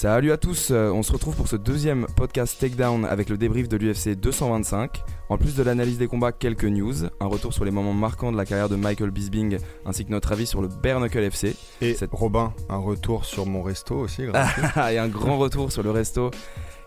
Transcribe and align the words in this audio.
Salut 0.00 0.30
à 0.30 0.36
tous, 0.36 0.68
euh, 0.70 0.92
on 0.92 1.02
se 1.02 1.10
retrouve 1.10 1.34
pour 1.34 1.48
ce 1.48 1.56
deuxième 1.56 2.06
podcast 2.14 2.60
Takedown 2.60 3.04
avec 3.04 3.28
le 3.28 3.36
débrief 3.36 3.68
de 3.68 3.76
l'UFC 3.76 4.14
225. 4.14 5.02
En 5.28 5.36
plus 5.36 5.56
de 5.56 5.62
l'analyse 5.64 5.98
des 5.98 6.06
combats, 6.06 6.30
quelques 6.30 6.66
news, 6.66 7.06
un 7.18 7.26
retour 7.26 7.52
sur 7.52 7.64
les 7.64 7.72
moments 7.72 7.94
marquants 7.94 8.30
de 8.30 8.36
la 8.36 8.44
carrière 8.44 8.68
de 8.68 8.76
Michael 8.76 9.10
Bisping 9.10 9.58
ainsi 9.84 10.04
que 10.04 10.12
notre 10.12 10.30
avis 10.30 10.46
sur 10.46 10.62
le 10.62 10.68
Bare 10.68 11.00
Knuckle 11.00 11.24
FC. 11.24 11.56
Et 11.82 11.96
Robin, 12.12 12.54
un 12.68 12.76
retour 12.76 13.24
sur 13.24 13.44
mon 13.46 13.60
resto 13.60 13.96
aussi. 13.96 14.22
et 14.92 14.98
un 14.98 15.08
grand 15.08 15.36
retour 15.36 15.72
sur 15.72 15.82
le 15.82 15.90
resto 15.90 16.30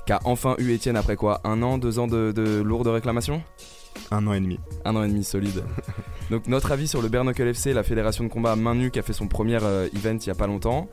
qu'a 0.06 0.22
enfin 0.24 0.56
eu 0.58 0.72
Étienne 0.72 0.96
après 0.96 1.18
quoi 1.18 1.42
Un 1.44 1.62
an, 1.64 1.78
deux 1.78 2.00
ans 2.00 2.08
de, 2.08 2.32
de 2.32 2.62
lourdes 2.62 2.88
réclamations 2.88 3.44
un 4.10 4.26
an 4.26 4.32
et 4.34 4.40
demi. 4.40 4.58
Un 4.86 4.96
an 4.96 5.04
et 5.04 5.10
demi 5.10 5.26
solide. 5.26 5.66
Donc 6.32 6.48
notre 6.48 6.72
avis 6.72 6.88
sur 6.88 7.02
le 7.02 7.10
Bare 7.10 7.26
Knuckle 7.26 7.50
FC, 7.50 7.74
la 7.74 7.84
fédération 7.84 8.24
de 8.24 8.30
combat 8.30 8.54
à 8.54 8.56
main 8.56 8.74
nue 8.74 8.90
qui 8.90 9.00
a 9.00 9.02
fait 9.02 9.12
son 9.12 9.28
premier 9.28 9.62
euh, 9.62 9.90
event 9.94 10.18
il 10.18 10.28
y 10.28 10.30
a 10.30 10.36
pas 10.36 10.48
longtemps. 10.48 10.88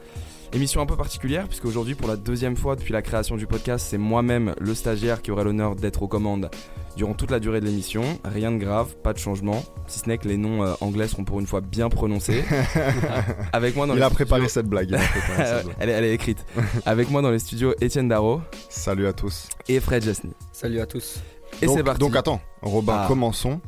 Émission 0.54 0.80
un 0.80 0.86
peu 0.86 0.96
particulière 0.96 1.46
puisque 1.46 1.66
aujourd'hui 1.66 1.94
pour 1.94 2.08
la 2.08 2.16
deuxième 2.16 2.56
fois 2.56 2.74
depuis 2.74 2.94
la 2.94 3.02
création 3.02 3.36
du 3.36 3.46
podcast, 3.46 3.86
c'est 3.90 3.98
moi-même 3.98 4.54
le 4.58 4.74
stagiaire 4.74 5.20
qui 5.20 5.30
aurait 5.30 5.44
l'honneur 5.44 5.76
d'être 5.76 6.02
aux 6.02 6.08
commandes 6.08 6.50
durant 6.96 7.12
toute 7.12 7.30
la 7.30 7.38
durée 7.38 7.60
de 7.60 7.66
l'émission. 7.66 8.02
Rien 8.24 8.50
de 8.50 8.56
grave, 8.56 8.96
pas 8.96 9.12
de 9.12 9.18
changement, 9.18 9.62
si 9.86 9.98
ce 9.98 10.08
n'est 10.08 10.16
que 10.16 10.26
les 10.26 10.38
noms 10.38 10.64
euh, 10.64 10.72
anglais 10.80 11.06
seront 11.06 11.24
pour 11.24 11.38
une 11.38 11.46
fois 11.46 11.60
bien 11.60 11.90
prononcés. 11.90 12.44
Avec 13.52 13.76
moi 13.76 13.86
dans 13.86 13.94
il, 13.94 14.02
a 14.02 14.08
préparé 14.08 14.48
cette 14.48 14.66
blague. 14.68 14.98
elle, 15.78 15.90
est, 15.90 15.92
elle, 15.92 16.04
est, 16.04 16.14
écrite. 16.14 16.44
Avec 16.86 17.10
moi 17.10 17.20
dans 17.20 17.30
les 17.30 17.38
studios 17.38 17.74
Étienne 17.82 18.08
Darro. 18.08 18.40
Salut 18.70 19.06
à 19.06 19.12
tous. 19.12 19.50
Et 19.68 19.80
Fred 19.80 20.02
Jasny. 20.02 20.32
Salut 20.52 20.80
à 20.80 20.86
tous. 20.86 21.20
Et 21.60 21.68
c'est 21.68 21.82
parti. 21.82 22.00
Donc 22.00 22.16
attends, 22.16 22.40
Robin, 22.62 23.00
ah. 23.02 23.04
commençons. 23.06 23.60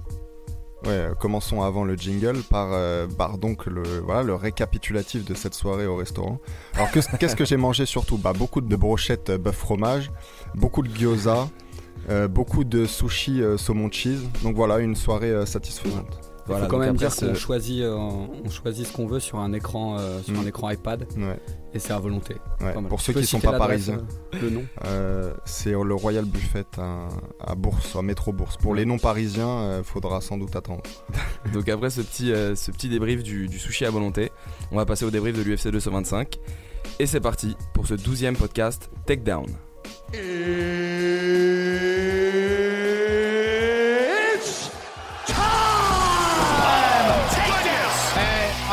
Ouais, 0.87 1.09
commençons 1.19 1.63
avant 1.63 1.85
le 1.85 1.95
jingle 1.95 2.39
par, 2.43 2.71
euh, 2.73 3.07
donc 3.39 3.67
le, 3.67 3.83
voilà, 4.01 4.23
le 4.23 4.35
récapitulatif 4.35 5.25
de 5.27 5.35
cette 5.35 5.55
soirée 5.55 5.87
au 5.87 5.97
restaurant. 5.97 6.41
Alors 6.75 6.91
qu'est-ce 6.91 7.37
que 7.37 7.45
j'ai 7.45 7.59
mangé 7.59 7.85
surtout? 7.85 8.17
Bah, 8.17 8.33
Beaucoup 8.33 8.63
de 8.63 8.77
brochettes 8.77 9.31
euh, 9.31 9.39
bœuf 9.39 9.57
fromage, 9.57 10.11
beaucoup 10.55 10.83
de 10.83 10.89
gyoza, 10.95 11.49
euh, 12.09 12.29
beaucoup 12.29 12.65
de 12.65 12.87
sushi 12.87 13.43
saumon 13.59 13.91
cheese. 13.91 14.23
Donc 14.43 14.57
voilà, 14.57 14.79
une 14.79 14.97
soirée 14.97 15.45
satisfaisante. 15.45 16.30
Il 16.51 16.57
faut 16.57 16.67
quand 16.67 16.79
même 16.79 16.97
dire 16.97 17.15
qu'on 17.15 17.35
choisit, 17.35 17.85
on 17.85 18.51
choisit 18.51 18.87
ce 18.87 18.93
qu'on 18.93 19.07
veut 19.07 19.21
sur 19.21 19.39
un 19.39 19.53
écran, 19.53 19.99
sur 20.25 20.39
un 20.39 20.43
mm. 20.43 20.49
écran 20.49 20.71
iPad. 20.71 21.07
Ouais. 21.17 21.39
Et 21.73 21.79
c'est 21.79 21.93
à 21.93 21.99
volonté. 21.99 22.35
Pour 22.89 23.01
ceux 23.01 23.13
qui 23.13 23.21
ne 23.21 23.25
sont 23.25 23.41
pas 23.41 23.57
parisiens, 23.57 24.03
euh, 24.35 24.39
le 24.43 24.51
nom 24.51 24.65
euh, 24.87 25.33
C'est 25.45 25.71
le 25.71 25.95
Royal 25.95 26.25
Buffet 26.25 26.65
à, 26.79 27.55
Bourse, 27.55 27.95
à 27.95 28.03
Métro 28.03 28.33
Bourse. 28.33 28.57
Pour 28.57 28.75
les 28.75 28.85
non 28.85 28.99
parisiens, 28.99 29.45
il 29.45 29.71
euh, 29.71 29.83
faudra 29.85 30.21
sans 30.21 30.37
doute 30.37 30.57
attendre. 30.57 30.83
Donc 31.53 31.69
après 31.69 31.91
ce 31.91 32.01
petit, 32.01 32.29
ce 32.29 32.71
petit 32.73 32.89
débrief 32.89 33.23
du, 33.23 33.49
sushi 33.59 33.85
à 33.85 33.91
volonté, 33.91 34.33
on 34.73 34.77
va 34.77 34.87
passer 34.87 35.05
au 35.05 35.11
débrief 35.11 35.37
de 35.37 35.43
l'UFC 35.43 35.69
225. 35.69 36.39
Et 36.99 37.07
c'est 37.07 37.21
parti 37.21 37.57
pour 37.73 37.87
ce 37.87 37.95
douzième 37.95 38.37
podcast 38.37 38.91
Takedown. 39.07 39.47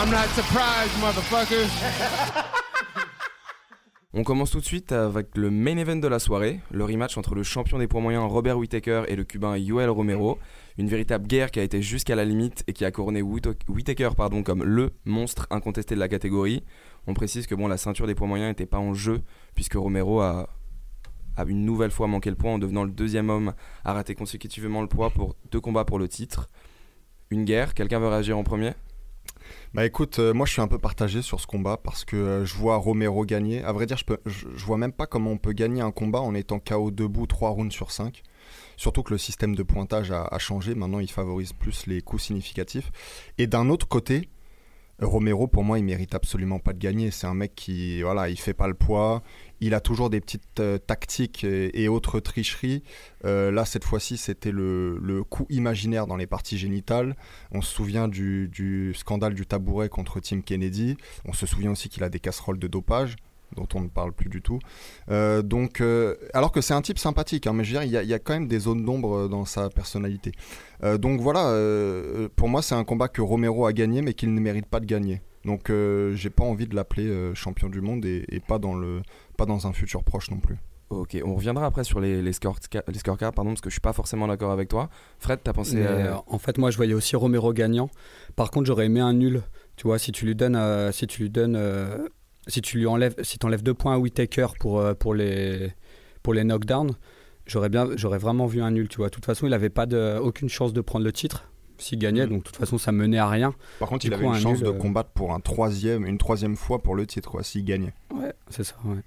I'm 0.07 0.13
not 0.13 0.29
surprised, 0.35 0.97
motherfuckers. 1.01 1.67
On 4.13 4.23
commence 4.23 4.51
tout 4.51 4.61
de 4.61 4.65
suite 4.65 4.93
avec 4.93 5.35
le 5.35 5.51
main 5.51 5.75
event 5.75 5.97
de 5.97 6.07
la 6.07 6.19
soirée, 6.19 6.61
le 6.71 6.85
rematch 6.85 7.17
entre 7.17 7.35
le 7.35 7.43
champion 7.43 7.77
des 7.77 7.87
poids 7.87 7.99
moyens 7.99 8.23
Robert 8.31 8.57
Whittaker 8.57 9.03
et 9.09 9.17
le 9.17 9.25
cubain 9.25 9.57
Yoel 9.57 9.89
Romero. 9.89 10.39
Une 10.77 10.87
véritable 10.87 11.27
guerre 11.27 11.51
qui 11.51 11.59
a 11.59 11.63
été 11.63 11.81
jusqu'à 11.81 12.15
la 12.15 12.23
limite 12.23 12.63
et 12.67 12.73
qui 12.73 12.85
a 12.85 12.91
couronné 12.91 13.21
Whittaker 13.21 14.11
pardon, 14.15 14.43
comme 14.43 14.63
le 14.63 14.93
monstre 15.03 15.45
incontesté 15.49 15.93
de 15.93 15.99
la 15.99 16.07
catégorie. 16.07 16.63
On 17.05 17.13
précise 17.13 17.45
que 17.45 17.55
bon, 17.55 17.67
la 17.67 17.75
ceinture 17.75 18.07
des 18.07 18.15
poids 18.15 18.27
moyens 18.27 18.51
n'était 18.51 18.65
pas 18.65 18.79
en 18.79 18.93
jeu 18.93 19.19
puisque 19.55 19.73
Romero 19.73 20.21
a, 20.21 20.47
a 21.35 21.43
une 21.43 21.65
nouvelle 21.65 21.91
fois 21.91 22.07
manqué 22.07 22.29
le 22.29 22.37
poids 22.37 22.51
en 22.51 22.59
devenant 22.59 22.85
le 22.85 22.91
deuxième 22.91 23.29
homme 23.29 23.53
à 23.83 23.91
rater 23.91 24.15
consécutivement 24.15 24.81
le 24.81 24.87
poids 24.87 25.09
pour 25.09 25.35
deux 25.51 25.59
combats 25.59 25.83
pour 25.83 25.99
le 25.99 26.07
titre. 26.07 26.47
Une 27.29 27.43
guerre, 27.43 27.73
quelqu'un 27.73 27.99
veut 27.99 28.07
réagir 28.07 28.37
en 28.37 28.45
premier? 28.45 28.71
Bah 29.73 29.85
écoute, 29.85 30.19
euh, 30.19 30.33
moi 30.33 30.45
je 30.45 30.53
suis 30.53 30.61
un 30.61 30.67
peu 30.67 30.77
partagé 30.77 31.21
sur 31.21 31.39
ce 31.39 31.47
combat 31.47 31.77
parce 31.77 32.05
que 32.05 32.15
euh, 32.15 32.45
je 32.45 32.55
vois 32.55 32.77
Romero 32.77 33.25
gagner. 33.25 33.63
À 33.63 33.71
vrai 33.71 33.85
dire, 33.85 33.97
je, 34.25 34.65
vois 34.65 34.77
même 34.77 34.91
pas 34.91 35.05
comment 35.05 35.31
on 35.31 35.37
peut 35.37 35.53
gagner 35.53 35.81
un 35.81 35.91
combat 35.91 36.21
en 36.21 36.33
étant 36.33 36.59
KO 36.59 36.91
debout 36.91 37.27
3 37.27 37.49
rounds 37.49 37.73
sur 37.73 37.91
5. 37.91 38.23
Surtout 38.75 39.03
que 39.03 39.11
le 39.11 39.17
système 39.17 39.55
de 39.55 39.63
pointage 39.63 40.11
a, 40.11 40.23
a 40.23 40.39
changé. 40.39 40.75
Maintenant, 40.75 40.99
il 40.99 41.11
favorise 41.11 41.53
plus 41.53 41.87
les 41.87 42.01
coups 42.01 42.23
significatifs. 42.23 42.91
Et 43.37 43.47
d'un 43.47 43.69
autre 43.69 43.87
côté, 43.87 44.29
Romero, 45.01 45.45
pour 45.45 45.63
moi, 45.63 45.77
il 45.77 45.85
mérite 45.85 46.15
absolument 46.15 46.57
pas 46.57 46.73
de 46.73 46.79
gagner. 46.79 47.11
C'est 47.11 47.27
un 47.27 47.35
mec 47.35 47.53
qui, 47.55 48.01
voilà, 48.01 48.29
il 48.29 48.39
fait 48.39 48.55
pas 48.55 48.67
le 48.67 48.73
poids. 48.73 49.21
Il 49.59 49.73
a 49.73 49.79
toujours 49.79 50.09
des 50.09 50.21
petites 50.21 50.59
euh, 50.59 50.77
tactiques 50.77 51.43
et, 51.43 51.87
autres 51.87 52.19
tricheries. 52.19 52.83
Euh, 53.25 53.51
là, 53.51 53.65
cette 53.65 53.83
fois-ci, 53.83 54.17
c'était 54.17 54.51
le, 54.51 55.23
coup 55.29 55.47
imaginaire 55.49 56.05
dans 56.05 56.15
les 56.15 56.27
parties 56.27 56.57
génitales. 56.57 57.15
On 57.51 57.61
se 57.61 57.73
souvient 57.73 58.07
du, 58.07 58.93
scandale 58.95 59.33
du 59.33 59.45
tabouret 59.45 59.89
contre 59.89 60.19
Tim 60.19 60.41
Kennedy. 60.41 60.97
On 61.25 61.33
se 61.33 61.45
souvient 61.45 61.71
aussi 61.71 61.89
qu'il 61.89 62.03
a 62.03 62.09
des 62.09 62.19
casseroles 62.19 62.59
de 62.59 62.67
dopage 62.67 63.15
dont 63.55 63.67
on 63.75 63.79
ne 63.79 63.87
parle 63.87 64.11
plus 64.11 64.29
du 64.29 64.41
tout. 64.41 64.59
Euh, 65.09 65.41
donc, 65.41 65.81
alors 66.33 66.51
que 66.51 66.61
c'est 66.61 66.73
un 66.73 66.81
type 66.81 66.99
sympathique, 66.99 67.47
hein, 67.47 67.53
mais 67.53 67.63
je 67.63 67.73
veux 67.73 67.85
dire, 67.85 68.01
il 68.03 68.09
y, 68.09 68.13
a 68.13 68.19
quand 68.19 68.33
même 68.33 68.47
des 68.47 68.59
zones 68.59 68.83
d'ombre 68.83 69.29
dans 69.29 69.45
sa 69.45 69.69
personnalité. 69.69 70.33
donc 70.99 71.21
voilà, 71.21 71.43
pour 72.35 72.49
moi, 72.49 72.61
c'est 72.61 72.75
un 72.75 72.83
combat 72.83 73.07
que 73.07 73.21
Romero 73.21 73.65
a 73.65 73.73
gagné, 73.73 74.01
mais 74.01 74.13
qu'il 74.13 74.33
ne 74.33 74.39
mérite 74.39 74.67
pas 74.67 74.81
de 74.81 74.85
gagner. 74.85 75.21
Donc, 75.45 75.71
j'ai 76.13 76.29
pas 76.29 76.43
envie 76.43 76.67
de 76.67 76.75
l'appeler 76.75 77.33
champion 77.35 77.69
du 77.69 77.79
monde 77.79 78.05
et, 78.05 78.25
et, 78.29 78.41
pas 78.41 78.59
dans 78.59 78.75
le 78.75 79.01
pas 79.37 79.45
dans 79.45 79.67
un 79.67 79.73
futur 79.73 80.03
proche 80.03 80.29
non 80.31 80.39
plus. 80.39 80.57
Ok, 80.89 81.17
on 81.25 81.35
reviendra 81.35 81.65
après 81.65 81.83
sur 81.83 81.99
les, 81.99 82.21
les, 82.21 82.31
les 82.31 82.99
scorecards, 82.99 83.33
pardon, 83.33 83.51
parce 83.51 83.61
que 83.61 83.69
je 83.69 83.73
suis 83.73 83.81
pas 83.81 83.91
forcément 83.91 84.27
d'accord 84.27 84.51
avec 84.51 84.69
toi. 84.69 84.89
Fred, 85.19 85.39
t'as 85.43 85.51
pensé. 85.51 85.75
Euh, 85.77 86.13
en 86.27 86.37
fait, 86.37 86.57
moi, 86.57 86.71
je 86.71 86.77
voyais 86.77 86.93
aussi 86.93 87.17
Romero 87.17 87.51
gagnant. 87.51 87.89
Par 88.37 88.51
contre, 88.51 88.67
j'aurais 88.67 88.85
aimé 88.85 89.01
un 89.01 89.11
nul. 89.11 89.41
Tu 89.75 89.83
vois, 89.85 89.99
si 89.99 90.13
tu 90.13 90.25
lui 90.25 90.33
donnes, 90.33 90.55
euh, 90.55 90.93
si 90.93 91.05
tu 91.05 91.23
lui 91.23 91.29
donnes, 91.29 91.57
euh, 91.57 92.07
si 92.47 92.61
tu 92.61 92.77
lui 92.77 92.87
enlèves, 92.87 93.15
si 93.21 93.37
enlèves 93.43 93.63
deux 93.63 93.73
points 93.73 93.95
à 93.95 93.97
Whitaker 93.97 94.47
pour 94.59 94.81
pour 94.95 95.13
les 95.13 95.73
pour 96.23 96.33
les 96.33 96.45
knockdowns, 96.45 96.95
j'aurais 97.45 97.69
bien, 97.69 97.89
j'aurais 97.95 98.17
vraiment 98.17 98.45
vu 98.45 98.61
un 98.61 98.71
nul. 98.71 98.87
Tu 98.87 98.97
vois, 98.97 99.07
de 99.07 99.13
toute 99.13 99.25
façon, 99.25 99.45
il 99.45 99.53
avait 99.53 99.69
pas 99.69 99.87
de, 99.87 100.17
aucune 100.19 100.47
chance 100.47 100.71
de 100.71 100.79
prendre 100.79 101.03
le 101.03 101.11
titre 101.11 101.51
s'il 101.79 101.99
gagnait, 101.99 102.25
mm. 102.25 102.29
donc 102.29 102.39
de 102.39 102.43
toute 102.43 102.55
façon, 102.55 102.77
ça 102.77 102.93
menait 102.93 103.17
à 103.17 103.27
rien. 103.27 103.53
Par 103.79 103.89
contre, 103.89 104.05
il 104.05 104.13
avait 104.13 104.25
une 104.25 104.35
chance 104.35 104.61
de 104.61 104.71
combattre 104.71 105.09
pour 105.11 105.33
un 105.33 105.41
troisième, 105.41 106.05
une 106.05 106.17
troisième 106.17 106.55
fois 106.55 106.79
pour 106.79 106.95
le 106.95 107.05
titre, 107.05 107.43
s'il 107.43 107.65
gagnait. 107.65 107.93
Ouais, 108.15 108.33
c'est 108.49 108.63
ça. 108.63 108.75
Ouais. 108.85 109.01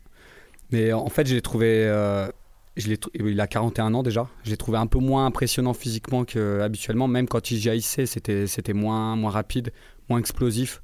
Mais 0.72 0.92
en 0.92 1.08
fait, 1.08 1.26
je 1.26 1.34
l'ai 1.34 1.42
trouvé. 1.42 1.84
Euh, 1.86 2.28
je 2.76 2.94
il 3.14 3.41
a 3.41 3.47
41 3.47 3.94
ans 3.94 4.03
déjà. 4.03 4.28
Je 4.44 4.50
l'ai 4.50 4.56
trouvé 4.56 4.78
un 4.78 4.86
peu 4.86 4.98
moins 4.98 5.26
impressionnant 5.26 5.75
physiquement 5.75 6.25
qu'habituellement. 6.25 7.08
Même 7.08 7.28
quand 7.28 7.50
il 7.50 7.58
jaillissait, 7.58 8.06
c'était, 8.06 8.47
c'était 8.47 8.72
moins, 8.72 9.16
moins 9.16 9.31
rapide, 9.31 9.72
moins 10.08 10.19
explosif. 10.19 10.82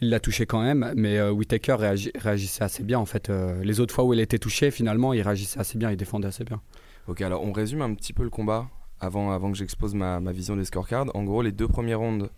Il 0.00 0.10
l'a 0.10 0.20
touché 0.20 0.44
quand 0.44 0.60
même, 0.60 0.92
mais 0.96 1.18
euh, 1.18 1.30
Whitaker 1.30 1.76
réagissait 2.16 2.64
assez 2.64 2.82
bien 2.82 2.98
en 2.98 3.06
fait. 3.06 3.30
Euh, 3.30 3.62
les 3.62 3.80
autres 3.80 3.94
fois 3.94 4.04
où 4.04 4.12
il 4.12 4.20
était 4.20 4.38
touché, 4.38 4.70
finalement, 4.70 5.12
il 5.12 5.22
réagissait 5.22 5.58
assez 5.58 5.78
bien, 5.78 5.90
il 5.90 5.96
défendait 5.96 6.28
assez 6.28 6.44
bien. 6.44 6.60
Ok, 7.06 7.20
alors 7.22 7.42
on 7.42 7.52
résume 7.52 7.80
un 7.80 7.94
petit 7.94 8.12
peu 8.12 8.24
le 8.24 8.30
combat 8.30 8.68
avant, 9.00 9.30
avant 9.30 9.52
que 9.52 9.56
j'expose 9.56 9.94
ma, 9.94 10.18
ma 10.20 10.32
vision 10.32 10.56
des 10.56 10.64
scorecards. 10.64 11.06
En 11.14 11.22
gros, 11.22 11.42
les 11.42 11.52
deux 11.52 11.68
premières 11.68 12.00
rondes 12.00 12.28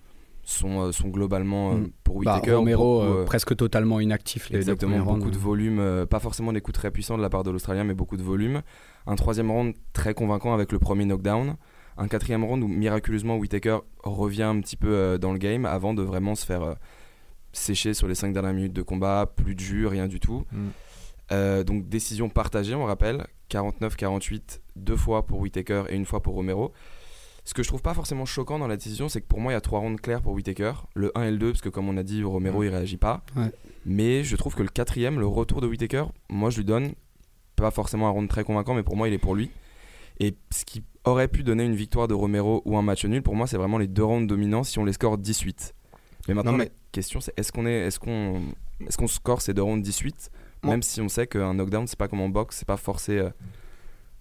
sont, 0.46 0.80
euh, 0.80 0.92
sont 0.92 1.08
globalement 1.08 1.72
euh, 1.72 1.76
mm. 1.76 1.90
pour 2.04 2.22
bah, 2.22 2.36
Whitaker. 2.36 2.54
Romero 2.54 3.02
euh, 3.02 3.24
presque 3.24 3.54
totalement 3.56 4.00
inactif. 4.00 4.48
Les 4.48 4.58
exactement, 4.58 4.98
beaucoup 5.00 5.30
de 5.30 5.36
volume, 5.36 6.06
pas 6.08 6.20
forcément 6.20 6.52
des 6.52 6.60
coups 6.60 6.78
très 6.78 6.90
puissants 6.90 7.18
de 7.18 7.22
la 7.22 7.28
part 7.28 7.42
de 7.42 7.50
l'Australien, 7.50 7.84
mais 7.84 7.94
beaucoup 7.94 8.16
de 8.16 8.22
volume. 8.22 8.62
Un 9.06 9.16
troisième 9.16 9.50
round 9.50 9.74
très 9.92 10.14
convaincant 10.14 10.54
avec 10.54 10.72
le 10.72 10.78
premier 10.78 11.04
knockdown. 11.04 11.56
Un 11.98 12.08
quatrième 12.08 12.44
round 12.44 12.62
où 12.62 12.68
miraculeusement 12.68 13.36
Whitaker 13.36 13.78
revient 14.04 14.44
un 14.44 14.60
petit 14.60 14.76
peu 14.76 15.18
dans 15.18 15.32
le 15.32 15.38
game 15.38 15.64
avant 15.64 15.94
de 15.94 16.02
vraiment 16.02 16.34
se 16.34 16.46
faire 16.46 16.76
sécher 17.52 17.94
sur 17.94 18.06
les 18.06 18.14
cinq 18.14 18.32
dernières 18.32 18.52
minutes 18.52 18.74
de 18.74 18.82
combat, 18.82 19.32
plus 19.34 19.54
de 19.54 19.60
jus, 19.60 19.86
rien 19.86 20.06
du 20.06 20.20
tout. 20.20 20.44
Mm. 20.52 21.62
donc 21.64 21.88
décision 21.88 22.28
partagée, 22.28 22.74
on 22.74 22.84
rappelle, 22.84 23.26
49-48, 23.50 24.60
deux 24.76 24.96
fois 24.96 25.26
pour 25.26 25.40
Whitaker 25.40 25.84
et 25.88 25.96
une 25.96 26.04
fois 26.04 26.22
pour 26.22 26.34
Romero. 26.34 26.72
Ce 27.46 27.54
que 27.54 27.62
je 27.62 27.68
trouve 27.68 27.80
pas 27.80 27.94
forcément 27.94 28.24
choquant 28.26 28.58
dans 28.58 28.66
la 28.66 28.76
décision, 28.76 29.08
c'est 29.08 29.20
que 29.20 29.26
pour 29.26 29.40
moi, 29.40 29.52
il 29.52 29.54
y 29.54 29.56
a 29.56 29.60
trois 29.60 29.78
rounds 29.78 30.00
clairs 30.00 30.20
pour 30.20 30.32
Whitaker. 30.32 30.72
Le 30.94 31.16
1 31.16 31.22
et 31.22 31.30
le 31.30 31.38
2, 31.38 31.52
parce 31.52 31.62
que 31.62 31.68
comme 31.68 31.88
on 31.88 31.96
a 31.96 32.02
dit, 32.02 32.24
Romero, 32.24 32.64
il 32.64 32.70
réagit 32.70 32.96
pas. 32.96 33.22
Mais 33.86 34.24
je 34.24 34.34
trouve 34.34 34.56
que 34.56 34.64
le 34.64 34.68
quatrième, 34.68 35.20
le 35.20 35.28
retour 35.28 35.60
de 35.60 35.68
Whitaker, 35.68 36.06
moi, 36.28 36.50
je 36.50 36.56
lui 36.58 36.64
donne 36.64 36.92
pas 37.54 37.70
forcément 37.70 38.08
un 38.08 38.10
round 38.10 38.28
très 38.28 38.42
convaincant, 38.42 38.74
mais 38.74 38.82
pour 38.82 38.96
moi, 38.96 39.06
il 39.06 39.14
est 39.14 39.18
pour 39.18 39.36
lui. 39.36 39.50
Et 40.18 40.34
ce 40.50 40.64
qui 40.64 40.82
aurait 41.04 41.28
pu 41.28 41.44
donner 41.44 41.64
une 41.64 41.76
victoire 41.76 42.08
de 42.08 42.14
Romero 42.14 42.62
ou 42.64 42.76
un 42.76 42.82
match 42.82 43.04
nul, 43.04 43.22
pour 43.22 43.36
moi, 43.36 43.46
c'est 43.46 43.56
vraiment 43.56 43.78
les 43.78 43.86
deux 43.86 44.04
rounds 44.04 44.26
dominants 44.26 44.64
si 44.64 44.80
on 44.80 44.84
les 44.84 44.92
score 44.92 45.16
18. 45.16 45.72
Mais 46.26 46.34
maintenant, 46.34 46.56
la 46.56 46.66
question, 46.90 47.20
c'est 47.20 47.32
est-ce 47.38 47.52
qu'on 47.52 47.64
est, 47.64 47.86
est-ce 47.86 48.00
qu'on, 48.00 48.42
est-ce 48.84 48.96
qu'on 48.98 49.06
score 49.06 49.40
ces 49.40 49.54
deux 49.54 49.62
rounds 49.62 49.84
18, 49.84 50.30
même 50.64 50.82
si 50.82 51.00
on 51.00 51.08
sait 51.08 51.28
qu'un 51.28 51.54
knockdown, 51.54 51.86
c'est 51.86 51.98
pas 51.98 52.08
comme 52.08 52.22
en 52.22 52.28
boxe, 52.28 52.56
c'est 52.56 52.66
pas 52.66 52.76
forcé. 52.76 53.18
Euh, 53.18 53.30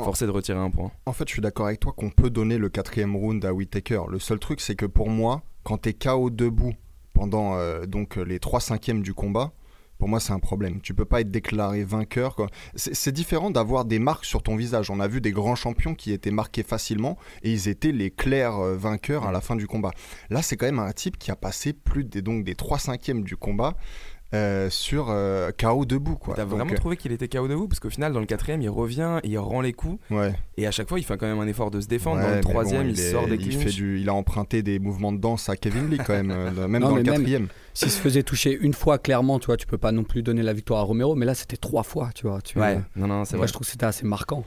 forcé 0.03 0.25
de 0.25 0.31
retirer 0.31 0.59
un 0.59 0.69
point. 0.69 0.91
En 1.05 1.13
fait, 1.13 1.27
je 1.27 1.33
suis 1.33 1.41
d'accord 1.41 1.67
avec 1.67 1.79
toi 1.79 1.93
qu'on 1.95 2.09
peut 2.09 2.29
donner 2.29 2.57
le 2.57 2.69
quatrième 2.69 3.15
round 3.15 3.43
à 3.45 3.53
Whitaker. 3.53 4.03
Le 4.09 4.19
seul 4.19 4.39
truc, 4.39 4.61
c'est 4.61 4.75
que 4.75 4.85
pour 4.85 5.09
moi, 5.09 5.43
quand 5.63 5.79
tu 5.79 5.89
es 5.89 5.93
KO 5.93 6.29
debout 6.29 6.73
pendant 7.13 7.55
euh, 7.55 7.85
donc 7.85 8.17
les 8.17 8.39
3 8.39 8.59
cinquièmes 8.59 9.01
du 9.01 9.13
combat, 9.13 9.53
pour 9.97 10.09
moi, 10.09 10.19
c'est 10.19 10.33
un 10.33 10.39
problème. 10.39 10.81
Tu 10.81 10.93
peux 10.93 11.05
pas 11.05 11.21
être 11.21 11.31
déclaré 11.31 11.83
vainqueur. 11.83 12.35
c'est 12.75 13.11
différent 13.11 13.49
d'avoir 13.49 13.85
des 13.85 13.99
marques 13.99 14.25
sur 14.25 14.43
ton 14.43 14.55
visage. 14.55 14.89
On 14.89 14.99
a 14.99 15.07
vu 15.07 15.21
des 15.21 15.31
grands 15.31 15.55
champions 15.55 15.95
qui 15.95 16.11
étaient 16.11 16.31
marqués 16.31 16.63
facilement 16.63 17.17
et 17.43 17.51
ils 17.51 17.69
étaient 17.69 17.91
les 17.91 18.11
clairs 18.11 18.57
euh, 18.57 18.75
vainqueurs 18.75 19.25
à 19.25 19.31
la 19.31 19.41
fin 19.41 19.55
du 19.55 19.67
combat. 19.67 19.91
Là, 20.29 20.41
c'est 20.41 20.57
quand 20.57 20.65
même 20.65 20.79
un 20.79 20.91
type 20.91 21.17
qui 21.17 21.31
a 21.31 21.35
passé 21.35 21.73
plus 21.73 22.03
des, 22.03 22.21
donc, 22.21 22.43
des 22.43 22.55
3 22.55 22.79
cinquièmes 22.79 23.23
du 23.23 23.37
combat 23.37 23.75
euh, 24.33 24.69
sur 24.69 25.07
euh, 25.09 25.51
KO 25.57 25.85
debout. 25.85 26.15
quoi. 26.15 26.33
T'as 26.35 26.43
vraiment 26.45 26.71
euh, 26.73 26.75
trouvé 26.75 26.97
qu'il 26.97 27.11
était 27.11 27.27
KO 27.29 27.47
debout? 27.47 27.67
Parce 27.67 27.79
qu'au 27.79 27.89
final, 27.89 28.11
dans 28.11 28.19
le 28.19 28.25
quatrième, 28.25 28.61
il 28.61 28.69
revient, 28.69 29.19
il 29.23 29.37
rend 29.37 29.61
les 29.61 29.71
coups. 29.73 29.99
ouais. 30.11 30.33
Et 30.57 30.67
à 30.67 30.71
chaque 30.71 30.89
fois, 30.89 30.99
il 30.99 31.03
fait 31.03 31.17
quand 31.17 31.27
même 31.27 31.39
un 31.39 31.47
effort 31.47 31.71
de 31.71 31.79
se 31.79 31.87
défendre. 31.87 32.21
Ouais, 32.21 32.29
dans 32.29 32.35
le 32.35 32.41
troisième, 32.41 32.83
bon, 32.83 32.89
il, 32.89 32.99
est- 32.99 33.11
sort 33.11 33.27
des 33.27 33.35
il, 33.35 33.51
fait 33.57 33.69
du, 33.69 33.99
il 33.99 34.09
a 34.09 34.13
emprunté 34.13 34.61
des 34.63 34.79
mouvements 34.79 35.11
de 35.13 35.17
danse 35.19 35.47
à 35.49 35.55
Kevin 35.55 35.89
Lee 35.89 35.97
quand 36.05 36.13
même, 36.13 36.31
euh, 36.31 36.67
même 36.67 36.81
Non, 36.81 36.89
dans 36.89 36.95
le 36.97 37.03
quatrième. 37.03 37.47
S'il 37.73 37.91
se 37.91 37.99
faisait 37.99 38.23
toucher 38.23 38.57
une 38.59 38.73
fois, 38.73 38.97
clairement, 38.97 39.37
tu 39.39 39.45
vois, 39.47 39.57
tu 39.57 39.67
peux 39.67 39.77
pas 39.77 39.91
non 39.91 40.03
plus 40.03 40.23
donner 40.23 40.41
la 40.43 40.53
victoire 40.53 40.79
à 40.79 40.83
Romero, 40.83 41.15
mais 41.15 41.25
là, 41.25 41.35
c'était 41.35 41.57
trois 41.57 41.83
fois, 41.83 42.09
tu 42.15 42.27
vois. 42.27 42.41
Tu, 42.41 42.57
Ouais, 42.59 42.79
non, 42.95 43.07
non, 43.07 43.25
c'est 43.25 43.35
Moi, 43.35 43.39
vrai. 43.41 43.47
je 43.47 43.53
trouve 43.53 43.65
que 43.65 43.71
c'était 43.71 43.85
assez 43.85 44.05
marquant. 44.05 44.43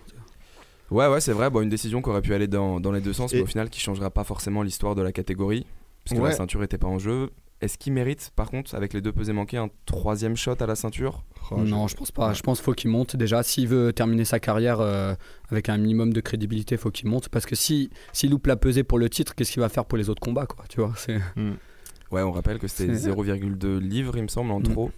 Ouais, 0.91 1.07
ouais, 1.07 1.21
c'est 1.21 1.33
vrai. 1.33 1.51
Bon, 1.51 1.61
une 1.61 1.69
décision 1.69 2.01
qui 2.03 2.09
aurait 2.09 2.23
pu 2.23 2.33
aller 2.35 2.47
dans, 2.47 2.81
dans 2.81 2.93
les 2.93 3.01
deux 3.03 3.13
sens, 3.13 3.33
mais 3.35 3.41
au 3.43 3.47
final, 3.47 3.69
qui 3.69 3.81
changera 3.81 4.11
pas 4.11 4.25
forcément 4.25 4.63
l'histoire 4.63 4.95
de 4.95 5.03
la 5.03 5.13
catégorie, 5.13 5.67
puisque 6.05 6.23
Ouais. 6.23 6.31
la 6.31 6.35
ceinture 6.37 6.63
était 6.63 6.79
pas 6.79 6.87
en 6.89 6.99
jeu. 6.99 7.31
Est-ce 7.61 7.77
qu'il 7.77 7.93
mérite, 7.93 8.31
par 8.37 8.51
contre, 8.51 8.75
avec 8.77 8.93
les 8.93 9.01
deux 9.01 9.11
pesées 9.13 9.33
manquées, 9.33 9.57
un 9.57 9.69
troisième 9.85 10.37
shot 10.37 10.55
à 10.61 10.67
la 10.67 10.77
ceinture 10.77 11.25
Oh, 11.51 11.57
non, 11.57 11.89
je 11.89 11.97
pense 11.97 12.13
pas. 12.13 12.33
Je 12.33 12.43
pense 12.43 12.59
qu'il 12.59 12.65
faut 12.65 12.73
qu'il 12.73 12.91
monte 12.91 13.17
déjà. 13.17 13.43
S'il 13.43 13.67
veut 13.67 13.93
terminer 13.93 14.25
sa 14.25 14.39
carrière 14.39 14.81
euh, 14.81 15.15
avec 15.51 15.69
un 15.69 15.77
minimum 15.79 16.13
de 16.13 16.21
crédibilité, 16.21 16.77
il 16.77 16.79
faut 16.79 16.91
qu'il 16.93 17.09
monte. 17.09 17.29
Parce 17.31 17.47
que 17.47 17.57
si 17.57 17.91
s'il 18.13 18.31
loupe 18.31 18.47
la 18.47 18.57
pesée 18.57 18.85
pour 18.85 18.99
le 18.99 19.09
titre, 19.11 19.35
qu'est-ce 19.35 19.51
qu'il 19.53 19.61
va 19.61 19.69
faire 19.69 19.87
pour 19.87 19.99
les 19.99 20.09
autres 20.09 20.21
combats, 20.21 20.47
quoi 20.47 20.65
Tu 20.69 20.79
vois. 20.81 20.93
Hmm. 21.37 21.55
Ouais, 22.13 22.23
on 22.23 22.31
rappelle 22.33 22.59
que 22.59 22.69
c'était 22.69 22.95
C'est- 22.95 23.11
0,2 23.11 23.79
livres, 23.81 24.17
il 24.17 24.23
me 24.23 24.29
semble, 24.29 24.51
en 24.53 24.61
Mm. 24.61 24.65
trop. 24.65 24.91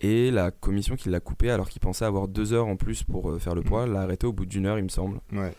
Et 0.00 0.30
la 0.30 0.50
commission 0.50 0.96
qui 0.96 1.08
l'a 1.08 1.20
coupé, 1.20 1.50
alors 1.50 1.68
qu'il 1.70 1.80
pensait 1.80 2.04
avoir 2.04 2.26
deux 2.28 2.52
heures 2.52 2.66
en 2.66 2.76
plus 2.76 3.02
pour 3.04 3.30
euh, 3.30 3.38
faire 3.38 3.54
le 3.54 3.62
poids, 3.62 3.86
l'a 3.86 4.00
arrêté 4.02 4.26
au 4.26 4.32
bout 4.32 4.44
d'une 4.44 4.66
heure, 4.66 4.78
il 4.78 4.84
me 4.84 4.88
semble. 4.90 5.20
Ouais. 5.32 5.54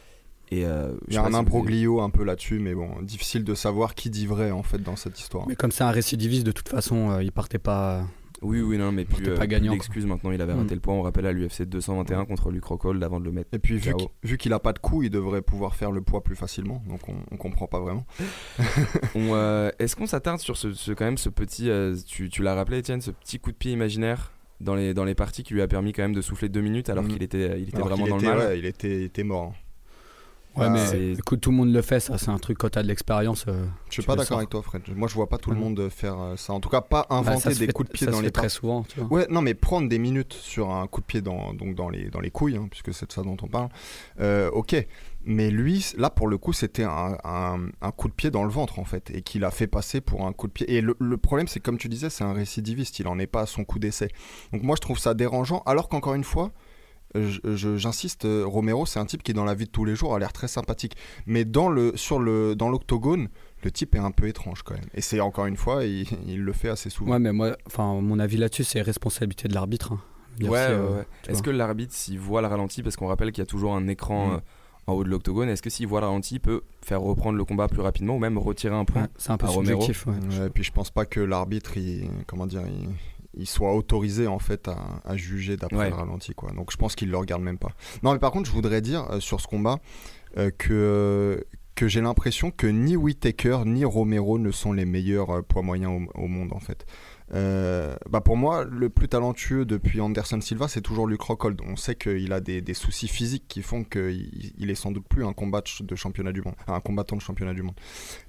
Et 0.49 0.65
euh, 0.65 0.93
Il 1.09 1.13
y 1.13 1.17
a 1.17 1.21
un 1.23 1.25
si 1.25 1.31
vous- 1.31 1.37
imbroglio 1.37 2.01
un 2.01 2.09
peu 2.09 2.23
là-dessus, 2.23 2.59
mais 2.59 2.73
bon, 2.73 2.89
difficile 3.01 3.43
de 3.43 3.53
savoir 3.53 3.95
qui 3.95 4.09
dit 4.09 4.25
vrai 4.27 4.51
en 4.51 4.63
fait 4.63 4.81
dans 4.81 4.95
cette 4.95 5.19
histoire. 5.19 5.47
Mais 5.47 5.55
comme 5.55 5.71
c'est 5.71 5.83
un 5.83 5.91
récidiviste, 5.91 6.45
de 6.45 6.51
toute 6.53 6.69
façon, 6.69 7.11
euh, 7.11 7.23
il 7.23 7.31
partait 7.33 7.59
pas. 7.59 8.05
Oui, 8.43 8.61
oui, 8.61 8.77
non, 8.77 8.91
mais 8.91 9.01
euh, 9.01 9.05
pas 9.33 9.39
plus 9.39 9.47
gagnant, 9.47 9.71
d'excuses 9.73 10.05
maintenant, 10.05 10.31
il 10.31 10.39
avait 10.43 10.53
Mm. 10.53 10.59
raté 10.59 10.75
le 10.75 10.79
poids. 10.79 10.93
On 10.93 11.01
rappelle 11.01 11.25
à 11.25 11.31
l'UFC 11.31 11.63
221 11.65 12.23
contre 12.25 12.51
Luc 12.51 12.63
Rockhold 12.65 13.03
avant 13.03 13.19
de 13.19 13.25
le 13.25 13.31
mettre. 13.31 13.49
Et 13.53 13.57
puis 13.59 13.77
vu 13.77 13.93
qu'il- 13.95 14.07
vu 14.23 14.37
qu'il 14.37 14.53
a 14.53 14.59
pas 14.59 14.73
de 14.73 14.79
coups, 14.79 15.07
il 15.07 15.09
devrait 15.09 15.41
pouvoir 15.41 15.73
faire 15.75 15.91
le 15.91 16.01
poids 16.01 16.23
plus 16.23 16.35
facilement, 16.35 16.83
donc 16.87 16.99
on, 17.09 17.15
on 17.31 17.37
comprend 17.37 17.65
pas 17.65 17.79
vraiment. 17.79 18.05
On, 19.15 19.33
euh, 19.33 19.71
Est-ce 19.79 19.95
qu'on 19.95 20.05
s'attarde 20.07 20.39
sur 20.39 20.55
ce, 20.55 20.71
ce- 20.73 20.91
quand 20.91 21.05
même 21.05 21.17
ce 21.17 21.29
petit, 21.29 21.69
euh, 21.69 21.95
tu, 22.05 22.29
tu 22.29 22.43
l'as 22.43 22.53
rappelé 22.53 22.77
Étienne, 22.77 23.01
ce 23.01 23.09
petit 23.11 23.39
coup 23.39 23.51
de 23.51 23.57
pied 23.57 23.71
imaginaire 23.71 24.31
dans 24.61 24.75
les, 24.75 24.93
dans 24.93 25.03
les 25.03 25.15
parties 25.15 25.43
qui 25.43 25.53
lui 25.55 25.61
a 25.63 25.67
permis 25.67 25.91
quand 25.91 26.03
même 26.03 26.13
de 26.13 26.21
souffler 26.21 26.47
deux 26.49 26.61
minutes 26.61 26.89
alors 26.89 27.03
Mm. 27.03 27.07
qu'il 27.09 27.23
était, 27.23 27.59
il 27.59 27.67
était 27.69 27.75
Alors 27.77 27.87
vraiment 27.89 28.03
qu'il 28.03 28.11
dans 28.11 28.17
était, 28.19 28.27
le 28.31 28.37
mal. 28.37 28.47
ouais, 28.49 28.59
il 28.59 28.65
était, 28.65 28.97
il 28.99 29.03
était 29.03 29.23
mort. 29.23 29.51
hein. 29.51 29.53
Ouais, 30.57 30.65
Ah, 30.65 30.69
mais 30.69 31.13
écoute, 31.13 31.39
tout 31.41 31.51
le 31.51 31.57
monde 31.57 31.71
le 31.71 31.81
fait, 31.81 31.99
ça. 31.99 32.17
C'est 32.17 32.29
un 32.29 32.37
truc 32.39 32.57
quand 32.57 32.69
t'as 32.69 32.81
de 32.83 32.87
l'expérience. 32.87 33.45
euh, 33.47 33.65
Je 33.89 33.93
suis 33.93 34.03
pas 34.03 34.15
d'accord 34.15 34.37
avec 34.39 34.49
toi, 34.49 34.61
Fred. 34.63 34.81
Moi, 34.95 35.07
je 35.07 35.13
vois 35.13 35.29
pas 35.29 35.37
tout 35.37 35.51
le 35.51 35.55
monde 35.57 35.87
faire 35.89 36.19
euh, 36.19 36.35
ça. 36.35 36.53
En 36.53 36.59
tout 36.59 36.69
cas, 36.69 36.81
pas 36.81 37.05
bah, 37.09 37.15
inventer 37.15 37.49
des 37.49 37.67
fait- 37.67 37.71
coups 37.73 37.89
de 37.89 37.93
pied 37.93 38.05
ça 38.05 38.11
dans 38.11 38.17
se 38.17 38.23
les 38.23 38.27
fait 38.29 38.31
très 38.33 38.49
souvent, 38.49 38.83
tu 38.83 38.99
vois. 38.99 39.07
Ouais, 39.19 39.27
non, 39.29 39.41
mais 39.41 39.53
prendre 39.53 39.87
des 39.87 39.99
minutes 39.99 40.33
sur 40.33 40.71
un 40.71 40.87
coup 40.87 41.01
de 41.01 41.05
pied 41.05 41.21
dans, 41.21 41.53
donc 41.53 41.75
dans, 41.75 41.89
les, 41.89 42.09
dans 42.09 42.19
les 42.21 42.31
couilles, 42.31 42.55
hein, 42.57 42.67
puisque 42.71 42.93
c'est 42.93 43.05
de 43.07 43.11
ça 43.13 43.21
dont 43.21 43.37
on 43.41 43.47
parle, 43.47 43.69
euh, 44.19 44.49
ok. 44.51 44.75
Mais 45.29 45.49
lui, 45.51 45.85
là, 45.97 46.09
pour 46.09 46.27
le 46.27 46.37
coup, 46.37 46.53
c'était 46.53 46.83
un, 46.85 47.17
un- 47.23 47.67
un 47.81 47.91
coup 47.91 48.07
de 48.07 48.13
pied 48.13 48.31
dans 48.31 48.43
le 48.45 48.49
ventre, 48.49 48.79
en 48.79 48.85
fait, 48.85 49.11
et 49.13 49.21
qu'il 49.21 49.43
a 49.43 49.51
fait 49.51 49.67
passer 49.67 49.99
pour 50.01 50.25
un 50.25 50.31
coup 50.31 50.47
de 50.47 50.53
pied. 50.53 50.73
Et 50.73 50.79
le, 50.81 50.95
le 50.99 51.17
problème, 51.17 51.47
c'est 51.49 51.59
que, 51.59 51.65
comme 51.65 51.77
tu 51.77 51.89
disais, 51.89 52.09
c'est 52.09 52.23
un 52.23 52.33
récidiviste, 52.33 52.97
il 52.99 53.07
en 53.07 53.19
est 53.19 53.27
pas 53.27 53.41
à 53.41 53.45
son 53.45 53.63
coup 53.65 53.77
d'essai. 53.77 54.07
Donc 54.53 54.63
moi, 54.63 54.75
je 54.77 54.81
trouve 54.81 54.97
ça 54.97 55.13
dérangeant, 55.13 55.61
alors 55.65 55.89
qu'encore 55.89 56.13
une 56.13 56.23
fois, 56.23 56.51
j'insiste, 57.15 58.25
euh, 58.25 58.43
Romero, 58.45 58.85
c'est 58.85 58.99
un 58.99 59.05
type 59.05 59.23
qui, 59.23 59.33
dans 59.33 59.45
la 59.45 59.53
vie 59.55 59.65
de 59.65 59.69
tous 59.71 59.85
les 59.85 59.95
jours, 59.95 60.13
a 60.15 60.19
l'air 60.19 60.33
très 60.33 60.47
sympathique. 60.47 60.95
Mais 61.25 61.45
dans 61.45 61.69
le, 61.69 61.95
sur 61.95 62.19
le, 62.19 62.55
dans 62.55 62.69
l'octogone, 62.69 63.29
le 63.63 63.71
type 63.71 63.95
est 63.95 63.99
un 63.99 64.11
peu 64.11 64.27
étrange, 64.27 64.63
quand 64.63 64.73
même. 64.75 64.83
Et 64.93 65.01
c'est, 65.01 65.19
encore 65.19 65.45
une 65.45 65.57
fois, 65.57 65.83
il, 65.85 66.07
il 66.27 66.41
le 66.41 66.53
fait 66.53 66.69
assez 66.69 66.89
souvent. 66.89 67.13
Ouais, 67.13 67.19
mais 67.19 67.33
moi, 67.33 67.55
enfin, 67.65 67.99
mon 68.01 68.19
avis 68.19 68.37
là-dessus, 68.37 68.63
c'est 68.63 68.81
responsabilité 68.81 69.47
de 69.47 69.53
l'arbitre. 69.53 69.93
hein. 69.93 70.01
Ouais, 70.41 70.57
euh, 70.69 70.97
ouais. 70.99 71.05
Est-ce 71.27 71.41
que 71.41 71.49
l'arbitre, 71.49 71.93
s'il 71.95 72.19
voit 72.19 72.41
le 72.41 72.47
ralenti, 72.47 72.83
parce 72.83 72.95
qu'on 72.95 73.07
rappelle 73.07 73.31
qu'il 73.31 73.41
y 73.41 73.43
a 73.43 73.47
toujours 73.47 73.75
un 73.75 73.87
écran 73.87 74.27
Mm. 74.27 74.33
euh, 74.33 74.39
en 74.85 74.93
haut 74.93 75.03
de 75.03 75.09
l'octogone, 75.09 75.49
est-ce 75.49 75.61
que 75.63 75.69
s'il 75.69 75.87
voit 75.87 75.99
le 75.99 76.05
ralenti, 76.05 76.35
il 76.35 76.39
peut 76.39 76.61
faire 76.85 77.01
reprendre 77.01 77.37
le 77.37 77.43
combat 77.43 77.67
plus 77.67 77.81
rapidement 77.81 78.15
ou 78.15 78.19
même 78.19 78.37
retirer 78.37 78.73
un 78.75 78.85
point 78.85 79.01
Ouais, 79.01 79.07
c'est 79.17 79.31
un 79.31 79.37
peu 79.37 79.47
à 79.47 79.49
Romero. 79.49 79.81
subjectif. 79.81 80.05
ouais. 80.07 80.39
Ouais, 80.39 80.47
et 80.47 80.49
puis 80.49 80.63
je 80.63 80.71
pense 80.71 80.91
pas 80.91 81.05
que 81.05 81.19
l'arbitre, 81.19 81.75
il, 81.75 82.07
comment 82.27 82.45
dire, 82.47 82.61
il, 82.67 82.87
il 83.37 83.45
soit 83.47 83.73
autorisé 83.73 84.27
en 84.27 84.39
fait 84.39 84.67
à, 84.67 84.77
à 85.05 85.15
juger 85.15 85.57
d'après 85.57 85.77
Ouais. 85.77 85.89
le 85.89 85.95
ralenti, 85.95 86.33
quoi. 86.33 86.51
Donc 86.51 86.71
je 86.71 86.77
pense 86.77 86.95
qu'il 86.95 87.09
le 87.09 87.17
regarde 87.17 87.41
même 87.41 87.57
pas. 87.57 87.69
Non, 88.03 88.13
mais 88.13 88.19
par 88.19 88.31
contre, 88.31 88.47
je 88.49 88.53
voudrais 88.53 88.81
dire 88.81 89.07
euh, 89.11 89.19
sur 89.19 89.39
ce 89.41 89.47
combat 89.47 89.79
euh, 90.37 90.49
que 90.57 91.43
que 91.75 91.87
j'ai 91.87 92.01
l'impression 92.01 92.49
que 92.49 92.65
ni 92.65 92.95
Whitaker 92.95 93.59
ni 93.67 93.85
Romero 93.85 94.39
ne 94.39 94.49
sont 94.49 94.73
les 94.73 94.85
meilleurs 94.85 95.29
euh, 95.29 95.41
poids 95.43 95.61
moyens 95.61 96.01
au, 96.15 96.23
au 96.23 96.27
monde 96.27 96.51
en 96.53 96.59
fait. 96.59 96.85
Euh, 97.33 97.95
bah 98.09 98.21
pour 98.21 98.37
moi, 98.37 98.63
le 98.63 98.89
plus 98.89 99.07
talentueux 99.09 99.65
depuis 99.65 99.99
Anderson 99.99 100.39
Silva, 100.39 100.67
c'est 100.67 100.81
toujours 100.81 101.07
Luke 101.07 101.21
Rockhold. 101.21 101.59
On 101.67 101.75
sait 101.75 101.95
qu'il 101.95 102.31
a 102.31 102.39
des, 102.39 102.61
des 102.61 102.73
soucis 102.73 103.07
physiques 103.09 103.43
qui 103.47 103.61
font 103.61 103.83
qu'il 103.83 104.53
il 104.57 104.69
est 104.69 104.75
sans 104.75 104.91
doute 104.91 105.05
plus 105.09 105.25
un 105.25 105.33
combat 105.33 105.59
de, 105.61 105.67
ch- 105.67 105.81
de 105.81 105.95
championnat 105.95 106.31
du 106.31 106.41
monde, 106.41 106.55
un 106.67 106.79
combattant 106.79 107.15
de 107.17 107.21
championnat 107.21 107.53
du 107.53 107.63
monde. 107.63 107.75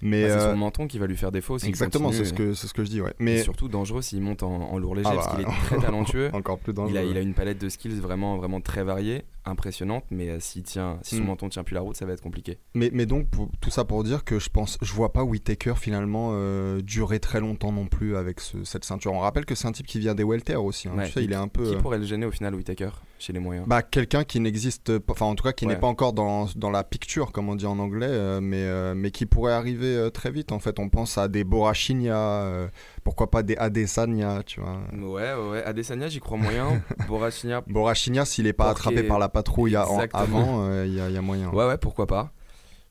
Mais 0.03 0.23
Bah, 0.23 0.29
C'est 0.31 0.35
euh, 0.47 0.51
son 0.53 0.57
menton 0.59 0.87
qui 0.89 0.99
va 0.99 1.07
lui 1.07 1.17
faire 1.17 1.31
défaut. 1.31 1.59
exactement, 1.59 2.11
c'est 2.11 2.25
ce 2.25 2.33
que 2.33 2.55
c'est 2.55 2.67
ce 2.67 2.75
que 2.75 2.83
je 2.85 2.91
dis, 2.91 3.01
ouais. 3.01 3.11
et 3.11 3.15
Mais 3.23 3.43
surtout 3.43 3.69
dangereux 3.69 4.03
s'il 4.03 4.21
monte 4.21 4.43
en, 4.43 4.73
en 4.73 4.79
lourd 4.79 4.97
léger 4.97 5.09
Ah 5.13 5.15
parce 5.15 5.29
bah, 5.29 5.37
qu'il 5.37 5.43
est 5.49 5.61
très 5.67 5.79
talentueux. 5.87 6.31
encore 6.33 6.59
plus 6.59 6.73
dangereux. 6.73 6.93
Il 6.95 6.99
a, 6.99 7.05
il 7.05 7.17
a 7.17 7.21
une 7.21 7.35
palette 7.35 7.61
de 7.61 7.69
skills 7.69 8.01
vraiment, 8.01 8.37
vraiment 8.37 8.61
très 8.61 8.83
variée, 8.83 9.23
impressionnante, 9.49 10.05
mais 10.11 10.29
euh, 10.31 10.41
s'il 10.41 10.63
tient, 10.63 10.99
si 11.03 11.17
son 11.17 11.23
Mm. 11.23 11.27
menton 11.27 11.49
tient 11.49 11.65
plus 11.65 11.75
la 11.75 11.81
route, 11.81 11.97
ça 11.97 12.07
va 12.07 12.13
être 12.13 12.21
compliqué. 12.23 12.59
Mais, 12.75 12.91
mais 12.93 13.07
donc, 13.07 13.29
pour- 13.29 13.49
tout 13.61 13.71
ça 13.71 13.85
pour 13.85 14.05
dire 14.05 14.25
que 14.25 14.39
je 14.39 14.49
pense, 14.51 14.79
je 14.83 14.93
vois 14.93 15.13
pas 15.13 15.25
Whitaker 15.25 15.75
finalement 15.77 16.31
euh, 16.33 16.81
durer 16.81 17.19
très 17.21 17.41
longtemps 17.41 17.73
non 17.73 17.87
plus 17.87 18.17
avec 18.17 18.41
ce- 18.41 18.65
cette 18.65 18.85
ceinture. 18.85 19.13
On 19.13 19.19
rappelle 19.21 19.45
que 19.47 19.55
c'est 19.55 19.67
un 19.69 19.73
type 19.73 19.87
qui 19.87 19.99
vient 19.99 20.15
des 20.15 20.25
welter 20.25 20.57
aussi. 20.57 20.89
hein. 20.89 20.97
Ouais. 20.97 21.07
Tu 21.07 21.13
sais, 21.13 21.25
il 21.25 21.33
est 21.33 21.37
un 21.37 21.49
peu. 21.49 21.65
Qui 21.71 21.75
euh, 21.77 21.81
pourrait 21.81 21.99
le 21.99 22.05
gêner 22.07 22.27
au 22.27 22.31
final, 22.31 22.55
Whitaker, 22.55 22.91
chez 23.19 23.33
les 23.33 23.39
moyens 23.41 23.67
Bah, 23.69 23.83
quelqu'un 23.83 24.25
qui 24.25 24.41
n'existe 24.41 24.99
pas, 24.99 25.13
enfin 25.13 25.27
en 25.27 25.35
tout 25.35 25.45
cas 25.45 25.53
qui 25.53 25.67
Ouais. 25.67 25.75
n'est 25.75 25.81
pas 25.81 25.87
encore 25.87 26.13
dans, 26.13 26.47
dans 26.57 26.71
la 26.71 26.85
picture, 26.85 27.33
comme 27.33 27.49
on 27.49 27.55
dit 27.57 27.67
en 27.67 27.79
anglais, 27.79 28.07
euh, 28.09 28.41
mais, 28.41 28.63
euh, 28.63 28.95
mais 28.97 29.11
qui 29.11 29.27
pourrait 29.27 29.53
arriver 29.53 29.97
euh, 29.97 30.11
très 30.11 30.31
vite. 30.31 30.53
En 30.53 30.59
fait, 30.59 30.79
on 30.79 30.89
pense 30.89 31.19
à 31.19 31.29
des 31.29 31.45
Borachinia, 31.45 32.69
pourquoi 33.05 33.31
pas 33.31 33.43
des 33.43 33.57
Adesanya, 33.57 34.43
tu 34.45 34.61
vois. 34.61 34.79
Ouais, 34.93 35.33
ouais. 35.35 35.63
Adesanya, 35.65 36.09
j'y 36.09 36.21
crois 36.21 36.39
moyen. 36.39 36.83
Borachinia, 37.09 37.63
Borachinia, 37.67 38.25
s'il 38.25 38.47
est 38.47 38.53
pas 38.53 38.71
attrapé 38.71 39.03
par 39.03 39.19
la 39.19 39.29
patrouille 39.29 39.77
en- 39.77 39.99
avant, 40.13 40.69
il 40.85 40.95
y, 40.95 41.01
a- 41.01 41.09
il 41.09 41.15
y 41.15 41.19
a 41.19 41.23
moyen. 41.23 41.49
ouais, 41.51 41.67
ouais, 41.67 41.79
pourquoi 41.79 42.07
pas. 42.07 42.33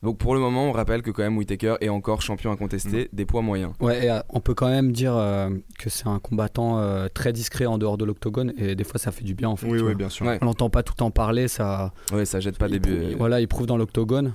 Donc 0.02 0.18
pour 0.18 0.34
le 0.34 0.40
moment, 0.40 0.68
on 0.68 0.72
rappelle 0.72 1.02
que 1.02 1.10
quand 1.10 1.22
même 1.22 1.36
Whitaker 1.36 1.76
est 1.80 1.88
encore 1.88 2.22
champion 2.22 2.52
incontesté 2.52 3.08
des 3.12 3.26
poids 3.26 3.42
moyens. 3.42 3.72
Ouais, 3.80 4.06
et, 4.06 4.10
euh, 4.10 4.20
on 4.28 4.40
peut 4.40 4.54
quand 4.54 4.68
même 4.68 4.92
dire 4.92 5.16
euh, 5.16 5.50
que 5.78 5.90
c'est 5.90 6.06
un 6.06 6.20
combattant 6.20 6.78
euh, 6.78 7.08
très 7.12 7.32
discret 7.32 7.66
en 7.66 7.78
dehors 7.78 7.98
de 7.98 8.04
l'octogone 8.04 8.52
et 8.58 8.76
des 8.76 8.84
fois 8.84 9.00
ça 9.00 9.10
fait 9.10 9.24
du 9.24 9.34
bien 9.34 9.48
en 9.48 9.56
fait. 9.56 9.68
Oui, 9.68 9.80
oui, 9.80 9.94
bien 9.94 10.08
sûr. 10.08 10.26
Ouais. 10.26 10.38
On 10.40 10.46
l'entend 10.46 10.70
pas 10.70 10.84
tout 10.84 11.02
en 11.02 11.10
parler, 11.10 11.48
ça. 11.48 11.92
Ouais, 12.12 12.24
ça 12.24 12.38
jette 12.38 12.58
pas 12.58 12.68
il 12.68 12.72
des 12.72 12.78
buts. 12.78 13.16
Voilà, 13.18 13.40
il 13.40 13.48
prouve 13.48 13.66
dans 13.66 13.76
l'octogone 13.76 14.34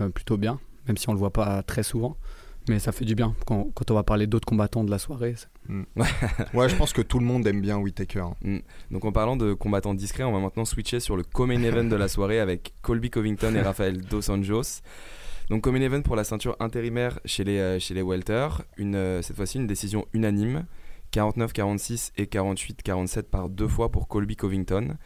euh, 0.00 0.10
plutôt 0.10 0.36
bien, 0.36 0.58
même 0.86 0.96
si 0.96 1.08
on 1.08 1.12
le 1.12 1.18
voit 1.18 1.32
pas 1.32 1.62
très 1.62 1.82
souvent. 1.82 2.16
Mais 2.68 2.78
ça 2.78 2.92
fait 2.92 3.04
du 3.04 3.14
bien 3.14 3.34
quand, 3.46 3.68
quand 3.74 3.90
on 3.90 3.94
va 3.94 4.02
parler 4.02 4.26
d'autres 4.26 4.46
combattants 4.46 4.84
de 4.84 4.90
la 4.90 4.98
soirée. 4.98 5.34
c'est- 5.36 5.48
Ouais, 6.54 6.68
je 6.68 6.76
pense 6.76 6.92
que 6.92 7.02
tout 7.02 7.18
le 7.18 7.24
monde 7.24 7.46
aime 7.46 7.60
bien 7.60 7.78
Whitaker. 7.78 8.24
Donc 8.90 9.04
en 9.04 9.12
parlant 9.12 9.36
de 9.36 9.54
combattants 9.54 9.94
discrets, 9.94 10.24
on 10.24 10.32
va 10.32 10.40
maintenant 10.40 10.64
switcher 10.64 11.00
sur 11.00 11.16
le 11.16 11.22
co-main 11.22 11.62
event 11.62 11.84
de 11.84 11.96
la 11.96 12.08
soirée 12.08 12.40
avec 12.40 12.74
Colby 12.82 13.10
Covington 13.10 13.54
et 13.54 13.60
Rafael 13.62 14.00
Dos 14.02 14.30
Anjos. 14.30 14.80
Donc 15.50 15.62
co-main 15.64 15.80
event 15.80 16.02
pour 16.02 16.14
la 16.16 16.24
ceinture 16.24 16.56
intérimaire 16.60 17.20
chez 17.24 17.42
les, 17.44 17.58
euh, 17.58 17.78
chez 17.78 17.94
les 17.94 18.02
welter, 18.02 18.48
une, 18.76 18.94
euh, 18.96 19.22
cette 19.22 19.36
fois-ci 19.36 19.56
une 19.58 19.66
décision 19.66 20.04
unanime, 20.12 20.66
49-46 21.12 22.12
et 22.16 22.26
48-47 22.26 23.22
par 23.30 23.48
deux 23.48 23.68
fois 23.68 23.90
pour 23.90 24.08
Colby 24.08 24.36
Covington. 24.36 24.96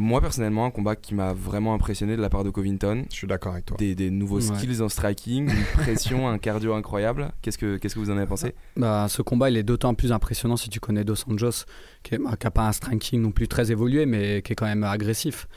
Moi 0.00 0.20
personnellement, 0.20 0.64
un 0.64 0.70
combat 0.70 0.94
qui 0.94 1.14
m'a 1.14 1.32
vraiment 1.32 1.74
impressionné 1.74 2.16
de 2.16 2.22
la 2.22 2.30
part 2.30 2.44
de 2.44 2.50
Covington. 2.50 3.04
Je 3.10 3.16
suis 3.16 3.26
d'accord 3.26 3.52
avec 3.54 3.66
toi. 3.66 3.76
Des, 3.78 3.94
des 3.96 4.10
nouveaux 4.10 4.40
Ouais. 4.40 4.56
skills 4.56 4.80
en 4.80 4.88
striking, 4.88 5.50
une 5.50 5.64
pression, 5.74 6.28
un 6.28 6.38
cardio 6.38 6.72
incroyable. 6.74 7.32
Qu'est-ce 7.42 7.58
que, 7.58 7.76
qu'est-ce 7.78 7.96
que 7.96 8.00
vous 8.00 8.10
en 8.10 8.16
avez 8.16 8.26
pensé? 8.26 8.54
Bah, 8.76 9.06
ce 9.08 9.22
combat, 9.22 9.50
il 9.50 9.56
est 9.56 9.64
d'autant 9.64 9.94
plus 9.94 10.12
impressionnant 10.12 10.56
si 10.56 10.68
tu 10.70 10.78
connais 10.78 11.02
Dos 11.02 11.16
Anjos, 11.28 11.64
qui 12.04 12.16
n'a 12.16 12.36
pas 12.52 12.68
un 12.68 12.72
striking 12.72 13.20
non 13.20 13.32
plus 13.32 13.48
très 13.48 13.72
évolué, 13.72 14.06
mais 14.06 14.40
qui 14.42 14.52
est 14.52 14.56
quand 14.56 14.66
même 14.66 14.84
agressif. 14.84 15.48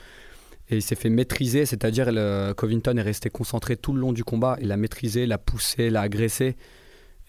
Et 0.70 0.78
il 0.78 0.82
s'est 0.82 0.96
fait 0.96 1.10
maîtriser, 1.10 1.66
c'est-à-dire 1.68 2.12
le 2.12 2.54
Covington 2.54 2.98
est 2.98 3.02
resté 3.04 3.30
concentré 3.30 3.76
tout 3.78 3.94
le 3.94 4.00
long 4.00 4.12
du 4.14 4.24
combat. 4.24 4.58
Il 4.62 4.70
l'a 4.70 4.78
maîtrisé, 4.78 5.26
l'a 5.28 5.38
poussé, 5.38 5.90
l'a 5.92 6.02
agressé. 6.02 6.56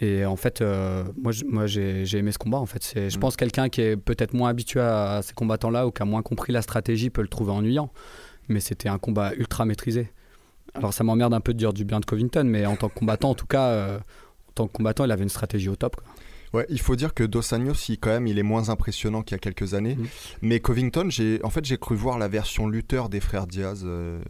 Et 0.02 0.26
en 0.26 0.34
fait, 0.36 0.60
euh, 0.60 1.04
moi, 1.16 1.66
j'ai 1.66 2.18
aimé 2.18 2.32
ce 2.32 2.38
combat. 2.38 2.58
En 2.58 2.66
fait, 2.66 2.92
je 2.94 3.16
Mm. 3.16 3.20
pense 3.20 3.36
que 3.36 3.38
quelqu'un 3.44 3.68
qui 3.68 3.80
est 3.82 3.96
peut-être 3.96 4.34
moins 4.34 4.48
habitué 4.50 4.80
à 4.80 5.20
ces 5.22 5.32
combattants-là 5.32 5.86
ou 5.86 5.92
qui 5.92 6.02
a 6.02 6.04
moins 6.04 6.22
compris 6.22 6.52
la 6.52 6.60
stratégie 6.60 7.08
peut 7.08 7.22
le 7.22 7.28
trouver 7.28 7.52
ennuyant. 7.52 7.90
Mais 8.48 8.58
c'était 8.60 8.88
un 8.88 8.98
combat 8.98 9.32
ultra 9.34 9.64
maîtrisé. 9.64 10.10
Alors 10.74 10.92
ça 10.92 11.04
m'emmerde 11.04 11.32
un 11.34 11.40
peu 11.40 11.52
de 11.54 11.58
dire 11.58 11.72
du 11.72 11.84
bien 11.84 12.00
de 12.00 12.04
Covington, 12.04 12.44
mais 12.44 12.66
en 12.66 12.76
tant 12.76 12.88
que 12.88 12.94
combattant, 12.94 13.30
en 13.30 13.34
tout 13.34 13.46
cas, 13.46 13.66
euh, 13.68 13.98
en 13.98 14.52
tant 14.54 14.66
que 14.66 14.72
combattant, 14.72 15.04
il 15.04 15.12
avait 15.12 15.22
une 15.22 15.28
stratégie 15.28 15.68
au 15.68 15.76
top. 15.76 15.96
quoi. 15.96 16.04
Ouais, 16.54 16.66
il 16.68 16.80
faut 16.80 16.96
dire 16.96 17.14
que 17.14 17.24
Dos 17.24 17.54
Anjos, 17.54 17.72
il, 17.88 17.98
quand 17.98 18.10
même, 18.10 18.26
il 18.26 18.38
est 18.38 18.42
moins 18.42 18.68
impressionnant 18.68 19.22
qu'il 19.22 19.34
y 19.34 19.36
a 19.36 19.38
quelques 19.38 19.72
années. 19.72 19.94
Mhm. 19.96 20.06
Mais 20.42 20.60
Covington, 20.60 21.06
j'ai, 21.08 21.40
en 21.44 21.48
fait, 21.50 21.64
j'ai 21.64 21.78
cru 21.78 21.96
voir 21.96 22.18
la 22.18 22.28
version 22.28 22.66
lutteur 22.68 23.08
des 23.08 23.20
frères 23.20 23.46
Diaz 23.46 23.84
euh, 23.86 24.20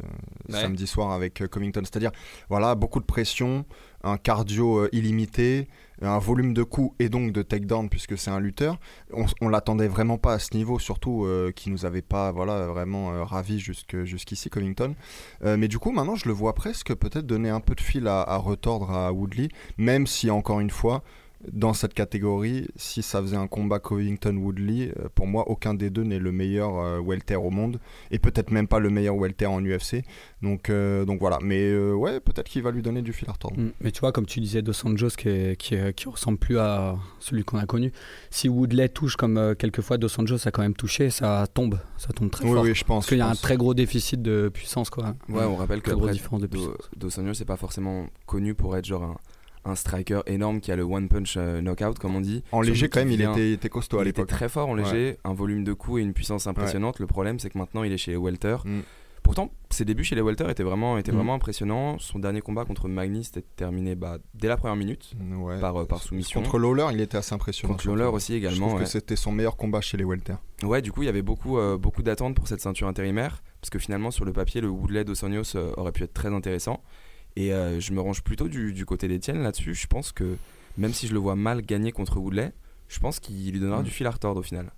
Ouais. 0.49 0.61
samedi 0.61 0.87
soir 0.87 1.11
avec 1.11 1.43
Covington. 1.51 1.81
C'est-à-dire, 1.83 2.13
voilà, 2.49 2.77
beaucoup 2.77 3.01
de 3.01 3.05
pression, 3.05 3.65
un 4.03 4.17
cardio 4.17 4.79
euh, 4.79 4.89
illimité, 4.93 5.69
un 6.01 6.19
volume 6.19 6.55
de 6.55 6.63
coups 6.63 6.95
et 6.99 7.09
donc 7.09 7.33
de 7.33 7.43
takedown 7.43 7.89
puisque 7.89 8.19
c'est 8.19 8.31
un 8.31 8.41
lutteur. 8.41 8.79
On, 9.13 9.27
on 9.41 9.49
l'attendait 9.49 9.89
vraiment 9.89 10.19
pas 10.19 10.35
à 10.35 10.39
ce 10.39 10.57
niveau, 10.57 10.79
surtout 10.79 11.25
euh, 11.25 11.53
qui 11.53 11.71
nous 11.71 11.85
avait 11.87 12.03
pas, 12.03 12.33
voilà, 12.33 12.67
vraiment 12.67 13.13
euh, 13.13 13.25
ravi 13.25 13.59
jusque, 13.59 14.03
jusqu'ici 14.05 14.51
Covington. 14.51 14.95
Euh, 15.45 15.57
mais 15.57 15.69
du 15.69 15.79
coup, 15.79 15.93
maintenant, 15.93 16.17
je 16.17 16.27
le 16.29 16.35
vois 16.35 16.55
presque 16.55 16.95
peut-être 16.95 17.27
donner 17.27 17.51
un 17.51 17.61
peu 17.61 17.75
de 17.75 17.81
fil 17.81 18.07
à, 18.09 18.23
à 18.23 18.37
retordre 18.37 18.91
à 18.91 19.13
Woodley, 19.13 19.49
même 19.79 20.07
si 20.07 20.31
encore 20.31 20.61
une 20.61 20.71
fois 20.71 21.03
dans 21.51 21.73
cette 21.73 21.95
catégorie, 21.95 22.69
si 22.77 23.03
ça 23.03 23.21
faisait 23.21 23.37
un 23.37 23.47
combat 23.49 23.79
Covington-Woodley, 23.81 24.93
euh, 24.99 25.09
pour 25.15 25.27
moi, 25.27 25.49
aucun 25.49 25.75
des 25.75 25.91
deux 25.91 26.03
n'est 26.05 26.19
le 26.19 26.33
meilleur 26.33 26.79
euh, 26.79 27.01
welter 27.01 27.37
au 27.37 27.51
monde, 27.51 27.81
et 28.11 28.19
peut-être 28.19 28.51
même 28.51 28.69
pas 28.69 28.79
le 28.79 28.91
meilleur 28.91 29.17
welter 29.17 29.47
en 29.47 29.61
UFC. 29.65 30.05
Donc, 30.43 30.71
euh, 30.71 31.05
donc 31.05 31.21
voilà, 31.21 31.39
mais 31.43 31.61
euh, 31.63 31.93
ouais, 31.95 32.21
peut-être 32.21 32.49
qu'il 32.49 32.63
va 32.63 32.71
lui 32.71 32.83
donner 32.83 33.03
du 33.03 33.13
fil 33.13 33.29
à 33.29 33.33
retordre. 33.33 33.59
Mm. 33.61 33.71
Mais 33.81 33.91
tu 33.91 34.01
vois, 34.01 34.13
comme 34.13 34.27
tu 34.27 34.41
disais, 34.41 34.63
Dos 34.63 34.73
Anjos 34.87 35.11
qui, 35.17 35.29
est- 35.29 35.57
qui, 35.57 35.75
est- 35.75 35.93
qui 35.95 36.09
ressemble 36.09 36.39
plus 36.39 36.59
à 36.59 36.97
celui 37.19 37.45
qu'on 37.45 37.59
a 37.59 37.67
connu. 37.67 37.93
Si 38.31 38.49
Woodley 38.49 38.89
touche 38.89 39.17
comme 39.17 39.37
euh, 39.37 39.55
quelquefois 39.55 39.99
Dos 39.99 40.09
Anjos 40.21 40.47
a 40.47 40.51
quand 40.51 40.63
même 40.63 40.75
touché, 40.75 41.11
ça 41.11 41.47
tombe, 41.53 41.79
ça 41.99 42.13
tombe 42.13 42.31
très 42.31 42.45
Oui, 42.45 42.53
fort. 42.53 42.63
oui, 42.65 42.75
je 42.75 42.85
pense. 42.85 43.05
Parce 43.05 43.09
qu'il 43.09 43.19
y 43.19 43.23
a 43.23 43.29
un 43.29 43.35
très 43.35 43.57
gros 43.57 43.75
déficit 43.75 44.23
de 44.23 44.49
puissance, 44.53 44.91
quoi. 44.91 45.15
Ouais, 45.29 45.45
on 45.45 45.57
rappelle 45.57 45.83
que. 45.83 45.91
Dos 46.97 47.19
Anjos, 47.21 47.35
c'est 47.35 47.45
pas 47.45 47.57
forcément 47.57 48.07
connu 48.27 48.55
pour 48.55 48.77
être 48.77 48.85
genre 48.85 49.03
un, 49.03 49.17
un 49.65 49.75
striker 49.75 50.21
énorme 50.27 50.61
qui 50.61 50.73
a 50.73 50.77
le 50.77 50.83
one 50.83 51.09
punch 51.09 51.35
euh, 51.37 51.61
knockout, 51.61 51.99
comme 51.99 52.17
on 52.17 52.21
dit. 52.21 52.43
En 52.53 52.61
léger, 52.61 52.89
quand 52.89 53.01
même, 53.01 53.11
il 53.11 53.23
était, 53.23 53.51
il 53.51 53.53
était 53.55 53.69
costaud 53.69 53.99
à 53.99 54.03
il 54.05 54.09
était 54.09 54.23
l'époque. 54.23 54.29
très 54.37 54.49
fort 54.49 54.69
en 54.69 54.75
léger, 54.75 55.19
un 55.25 55.35
volume 55.35 55.63
de 55.65 55.73
coups 55.73 56.01
et 56.01 56.03
une 56.03 56.13
puissance 56.15 56.47
impressionnante. 56.47 56.99
Le 56.99 57.07
problème, 57.07 57.39
c'est 57.39 57.51
que 57.51 57.59
maintenant, 57.59 57.83
il 57.85 57.93
est 57.93 57.97
chez 57.99 58.11
les 58.13 58.17
welter. 58.17 58.57
Mm. 58.65 58.81
Pourtant, 59.23 59.53
ses 59.71 59.85
débuts 59.85 60.03
chez 60.03 60.17
les 60.17 60.21
welter 60.21 60.51
étaient 60.51 60.65
vraiment, 60.65 60.99
étaient 60.99 61.13
Mm. 61.13 61.15
vraiment 61.15 61.35
impressionnants. 61.35 61.97
Son 62.01 62.19
dernier 62.19 62.41
combat 62.41 62.65
contre 62.65 62.89
Magny 62.89 63.23
s'était 63.23 63.45
terminé 63.55 63.95
bah, 63.95 64.19
dès 64.35 64.49
la 64.49 64.57
première 64.57 64.75
minute 64.75 65.13
Ouais. 65.39 65.61
par, 65.61 65.77
euh, 65.77 65.85
par 65.87 66.03
soumission. 66.03 66.43
Contre 66.43 66.59
Lawler, 66.59 66.87
il 66.93 67.01
était 67.01 67.19
assez 67.19 67.33
impressionnant. 67.33 67.75
Contre 67.75 67.87
Lawler 67.87 68.07
aussi 68.13 68.33
Je 68.33 68.39
également. 68.39 68.67
trouve 68.71 68.81
que 68.81 68.87
c'était 68.87 69.15
son 69.15 69.31
meilleur 69.31 69.57
combat 69.57 69.81
chez 69.81 69.97
les 69.97 70.03
welter. 70.05 70.35
Ouais, 70.65 70.83
du 70.83 70.91
coup, 70.91 71.03
il 71.03 71.07
y 71.07 71.09
avait 71.09 71.23
beaucoup, 71.23 71.57
euh, 71.57 71.79
beaucoup 71.79 72.03
d'attentes 72.03 72.35
pour 72.35 72.49
cette 72.49 72.61
ceinture 72.61 72.89
intérimaire, 72.89 73.45
parce 73.61 73.71
que 73.71 73.79
finalement, 73.79 74.11
sur 74.11 74.25
le 74.25 74.33
papier, 74.33 74.61
le 74.61 74.69
Woodley 74.69 75.05
Dos 75.05 75.25
Anjos 75.25 75.55
euh, 75.57 75.73
aurait 75.77 75.93
pu 75.93 76.03
être 76.03 76.15
très 76.15 76.35
intéressant. 76.35 76.83
Et 77.37 77.53
euh, 77.53 77.81
je 77.81 77.93
me 77.93 78.01
range 78.01 78.23
plutôt 78.23 78.49
du, 78.49 78.73
du 78.73 78.85
côté 78.85 79.09
d'Etienne 79.09 79.43
là-dessus. 79.43 79.75
Je 79.75 79.87
pense 79.87 80.13
que 80.13 80.37
même 80.79 80.93
si 80.93 81.07
je 81.07 81.13
le 81.15 81.19
vois 81.19 81.37
mal 81.37 81.63
gagner 81.63 81.93
contre 81.93 82.19
Woodley, 82.19 82.53
je 82.89 82.99
pense 83.01 83.21
qu'il 83.21 83.51
lui 83.53 83.59
donnera 83.61 83.81
Mm. 83.81 83.85
du 83.85 83.91
fil 83.91 84.07
à 84.07 84.11
retordre 84.11 84.41
au 84.41 84.43
final. 84.43 84.71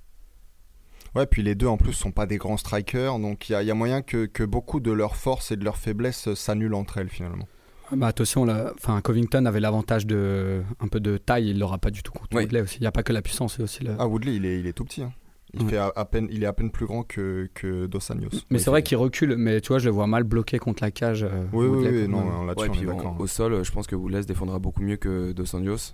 Ouais, 1.15 1.27
puis 1.27 1.43
les 1.43 1.55
deux 1.55 1.67
en 1.69 1.77
plus 1.77 1.93
sont 1.93 2.11
pas 2.11 2.27
des 2.27 2.39
grands 2.39 2.57
strikers, 2.57 3.19
donc 3.21 3.49
il 3.49 3.53
y, 3.53 3.55
a- 3.55 3.63
il 3.63 3.67
y 3.67 3.71
a 3.71 3.75
moyen 3.75 4.03
que, 4.03 4.27
que 4.27 4.43
beaucoup 4.43 4.81
de 4.81 4.91
leurs 4.91 5.15
forces 5.17 5.53
et 5.53 5.57
de 5.57 5.65
leurs 5.65 5.77
faiblesses 5.77 6.33
s'annulent 6.35 6.75
entre 6.75 6.99
elles 6.99 7.09
finalement. 7.09 7.47
Ah 7.93 7.97
Bah, 7.97 8.07
attention, 8.09 8.45
là, 8.45 8.73
enfin, 8.77 9.01
Covington 9.01 9.45
avait 9.47 9.61
l'avantage 9.61 10.07
de 10.07 10.63
un 10.81 10.89
peu 10.89 10.99
de 11.01 11.17
taille, 11.19 11.51
il 11.51 11.59
l'aura 11.59 11.79
pas 11.79 11.91
du 11.91 12.03
tout 12.03 12.11
contre 12.13 12.35
Oui. 12.37 12.43
Woodley 12.45 12.63
aussi. 12.63 12.79
Il 12.79 12.81
n'y 12.81 12.87
a 12.89 12.93
pas 12.93 13.03
que 13.05 13.13
la 13.13 13.23
puissance, 13.23 13.61
aussi 13.61 13.85
le. 13.85 13.95
Ah, 13.99 14.09
Woodley, 14.09 14.37
il 14.37 14.45
est, 14.47 14.59
il 14.59 14.67
est 14.67 14.73
tout 14.73 14.85
petit. 14.85 15.03
hein. 15.03 15.13
Il, 15.55 15.63
Ouais. 15.63 15.71
fait 15.71 15.77
à, 15.77 15.93
à 15.95 16.05
peine, 16.05 16.29
il 16.31 16.43
est 16.43 16.47
à 16.47 16.53
peine 16.53 16.71
plus 16.71 16.87
grand 16.87 17.03
que, 17.05 17.49
que 17.55 17.87
Dos 17.87 17.99
Anjos. 18.11 18.29
mais 18.51 18.57
Ouais, 18.57 18.59
c'est 18.59 18.71
vrai 18.71 18.81
il 18.81 18.83
qu'il 18.83 18.97
recule, 18.97 19.37
mais 19.37 19.61
tu 19.61 19.69
vois, 19.69 19.79
je 19.79 19.87
le 19.87 19.93
vois 19.93 20.07
mal 20.07 20.25
bloqué 20.25 20.59
contre 20.59 20.83
la 20.83 20.91
cage. 20.91 21.23
euh, 21.23 21.45
Oui, 21.53 21.67
oui, 21.67 21.87
oui, 21.89 22.09
non, 22.09 22.45
là-dessus 22.45 22.69
Ouais, 22.69 22.71
on 22.71 22.75
est 22.75 22.79
puis 22.81 22.89
en- 22.91 22.97
d'accord. 22.97 23.17
au 23.21 23.27
sol, 23.27 23.65
je 23.65 23.71
pense 23.73 23.87
que 23.87 23.95
Woodley 23.95 24.23
se 24.23 24.27
défendra 24.27 24.59
beaucoup 24.59 24.83
mieux 24.83 24.97
que 24.97 25.33
Dos 25.33 25.55
Anjos. 25.57 25.93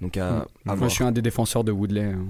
Donc 0.00 0.16
à, 0.16 0.30
Mm. 0.30 0.34
à 0.34 0.46
Moi, 0.66 0.74
voir. 0.76 0.88
je 0.90 0.94
suis 0.94 1.04
un 1.04 1.12
des 1.12 1.22
défenseurs 1.22 1.64
de 1.64 1.72
Woodley. 1.72 2.04
hein. 2.04 2.24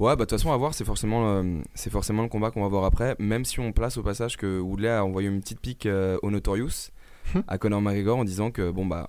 Ouais, 0.00 0.08
bah 0.10 0.16
de 0.16 0.20
toute 0.22 0.30
façon, 0.32 0.50
à 0.52 0.56
voir, 0.56 0.74
c'est 0.74 0.84
forcément, 0.84 1.44
c'est 1.74 1.90
forcément 1.90 2.22
le 2.22 2.28
combat 2.28 2.50
qu'on 2.50 2.62
va 2.62 2.68
voir 2.68 2.84
après. 2.84 3.14
Même 3.20 3.44
si 3.44 3.60
on 3.60 3.72
place 3.72 3.96
au 3.96 4.02
passage 4.02 4.36
que 4.36 4.58
Woodley 4.60 4.88
a 4.88 5.04
envoyé 5.04 5.28
une 5.28 5.40
petite 5.40 5.60
pique 5.60 5.86
euh, 5.86 6.18
au 6.22 6.30
Notorious 6.30 6.90
Hmm. 7.34 7.40
à 7.48 7.56
Conor 7.58 7.80
McGregor 7.80 8.18
en 8.18 8.24
disant 8.24 8.50
que 8.50 8.70
bon 8.70 8.84
bah 8.84 9.08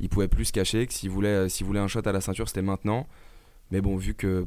il 0.00 0.08
pouvait 0.08 0.26
plus 0.28 0.46
se 0.46 0.52
cacher, 0.52 0.86
que 0.86 0.92
s'il 0.94 1.10
voulait, 1.10 1.50
s'il 1.50 1.66
voulait 1.66 1.80
un 1.80 1.86
shot 1.88 2.00
à 2.06 2.12
la 2.12 2.20
ceinture, 2.22 2.48
c'était 2.48 2.62
maintenant. 2.62 3.06
Mais 3.70 3.80
bon, 3.82 3.96
vu 3.96 4.14
que 4.14 4.46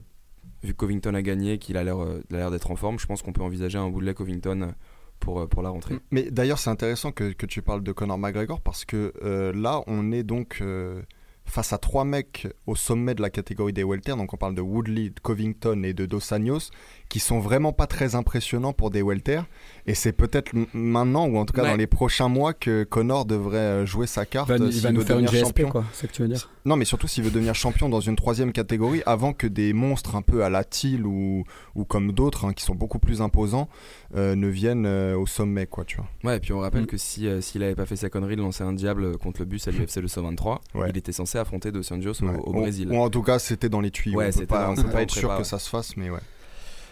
vu 0.66 0.74
que 0.74 0.78
Covington 0.78 1.14
a 1.14 1.22
gagné, 1.22 1.58
qu'il 1.58 1.78
a 1.78 1.84
l'air, 1.84 2.02
euh, 2.02 2.22
a 2.32 2.36
l'air 2.36 2.52
d'être 2.52 2.72
en 2.72 2.76
forme, 2.76 3.00
je 3.00 3.06
pense 3.06 3.22
qu'on 3.22 3.34
peut 3.34 3.44
envisager 3.44 3.78
un 3.78 3.86
Woodley 3.86 4.14
Covington 4.14 4.74
pour, 5.20 5.42
euh, 5.42 5.48
pour 5.48 5.62
la 5.62 5.70
rentrée. 5.70 5.96
Mais 6.12 6.30
d'ailleurs, 6.32 6.60
c'est 6.60 6.70
intéressant 6.70 7.12
que, 7.12 7.34
tu 7.46 7.62
parles 7.62 7.84
de 7.84 7.92
Conor 7.92 8.18
McGregor 8.18 8.62
parce 8.62 8.86
que 8.86 9.14
euh, 9.24 9.54
là, 9.54 9.82
on 9.88 10.12
est 10.12 10.24
donc 10.24 10.60
euh, 10.62 11.02
face 11.46 11.74
à 11.74 11.78
trois 11.78 12.06
mecs 12.06 12.48
au 12.66 12.76
sommet 12.76 13.16
de 13.16 13.22
la 13.22 13.30
catégorie 13.30 13.74
des 13.74 13.84
welter. 13.84 14.16
Donc, 14.16 14.34
on 14.34 14.38
parle 14.38 14.56
de 14.56 14.62
Woodley, 14.62 15.10
de 15.10 15.20
Covington 15.20 15.84
et 15.84 15.94
de 15.94 16.06
Dos 16.06 16.34
Anjos 16.34 16.72
qui 17.16 17.22
sont 17.22 17.40
vraiment 17.40 17.72
pas 17.72 17.88
très 17.88 18.14
impressionnants 18.16 18.74
pour 18.74 18.90
des 18.92 19.02
welter. 19.02 19.40
Et 19.88 19.94
c'est 19.96 20.12
peut-être 20.12 20.52
maintenant, 20.74 21.28
ou 21.28 21.38
en 21.38 21.46
tout 21.46 21.54
cas 21.54 21.64
Ouais. 21.64 21.70
dans 21.70 21.78
les 21.78 21.88
prochains 21.88 22.28
mois, 22.28 22.54
que 22.54 22.84
Conor 22.84 23.24
devrait 23.24 23.58
euh, 23.58 23.86
jouer 23.86 24.06
sa 24.06 24.26
carte. 24.26 24.50
Il 24.50 24.58
va, 24.58 24.64
euh, 24.66 24.68
il 24.68 24.74
s'il 24.74 24.82
va 24.84 24.92
nous 24.92 25.00
veut 25.00 25.06
faire 25.06 25.18
une 25.20 25.24
devenir 25.26 25.44
GSP, 25.46 25.60
champion. 25.62 25.70
quoi. 25.72 25.86
C'est 25.94 26.08
ce 26.08 26.12
que 26.12 26.16
tu 26.18 26.22
veux 26.24 26.28
dire. 26.28 26.50
Non, 26.66 26.76
mais 26.76 26.84
surtout 26.84 27.08
s'il 27.08 27.24
veut 27.24 27.30
devenir 27.32 27.56
champion 27.56 27.88
dans 27.88 28.02
une 28.02 28.18
troisième 28.18 28.52
catégorie 28.52 29.02
avant 29.06 29.32
que 29.32 29.48
des 29.48 29.72
monstres 29.72 30.18
un 30.18 30.22
peu 30.24 30.44
à 30.44 30.50
la 30.50 30.66
Thiel 30.66 31.06
ou, 31.06 31.46
ou 31.76 31.86
comme 31.86 32.12
d'autres 32.12 32.44
hein, 32.44 32.52
qui 32.54 32.66
sont 32.66 32.76
beaucoup 32.76 33.00
plus 33.00 33.22
imposants 33.22 33.70
euh, 34.18 34.36
ne 34.36 34.50
viennent 34.50 34.86
euh, 34.86 35.18
au 35.18 35.26
sommet, 35.26 35.68
quoi, 35.68 35.86
tu 35.86 35.96
vois. 35.96 36.08
Ouais, 36.26 36.36
et 36.36 36.40
puis 36.42 36.52
on 36.52 36.60
rappelle 36.60 36.84
Mm. 36.84 36.88
que 36.88 36.98
si, 36.98 37.28
euh, 37.28 37.40
s'il 37.40 37.64
avait 37.64 37.76
pas 37.76 37.86
fait 37.86 37.96
sa 37.96 38.10
connerie 38.10 38.36
de 38.36 38.42
lancer 38.42 38.66
un 38.66 38.74
diable 38.74 39.18
contre 39.20 39.40
le 39.40 39.46
bus 39.46 39.66
à 39.70 39.72
l'UFC 39.72 40.02
223, 40.02 40.60
Ouais. 40.74 40.90
il 40.90 40.98
était 40.98 41.14
censé 41.14 41.38
affronter 41.38 41.72
Dos 41.72 41.94
Anjos 41.94 42.22
au, 42.22 42.26
Ouais. 42.26 42.38
au 42.44 42.52
Brésil. 42.52 42.90
Ou, 42.92 42.98
en 42.98 43.10
tout 43.10 43.22
cas, 43.22 43.40
c'était 43.40 43.70
dans 43.70 43.80
les 43.80 43.92
tuyaux. 43.92 44.18
Ouais, 44.20 44.32
on 44.36 44.40
peut 44.40 44.46
pas, 44.48 44.70
on 44.70 44.76
peut 44.76 44.90
pas 44.90 45.04
être 45.04 45.14
sûr 45.14 45.34
que 45.38 45.44
ça 45.46 45.60
se 45.60 45.70
fasse, 45.70 45.96
mais 45.96 46.10
ouais. 46.10 46.20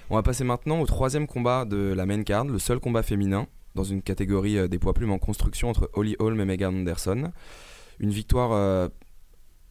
On 0.09 0.15
va 0.15 0.23
passer 0.23 0.43
maintenant 0.43 0.79
au 0.81 0.85
troisième 0.85 1.27
combat 1.27 1.65
de 1.65 1.93
la 1.95 2.05
main 2.05 2.23
card, 2.23 2.45
le 2.45 2.59
seul 2.59 2.79
combat 2.79 3.03
féminin 3.03 3.47
dans 3.75 3.83
une 3.83 4.01
catégorie 4.01 4.57
euh, 4.57 4.67
des 4.67 4.77
poids 4.79 4.93
plumes 4.93 5.11
en 5.11 5.17
construction 5.17 5.69
entre 5.69 5.89
Holly 5.93 6.15
Holm 6.19 6.39
et 6.41 6.45
Megan 6.45 6.75
Anderson. 6.81 7.31
Une 7.99 8.11
victoire 8.11 8.51
euh, 8.51 8.87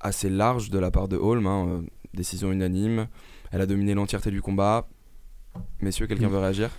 assez 0.00 0.28
large 0.30 0.70
de 0.70 0.78
la 0.78 0.90
part 0.90 1.08
de 1.08 1.16
Holm, 1.16 1.46
hein, 1.46 1.66
euh, 1.68 1.80
décision 2.14 2.50
unanime. 2.50 3.06
Elle 3.52 3.60
a 3.60 3.66
dominé 3.66 3.94
l'entièreté 3.94 4.30
du 4.30 4.42
combat. 4.42 4.88
Messieurs, 5.80 6.06
quelqu'un 6.06 6.28
Mm. 6.28 6.32
veut 6.32 6.38
réagir? 6.38 6.70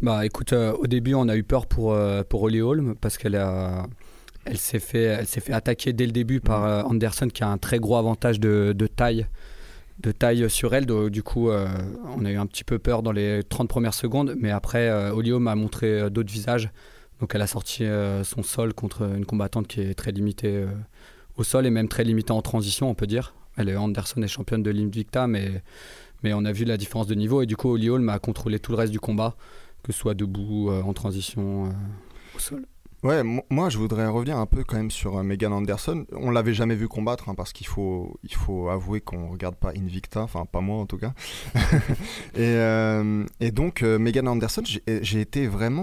Bah 0.00 0.24
écoute, 0.24 0.54
euh, 0.54 0.72
au 0.72 0.86
début 0.86 1.12
on 1.14 1.28
a 1.28 1.36
eu 1.36 1.42
peur 1.42 1.66
pour, 1.66 1.92
euh, 1.92 2.22
pour 2.22 2.42
Holly 2.44 2.62
Holm 2.62 2.94
parce 2.94 3.18
qu'elle 3.18 3.36
a, 3.36 3.86
elle 4.46 4.56
s'est 4.56 4.78
fait, 4.78 5.02
elle 5.02 5.26
s'est 5.26 5.40
fait 5.40 5.52
attaquer 5.52 5.92
dès 5.92 6.06
le 6.06 6.12
début 6.12 6.40
par 6.40 6.64
euh, 6.64 6.82
Anderson 6.84 7.28
qui 7.28 7.42
a 7.44 7.48
un 7.48 7.58
très 7.58 7.78
gros 7.78 7.96
avantage 7.98 8.40
de, 8.40 8.72
de 8.74 8.86
taille, 8.86 9.26
de 10.00 10.12
taille 10.12 10.48
sur 10.48 10.74
elle. 10.74 10.86
Du 10.86 11.22
coup, 11.22 11.50
euh, 11.50 11.68
on 12.16 12.24
a 12.24 12.30
eu 12.30 12.36
un 12.36 12.46
petit 12.46 12.64
peu 12.64 12.78
peur 12.78 13.02
dans 13.02 13.12
les 13.12 13.42
30 13.44 13.68
premières 13.68 13.94
secondes, 13.94 14.34
mais 14.38 14.50
après 14.50 14.88
euh, 14.88 15.12
Holly 15.12 15.32
Holm 15.32 15.48
a 15.48 15.54
montré 15.54 16.00
euh, 16.00 16.10
d'autres 16.10 16.32
visages. 16.32 16.70
Donc 17.20 17.34
elle 17.34 17.42
a 17.42 17.46
sorti 17.46 17.84
euh, 17.84 18.24
son 18.24 18.42
sol 18.42 18.72
contre 18.72 19.02
une 19.02 19.26
combattante 19.26 19.68
qui 19.68 19.82
est 19.82 19.94
très 19.94 20.10
limitée 20.10 20.64
au 21.36 21.44
sol 21.44 21.66
et 21.66 21.70
même 21.70 21.88
très 21.88 22.04
limitée 22.04 22.32
en 22.32 22.42
transition, 22.42 22.88
on 22.88 22.94
peut 22.94 23.06
dire. 23.06 23.34
Elle 23.56 23.76
Anderson 23.76 24.22
est 24.22 24.28
championne 24.28 24.62
de 24.62 24.70
l'Invicta, 24.70 25.26
mais 25.26 25.62
mais 26.22 26.32
on 26.34 26.44
a 26.44 26.52
vu 26.52 26.64
la 26.64 26.76
différence 26.76 27.06
de 27.06 27.14
niveau 27.14 27.42
et 27.42 27.46
du 27.46 27.56
coup 27.56 27.70
Holly 27.70 27.90
Holm 27.90 28.08
a 28.08 28.18
contrôlé 28.18 28.58
tout 28.58 28.72
le 28.72 28.78
reste 28.78 28.92
du 28.92 29.00
combat 29.00 29.36
que 29.82 29.92
ce 29.92 29.98
soit 29.98 30.12
debout, 30.12 30.70
en 30.70 30.92
transition, 30.92 31.72
au 32.34 32.38
sol. 32.38 32.66
Ouais, 33.02 33.22
mo- 33.22 33.46
moi 33.48 33.70
je 33.70 33.78
voudrais 33.78 34.06
revenir 34.06 34.36
un 34.36 34.44
peu 34.44 34.62
quand 34.62 34.76
même 34.76 34.90
sur 34.90 35.16
euh, 35.16 35.22
Megan 35.22 35.54
Anderson. 35.54 36.04
On 36.12 36.30
l'avait 36.30 36.52
jamais 36.52 36.74
vu 36.74 36.86
combattre 36.86 37.30
hein, 37.30 37.34
parce 37.34 37.54
qu'il 37.54 37.66
faut, 37.66 38.18
il 38.24 38.34
faut 38.34 38.68
avouer 38.68 39.00
qu'on 39.00 39.28
regarde 39.28 39.56
pas 39.56 39.70
Invicta, 39.70 40.20
enfin 40.20 40.44
pas 40.44 40.60
moi 40.60 40.76
en 40.76 40.84
tout 40.84 40.98
cas. 40.98 41.14
et, 42.34 42.40
euh, 42.40 43.24
et 43.40 43.52
donc 43.52 43.82
euh, 43.82 43.98
Megan 43.98 44.28
Anderson, 44.28 44.62
j'ai 44.66 45.20
été 45.20 45.46
vraiment 45.46 45.80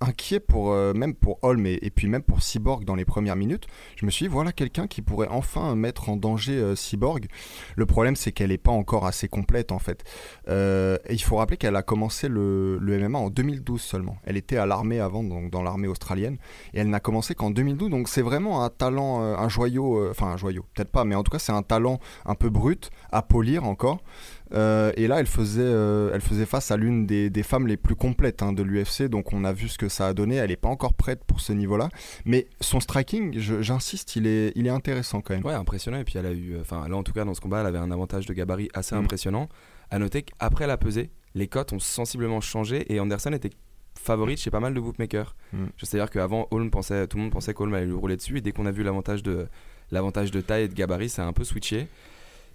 inquiet 0.00 0.38
pour 0.38 0.72
même 0.94 1.14
pour 1.14 1.40
Holm 1.42 1.66
et, 1.66 1.90
puis 1.90 2.06
même 2.06 2.22
pour 2.22 2.42
Cyborg 2.42 2.84
dans 2.84 2.94
les 2.94 3.04
premières 3.04 3.34
minutes. 3.36 3.66
Je 3.96 4.06
me 4.06 4.12
suis 4.12 4.26
dit 4.26 4.32
voilà 4.32 4.52
quelqu'un 4.52 4.86
qui 4.86 5.02
pourrait 5.02 5.28
enfin 5.30 5.74
mettre 5.74 6.10
en 6.10 6.16
danger 6.16 6.76
Cyborg. 6.76 7.26
Le 7.74 7.86
problème 7.86 8.14
c'est 8.14 8.30
qu'elle 8.30 8.52
est 8.52 8.58
pas 8.58 8.70
encore 8.70 9.04
assez 9.04 9.26
complète 9.26 9.72
en 9.72 9.80
fait. 9.80 10.04
Et 10.48 11.12
il 11.12 11.22
faut 11.22 11.36
rappeler 11.36 11.56
qu'elle 11.56 11.76
a 11.76 11.82
commencé 11.82 12.28
le 12.28 12.78
MMA 12.80 13.18
en 13.18 13.30
2012 13.30 13.80
seulement. 13.80 14.16
Elle 14.24 14.36
était 14.36 14.58
à 14.58 14.66
l'armée 14.66 15.00
avant, 15.00 15.24
donc 15.24 15.50
dans 15.50 15.62
l'armée 15.62 15.88
australienne, 15.88 16.19
et 16.28 16.80
elle 16.80 16.88
n'a 16.90 17.00
commencé 17.00 17.34
qu'en 17.34 17.50
2012. 17.50 17.90
Donc 17.90 18.08
c'est 18.08 18.22
vraiment 18.22 18.64
un 18.64 18.70
talent, 18.70 19.22
euh, 19.22 19.36
un 19.36 19.48
joyau, 19.48 19.98
euh, 19.98 20.08
enfin 20.10 20.28
un 20.28 20.36
joyau, 20.36 20.64
peut-être 20.74 20.90
pas, 20.90 21.04
mais 21.04 21.14
en 21.14 21.22
tout 21.22 21.30
cas 21.30 21.38
c'est 21.38 21.52
un 21.52 21.62
talent 21.62 21.98
un 22.26 22.34
peu 22.34 22.50
brut 22.50 22.90
à 23.10 23.22
polir 23.22 23.64
encore. 23.64 24.02
Euh, 24.52 24.90
et 24.96 25.06
là, 25.06 25.20
elle 25.20 25.26
faisait, 25.26 25.62
euh, 25.62 26.10
elle 26.12 26.20
faisait 26.20 26.44
face 26.44 26.72
à 26.72 26.76
l'une 26.76 27.06
des, 27.06 27.30
des 27.30 27.42
femmes 27.44 27.68
les 27.68 27.76
plus 27.76 27.94
complètes 27.94 28.42
hein, 28.42 28.52
de 28.52 28.64
l'UFC, 28.64 29.04
donc 29.04 29.32
on 29.32 29.44
a 29.44 29.52
vu 29.52 29.68
ce 29.68 29.78
que 29.78 29.88
ça 29.88 30.08
a 30.08 30.12
donné. 30.12 30.36
Elle 30.36 30.50
n'est 30.50 30.56
pas 30.56 30.68
encore 30.68 30.94
prête 30.94 31.22
pour 31.24 31.40
ce 31.40 31.52
niveau-là, 31.52 31.88
mais 32.24 32.48
son 32.60 32.80
striking, 32.80 33.38
j'insiste, 33.38 34.16
il 34.16 34.26
est, 34.26 34.52
il 34.56 34.66
est 34.66 34.70
intéressant 34.70 35.20
quand 35.20 35.34
même. 35.34 35.44
Ouais, 35.44 35.54
impressionnant. 35.54 35.98
Et 35.98 36.04
puis 36.04 36.18
elle 36.18 36.26
a 36.26 36.32
eu, 36.32 36.58
enfin 36.60 36.88
là 36.88 36.96
en 36.96 37.04
tout 37.04 37.12
cas 37.12 37.24
dans 37.24 37.34
ce 37.34 37.40
combat, 37.40 37.60
elle 37.60 37.66
avait 37.66 37.78
un 37.78 37.92
avantage 37.92 38.26
de 38.26 38.32
gabarit 38.34 38.68
assez 38.74 38.96
Mm. 38.96 38.98
impressionnant. 38.98 39.48
À 39.90 39.98
noter 40.00 40.22
qu'après 40.22 40.66
la 40.66 40.76
pesée, 40.76 41.10
les 41.34 41.46
cotes 41.46 41.72
ont 41.72 41.78
sensiblement 41.78 42.40
changé 42.40 42.92
et 42.92 42.98
Anderson 42.98 43.32
était 43.32 43.50
favorite 44.02 44.38
chez 44.40 44.50
pas 44.50 44.60
mal 44.60 44.74
de 44.74 44.80
bookmakers. 44.80 45.34
Mm. 45.52 45.66
C'est-à-dire 45.78 46.10
qu'avant, 46.10 46.48
Holm 46.50 46.70
pensait, 46.70 47.06
tout 47.06 47.16
le 47.16 47.24
monde 47.24 47.32
pensait 47.32 47.54
qu'Holm 47.54 47.72
allait 47.74 47.86
lui 47.86 47.94
rouler 47.94 48.16
dessus 48.16 48.38
et 48.38 48.40
dès 48.40 48.52
qu'on 48.52 48.66
a 48.66 48.70
vu 48.70 48.82
l'avantage 48.82 49.22
de 49.22 49.46
l'avantage 49.90 50.30
de 50.30 50.40
taille 50.40 50.64
et 50.64 50.68
de 50.68 50.74
gabarit, 50.74 51.08
ça 51.08 51.24
a 51.24 51.26
un 51.26 51.32
peu 51.32 51.44
switché. 51.44 51.88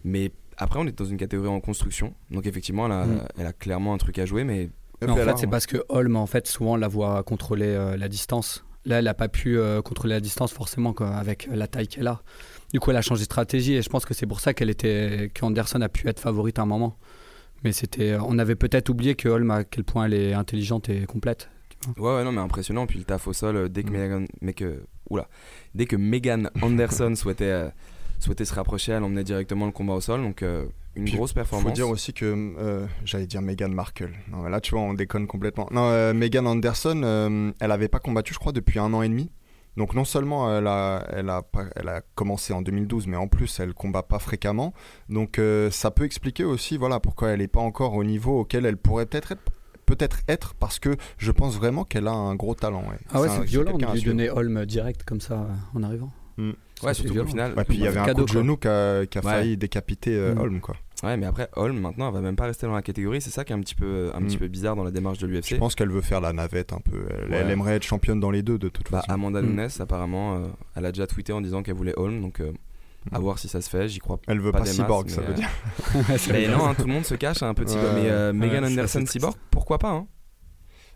Mais 0.04 0.32
après, 0.58 0.80
on 0.80 0.88
est 0.88 0.98
dans 0.98 1.06
une 1.06 1.18
catégorie 1.18 1.50
en 1.50 1.60
construction. 1.60 2.14
Donc 2.32 2.46
effectivement, 2.46 2.86
elle 2.86 2.92
a, 2.94 3.06
Mm. 3.06 3.28
elle 3.40 3.46
a 3.48 3.54
clairement 3.54 3.94
un 3.94 3.98
truc 3.98 4.20
à 4.20 4.26
jouer, 4.26 4.44
mais 4.44 4.70
Mais 5.02 5.10
en 5.10 5.16
fait, 5.16 5.38
c'est 5.38 5.48
parce 5.48 5.66
que 5.66 5.84
Holm, 5.90 6.16
en 6.16 6.26
fait, 6.26 6.48
souvent, 6.48 6.74
on 6.74 6.78
la 6.78 6.88
voit 6.88 7.22
contrôler 7.24 7.68
euh, 7.68 7.98
la 7.98 8.08
distance. 8.08 8.64
Là, 8.86 9.00
elle 9.00 9.06
n'a 9.06 9.14
pas 9.14 9.28
pu 9.28 9.58
euh, 9.58 9.82
contrôler 9.82 10.14
la 10.14 10.20
distance 10.22 10.54
forcément 10.54 10.94
quoi, 10.94 11.10
avec 11.10 11.50
la 11.52 11.68
taille 11.68 11.88
qu'elle 11.88 12.08
a. 12.08 12.22
Du 12.72 12.80
coup, 12.80 12.92
elle 12.92 12.98
a 12.98 13.02
changé 13.02 13.22
de 13.22 13.26
stratégie 13.26 13.74
et 13.74 13.82
je 13.82 13.90
pense 13.90 14.06
que 14.06 14.14
c'est 14.14 14.28
pour 14.28 14.40
ça 14.40 14.54
qu'elle 14.54 14.70
était, 14.70 15.32
qu'Anderson 15.34 15.82
a 15.82 15.90
pu 15.90 16.08
être 16.08 16.20
favorite 16.20 16.60
à 16.60 16.62
un 16.62 16.66
moment. 16.68 16.98
Mais 17.66 17.74
c'était, 17.74 18.12
euh, 18.12 18.20
on 18.26 18.40
avait 18.40 18.56
peut-être 18.56 18.88
oublié 18.90 19.16
que 19.16 19.28
Holm, 19.28 19.52
à 19.52 19.64
quel 19.66 19.84
point 19.84 20.06
elle 20.06 20.14
est 20.14 20.34
intelligente 20.34 20.88
et 20.88 21.06
complète. 21.06 21.50
ouais, 21.98 22.16
ouais, 22.16 22.24
non, 22.24 22.32
mais 22.32 22.40
impressionnant. 22.42 22.86
Puis 22.88 23.00
le 23.00 23.06
taf 23.06 23.28
au 23.28 23.34
sol, 23.34 23.56
euh, 23.58 23.68
dès 23.68 23.84
que 23.84 23.90
Mm. 23.90 23.94
Megan, 23.94 24.28
mais 24.42 24.54
que, 24.54 24.84
oula, 25.10 25.28
dès 25.74 25.86
que 25.86 25.96
Megan 25.98 26.50
Anderson 26.62 27.14
souhaitait, 27.16 27.46
euh, 27.46 27.70
souhaitait 28.20 28.46
se 28.46 28.54
rapprocher, 28.54 28.94
elle 28.94 29.04
emmenait 29.04 29.24
directement 29.26 29.66
le 29.66 29.72
combat 29.74 29.94
au 29.94 30.02
sol. 30.02 30.22
Donc 30.22 30.42
euh, 30.44 30.66
une 30.96 31.04
Puis, 31.06 31.16
grosse 31.16 31.32
Faut 31.32 31.36
performance. 31.36 31.74
dire 31.74 31.90
aussi 31.90 32.14
que 32.14 32.26
euh, 32.58 32.86
j'allais 33.04 33.28
dire 33.28 33.42
Meghan 33.42 33.68
Markle. 33.70 34.12
Non, 34.32 34.44
mais 34.44 34.50
là, 34.50 34.62
tu 34.62 34.72
vois, 34.72 34.80
on 34.82 34.94
déconne 34.94 35.28
complètement. 35.28 35.68
Non, 35.72 35.90
euh, 35.90 36.14
Megan 36.14 36.48
Anderson, 36.48 37.02
euh, 37.04 37.52
elle 37.60 37.72
avait 37.72 37.90
pas 37.90 38.00
combattu, 38.00 38.34
je 38.34 38.40
crois, 38.40 38.54
depuis 38.54 38.80
un 38.80 38.94
an 38.94 39.02
et 39.02 39.10
demi. 39.10 39.30
Donc 39.78 39.94
non 39.94 40.06
seulement 40.06 40.56
elle 40.58 40.68
a, 40.68 41.06
elle 41.12 41.30
a, 41.30 41.42
pas- 41.42 41.66
elle 41.76 41.90
a 41.90 42.02
commencé 42.16 42.54
en 42.54 42.62
2012, 42.62 43.08
mais 43.08 43.18
en 43.18 43.28
plus 43.28 43.60
elle 43.60 43.74
combat 43.74 44.04
pas 44.04 44.20
fréquemment. 44.20 44.74
Donc 45.10 45.38
euh, 45.40 45.70
ça 45.72 45.92
peut 45.92 46.06
expliquer 46.06 46.44
aussi, 46.46 46.78
voilà, 46.78 47.00
pourquoi 47.00 47.30
elle 47.32 47.40
n'est 47.40 47.48
pas 47.48 47.60
encore 47.60 47.94
au 47.96 48.04
niveau 48.04 48.40
auquel 48.42 48.66
elle 48.66 48.78
pourrait 48.78 49.06
peut-être 49.06 49.34
être. 49.34 49.42
Peut-être 49.86 50.22
être 50.28 50.56
parce 50.56 50.80
que 50.80 50.96
je 51.20 51.32
pense 51.32 51.58
vraiment 51.58 51.84
qu'elle 51.84 52.08
a 52.08 52.12
un 52.12 52.34
gros 52.34 52.56
talent. 52.56 52.82
ouais. 52.90 52.98
Ah 53.14 53.22
ouais, 53.22 53.30
c'est 53.30 53.44
violent 53.44 53.78
de 53.78 53.86
lui 53.86 54.02
donner 54.02 54.32
Holm 54.32 54.66
direct 54.66 55.04
comme 55.04 55.22
ça 55.22 55.46
en 55.76 55.84
arrivant. 55.84 56.12
Ouais, 56.40 56.54
C'est 56.82 56.94
surtout 56.96 57.14
violent. 57.14 57.28
final. 57.30 57.54
Ouais, 57.56 57.64
puis 57.66 57.78
il 57.78 57.84
y 57.84 57.88
avait 57.88 58.00
un 58.00 58.06
cadeau, 58.06 58.22
coup 58.26 58.30
de 58.30 58.34
genou 58.34 58.58
qui 58.58 58.68
a, 58.68 59.02
Ouais. 59.02 59.22
failli 59.22 59.58
décapiter 59.58 60.16
euh, 60.16 60.34
Mm. 60.34 60.40
Holm, 60.40 60.60
quoi. 60.60 60.76
Ouais, 61.06 61.18
mais 61.18 61.26
après, 61.28 61.50
Holm, 61.56 61.80
maintenant, 61.80 62.08
elle 62.08 62.14
va 62.16 62.22
même 62.22 62.36
pas 62.36 62.46
rester 62.46 62.66
dans 62.66 62.74
la 62.74 62.82
catégorie. 62.82 63.22
C'est 63.22 63.30
ça 63.30 63.44
qui 63.46 63.54
est 63.54 63.56
un 63.56 63.60
petit 63.60 63.76
peu, 63.76 64.12
un 64.16 64.22
petit 64.22 64.38
Mm. 64.38 64.40
peu 64.40 64.48
bizarre 64.48 64.76
dans 64.76 64.84
la 64.84 64.92
démarche 64.92 65.18
de 65.20 65.28
Je 65.28 65.32
l'UFC. 65.34 65.58
pense 65.60 65.76
qu'elle 65.76 65.92
veut 65.92 66.02
faire 66.02 66.20
la 66.22 66.34
navette 66.34 66.74
un 66.74 66.80
peu. 66.80 67.06
Elle, 67.10 67.30
Ouais. 67.32 67.38
elle 67.38 67.52
aimerait 67.52 67.76
être 67.76 67.84
championne 67.84 68.20
dans 68.20 68.32
les 68.32 68.42
deux, 68.42 68.58
de 68.58 68.70
toute 68.70 68.90
Bah, 68.92 69.02
façon. 69.02 69.12
Amanda 69.14 69.42
Mm. 69.42 69.46
Nunes, 69.46 69.70
apparemment, 69.80 70.36
euh, 70.36 70.48
elle 70.76 70.86
a 70.86 70.92
déjà 70.92 71.06
tweeté 71.08 71.32
en 71.34 71.42
disant 71.42 71.62
qu'elle 71.64 71.76
voulait 71.76 71.94
Holm. 71.98 72.22
Donc, 72.22 72.40
euh, 72.40 72.52
à 73.12 73.20
Mm. 73.20 73.22
voir 73.22 73.38
si 73.40 73.48
ça 73.48 73.62
se 73.62 73.70
fait. 73.70 73.88
J'y 73.88 74.00
crois 74.00 74.20
Elle 74.28 74.40
veut 74.40 74.52
pas 74.52 74.60
pas, 74.60 74.66
cyborg, 74.66 75.06
masses, 75.06 75.16
ça 75.16 75.22
veut 75.22 75.32
euh, 75.32 75.34
dire. 75.34 75.50
Mais 76.32 76.48
non, 76.48 76.66
hein, 76.66 76.74
tout 76.74 76.88
le 76.88 76.94
monde 76.94 77.06
se 77.06 77.14
cache 77.16 77.44
un 77.44 77.54
petit 77.54 77.76
peu. 77.78 77.92
Mais 77.94 78.10
euh, 78.10 78.32
ouais, 78.32 78.38
Megan 78.38 78.66
Anderson 78.66 79.04
Cyborg, 79.06 79.36
pourquoi 79.52 79.78
pas 79.78 79.92
hein? 79.92 80.08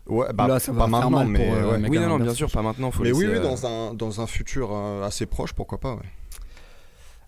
Ouais, 0.08 0.26
bah, 0.34 0.48
Là, 0.48 0.58
ça 0.58 0.72
va 0.72 0.80
pas 0.80 0.86
maintenant, 0.88 1.24
mais 1.24 1.44
pour, 1.46 1.54
euh, 1.54 1.70
ouais. 1.72 1.78
Megan 1.78 1.90
Oui, 1.90 1.98
non, 2.08 2.18
non, 2.18 2.24
bien 2.24 2.34
sûr, 2.34 2.50
pas 2.50 2.62
maintenant. 2.62 2.90
Faut 2.90 3.04
Mais 3.04 3.12
oui, 3.12 3.26
oui, 3.28 3.34
euh, 3.34 3.42
dans 3.42 3.64
un, 3.66 3.94
dans 3.94 4.20
un 4.20 4.26
futur 4.26 4.70
euh, 4.72 5.04
assez 5.04 5.26
proche, 5.26 5.52
pourquoi 5.52 5.78
pas. 5.78 5.94
ouais. 5.94 6.00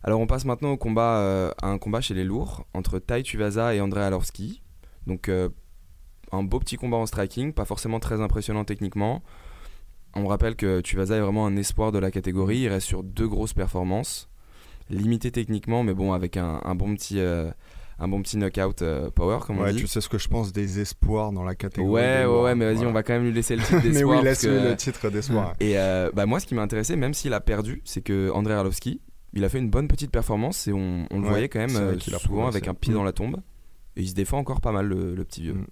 Alors, 0.05 0.21
on 0.21 0.27
passe 0.27 0.45
maintenant 0.45 0.71
au 0.73 0.77
combat, 0.77 1.19
euh, 1.19 1.51
à 1.63 1.69
un 1.69 1.79
combat 1.79 2.01
chez 2.01 2.15
les 2.15 2.25
lourds 2.25 2.65
entre 2.75 2.99
Tai 2.99 3.23
Tuivasa 3.23 3.75
et 3.75 3.81
Andrei 3.81 4.03
Arlovski. 4.03 4.63
Donc, 5.07 5.29
euh, 5.29 5.49
un 6.33 6.43
beau 6.43 6.59
petit 6.59 6.77
combat 6.77 6.97
en 6.97 7.07
striking, 7.07 7.53
pas 7.53 7.65
forcément 7.65 8.01
très 8.01 8.21
impressionnant 8.21 8.65
techniquement. 8.65 9.23
On 10.15 10.27
rappelle 10.27 10.57
que 10.57 10.81
Tuivasa 10.81 11.17
est 11.17 11.21
vraiment 11.21 11.47
un 11.47 11.57
espoir 11.57 11.93
de 11.93 11.99
la 11.99 12.11
catégorie. 12.11 12.59
Il 12.61 12.69
reste 12.69 12.87
sur 12.87 13.03
deux 13.03 13.29
grosses 13.29 13.55
performances, 13.55 14.29
limité 14.91 15.31
techniquement, 15.31 15.83
mais 15.85 15.95
bon, 15.95 16.13
avec 16.13 16.37
un, 16.37 16.61
un 16.65 16.75
bon 16.75 16.95
petit. 16.95 17.19
euh, 17.21 17.51
un 17.99 18.09
bon 18.09 18.21
petit 18.21 18.37
knockout 18.37 18.83
euh, 18.83 19.11
power, 19.11 19.39
comme 19.47 19.59
on 19.59 19.63
Ouais, 19.63 19.73
dit. 19.73 19.79
tu 19.79 19.87
sais 19.87 20.01
ce 20.01 20.09
que 20.09 20.19
je 20.19 20.27
pense 20.27 20.53
des 20.53 20.81
espoirs 20.81 21.31
dans 21.31 21.45
la 21.45 21.55
catégorie. 21.55 21.93
Ouais, 21.93 22.25
ouais, 22.25 22.41
ouais, 22.43 22.55
mais 22.57 22.65
vas-y, 22.65 22.75
voilà. 22.77 22.91
on 22.91 22.93
va 22.95 23.03
quand 23.05 23.13
même 23.13 23.23
lui 23.25 23.33
laisser 23.33 23.55
le 23.55 23.63
titre 23.63 23.77
mais 23.77 23.91
d'espoir. 23.91 24.19
oui, 24.19 24.25
parce 24.25 24.43
laisse-lui 24.43 24.59
que- 24.61 24.69
le 24.71 24.77
titre 24.77 25.11
d'espoir. 25.11 25.55
Et 25.61 25.79
euh, 25.79 26.11
bah, 26.13 26.27
moi, 26.27 26.41
ce 26.41 26.47
qui 26.47 26.57
m'a 26.57 26.63
intéressé, 26.63 26.97
même 26.97 27.15
s'il 27.15 27.33
a 27.33 27.41
perdu, 27.41 27.81
c'est 27.85 28.01
que 28.03 28.31
Andrei 28.33 28.55
Arlovski, 28.55 29.01
il 29.35 29.45
a 29.45 29.49
fait 29.49 29.59
une 29.59 29.71
bonne 29.71 29.89
petite 29.89 30.11
performance 30.11 30.67
et 30.69 30.73
on, 30.73 31.07
on 31.11 31.17
le 31.19 31.23
Ouais, 31.25 31.29
voyait 31.31 31.49
quand 31.49 31.61
même 31.61 31.77
euh, 31.77 31.97
qu'il 31.97 32.15
a 32.15 32.19
souvent 32.19 32.47
avec 32.47 32.69
un 32.69 32.75
pied 32.75 32.93
Mm. 32.93 32.97
dans 32.97 33.05
la 33.05 33.13
tombe. 33.13 33.37
Et 33.97 34.03
il 34.03 34.09
se 34.09 34.15
défend 34.15 34.39
encore 34.39 34.61
pas 34.61 34.73
mal, 34.73 34.87
le, 34.87 35.15
le 35.15 35.25
petit 35.25 35.43
vieux. 35.43 35.55
Mm. 35.55 35.67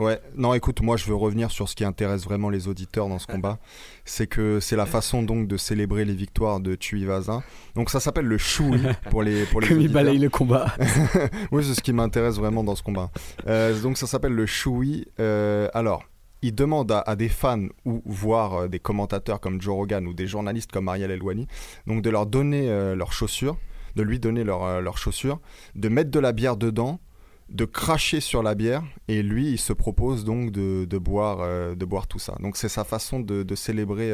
Ouais, 0.00 0.20
non, 0.34 0.54
écoute, 0.54 0.80
moi 0.82 0.96
je 0.96 1.04
veux 1.04 1.14
revenir 1.14 1.52
sur 1.52 1.68
ce 1.68 1.76
qui 1.76 1.84
intéresse 1.84 2.24
vraiment 2.24 2.50
les 2.50 2.66
auditeurs 2.66 3.08
dans 3.08 3.20
ce 3.20 3.26
combat. 3.32 3.58
C'est 4.04 4.26
que 4.26 4.58
c'est 4.58 4.74
la 4.74 4.86
façon 4.86 5.22
donc 5.22 5.46
de 5.46 5.56
célébrer 5.56 6.04
les 6.04 6.14
victoires 6.14 6.58
de 6.58 6.74
Tuivasa. 6.74 7.42
Donc 7.76 7.90
ça 7.90 8.00
s'appelle 8.00 8.26
le 8.26 8.36
choui 8.38 8.80
pour 9.10 9.22
les, 9.22 9.44
pour 9.44 9.60
les 9.60 9.68
Comme 9.70 9.80
il 9.80 9.92
balaye 9.92 10.18
le 10.18 10.30
combat. 10.30 10.74
oui, 11.52 11.62
c'est 11.64 11.74
ce 11.74 11.80
qui 11.80 11.92
m'intéresse 11.92 12.36
vraiment 12.36 12.64
dans 12.64 12.74
ce 12.74 12.82
combat. 12.82 13.10
Euh, 13.46 13.80
donc 13.82 13.96
ça 13.96 14.06
s'appelle 14.08 14.32
le 14.34 14.46
choui. 14.46 15.06
Euh, 15.20 15.68
alors, 15.74 16.02
il 16.44 16.54
demande 16.54 16.92
à, 16.92 17.16
des 17.16 17.30
fans 17.30 17.68
ou 17.86 18.02
voire 18.04 18.54
euh, 18.54 18.68
des 18.68 18.78
commentateurs 18.78 19.40
comme 19.40 19.62
Joe 19.62 19.74
Rogan 19.74 20.06
ou 20.06 20.12
des 20.12 20.26
journalistes 20.26 20.70
comme 20.70 20.88
Ariel 20.88 21.10
Elwani, 21.10 21.48
donc 21.86 22.02
de 22.02 22.10
leur 22.10 22.26
donner 22.26 22.68
euh, 22.68 22.94
leurs 22.94 23.14
chaussures, 23.14 23.56
de 23.96 24.02
lui 24.02 24.20
donner 24.20 24.44
euh, 24.46 24.80
leurs 24.82 24.98
chaussures, 24.98 25.40
de 25.74 25.88
mettre 25.88 26.10
de 26.10 26.18
la 26.18 26.32
bière 26.32 26.58
dedans, 26.58 27.00
de 27.48 27.64
cracher 27.64 28.20
sur 28.20 28.42
la 28.42 28.54
bière, 28.54 28.82
et 29.08 29.22
lui, 29.22 29.52
il 29.52 29.58
se 29.58 29.72
propose 29.72 30.24
donc 30.24 30.50
de, 30.50 30.84
de 30.84 30.98
boire, 30.98 31.76
de 31.76 31.84
boire 31.84 32.06
tout 32.06 32.18
ça. 32.18 32.34
Donc 32.40 32.56
c'est 32.56 32.70
sa 32.70 32.84
façon 32.84 33.20
de, 33.20 33.54
célébrer 33.54 34.10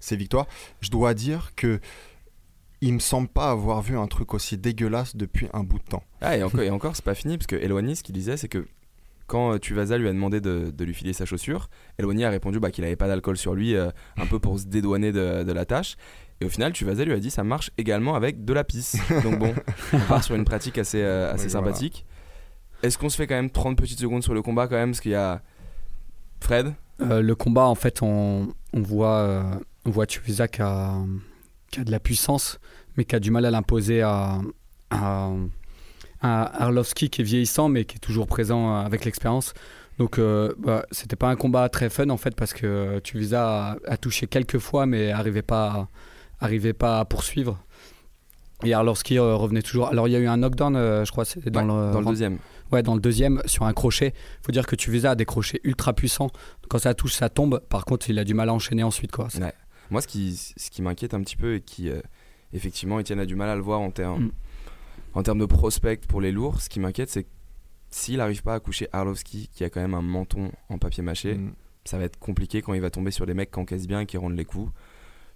ses 0.00 0.16
victoires. 0.16 0.46
Je 0.80 0.90
dois 0.90 1.14
dire 1.14 1.52
que 1.56 1.80
il 2.82 2.92
me 2.92 2.98
semble 2.98 3.28
pas 3.28 3.50
avoir 3.50 3.80
vu 3.80 3.96
un 3.96 4.06
truc 4.06 4.34
aussi 4.34 4.58
dégueulasse 4.58 5.16
depuis 5.16 5.48
un 5.54 5.64
bout 5.64 5.78
de 5.78 5.84
temps. 5.84 6.02
Ah, 6.20 6.36
et 6.36 6.42
encore, 6.42 6.60
et 6.60 6.68
encore 6.68 6.94
c'est 6.94 7.04
pas 7.04 7.14
fini, 7.14 7.38
parce 7.38 7.46
que 7.46 7.56
Elwani, 7.56 7.96
ce 7.96 8.02
qu'il 8.02 8.14
disait, 8.14 8.36
c'est 8.36 8.48
que 8.48 8.66
quand 9.26 9.54
euh, 9.54 9.58
Tuivasa 9.58 9.98
lui 9.98 10.08
a 10.08 10.12
demandé 10.12 10.40
de, 10.40 10.70
de 10.74 10.84
lui 10.84 10.94
filer 10.94 11.12
sa 11.12 11.24
chaussure, 11.24 11.68
Elwani 11.98 12.24
a 12.24 12.30
répondu 12.30 12.60
bah, 12.60 12.70
qu'il 12.70 12.84
avait 12.84 12.96
pas 12.96 13.08
d'alcool 13.08 13.36
sur 13.36 13.54
lui, 13.54 13.74
euh, 13.74 13.90
un 14.16 14.26
peu 14.26 14.38
pour 14.38 14.58
se 14.58 14.66
dédouaner 14.66 15.12
de, 15.12 15.42
de 15.42 15.52
la 15.52 15.64
tâche. 15.64 15.96
Et 16.40 16.46
au 16.46 16.48
final, 16.48 16.72
Tuivasa 16.72 17.04
lui 17.04 17.12
a 17.12 17.18
dit 17.18 17.30
ça 17.30 17.44
marche 17.44 17.70
également 17.78 18.14
avec 18.16 18.44
de 18.44 18.52
la 18.52 18.64
pisse. 18.64 18.96
Donc 19.22 19.38
bon, 19.38 19.54
on 19.92 19.98
part 20.00 20.24
sur 20.24 20.34
une 20.34 20.44
pratique 20.44 20.78
assez, 20.78 21.02
euh, 21.02 21.32
assez 21.32 21.44
Oui, 21.44 21.50
sympathique. 21.50 22.06
Est-ce 22.82 22.98
qu'on 22.98 23.08
se 23.08 23.16
fait 23.16 23.26
quand 23.26 23.34
même 23.36 23.50
30 23.50 23.78
petites 23.78 24.00
secondes 24.00 24.22
sur 24.22 24.34
le 24.34 24.42
combat 24.42 24.66
quand 24.68 24.74
même? 24.76 24.90
Parce 24.90 25.00
qu'il 25.00 25.12
y 25.12 25.16
a 25.16 25.42
Fred? 26.40 26.74
Euh, 27.00 27.22
le 27.22 27.34
combat, 27.34 27.64
en 27.64 27.74
fait, 27.74 28.02
on, 28.02 28.48
on 28.72 28.82
voit, 28.82 29.16
euh, 29.18 29.42
on 29.86 29.90
voit 29.90 30.06
Tuivasa 30.06 30.48
qui 30.48 30.60
a, 30.60 30.94
qui 31.70 31.80
a 31.80 31.84
de 31.84 31.90
la 31.90 31.98
puissance, 32.00 32.58
mais 32.96 33.04
qui 33.04 33.16
a 33.16 33.20
du 33.20 33.30
mal 33.30 33.44
à 33.46 33.50
l'imposer 33.50 34.02
à, 34.02 34.40
à, 34.90 35.30
à 36.26 36.62
Arlovski 36.64 37.10
qui 37.10 37.20
est 37.20 37.24
vieillissant, 37.24 37.68
mais 37.68 37.84
qui 37.84 37.96
est 37.96 38.00
toujours 38.00 38.26
présent 38.26 38.74
euh, 38.74 38.84
avec 38.86 39.04
l'expérience. 39.04 39.52
Donc, 39.98 40.18
euh, 40.18 40.52
bah, 40.58 40.84
c'était 40.90 41.16
pas 41.16 41.28
un 41.28 41.36
combat 41.36 41.68
très 41.68 41.90
fun 41.90 42.08
en 42.08 42.16
fait, 42.16 42.34
parce 42.34 42.52
que 42.52 42.98
Tuivasa 43.00 43.72
a, 43.72 43.76
a 43.86 43.96
touché 43.96 44.26
quelques 44.26 44.58
fois, 44.58 44.86
mais 44.86 45.10
arrivait 45.12 45.42
pas, 45.42 45.66
à- 45.70 45.88
arrivait 46.40 46.72
pas 46.72 47.00
à 47.00 47.04
poursuivre. 47.04 47.58
Et 48.64 48.72
Arlovski 48.72 49.18
euh, 49.18 49.34
revenait 49.36 49.62
toujours. 49.62 49.88
Alors, 49.88 50.08
il 50.08 50.12
y 50.12 50.16
a 50.16 50.18
eu 50.20 50.26
un 50.26 50.38
knockdown, 50.38 50.74
euh, 50.76 51.04
je 51.04 51.12
crois, 51.12 51.24
c'est 51.24 51.48
dans, 51.50 51.60
Ouais, 51.60 51.86
le, 51.88 51.92
dans 51.92 52.00
le 52.00 52.06
deuxième. 52.06 52.38
Ouais, 52.72 52.82
dans 52.82 52.94
le 52.94 53.00
deuxième, 53.00 53.42
sur 53.44 53.64
un 53.66 53.72
crochet. 53.74 54.14
faut 54.42 54.50
dire 54.52 54.66
que 54.66 54.74
Tuivasa 54.74 55.10
a 55.10 55.14
des 55.14 55.26
crochets 55.26 55.60
ultra 55.64 55.92
puissants. 55.92 56.30
Quand 56.68 56.78
ça 56.78 56.94
touche, 56.94 57.12
ça 57.12 57.28
tombe. 57.28 57.60
Par 57.68 57.84
contre, 57.84 58.08
il 58.08 58.18
a 58.18 58.24
du 58.24 58.32
mal 58.32 58.48
à 58.48 58.54
enchaîner 58.54 58.82
ensuite. 58.82 59.12
Quoi. 59.12 59.28
Ouais. 59.38 59.52
Moi, 59.90 60.00
ce 60.00 60.08
qui, 60.08 60.34
ce 60.56 60.70
qui 60.70 60.80
m'inquiète 60.80 61.12
un 61.12 61.20
petit 61.20 61.36
peu 61.36 61.56
et 61.56 61.60
qui, 61.60 61.90
euh, 61.90 62.00
effectivement, 62.54 62.98
Etienne 62.98 63.20
a 63.20 63.26
du 63.26 63.36
mal 63.36 63.50
à 63.50 63.54
le 63.54 63.60
voir 63.60 63.80
en 63.80 63.90
termes 63.90 64.24
Mm. 64.24 64.30
En 65.14 65.22
termes 65.22 65.38
de 65.38 65.46
prospect 65.46 65.98
pour 66.08 66.20
les 66.20 66.32
lourds, 66.32 66.60
ce 66.60 66.68
qui 66.68 66.80
m'inquiète, 66.80 67.10
c'est 67.10 67.24
que 67.24 67.28
s'il 67.90 68.16
n'arrive 68.16 68.42
pas 68.42 68.54
à 68.54 68.60
coucher 68.60 68.88
Arlovski, 68.92 69.48
qui 69.52 69.62
a 69.64 69.70
quand 69.70 69.80
même 69.80 69.94
un 69.94 70.02
menton 70.02 70.50
en 70.68 70.78
papier 70.78 71.02
mâché, 71.02 71.34
Mm. 71.34 71.52
ça 71.84 71.98
va 71.98 72.04
être 72.04 72.18
compliqué 72.18 72.60
quand 72.62 72.74
il 72.74 72.80
va 72.80 72.90
tomber 72.90 73.10
sur 73.10 73.24
des 73.26 73.34
mecs 73.34 73.50
qui 73.52 73.58
encaissent 73.60 73.86
bien 73.86 74.00
et 74.00 74.06
qui 74.06 74.16
rendent 74.16 74.36
les 74.36 74.44
coups. 74.44 74.72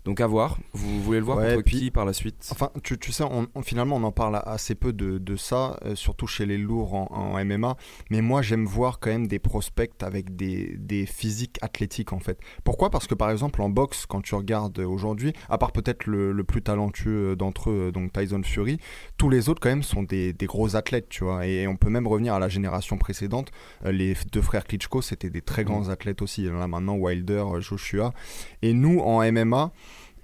Donc 0.09 0.23
à 0.23 0.27
voir. 0.27 0.57
Vous 0.73 1.03
voulez 1.03 1.18
le 1.18 1.25
voir 1.27 1.37
Ouais, 1.37 1.51
contre 1.57 1.64
puis- 1.66 1.79
qui 1.81 1.90
par 1.90 2.07
la 2.07 2.14
suite? 2.14 2.49
Enfin, 2.51 2.71
tu, 2.83 2.97
tu 2.99 3.12
sais, 3.12 3.25
on, 3.25 3.47
on- 3.55 3.61
finalement, 3.61 3.97
on 3.97 4.03
en 4.05 4.11
parle 4.11 4.40
assez 4.47 4.75
peu 4.75 4.94
de, 4.94 5.18
de 5.18 5.37
ça, 5.37 5.79
euh, 5.85 5.94
surtout 5.97 6.27
chez 6.27 6.47
les 6.47 6.57
lourds 6.57 6.94
en, 6.94 7.09
en 7.12 7.44
MMA. 7.44 7.77
Mais 8.09 8.23
moi, 8.23 8.40
j'aime 8.40 8.64
voir 8.64 9.01
quand 9.01 9.11
même 9.11 9.27
des 9.27 9.38
prospects 9.38 9.92
avec 10.03 10.35
des, 10.35 10.75
des 10.79 11.05
physiques 11.05 11.59
athlétiques, 11.61 12.14
en 12.14 12.21
fait. 12.21 12.38
Pourquoi? 12.64 12.88
Parce 12.88 13.07
que, 13.07 13.14
par 13.14 13.31
exemple, 13.31 13.61
en 13.61 13.68
boxe, 13.68 14.07
quand 14.07 14.23
tu 14.23 14.35
regardes 14.35 14.79
aujourd'hui, 14.79 15.35
à 15.51 15.59
part 15.59 15.73
peut-être 15.73 16.07
le, 16.07 16.33
le 16.33 16.42
plus 16.42 16.62
talentueux 16.62 17.37
d'entre 17.37 17.68
eux, 17.68 17.88
euh, 17.88 17.92
donc 17.92 18.11
Tyson 18.14 18.40
Fury, 18.42 18.79
tous 19.18 19.29
les 19.29 19.51
autres, 19.51 19.61
quand 19.61 19.68
même, 19.68 19.83
sont 19.83 20.05
des, 20.05 20.33
des 20.33 20.47
gros 20.47 20.75
athlètes, 20.75 21.11
tu 21.11 21.25
vois. 21.25 21.47
Et 21.47 21.66
on 21.68 21.77
peut 21.77 21.90
même 21.90 22.07
revenir 22.07 22.33
à 22.33 22.38
la 22.38 22.49
génération 22.49 22.97
précédente. 22.97 23.51
Euh, 23.85 23.92
les 23.92 24.16
deux 24.33 24.40
frères 24.40 24.64
Klitschko, 24.64 25.03
c'était 25.03 25.29
des 25.29 25.42
très 25.42 25.64
grands 25.64 25.90
athlètes 25.90 26.23
aussi. 26.23 26.44
Là, 26.44 26.66
maintenant, 26.66 26.94
Wilder, 26.97 27.44
euh, 27.57 27.61
Joshua. 27.61 28.14
Et 28.62 28.73
nous, 28.73 29.01
en 29.01 29.21
MMA, 29.31 29.71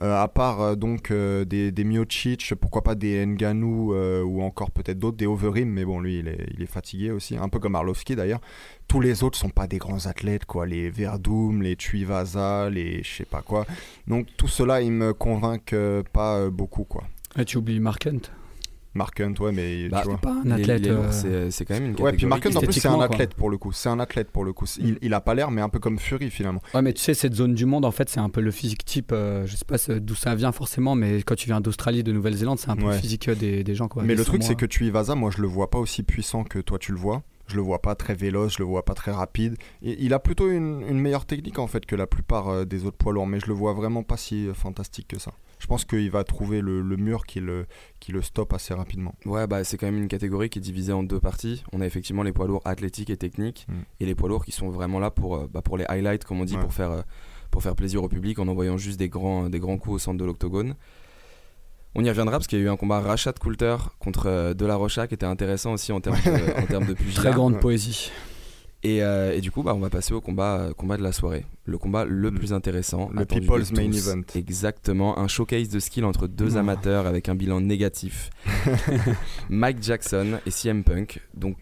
euh, 0.02 0.22
à 0.22 0.28
part 0.28 0.61
euh, 0.61 0.74
donc 0.74 1.11
euh, 1.11 1.44
des, 1.44 1.70
des 1.70 1.85
Miocic, 1.85 2.54
pourquoi 2.61 2.83
pas 2.83 2.94
des 2.94 3.24
Nganou 3.24 3.94
ou 3.94 4.42
encore 4.42 4.70
peut-être 4.70 4.98
d'autres, 4.98 5.16
des 5.16 5.26
Overeem, 5.26 5.68
mais 5.68 5.85
bon, 5.85 6.00
lui 6.00 6.18
il 6.18 6.28
est, 6.28 6.66
fatigué 6.66 7.11
aussi, 7.11 7.37
un 7.37 7.48
peu 7.48 7.59
comme 7.59 7.74
Arlovski 7.74 8.16
d'ailleurs. 8.16 8.40
Tous 8.88 9.00
les 9.00 9.22
autres 9.22 9.38
sont 9.38 9.50
pas 9.50 9.66
des 9.66 9.78
grands 9.78 10.07
athlètes, 10.07 10.44
quoi. 10.44 10.66
Les 10.66 10.90
Verdum, 10.90 11.62
les 11.62 11.76
Tuivasa, 11.76 12.68
les 12.70 13.02
je 13.02 13.16
sais 13.16 13.24
pas 13.24 13.42
quoi. 13.42 13.66
Donc 14.07 14.26
tout 14.37 14.48
cela, 14.48 14.80
ils 14.83 14.92
me 14.92 15.12
convainquent 15.12 16.02
pas 16.12 16.50
beaucoup, 16.50 16.85
quoi. 16.85 17.04
Et 17.38 17.44
tu 17.44 17.59
oublies 17.59 17.80
Mark 17.80 18.07
Hunt? 18.07 18.30
Mark 18.94 19.20
Hunt, 19.20 19.35
ouais, 19.40 19.52
mais 19.52 19.88
Bah, 19.88 20.00
tu 20.02 20.09
vois. 20.09 20.18
Pas 20.18 20.30
un 20.33 20.42
Il 20.44 20.50
est- 20.50 20.70
athlète. 20.72 20.87
lourd, 20.87 21.04
euh, 21.04 21.11
c'est 21.11 21.50
c'est 21.50 21.64
quand 21.64 21.74
même 21.74 21.85
une 21.85 21.90
Ouais, 21.90 21.94
catégorie. 22.12 22.16
puis 22.16 22.26
Mark 22.26 22.46
Hunt, 22.46 22.57
en 22.57 22.61
plus, 22.61 22.72
c'est 22.72 22.88
un 22.88 22.94
quoi. 22.94 23.04
athlète 23.04 23.35
pour 23.35 23.50
le 23.50 23.59
coup. 23.59 23.72
C'est 23.72 23.88
un 23.88 24.00
athlète 24.00 24.30
pour 24.30 24.44
le 24.44 24.52
coup. 24.52 24.66
Il, 24.80 24.98
il 25.02 25.14
a 25.14 25.20
pas 25.20 25.35
l'air, 25.35 25.50
mais 25.50 25.61
un 25.62 25.68
peu 25.68 25.78
comme 25.78 25.98
Fury 25.98 26.30
finalement. 26.30 26.61
Ouais, 26.74 26.83
mais 26.83 26.92
tu 26.92 27.00
sais, 27.02 27.14
cette 27.14 27.35
zone 27.35 27.54
du 27.54 27.66
monde, 27.66 27.85
en 27.85 27.90
fait, 27.90 28.09
c'est 28.09 28.20
un 28.20 28.28
peu 28.30 28.40
le 28.40 28.50
physique 28.50 28.85
type. 28.85 29.12
euh, 29.12 29.46
je 29.46 29.57
sais 29.57 29.64
pas 29.64 29.76
d'où 30.00 30.14
ça 30.14 30.35
vient 30.35 30.52
forcément, 30.52 30.94
mais 30.94 31.22
quand 31.22 31.35
tu 31.37 31.46
viens 31.46 31.61
d'Australie, 31.61 32.02
de 32.02 32.12
Nouvelle-Zélande, 32.12 32.59
c'est 32.59 32.70
un 32.70 32.76
peu 32.76 32.85
Ouais. 32.87 32.94
le 32.94 32.98
physique 33.00 33.28
euh, 33.28 33.35
des, 33.35 33.62
des 33.64 33.74
gens. 33.74 33.88
Quoi. 33.88 34.02
mais 34.02 34.14
le 34.14 34.24
truc, 34.24 34.42
c'est 34.42 34.54
que 34.57 34.66
tu 34.66 34.85
y 34.87 34.90
vas 34.90 35.04
moi, 35.14 35.30
je 35.30 35.40
le 35.42 35.46
vois 35.48 35.70
pas 35.70 35.78
aussi 35.78 36.02
puissant 36.02 36.44
que 36.44 36.59
toi, 36.59 36.78
tu 36.78 36.90
le 36.92 36.98
vois. 36.98 37.22
Je 37.46 37.57
le 37.57 37.62
vois 37.62 37.83
pas 37.83 37.94
très 37.94 38.14
véloce, 38.14 38.54
je 38.54 38.59
le 38.61 38.64
vois 38.64 38.87
pas 38.87 38.94
très 38.94 39.11
rapide. 39.12 39.57
Et 39.83 40.02
il 40.02 40.14
a 40.14 40.18
plutôt 40.18 40.50
une, 40.50 40.80
une 40.88 40.98
meilleure 40.98 41.26
technique 41.26 41.59
en 41.59 41.66
fait 41.66 41.85
que 41.85 41.94
la 41.94 42.07
plupart 42.07 42.48
euh, 42.48 42.64
des 42.64 42.87
autres 42.87 42.96
poids 42.96 43.12
lourds, 43.12 43.26
mais 43.26 43.38
je 43.38 43.46
le 43.48 43.52
vois 43.52 43.74
vraiment 43.74 44.02
pas 44.02 44.16
si 44.16 44.48
euh, 44.48 44.54
fantastique 44.54 45.09
que 45.09 45.18
ça. 45.18 45.33
Je 45.64 45.66
pense 45.66 45.87
qu'il 45.87 46.11
va 46.11 46.24
trouver 46.24 46.61
le, 46.61 46.83
le 46.83 46.96
mur 46.98 47.24
qui 47.24 47.40
le, 47.40 47.64
qui 47.98 48.12
le 48.12 48.20
stoppe 48.20 48.53
assez 48.53 48.74
rapidement. 48.74 49.14
Ouais, 49.24 49.46
bah, 49.46 49.64
c'est 49.64 49.79
quand 49.79 49.87
même 49.87 49.96
une 49.96 50.09
catégorie 50.09 50.50
qui 50.50 50.59
est 50.59 50.62
divisée 50.62 50.92
en 50.92 51.03
deux 51.03 51.20
parties. 51.20 51.64
On 51.72 51.81
a 51.81 51.87
effectivement 51.87 52.22
les 52.22 52.33
poids 52.33 52.46
lourds 52.46 52.61
athlétiques 52.66 53.09
et 53.09 53.16
techniques, 53.16 53.64
Mm. 53.70 53.72
et 54.00 54.05
les 54.05 54.14
poids 54.14 54.29
lourds 54.29 54.44
qui 54.44 54.53
sont 54.53 54.68
vraiment 54.68 54.98
là 54.98 55.11
pour, 55.11 55.37
euh, 55.37 55.48
bah, 55.50 55.62
pour 55.62 55.79
les 55.79 55.87
highlights, 55.88 56.24
comme 56.27 56.38
on 56.38 56.44
dit, 56.44 56.57
Ouais. 56.57 56.61
pour, 56.61 56.74
faire, 56.74 56.90
euh, 56.90 57.00
pour 57.50 57.62
faire 57.62 57.74
plaisir 57.74 58.03
au 58.05 58.09
public 58.11 58.38
en 58.40 58.46
envoyant 58.48 58.77
juste 58.77 58.98
des 58.98 59.09
grands, 59.09 59.48
des 59.48 59.59
grands 59.59 59.79
coups 59.79 59.94
au 59.94 59.98
centre 59.98 60.18
de 60.18 60.24
l'octogone. 60.27 60.74
On 61.94 62.05
y 62.05 62.11
reviendra 62.11 62.33
parce 62.37 62.46
qu'il 62.46 62.59
y 62.59 62.62
a 62.62 62.64
eu 62.66 62.68
un 62.68 62.77
combat 62.77 63.00
Rachat 63.00 63.33
Coulter 63.40 63.77
contre 64.00 64.27
euh, 64.27 64.53
De 64.53 64.66
La 64.66 64.77
Rocha 64.77 65.07
qui 65.07 65.14
était 65.14 65.24
intéressant 65.24 65.72
aussi 65.72 65.92
en 65.92 66.00
termes 66.03 66.18
de, 66.27 66.61
en 66.62 66.66
termes 66.66 66.85
de 66.87 66.92
pugilat. 67.00 67.22
Très 67.22 67.33
grande 67.33 67.59
poésie. 67.59 68.11
Et, 68.85 69.03
euh, 69.03 69.35
et 69.35 69.40
du 69.40 69.51
coup, 69.51 69.62
bah, 69.62 69.75
on 69.75 69.79
va 69.81 69.88
passer 69.88 70.12
au 70.12 70.20
combat, 70.20 70.59
euh, 70.59 70.73
combat 70.75 70.99
de 70.99 71.03
la 71.03 71.11
soirée. 71.12 71.47
Le 71.64 71.79
combat 71.79 72.05
le 72.05 72.29
Le- 72.29 72.31
plus 72.31 72.53
intéressant. 72.53 73.09
le 73.14 73.25
People's 73.25 73.73
Main. 73.73 73.90
Event. 73.90 74.20
Exactement. 74.35 75.18
Un 75.18 75.27
showcase 75.27 75.70
de 75.70 75.79
skill 75.81 76.05
entre 76.05 76.27
deux 76.27 76.57
Oh. 76.57 76.59
amateurs 76.59 77.07
avec 77.07 77.31
un 77.31 77.35
bilan 77.35 77.62
négatif. 77.62 78.29
Mike 79.49 79.83
Jackson 79.83 80.38
et 80.47 80.51
CM 80.51 80.85
Punk. 80.85 81.20
Donc, 81.35 81.57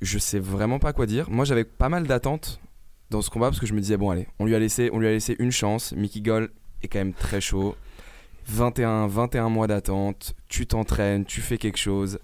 je 0.00 0.18
sais 0.18 0.38
vraiment 0.38 0.78
pas 0.78 0.92
quoi 0.94 1.04
dire. 1.06 1.30
Moi, 1.30 1.44
j'avais 1.44 1.64
pas 1.64 1.88
mal 1.90 2.06
d'attentes 2.06 2.58
dans 3.10 3.20
ce 3.20 3.28
combat 3.30 3.48
parce 3.48 3.60
que 3.60 3.66
je 3.66 3.74
me 3.74 3.80
disais, 3.80 3.98
bon, 3.98 4.08
allez, 4.10 4.26
on 4.38 4.46
lui 4.46 4.54
a 4.54 4.58
laissé, 4.58 4.88
on 4.94 4.98
lui 4.98 5.06
a 5.06 5.10
laissé 5.10 5.36
une 5.38 5.52
chance. 5.52 5.92
Mickey 5.92 6.22
Gall 6.22 6.48
est 6.82 6.88
quand 6.88 6.98
même 7.00 7.12
très 7.12 7.40
chaud. 7.42 7.76
21, 8.46 9.06
21 9.08 9.50
mois 9.50 9.66
d'attente. 9.66 10.34
Tu 10.48 10.66
t'entraînes, 10.66 11.24
tu 11.26 11.42
fais 11.42 11.58
quelque 11.58 11.78
chose. 11.78 12.18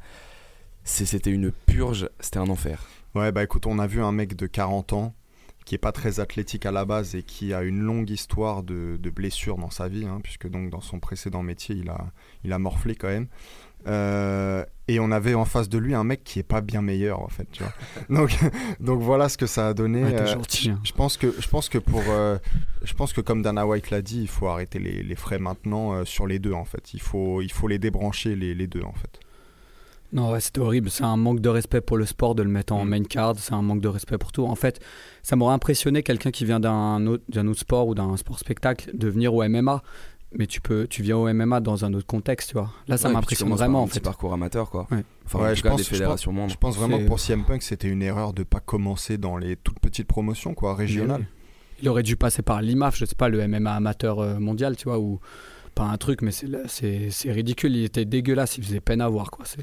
C'était 0.84 1.30
une 1.30 1.52
purge, 1.52 2.08
c'était 2.18 2.38
un 2.38 2.48
enfer. 2.48 2.82
Ouais, 3.14 3.32
bah 3.32 3.42
écoute, 3.42 3.66
on 3.66 3.78
a 3.78 3.86
vu 3.86 4.02
un 4.02 4.12
mec 4.12 4.36
de 4.36 4.46
40 4.46 4.92
ans 4.92 5.14
qui 5.64 5.74
est 5.74 5.78
pas 5.78 5.92
très 5.92 6.18
athlétique 6.18 6.64
à 6.64 6.70
la 6.72 6.84
base 6.86 7.14
et 7.14 7.22
qui 7.22 7.52
a 7.52 7.62
une 7.62 7.80
longue 7.80 8.08
histoire 8.08 8.62
de, 8.62 8.96
de 8.98 9.10
blessures 9.10 9.58
dans 9.58 9.68
sa 9.70 9.86
vie, 9.88 10.06
hein, 10.06 10.20
puisque 10.22 10.48
donc 10.48 10.70
dans 10.70 10.80
son 10.80 10.98
précédent 10.98 11.42
métier, 11.42 11.74
il 11.76 11.90
a, 11.90 12.06
il 12.44 12.52
a 12.54 12.58
morflé 12.58 12.94
quand 12.94 13.08
même. 13.08 13.26
Euh, 13.86 14.64
et 14.88 14.98
on 14.98 15.10
avait 15.12 15.34
en 15.34 15.44
face 15.44 15.68
de 15.68 15.78
lui 15.78 15.94
un 15.94 16.04
mec 16.04 16.24
qui 16.24 16.38
est 16.38 16.42
pas 16.44 16.60
bien 16.62 16.82
meilleur 16.82 17.20
en 17.22 17.28
fait, 17.28 17.46
tu 17.52 17.62
vois. 17.62 17.72
donc, 18.10 18.36
donc 18.80 19.00
voilà 19.02 19.28
ce 19.28 19.36
que 19.38 19.46
ça 19.46 19.68
a 19.68 19.74
donné. 19.74 20.02
Ouais, 20.04 20.14
Euh, 20.14 20.26
gentil. 20.26 20.70
hein. 20.70 20.80
je 20.84 20.92
pense 20.92 21.16
que 21.16 21.32
je 21.38 21.48
pense 21.48 21.68
que 21.68 21.78
pour 21.78 22.02
euh, 22.08 22.38
je 22.82 22.92
pense 22.94 23.12
que 23.12 23.20
comme 23.20 23.42
Dana 23.42 23.66
White 23.66 23.90
l'a 23.90 24.02
dit, 24.02 24.22
il 24.22 24.28
faut 24.28 24.48
arrêter 24.48 24.78
les, 24.78 25.02
les 25.02 25.14
frais 25.14 25.38
maintenant 25.38 26.04
sur 26.04 26.26
les 26.26 26.38
deux 26.38 26.52
en 26.54 26.64
fait. 26.64 26.92
Il 26.94 27.00
faut 27.00 27.40
il 27.42 27.52
faut 27.52 27.68
les 27.68 27.78
débrancher 27.78 28.34
les, 28.34 28.54
les 28.54 28.66
deux 28.66 28.82
en 28.82 28.94
fait. 28.94 29.20
Non, 30.12 30.30
ouais, 30.32 30.40
c'était 30.40 30.60
horrible. 30.60 30.88
C'est 30.90 31.04
un 31.04 31.16
manque 31.16 31.40
de 31.40 31.48
respect 31.50 31.80
pour 31.82 31.96
le 31.98 32.06
sport 32.06 32.34
de 32.34 32.42
le 32.42 32.48
mettre 32.48 32.72
en 32.72 32.84
Mm. 32.84 32.88
main 32.88 33.02
card. 33.04 33.34
C'est 33.38 33.52
un 33.52 33.60
manque 33.62 33.80
de 33.82 33.88
respect 33.88 34.16
pour 34.18 34.32
tout. 34.32 34.44
En 34.46 34.54
fait, 34.54 34.80
ça 35.22 35.36
m'aurait 35.36 35.54
impressionné 35.54 36.02
quelqu'un 36.02 36.30
qui 36.30 36.44
vient 36.46 36.60
d'un 36.60 37.06
autre, 37.06 37.24
d'un 37.28 37.46
autre 37.46 37.60
sport 37.60 37.88
ou 37.88 37.94
d'un 37.94 38.16
sport 38.16 38.38
spectacle 38.38 38.90
de 38.94 39.08
venir 39.08 39.34
au 39.34 39.42
MMA. 39.42 39.82
Mais 40.34 40.46
tu 40.46 40.60
peux, 40.60 40.86
tu 40.86 41.02
viens 41.02 41.16
au 41.16 41.26
MMA 41.32 41.60
dans 41.60 41.86
un 41.86 41.94
autre 41.94 42.06
contexte, 42.06 42.50
tu 42.50 42.54
vois. 42.54 42.70
Là, 42.86 42.98
ça 42.98 43.08
Ouais, 43.08 43.14
m'impressionne 43.14 43.46
commences 43.48 43.60
par 43.60 43.66
vraiment, 43.66 43.80
un 43.80 43.82
en 43.84 43.86
petit 43.86 43.94
fait. 43.94 44.00
parcours 44.00 44.32
amateur, 44.34 44.68
quoi. 44.68 44.86
Ouais. 44.90 45.02
Enfin, 45.24 45.38
Ouais, 45.38 45.50
en 45.50 45.54
je 45.54 45.62
pense- 45.62 45.76
des 45.78 45.82
je 45.84 45.88
pense- 45.88 45.98
fédérations 45.98 46.32
moindres. 46.32 46.52
Je 46.52 46.58
pense 46.58 46.76
vraiment 46.76 46.98
que 46.98 47.04
pour 47.06 47.18
CM 47.18 47.44
Punk, 47.44 47.62
c'était 47.62 47.88
une 47.88 48.02
erreur 48.02 48.34
de 48.34 48.42
pas 48.42 48.60
commencer 48.60 49.16
dans 49.16 49.38
les 49.38 49.56
toutes 49.56 49.78
petites 49.80 50.06
promotions 50.06 50.52
quoi, 50.52 50.74
régionales. 50.74 51.26
Il 51.80 51.88
aurait 51.88 52.02
dû 52.02 52.16
passer 52.16 52.42
par 52.42 52.60
l'IMAF, 52.60 52.96
je 52.96 53.04
sais 53.06 53.14
pas, 53.14 53.28
le 53.30 53.40
MMA 53.40 53.74
amateur 53.74 54.18
euh, 54.18 54.38
mondial, 54.38 54.76
tu 54.76 54.84
vois, 54.84 54.98
ou 54.98 55.18
pas 55.74 55.84
un 55.84 55.96
truc, 55.96 56.20
mais 56.22 56.32
c'est, 56.32 56.48
c'est, 56.66 57.08
c'est 57.10 57.32
ridicule. 57.32 57.74
Il 57.74 57.84
était 57.84 58.04
dégueulasse, 58.04 58.58
il 58.58 58.64
faisait 58.64 58.80
peine 58.80 59.00
à 59.00 59.08
voir, 59.08 59.30
quoi. 59.30 59.44
C'est... 59.46 59.60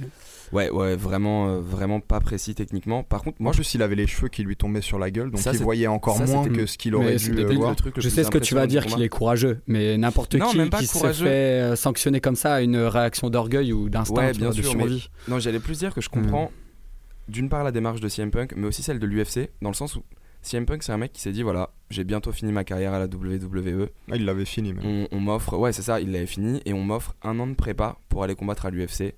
Ouais, 0.52 0.70
ouais, 0.70 0.96
vraiment, 0.96 1.48
euh, 1.50 1.60
vraiment 1.60 2.00
pas 2.00 2.20
précis 2.20 2.56
techniquement. 2.56 3.04
Par 3.04 3.22
contre, 3.24 3.38
moi, 3.42 3.52
en 3.52 3.54
plus, 3.56 3.74
il 3.74 3.82
avait 3.82 3.96
les 3.96 4.08
cheveux 4.08 4.28
qui 4.28 4.44
lui 4.44 4.56
tombaient 4.56 4.82
sur 4.82 5.00
la 5.00 5.10
gueule, 5.12 5.32
donc 5.32 5.40
Ça, 5.40 5.52
il 5.54 5.60
voyait 5.60 5.88
encore 5.88 6.18
ça, 6.18 6.26
moins 6.26 6.48
que 6.48 6.66
ce 6.66 6.78
qu'il 6.78 6.92
Mais 6.92 6.98
aurait 6.98 7.18
c'était 7.18 7.36
dû 7.36 7.42
euh, 7.46 7.50
le 7.50 7.56
voir. 7.56 7.76
truc 7.76 7.96
le 7.98 8.02
Je 8.02 8.10
sais 8.10 8.24
ce 8.24 8.30
que 8.32 8.38
tu 8.38 8.54
vas 8.56 8.68
dire 8.68 8.86
qu'il 8.86 9.02
est 9.02 9.10
courageux, 9.10 9.62
mais 9.68 9.98
n'importe 9.98 10.38
qui 10.40 10.58
même 10.58 10.70
pas 10.70 10.80
qui 10.80 10.88
se 10.88 10.98
fait 11.14 11.26
euh, 11.28 11.76
sanctionner 11.76 12.20
comme 12.22 12.36
ça 12.36 12.56
a 12.56 12.62
une 12.62 12.78
réaction 12.78 13.30
d'orgueil 13.30 13.74
ou 13.74 13.90
d'instinct 13.90 14.16
Ouais, 14.22 14.32
bien 14.34 14.50
vois, 14.52 14.56
de 14.56 14.62
mais- 14.62 14.70
survie. 14.70 15.10
Non, 15.28 15.40
j'allais 15.40 15.60
plus 15.60 15.80
dire 15.80 15.94
que 15.94 16.02
je 16.02 16.10
Hmm. 16.10 16.22
comprends 16.22 16.52
d'une 17.28 17.50
part 17.50 17.64
la 17.64 17.72
démarche 17.72 18.02
de 18.02 18.08
CM 18.08 18.30
Punk, 18.30 18.54
mais 18.56 18.68
aussi 18.68 18.84
celle 18.84 19.00
de 19.00 19.06
l'UFC, 19.08 19.50
dans 19.62 19.70
le 19.70 19.76
sens 19.76 19.96
où 19.96 20.04
CM 20.44 20.68
Punk, 20.68 20.84
c'est 20.84 20.92
un 20.92 20.98
mec 20.98 21.12
qui 21.12 21.22
s'est 21.22 21.32
dit 21.32 21.42
voilà, 21.42 21.72
j'ai 21.90 22.04
bientôt 22.04 22.32
fini 22.32 22.52
ma 22.52 22.64
carrière 22.64 22.94
à 22.94 23.00
la 23.00 23.08
WWE. 23.08 23.90
Ah, 24.12 24.16
il 24.16 24.26
l'avait 24.26 24.46
fini, 24.46 24.74
même. 24.74 24.86
On, 24.86 25.08
on 25.12 25.20
m'offre, 25.20 25.58
ouais, 25.58 25.74
c'est 25.74 25.82
ça, 25.82 26.00
il 26.00 26.12
l'avait 26.12 26.28
fini, 26.28 26.62
et 26.66 26.74
on 26.74 26.84
m'offre 26.84 27.16
un 27.24 27.40
an 27.40 27.48
de 27.48 27.56
prépa 27.56 27.98
pour 28.10 28.24
aller 28.24 28.36
combattre 28.36 28.68
à 28.68 28.70
l'UFC. 28.70 29.16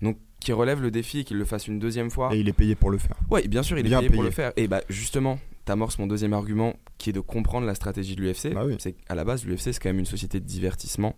Donc, 0.00 0.16
qui 0.40 0.52
relève 0.52 0.80
le 0.80 0.90
défi 0.90 1.20
et 1.20 1.24
qu'il 1.24 1.36
le 1.36 1.44
fasse 1.44 1.68
une 1.68 1.78
deuxième 1.78 2.10
fois. 2.10 2.34
Et 2.34 2.40
il 2.40 2.48
est 2.48 2.52
payé 2.52 2.74
pour 2.74 2.90
le 2.90 2.98
faire. 2.98 3.16
Ouais, 3.30 3.46
bien 3.46 3.62
sûr, 3.62 3.78
il 3.78 3.80
est 3.86 3.88
Bien 3.88 3.98
payé, 3.98 4.08
pour 4.08 4.18
payé. 4.20 4.28
le 4.30 4.34
faire. 4.34 4.52
Et 4.56 4.66
bah, 4.68 4.80
justement, 4.88 5.38
t'amorces 5.64 5.98
mon 5.98 6.06
deuxième 6.06 6.32
argument 6.32 6.74
qui 6.98 7.10
est 7.10 7.12
de 7.12 7.20
comprendre 7.20 7.66
la 7.66 7.74
stratégie 7.74 8.16
de 8.16 8.22
l'UFC. 8.22 8.52
Bah 8.54 8.64
oui. 8.66 8.76
C'est 8.78 8.92
qu'à 8.92 9.14
la 9.14 9.24
base, 9.24 9.44
l'UFC, 9.44 9.60
c'est 9.72 9.78
quand 9.78 9.90
même 9.90 9.98
une 9.98 10.06
société 10.06 10.40
de 10.40 10.44
divertissement. 10.46 11.16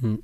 Hmm. 0.00 0.16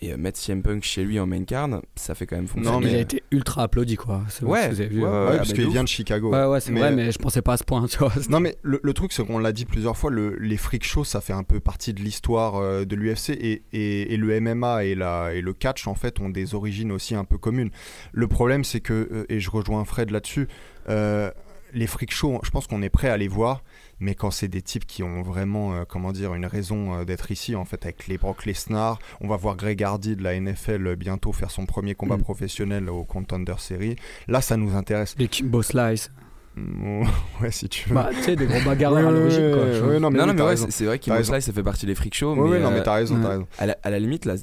Et 0.00 0.12
euh, 0.12 0.16
mettre 0.16 0.38
CM 0.38 0.60
Punk 0.62 0.82
chez 0.82 1.04
lui 1.04 1.20
en 1.20 1.26
main 1.26 1.44
card, 1.44 1.68
ça 1.94 2.14
fait 2.16 2.26
quand 2.26 2.34
même 2.34 2.48
fonctionner. 2.48 2.76
Non, 2.78 2.82
Il 2.82 2.92
mais- 2.92 2.98
a 2.98 3.00
été 3.00 3.22
ultra 3.30 3.62
applaudi, 3.62 3.94
quoi. 3.96 4.22
Ouais, 4.42 4.68
vous 4.68 4.80
avez 4.80 4.88
vu. 4.88 5.00
ouais, 5.02 5.06
euh. 5.08 5.10
ouais, 5.12 5.18
Ouais, 5.28 5.30
ah 5.34 5.36
parce 5.38 5.50
bah, 5.50 5.54
qu'il 5.54 5.68
vient 5.68 5.84
de 5.84 5.88
Chicago. 5.88 6.32
Ouais, 6.32 6.44
ouais, 6.46 6.60
c'est 6.60 6.72
vrai, 6.72 6.90
euh, 6.92 6.96
mais 6.96 7.12
je 7.12 7.18
pensais 7.18 7.42
pas 7.42 7.52
à 7.52 7.56
ce 7.56 7.64
point, 7.64 7.86
tu 7.86 7.98
vois. 7.98 8.12
Non 8.28 8.40
mais 8.40 8.56
le, 8.62 8.80
le 8.82 8.92
truc 8.92 9.12
c'est 9.12 9.24
qu'on 9.24 9.38
l'a 9.38 9.52
dit 9.52 9.64
plusieurs 9.64 9.96
fois, 9.96 10.10
le- 10.10 10.36
les 10.36 10.56
freak 10.56 10.84
shows 10.84 11.04
ça 11.04 11.20
fait 11.20 11.32
un 11.32 11.44
peu 11.44 11.60
partie 11.60 11.94
de 11.94 12.00
l'histoire 12.02 12.84
de 12.84 12.96
l'UFC 12.96 13.30
et, 13.30 13.62
et- 13.72 14.12
et 14.12 14.16
le 14.16 14.40
MMA 14.40 14.84
et, 14.84 14.94
la, 14.96 15.32
et 15.32 15.40
le 15.40 15.52
catch 15.52 15.86
en 15.86 15.94
fait 15.94 16.18
ont 16.20 16.28
des 16.28 16.54
origines 16.56 16.90
aussi 16.90 17.14
un 17.14 17.24
peu 17.24 17.38
communes. 17.38 17.70
Le 18.12 18.26
problème 18.26 18.64
c'est 18.64 18.80
que, 18.80 19.24
et 19.28 19.38
je 19.38 19.50
rejoins 19.50 19.84
Fred 19.84 20.10
là-dessus, 20.10 20.48
euh, 20.88 21.30
les 21.72 21.86
freak 21.86 22.12
shows 22.12 22.40
je 22.42 22.50
pense 22.50 22.66
qu'on 22.66 22.82
est 22.82 22.90
prêt 22.90 23.08
à 23.08 23.16
les 23.16 23.28
voir, 23.28 23.62
mais 24.00 24.14
quand 24.14 24.30
c'est 24.30 24.48
des 24.48 24.62
types 24.62 24.86
qui 24.86 25.02
ont 25.02 25.22
vraiment 25.22 25.74
euh, 25.74 25.84
comment 25.88 26.12
dire 26.12 26.34
une 26.34 26.46
raison 26.46 26.94
euh, 26.94 27.04
d'être 27.04 27.30
ici 27.30 27.54
en 27.54 27.64
fait 27.64 27.84
avec 27.84 28.06
les 28.06 28.18
Brock 28.18 28.46
Lesnar, 28.46 28.98
on 29.20 29.28
va 29.28 29.36
voir 29.36 29.56
Greg 29.56 29.82
Hardy 29.82 30.16
de 30.16 30.22
la 30.22 30.38
NFL 30.38 30.86
euh, 30.86 30.96
bientôt 30.96 31.32
faire 31.32 31.50
son 31.50 31.66
premier 31.66 31.94
combat 31.94 32.16
Mm. 32.16 32.22
professionnel 32.22 32.88
au 32.90 33.04
Contender 33.04 33.54
Series, 33.58 33.96
là 34.28 34.40
ça 34.40 34.56
nous 34.56 34.74
intéresse. 34.74 35.14
Les 35.18 35.28
Kimbo 35.28 35.62
Slice. 35.62 36.10
Mm, 36.56 37.02
ouais 37.42 37.50
si 37.50 37.68
tu 37.68 37.88
veux. 37.88 37.94
Bah, 37.96 38.10
tu 38.14 38.22
sais, 38.22 38.36
des 38.36 38.46
gros 38.46 38.60
bagarreurs 38.64 39.08
à 39.08 39.10
l'origine, 39.10 39.50
quoi. 39.52 39.64
Ouais, 39.64 39.80
ouais, 39.80 40.00
non, 40.00 40.10
mais 40.10 40.18
non, 40.18 40.24
oui, 40.24 40.34
non, 40.34 40.34
mais 40.34 40.42
ouais, 40.42 40.56
c'est 40.70 40.84
vrai 40.84 40.98
qu'Imo. 41.00 41.22
Slice, 41.22 41.44
ça 41.46 41.52
fait 41.52 41.62
partie 41.64 41.84
des 41.86 41.94
freak 41.96 42.14
shows. 42.14 42.34
Ouais, 42.34 42.42
mais 42.42 42.50
ouais, 42.50 42.60
non, 42.60 42.70
mais 42.70 42.82
t'as 42.82 42.94
raison, 42.94 43.16
ouais. 43.16 43.22
t'as 43.22 43.28
raison. 43.30 43.46
à, 43.58 43.66
la, 43.66 43.76
à 43.82 43.90
la 43.90 43.98
limite, 43.98 44.24
la, 44.24 44.34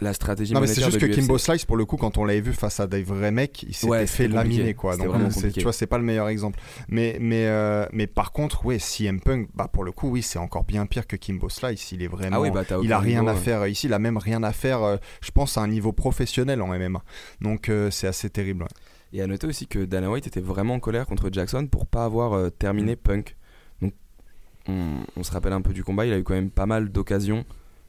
la 0.00 0.12
stratégie 0.12 0.54
Non, 0.54 0.60
mais 0.60 0.66
c'est 0.66 0.82
juste 0.84 0.98
que 0.98 1.06
Kimbo 1.06 1.38
Slice, 1.38 1.64
pour 1.64 1.76
le 1.76 1.84
coup, 1.84 1.96
quand 1.96 2.18
on 2.18 2.24
l'avait 2.24 2.40
vu 2.40 2.52
face 2.52 2.80
à 2.80 2.86
des 2.86 3.02
vrais 3.02 3.30
mecs, 3.30 3.62
il 3.62 3.74
s'était 3.74 3.90
Ouais, 3.90 4.06
fait 4.06 4.28
laminer, 4.28 4.74
quoi. 4.74 4.96
Donc, 4.96 5.08
vraiment 5.08 5.28
tu 5.28 5.60
vois, 5.62 5.72
c'est 5.72 5.86
pas 5.86 5.98
le 5.98 6.04
meilleur 6.04 6.28
exemple. 6.28 6.58
Mais, 6.88 7.16
mais, 7.20 7.46
euh, 7.46 7.86
mais 7.92 8.06
par 8.06 8.32
contre, 8.32 8.64
oui, 8.64 8.78
CM 8.80 9.20
Punk, 9.20 9.48
bah, 9.54 9.68
pour 9.72 9.84
le 9.84 9.92
coup, 9.92 10.08
oui, 10.10 10.22
c'est 10.22 10.38
encore 10.38 10.64
bien 10.64 10.86
pire 10.86 11.06
que 11.06 11.16
Kimbo 11.16 11.48
Slice. 11.48 11.92
Il 11.92 12.02
est 12.02 12.08
vraiment. 12.08 12.36
Ah 12.36 12.40
oui, 12.40 12.50
bah 12.50 12.64
il 12.82 12.92
a 12.92 12.98
rien 12.98 13.20
niveau, 13.20 13.32
à 13.32 13.34
faire 13.36 13.66
ici, 13.66 13.86
il 13.86 13.92
a 13.92 13.98
même 13.98 14.16
rien 14.18 14.42
à 14.42 14.52
faire, 14.52 14.82
euh, 14.82 14.96
je 15.20 15.30
pense, 15.30 15.58
à 15.58 15.62
un 15.62 15.68
niveau 15.68 15.92
professionnel 15.92 16.62
en 16.62 16.68
MMA. 16.68 17.02
Donc, 17.40 17.68
euh, 17.68 17.90
c'est 17.90 18.06
assez 18.06 18.30
terrible. 18.30 18.62
ouais. 18.62 18.68
Et 19.12 19.22
à 19.22 19.26
noter 19.26 19.46
aussi 19.48 19.66
que 19.66 19.84
Dana 19.84 20.08
White 20.08 20.28
était 20.28 20.40
vraiment 20.40 20.74
en 20.74 20.80
colère 20.80 21.04
contre 21.06 21.30
Jackson 21.32 21.66
pour 21.66 21.86
pas 21.86 22.04
avoir 22.04 22.52
terminé 22.52 22.94
Punk. 22.94 23.36
Donc 23.82 23.92
on, 24.68 24.98
on 25.16 25.22
se 25.24 25.32
rappelle 25.32 25.52
un 25.52 25.62
peu 25.62 25.72
du 25.72 25.82
combat, 25.82 26.06
il 26.06 26.12
a 26.12 26.18
eu 26.18 26.22
quand 26.22 26.34
même 26.34 26.50
pas 26.50 26.66
mal 26.66 26.90
d'occasions 26.90 27.44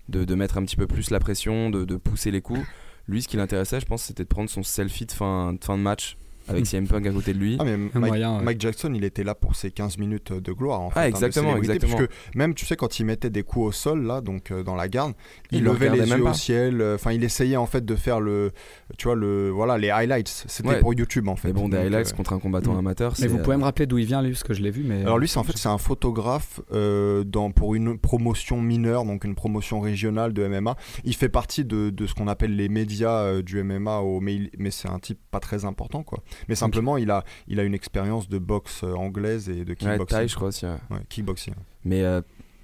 de, 0.09 0.35
mettre 0.35 0.57
un 0.57 0.63
petit 0.63 0.75
peu 0.75 0.87
plus 0.87 1.09
la 1.09 1.19
pression, 1.19 1.69
de, 1.69 1.85
de 1.85 1.95
pousser 1.95 2.31
les 2.31 2.41
coups. 2.41 2.65
Lui, 3.07 3.21
ce 3.21 3.27
qui 3.27 3.37
l'intéressait, 3.37 3.79
je 3.79 3.85
pense, 3.85 4.03
c'était 4.03 4.23
de 4.23 4.29
prendre 4.29 4.49
son 4.49 4.63
selfie 4.63 5.05
de 5.05 5.11
fin, 5.11 5.53
de 5.53 5.63
fin 5.63 5.77
de 5.77 5.83
match 5.83 6.17
avec 6.47 6.65
CM 6.65 6.87
Punk 6.87 7.05
à 7.07 7.11
côté 7.11 7.33
de 7.33 7.39
lui. 7.39 7.57
Ah, 7.59 7.63
mais 7.63 7.77
Mike, 7.77 7.95
moyen, 7.95 8.37
ouais. 8.37 8.43
Mike 8.43 8.61
Jackson, 8.61 8.91
il 8.95 9.03
était 9.03 9.23
là 9.23 9.35
pour 9.35 9.55
ses 9.55 9.71
15 9.71 9.97
minutes 9.97 10.33
de 10.33 10.51
gloire. 10.51 10.81
En 10.81 10.89
fait, 10.89 10.99
Ah, 10.99 11.01
hein, 11.03 11.05
de 11.05 11.09
exactement, 11.09 11.55
exactement. 11.57 11.95
Parce 11.97 12.07
que 12.07 12.13
même, 12.37 12.53
tu 12.53 12.65
sais, 12.65 12.75
quand 12.75 12.99
il 12.99 13.05
mettait 13.05 13.29
des 13.29 13.43
coups 13.43 13.67
au 13.67 13.71
sol, 13.71 14.03
là, 14.03 14.21
donc 14.21 14.51
euh, 14.51 14.63
dans 14.63 14.75
la 14.75 14.87
garde, 14.87 15.13
il, 15.51 15.59
Il 15.59 15.63
le 15.63 15.71
levait 15.71 15.89
les 15.89 16.09
yeux 16.09 16.23
pas. 16.23 16.31
au 16.31 16.33
ciel. 16.33 16.81
euh, 16.81 16.95
Enfin, 16.95 17.11
il 17.11 17.23
essayait 17.23 17.57
en 17.57 17.65
fait 17.65 17.85
de 17.85 17.95
faire 17.95 18.19
le, 18.19 18.51
tu 18.97 19.05
vois, 19.07 19.15
le, 19.15 19.49
voilà, 19.49 19.77
les 19.77 19.89
highlights. 19.89 20.45
C'était 20.47 20.69
Ouais. 20.69 20.79
pour 20.79 20.93
YouTube 20.93 21.27
en 21.27 21.35
fait. 21.35 21.49
Mais 21.49 21.53
bon, 21.53 21.69
des 21.69 21.77
Donc, 21.77 21.85
highlights 21.85 22.11
euh, 22.13 22.15
contre 22.15 22.33
un 22.33 22.39
combattant 22.39 22.73
Mm. 22.73 22.77
amateur, 22.79 23.13
Mais 23.19 23.27
vous 23.27 23.37
pouvez 23.39 23.55
euh, 23.55 23.59
me 23.59 23.63
rappeler 23.63 23.85
d'où 23.85 23.97
il 23.97 24.05
vient, 24.05 24.21
lui, 24.21 24.31
parce 24.31 24.43
que 24.43 24.53
je 24.53 24.61
l'ai 24.61 24.71
vu, 24.71 24.83
mais. 24.85 25.01
Alors 25.01 25.17
lui, 25.17 25.27
c'est 25.27 25.37
en 25.39 25.43
fait 25.43 25.57
c'est 25.57 25.69
un 25.69 25.77
photographe 25.77 26.59
euh, 26.73 27.23
dans, 27.23 27.51
pour 27.51 27.75
une 27.75 27.97
promotion 27.97 28.61
mineure, 28.61 29.05
donc 29.05 29.23
une 29.23 29.35
promotion 29.35 29.79
régionale 29.79 30.33
de 30.33 30.47
MMA. 30.47 30.75
Il 31.03 31.15
fait 31.15 31.29
partie 31.29 31.65
de, 31.65 31.89
de 31.89 32.05
ce 32.07 32.13
qu'on 32.13 32.27
appelle 32.27 32.55
les 32.55 32.69
médias 32.69 33.23
euh, 33.23 33.41
du 33.41 33.61
MMA, 33.63 33.99
au, 33.99 34.19
mais, 34.19 34.35
il- 34.35 34.49
mais 34.57 34.71
c'est 34.71 34.87
un 34.89 34.99
type 34.99 35.19
pas 35.31 35.39
très 35.39 35.65
important 35.65 36.03
quoi. 36.03 36.23
Mais 36.47 36.55
simplement 36.55 36.97
il 36.97 37.11
a 37.11 37.23
il 37.47 37.59
a 37.59 37.63
une 37.63 37.73
expérience 37.73 38.29
de 38.29 38.37
boxe 38.37 38.83
euh, 38.83 38.93
anglaise 38.93 39.49
et 39.49 39.63
de 39.65 39.69
ouais, 39.71 39.75
kickboxing. 39.75 40.05
taille, 40.07 40.27
je 40.29 40.35
crois 40.35 40.47
aussi. 40.49 40.65
ouais. 40.65 40.77
Ouais, 40.89 40.99
kickboxing. 41.09 41.53
Mais 41.85 42.03
euh, 42.03 42.21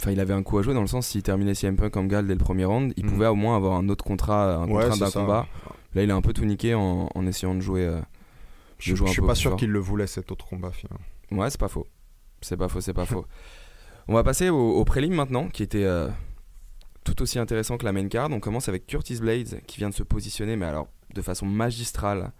il 0.07 0.19
avait 0.19 0.33
un 0.33 0.43
coup 0.43 0.57
à 0.57 0.61
jouer 0.61 0.73
dans 0.73 0.81
le 0.81 0.87
sens 0.87 1.07
s'il 1.07 1.23
terminait 1.23 1.55
CM 1.55 1.75
Punk 1.75 1.91
comme 1.91 2.07
gal 2.07 2.27
dès 2.27 2.33
le 2.33 2.39
premier 2.39 2.65
round, 2.65 2.93
il 2.97 3.05
Mhm. 3.05 3.11
pouvait 3.11 3.27
au 3.27 3.35
moins 3.35 3.55
avoir 3.55 3.77
un 3.77 3.89
autre 3.89 4.03
contrat, 4.03 4.55
un 4.57 4.67
Ouais, 4.69 4.87
contrat 4.89 5.05
d'un 5.05 5.11
combat. 5.11 5.47
Là, 5.95 6.03
il 6.03 6.11
a 6.11 6.15
un 6.15 6.21
peu 6.21 6.33
tout 6.33 6.45
niqué 6.45 6.75
en, 6.75 7.09
en 7.13 7.25
essayant 7.27 7.55
de 7.55 7.61
jouer. 7.61 7.85
euh, 7.85 7.99
Je, 8.77 8.91
de 8.91 8.95
jouer 8.97 9.07
je 9.07 9.11
un 9.11 9.13
suis 9.13 9.21
pas 9.23 9.33
sûr 9.35 9.55
qu'il 9.55 9.69
le 9.71 9.79
voulait 9.79 10.05
cet 10.07 10.31
autre 10.31 10.45
combat 10.45 10.71
finalement. 10.71 11.03
Ouais, 11.31 11.49
c'est 11.49 11.59
pas 11.59 11.67
faux. 11.67 11.87
C'est 12.41 12.57
pas 12.57 12.67
faux, 12.69 12.81
c'est 12.81 12.93
pas 12.93 13.05
faux. 13.05 13.25
On 14.07 14.13
va 14.13 14.23
passer 14.23 14.49
au, 14.49 14.75
au 14.75 14.85
prélim 14.85 15.13
maintenant, 15.15 15.47
qui 15.49 15.63
était 15.63 15.83
euh, 15.83 16.07
tout 17.03 17.19
aussi 17.23 17.39
intéressant 17.39 17.77
que 17.77 17.85
la 17.85 17.91
main 17.91 18.07
card. 18.07 18.29
On 18.31 18.39
commence 18.39 18.69
avec 18.69 18.85
Curtis 18.85 19.15
Blades, 19.19 19.61
qui 19.65 19.79
vient 19.79 19.89
de 19.89 19.95
se 19.95 20.03
positionner, 20.03 20.55
mais 20.55 20.65
alors 20.67 20.87
de 21.15 21.21
façon 21.23 21.45
magistrale, 21.47 22.31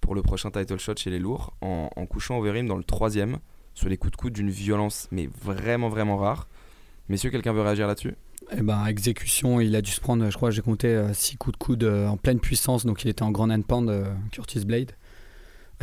pour 0.00 0.14
le 0.14 0.22
prochain 0.22 0.50
title 0.50 0.78
shot 0.78 0.96
chez 0.96 1.10
les 1.10 1.18
lourds, 1.18 1.54
en, 1.60 1.90
en 1.94 2.06
couchant 2.06 2.38
Overeem 2.38 2.66
dans 2.66 2.76
le 2.76 2.84
troisième, 2.84 3.38
sur 3.74 3.88
les 3.88 3.96
coups 3.96 4.12
de 4.12 4.16
coude 4.16 4.32
d'une 4.32 4.50
violence, 4.50 5.08
mais 5.10 5.28
vraiment, 5.42 5.88
vraiment 5.88 6.16
rare. 6.16 6.48
Messieurs, 7.08 7.30
quelqu'un 7.30 7.52
veut 7.52 7.62
réagir 7.62 7.86
là-dessus? 7.86 8.14
Eh 8.52 8.62
ben, 8.62 8.86
exécution, 8.86 9.60
il 9.60 9.74
a 9.74 9.80
dû 9.80 9.90
se 9.90 10.00
prendre, 10.00 10.28
je 10.30 10.36
crois, 10.36 10.50
j'ai 10.50 10.62
compté 10.62 11.02
6 11.12 11.36
coups 11.36 11.58
de 11.58 11.64
coude 11.64 11.84
euh, 11.84 12.06
en 12.06 12.16
pleine 12.16 12.40
puissance, 12.40 12.84
donc 12.84 13.04
il 13.04 13.08
était 13.08 13.22
en 13.22 13.30
grand 13.30 13.50
hand 13.50 13.64
pound, 13.64 13.88
euh, 13.88 14.04
Curtis 14.32 14.64
Blade. 14.64 14.92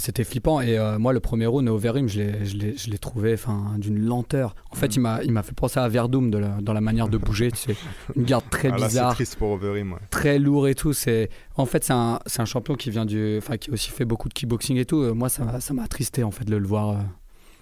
C'était 0.02 0.24
flippant. 0.24 0.62
Et 0.62 0.78
euh, 0.80 0.98
moi, 0.98 1.14
le 1.14 1.20
premier 1.20 1.46
round, 1.46 1.70
Overeem, 1.70 2.08
je 2.10 2.20
l'ai- 2.22 2.98
trouvé 2.98 3.36
d'une 3.78 4.04
lenteur. 4.04 4.56
En 4.72 4.76
fait, 4.76 4.98
Mm. 4.98 5.20
il 5.24 5.32
m'a 5.32 5.44
fait 5.44 5.54
penser 5.56 5.80
à 5.80 5.88
Verdum 5.88 6.32
de 6.32 6.38
la- 6.40 6.58
dans 6.62 6.74
la 6.74 6.82
manière 6.82 7.08
de 7.08 7.18
bouger. 7.26 7.52
Sais. 7.54 7.76
Une 8.16 8.24
garde 8.24 8.44
très 8.50 8.70
Ah, 8.70 8.76
c'est 8.80 8.86
bizarre, 8.86 9.14
triste 9.14 9.36
pour 9.38 9.52
Overeem. 9.52 9.94
ouais. 9.94 10.00
très 10.10 10.40
lourd 10.40 10.68
et 10.68 10.76
tout. 10.76 10.94
C'est 10.94 11.30
En 11.56 11.66
fait, 11.66 11.84
c'est 11.84 11.94
un, 11.94 12.20
c'est 12.26 12.42
un 12.42 12.46
champion 12.46 12.74
qui 12.76 12.90
vient 12.90 13.06
du. 13.06 13.38
Enfin, 13.38 13.58
qui 13.58 13.70
a 13.70 13.74
aussi 13.74 13.92
fait 13.92 14.06
beaucoup 14.06 14.28
de 14.30 14.34
kickboxing 14.34 14.78
et 14.78 14.86
tout. 14.86 15.02
Euh, 15.02 15.14
Moi, 15.14 15.30
ça 15.30 15.44
m'a 15.46 15.60
ça 15.60 15.74
m'a 15.74 15.84
attristé, 15.84 16.24
en 16.24 16.32
fait, 16.32 16.46
de 16.46 16.56
le 16.56 16.66
voir, 16.68 16.90
euh, 16.92 16.96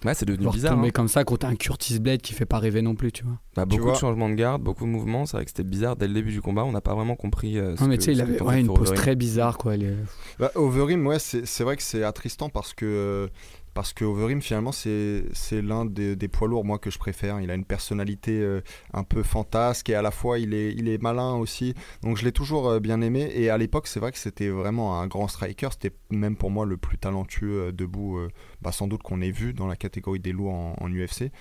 Ouais, 0.05 0.13
c'est 0.13 0.25
devenu 0.25 0.43
voir 0.43 0.53
bizarre. 0.53 0.75
tomber 0.75 0.87
hein. 0.87 0.91
comme 0.93 1.07
ça 1.09 1.23
contre 1.25 1.45
un 1.45 1.55
Curtis 1.55 1.99
Blade 1.99 2.21
qui 2.21 2.33
fait 2.33 2.45
pas 2.45 2.57
rêver 2.59 2.81
non 2.81 2.95
plus, 2.95 3.11
tu 3.11 3.23
vois. 3.25 3.37
Bah, 3.55 3.65
beaucoup 3.65 3.83
vois- 3.83 3.91
de 3.93 3.97
changements 3.97 4.29
de 4.29 4.35
garde, 4.35 4.61
beaucoup 4.61 4.85
de 4.85 4.89
mouvements. 4.89 5.25
C'est 5.25 5.35
vrai 5.37 5.43
que 5.45 5.51
c'était 5.51 5.63
bizarre 5.63 5.95
dès 5.97 6.07
le 6.07 6.13
début 6.13 6.31
du 6.31 6.41
combat. 6.41 6.63
On 6.63 6.71
n'a 6.71 6.79
pas 6.81 6.95
vraiment 6.95 7.15
compris. 7.15 7.57
euh, 7.59 7.75
ce 7.75 7.81
Non, 7.83 7.89
mais 7.89 7.97
tu 7.97 8.05
sais, 8.05 8.11
il 8.13 8.21
avait 8.21 8.41
ouais, 8.41 8.61
une 8.61 8.67
pose 8.67 8.79
Overeem. 8.89 8.95
très 8.95 9.15
bizarre, 9.15 9.57
quoi. 9.57 9.75
Il 9.75 9.83
est- 9.83 9.95
Bah, 10.39 10.51
Overeem, 10.55 11.05
ouais, 11.05 11.19
c'est 11.19 11.45
c'est 11.45 11.63
vrai 11.65 11.75
que 11.75 11.83
c'est 11.83 12.03
attristant 12.03 12.49
parce 12.49 12.73
que, 12.73 12.85
euh, 12.85 13.27
parce 13.73 13.93
que 13.93 14.05
Overeem, 14.05 14.41
finalement, 14.41 14.71
c'est 14.71 15.61
l'un 15.61 15.85
des, 15.85 16.27
poids 16.27 16.47
lourds, 16.47 16.65
moi, 16.65 16.79
que 16.79 16.89
je 16.89 16.97
préfère. 16.97 17.39
Il 17.41 17.51
a 17.51 17.53
une 17.53 17.65
personnalité 17.65 18.39
euh, 18.41 18.61
un 18.93 19.03
peu 19.03 19.23
fantasque 19.23 19.89
et 19.89 19.95
à 19.95 20.01
la 20.01 20.11
fois, 20.11 20.39
il 20.39 20.53
est, 20.53 20.73
il 20.73 20.87
est 20.87 21.01
malin 21.01 21.35
aussi. 21.35 21.73
Donc, 22.01 22.17
je 22.17 22.25
l'ai 22.25 22.31
toujours 22.31 22.67
euh, 22.69 22.79
bien 22.79 23.01
aimé. 23.01 23.31
Et 23.33 23.49
à 23.49 23.57
l'époque, 23.57 23.87
c'est 23.87 23.99
vrai 23.99 24.11
que 24.11 24.17
c'était 24.17 24.49
vraiment 24.49 24.99
un 24.99 25.07
grand 25.07 25.27
striker. 25.27 25.69
C'était 25.71 25.95
même 26.09 26.35
pour 26.35 26.51
moi 26.51 26.65
le 26.65 26.77
plus 26.77 26.97
talentueux 26.97 27.67
euh, 27.67 27.71
debout, 27.71 28.19
bah, 28.61 28.71
sans 28.71 28.87
doute 28.87 29.03
qu'on 29.03 29.21
ait 29.21 29.31
vu 29.31 29.53
dans 29.53 29.67
la 29.67 29.75
catégorie 29.75 30.19
des 30.19 30.31
lourds 30.31 30.53
en, 30.53 30.89
UFC. 30.89 31.31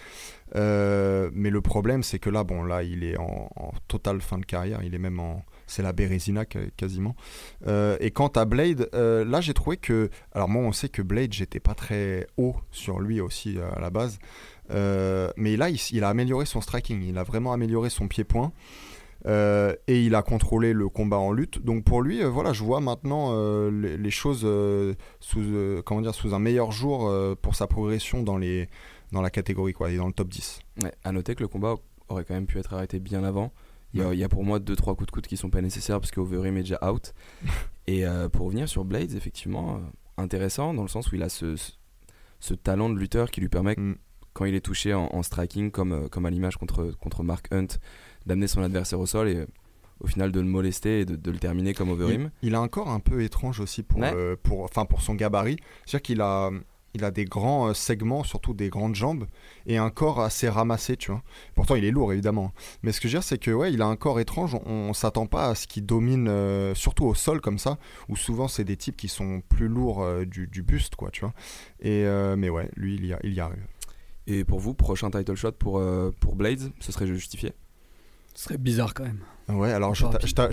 Mais 0.55 1.51
le 1.51 1.61
problème, 1.61 2.03
c'est 2.03 2.19
que 2.19 2.31
là, 2.31 2.45
bon, 2.45 2.63
là, 2.63 2.83
il 2.83 3.05
est 3.05 3.17
en, 3.17 3.51
en 3.57 3.73
totale 3.89 4.21
fin 4.21 4.39
de 4.39 4.45
carrière. 4.45 4.83
Il 4.83 4.95
est 4.95 4.99
même 4.99 5.21
en. 5.21 5.43
C'est 5.69 5.83
la 5.83 5.93
Bérésina 5.93 6.45
quasiment. 6.45 7.15
Euh, 7.67 7.97
et 8.01 8.11
quant 8.11 8.29
à 8.29 8.45
Blade, 8.47 8.89
euh, 8.95 9.25
là 9.25 9.41
j'ai 9.41 9.55
trouvé 9.55 9.77
que. 9.77 10.11
Alors 10.33 10.49
moi 10.49 10.63
on 10.63 10.73
sait 10.73 10.89
que 10.89 11.03
Blade, 11.03 11.33
j'étais 11.33 11.61
pas 11.61 11.75
très 11.75 12.27
haut 12.37 12.57
sur 12.73 12.99
lui 12.99 13.21
aussi 13.21 13.59
euh, 13.59 13.71
à 13.77 13.81
la 13.81 13.91
base. 13.91 14.19
Mais 14.71 15.57
là 15.57 15.69
il, 15.71 16.05
a 16.05 16.09
amélioré 16.09 16.47
son 16.47 16.61
striking, 16.61 17.03
il 17.03 17.19
a 17.19 17.23
vraiment 17.23 17.53
amélioré 17.53 17.91
son 17.91 18.09
pied-point. 18.09 18.53
Et 19.27 20.05
il 20.05 20.15
a 20.15 20.23
contrôlé 20.23 20.73
le 20.73 20.89
combat 20.89 21.19
en 21.19 21.33
lutte. 21.33 21.63
Donc 21.63 21.85
pour 21.85 22.01
lui, 22.01 22.23
voilà, 22.23 22.55
je 22.55 22.65
vois 22.65 22.81
maintenant 22.81 23.35
les, 23.71 24.11
choses 24.11 24.47
sous, 25.21 25.83
comment 25.85 26.01
dire, 26.01 26.15
sous 26.15 26.35
un 26.35 26.39
meilleur 26.39 26.73
jour 26.73 27.13
pour 27.43 27.55
sa 27.55 27.67
progression 27.67 28.23
dans, 28.23 28.39
les, 28.39 28.69
dans 29.13 29.21
la 29.21 29.31
catégorie, 29.31 29.75
quoi, 29.75 29.91
et 29.91 29.97
dans 29.97 30.07
le 30.07 30.15
top 30.15 30.29
10. 30.29 30.61
Ouais, 30.83 30.93
à 31.05 31.13
noter 31.13 31.35
que 31.35 31.43
le 31.43 31.49
combat 31.49 31.75
aurait 32.09 32.25
quand 32.25 32.35
même 32.35 32.47
pu 32.47 32.59
être 32.59 32.73
arrêté 32.73 33.01
bien 33.01 33.25
avant. 33.25 33.53
Il 33.95 34.01
y 34.01 34.03
a, 34.03 34.09
Ouais. 34.09 34.17
il 34.17 34.19
y 34.21 34.25
a 34.25 34.29
pour 34.29 34.45
moi 34.45 34.59
2-3 34.61 34.95
coups 34.97 35.07
de 35.07 35.11
coude 35.13 35.27
qui 35.27 35.37
sont 35.37 35.51
pas 35.51 35.61
nécessaires 35.63 35.99
parce 36.01 36.11
qu'Overeem 36.11 36.57
est 36.59 36.63
déjà 36.63 36.79
out. 36.91 37.15
Et 37.87 38.07
euh, 38.07 38.29
pour 38.29 38.47
revenir 38.47 38.69
sur 38.69 38.85
Blades, 38.85 39.15
effectivement, 39.15 39.77
euh, 39.77 39.79
intéressant 40.23 40.75
dans 40.75 40.83
le 40.83 40.89
sens 40.89 41.11
où 41.11 41.15
il 41.15 41.23
a 41.23 41.29
ce, 41.29 41.57
ce, 41.57 41.73
ce 42.41 42.55
talent 42.55 42.91
de 42.91 42.99
lutteur 42.99 43.31
qui 43.31 43.41
lui 43.41 43.49
permet, 43.49 43.75
Mm. 43.77 43.95
quand 44.35 44.45
il 44.45 44.55
est 44.55 44.61
touché 44.61 44.93
en, 44.95 45.09
en 45.13 45.23
striking, 45.23 45.71
comme, 45.71 45.93
euh, 45.93 46.09
comme 46.09 46.27
à 46.27 46.31
l'image 46.31 46.57
contre, 46.59 46.93
contre 47.01 47.23
Mark 47.23 47.49
Hunt, 47.53 47.79
d'amener 48.27 48.47
son 48.47 48.63
adversaire 48.63 49.01
au 49.01 49.07
sol 49.07 49.29
et 49.29 49.47
au 50.01 50.07
final 50.07 50.31
de 50.33 50.39
le 50.41 50.47
molester 50.47 51.01
et 51.01 51.05
de, 51.07 51.17
de 51.17 51.31
le 51.31 51.39
terminer 51.39 51.73
comme 51.75 51.89
Overeem. 51.91 52.31
Il, 52.43 52.49
il 52.51 52.55
a 52.55 52.61
un 52.61 52.69
corps 52.69 52.91
un 52.91 53.01
peu 53.01 53.23
étrange 53.23 53.59
aussi 53.59 53.83
pour, 53.83 53.99
Ouais. 54.01 54.13
euh, 54.15 54.37
pour, 54.41 54.63
enfin, 54.63 54.85
pour 54.85 55.01
son 55.03 55.15
gabarit. 55.15 55.57
C'est-à-dire 55.87 56.03
qu'il 56.03 56.21
a, 56.21 56.51
il 56.95 57.05
a 57.05 57.11
des 57.11 57.25
grands 57.25 57.69
euh, 57.69 57.75
segments, 57.75 58.25
surtout 58.25 58.55
des 58.55 58.69
grandes 58.69 58.95
jambes, 58.95 59.27
et 59.67 59.77
un 59.77 59.91
corps 59.91 60.21
assez 60.21 60.49
ramassé, 60.49 60.97
tu 60.97 61.11
vois. 61.11 61.23
Pourtant, 61.55 61.75
il 61.75 61.85
est 61.85 61.91
lourd, 61.91 62.13
évidemment. 62.13 62.53
Mais 62.83 62.93
ce 62.93 63.01
que 63.01 63.09
je 63.09 63.15
veux 63.15 63.21
dire, 63.21 63.25
c'est 63.25 63.39
que 63.39 63.51
ouais, 63.51 63.73
il 63.73 63.83
a 63.83 63.87
un 63.87 63.97
corps 63.97 64.21
étrange. 64.21 64.55
On, 64.67 64.89
on 64.89 64.93
s'attend 64.93 65.27
pas 65.27 65.51
à 65.51 65.55
ce 65.55 65.67
qu'il 65.67 65.87
domine, 65.87 66.29
euh, 66.29 66.75
surtout 66.75 67.05
au 67.05 67.15
sol 67.15 67.41
comme 67.41 67.59
ça, 67.59 67.79
où 68.09 68.17
souvent 68.17 68.49
c'est 68.49 68.65
des 68.65 68.77
types 68.77 68.97
qui 68.97 69.09
sont 69.09 69.43
plus 69.49 69.69
lourds 69.69 70.03
euh, 70.03 70.25
du, 70.25 70.63
buste, 70.63 70.97
quoi, 70.97 71.11
tu 71.11 71.21
vois. 71.21 71.35
Et 71.81 72.05
mais 72.37 72.49
ouais, 72.49 72.71
lui, 72.77 72.97
il 72.97 73.05
y, 73.07 73.41
arrive. 73.41 73.67
Et 74.27 74.45
pour 74.45 74.59
vous, 74.61 74.75
prochain 74.75 75.11
title 75.11 75.35
shot 75.35 75.53
pour, 75.53 75.83
pour 76.21 76.37
Blades, 76.37 76.73
ce 76.81 76.93
serait 76.93 77.07
justifié? 77.07 77.53
Ce 78.39 78.45
serait 78.45 78.57
bizarre 78.57 78.95
quand 78.95 79.03
même. 79.03 79.19
Ouais, 79.49 79.73
alors 79.73 79.97
je 79.97 80.05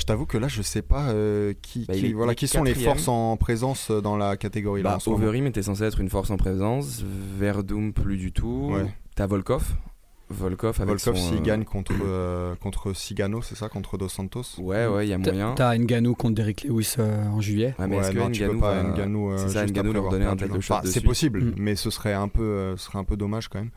t'avoue 0.06 0.26
que 0.26 0.40
là, 0.40 0.48
je 0.48 0.64
sais 0.64 0.82
pas 0.82 1.10
euh, 1.10 1.54
qui, 1.62 1.86
Bah, 1.86 1.94
qui- 1.94 2.00
il 2.00 2.06
est- 2.08 2.14
voilà, 2.14 2.34
qui 2.34 2.48
sont 2.48 2.64
les 2.64 2.74
forces 2.74 3.08
en 3.08 3.38
présence 3.38 3.92
euh, 3.92 4.02
dans 4.02 4.18
la 4.18 4.38
catégorie 4.38 4.82
là. 4.82 4.94
bah, 4.98 5.00
moment. 5.06 5.18
Overeem 5.24 5.46
était 5.46 5.62
censé 5.62 5.84
être 5.84 6.00
une 6.00 6.10
force 6.10 6.32
en 6.32 6.38
présence, 6.38 7.04
Verdum 7.38 7.94
plus 7.94 8.18
du 8.18 8.32
tout. 8.32 8.72
Ouais. 8.74 8.92
T'as 9.14 9.28
Volkov. 9.28 9.76
Volkov 10.32 10.78
avec 10.82 10.88
Volkov, 10.98 11.16
son, 11.16 11.30
s'il 11.30 11.38
euh, 11.38 11.42
gagne 11.42 11.64
contre, 11.64 11.94
euh, 12.04 12.56
contre 12.56 12.94
Sigano, 12.94 13.44
c'est 13.44 13.54
ça, 13.54 13.70
contre 13.70 14.00
Dos 14.00 14.10
Santos? 14.10 14.42
Ouais, 14.58 14.88
ouais, 14.88 15.06
il 15.06 15.10
y 15.12 15.14
a 15.14 15.20
T'as- 15.20 15.32
moyen. 15.32 15.54
T'as 15.54 15.78
Ngannou 15.78 16.16
contre 16.16 16.34
Derrick 16.34 16.64
Lewis 16.64 16.96
euh, 16.98 17.28
en 17.28 17.40
juillet. 17.42 17.76
Ouais, 17.78 17.86
mais 17.86 17.98
est-ce 17.98 18.10
que 18.14 18.18
non, 18.18 18.32
tu 18.32 18.44
peux 18.48 18.58
pas 18.58 18.82
va- 18.82 18.90
Ngannou, 18.98 19.30
euh, 19.32 19.38
c'est 19.38 19.50
ça, 19.50 19.62
juste 19.62 19.76
Ngannou 19.76 19.90
après 19.90 19.94
leur 19.94 19.98
avoir 20.08 20.12
donner 20.14 20.26
un 20.26 20.36
perdu, 20.36 20.54
title 20.56 20.62
shot 20.66 20.76
C'est 20.86 21.04
possible, 21.04 21.42
Mm. 21.44 21.54
mais 21.58 21.76
ce 21.76 21.92
serait 21.92 22.14
un 22.16 22.30
peu, 22.30 22.42
euh, 22.42 22.78
ce 22.78 22.86
serait 22.86 22.98
un 22.98 23.04
peu 23.04 23.16
dommage 23.16 23.48
quand 23.50 23.60
même. 23.60 23.70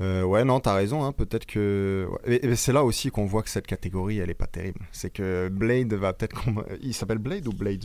Euh, 0.00 0.22
ouais, 0.22 0.44
non, 0.44 0.58
t'as 0.60 0.74
raison. 0.74 1.04
hein, 1.04 1.12
Peut-être 1.12 1.46
que. 1.46 2.08
Et- 2.26 2.46
et 2.46 2.56
c'est 2.56 2.72
là 2.72 2.82
aussi 2.84 3.10
qu'on 3.10 3.26
voit 3.26 3.42
que 3.42 3.50
cette 3.50 3.66
catégorie, 3.66 4.18
elle 4.18 4.30
est 4.30 4.34
pas 4.34 4.46
terrible. 4.46 4.80
C'est 4.90 5.10
que 5.10 5.48
Blade 5.48 5.92
va 5.94 6.12
peut-être. 6.12 6.42
Il 6.82 6.94
s'appelle 6.94 7.18
Blade 7.18 7.46
ou 7.46 7.52
Blades? 7.52 7.84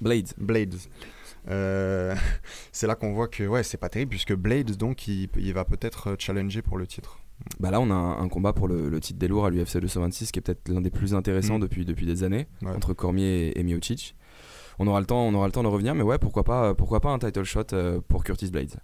Blades. 0.00 0.28
Blades. 0.38 0.76
Euh, 1.48 2.14
c'est 2.72 2.86
là 2.86 2.94
qu'on 2.94 3.12
voit 3.12 3.28
que 3.28 3.44
ouais, 3.44 3.62
c'est 3.62 3.76
pas 3.78 3.88
terrible 3.88 4.10
puisque 4.10 4.34
Blades 4.34 4.76
donc 4.76 5.08
il, 5.08 5.28
il 5.38 5.52
va 5.54 5.64
peut-être 5.64 6.14
challenger 6.18 6.62
pour 6.62 6.78
le 6.78 6.86
titre. 6.86 7.18
Bah 7.60 7.70
là, 7.70 7.80
on 7.80 7.90
a 7.90 7.94
un, 7.94 8.20
un 8.20 8.28
combat 8.28 8.52
pour 8.52 8.66
le, 8.68 8.88
le 8.88 9.00
titre 9.00 9.18
des 9.18 9.28
lourds 9.28 9.46
à 9.46 9.50
l'UFC 9.50 9.78
226 9.78 10.32
qui 10.32 10.38
est 10.40 10.42
peut-être 10.42 10.68
l'un 10.68 10.80
des 10.80 10.90
plus 10.90 11.14
intéressants 11.14 11.58
Mm. 11.58 11.62
depuis, 11.62 11.84
depuis 11.84 12.04
des 12.06 12.22
années 12.24 12.46
Ouais. 12.62 12.72
entre 12.72 12.94
Cormier 12.94 13.48
et, 13.48 13.60
et 13.60 13.62
Miocic. 13.62 14.14
On 14.80 14.86
aura 14.86 15.00
le 15.00 15.06
temps, 15.06 15.26
on 15.26 15.34
aura 15.34 15.46
le 15.46 15.52
temps 15.52 15.62
de 15.62 15.68
revenir, 15.68 15.94
mais 15.94 16.02
ouais, 16.02 16.18
pourquoi 16.18 16.44
pas, 16.44 16.74
pourquoi 16.74 17.00
pas 17.00 17.10
un 17.10 17.18
title 17.18 17.44
shot 17.44 17.62
euh, 17.72 18.00
pour 18.06 18.22
Curtis 18.24 18.50
Blades. 18.50 18.74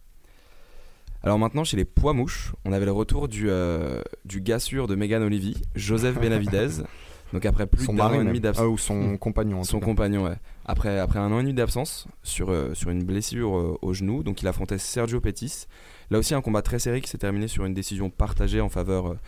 Alors 1.24 1.38
maintenant, 1.38 1.64
chez 1.64 1.76
les 1.76 1.86
poids 1.86 2.12
mouches, 2.12 2.52
on 2.64 2.72
avait 2.72 2.84
le 2.84 2.92
retour 2.92 3.28
du, 3.28 3.48
euh, 3.48 4.02
du 4.26 4.40
gars 4.42 4.58
sûr 4.60 4.86
de 4.86 4.94
Megan 4.94 5.22
Olivier, 5.22 5.56
Joseph 5.74 6.20
Benavidez. 6.20 6.82
Donc 7.32 7.46
après 7.46 7.66
plus 7.66 7.86
d'un 7.88 7.98
an 7.98 8.20
et 8.20 8.24
demi 8.24 8.38
d'absence. 8.38 8.64
Ah, 8.64 8.68
ou 8.68 8.78
son 8.78 9.16
compagnon. 9.16 9.58
en 9.60 9.64
Son 9.64 9.80
cas. 9.80 9.86
compagnon, 9.86 10.24
ouais. 10.24 10.36
Après, 10.66 11.00
après 11.00 11.18
un 11.18 11.32
an 11.32 11.40
et 11.40 11.42
demi 11.42 11.52
d'absence 11.52 12.06
sur, 12.22 12.50
euh, 12.52 12.74
sur 12.74 12.90
une 12.90 13.02
blessure 13.02 13.56
euh, 13.56 13.78
au 13.82 13.92
genou, 13.92 14.22
donc 14.22 14.40
il 14.42 14.46
affrontait 14.46 14.78
Sergio 14.78 15.20
Pettis. 15.20 15.66
Là 16.10 16.18
aussi, 16.18 16.34
un 16.34 16.42
combat 16.42 16.62
très 16.62 16.78
serré 16.78 17.00
qui 17.00 17.10
s'est 17.10 17.18
terminé 17.18 17.48
sur 17.48 17.64
une 17.64 17.74
décision 17.74 18.08
partagée 18.08 18.60
en 18.60 18.68
faveur, 18.68 19.08
euh, 19.08 19.18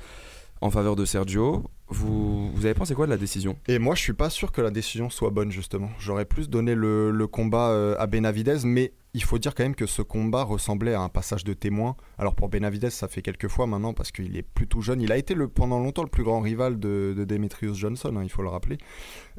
en 0.61 0.71
faveur 0.71 0.97
de 0.97 1.05
Sergio. 1.05 1.65
Vous, 1.89 2.51
vous 2.51 2.65
avez 2.65 2.75
pensé 2.75 2.95
quoi 2.95 3.07
de 3.07 3.11
la 3.13 3.17
décision? 3.17 3.57
Et 3.69 3.79
moi, 3.79 3.95
je 3.95 4.01
suis 4.01 4.13
pas 4.13 4.31
sûr 4.31 4.51
que 4.51 4.61
la 4.61 4.71
décision 4.71 5.09
soit 5.09 5.31
bonne, 5.31 5.53
justement. 5.53 5.89
J'aurais 5.99 6.25
plus 6.25 6.49
donné 6.49 6.75
le, 6.75 7.27
combat 7.27 7.71
euh, 7.71 7.95
à 7.99 8.07
Benavidez, 8.07 8.59
mais 8.65 8.93
il 9.17 9.23
faut 9.23 9.39
dire 9.39 9.55
quand 9.55 9.63
même 9.63 9.75
que 9.75 9.87
ce 9.87 10.03
combat 10.03 10.43
ressemblait 10.43 10.93
à 10.93 11.01
un 11.01 11.09
passage 11.09 11.43
de 11.43 11.55
témoin. 11.55 11.97
Alors 12.19 12.35
pour 12.35 12.51
Benavidez, 12.51 12.91
ça 12.91 13.09
fait 13.09 13.23
quelques 13.23 13.49
fois 13.49 13.67
maintenant, 13.67 13.95
parce 13.95 14.13
qu'il 14.13 14.37
est 14.37 14.43
plus 14.43 14.67
tout 14.67 14.83
jeune. 14.83 15.01
Il 15.01 15.11
a 15.11 15.17
été 15.17 15.35
le, 15.35 15.49
pendant 15.49 15.81
longtemps 15.81 16.03
le 16.03 16.11
plus 16.11 16.23
grand 16.23 16.41
rival 16.41 16.79
de, 16.79 17.15
de 17.17 17.25
Demetrius 17.25 17.79
Johnson, 17.79 18.15
hein, 18.15 18.23
il 18.23 18.29
faut 18.29 18.43
le 18.43 18.51
rappeler. 18.51 18.77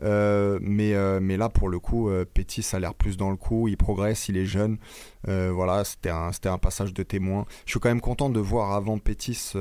Euh, 0.01 0.57
mais, 0.63 0.95
euh, 0.95 1.19
mais 1.21 1.37
là, 1.37 1.49
pour 1.49 1.69
le 1.69 1.79
coup, 1.79 2.09
euh, 2.09 2.25
a 2.73 2.79
l'air 2.79 2.95
plus 2.95 3.17
dans 3.17 3.29
le 3.29 3.37
coup, 3.37 3.67
il 3.67 3.77
progresse, 3.77 4.29
il 4.29 4.37
est 4.37 4.47
jeune. 4.47 4.79
Voilà, 5.27 5.83
c'était 5.83 6.09
un, 6.09 6.31
un 6.45 6.57
passage 6.57 6.91
de 6.91 7.03
témoin. 7.03 7.45
Je 7.65 7.71
suis 7.71 7.79
quand 7.79 7.89
même 7.89 8.01
content 8.01 8.31
de 8.31 8.39
voir 8.39 8.71
avant 8.71 8.97
Pettis... 8.97 9.53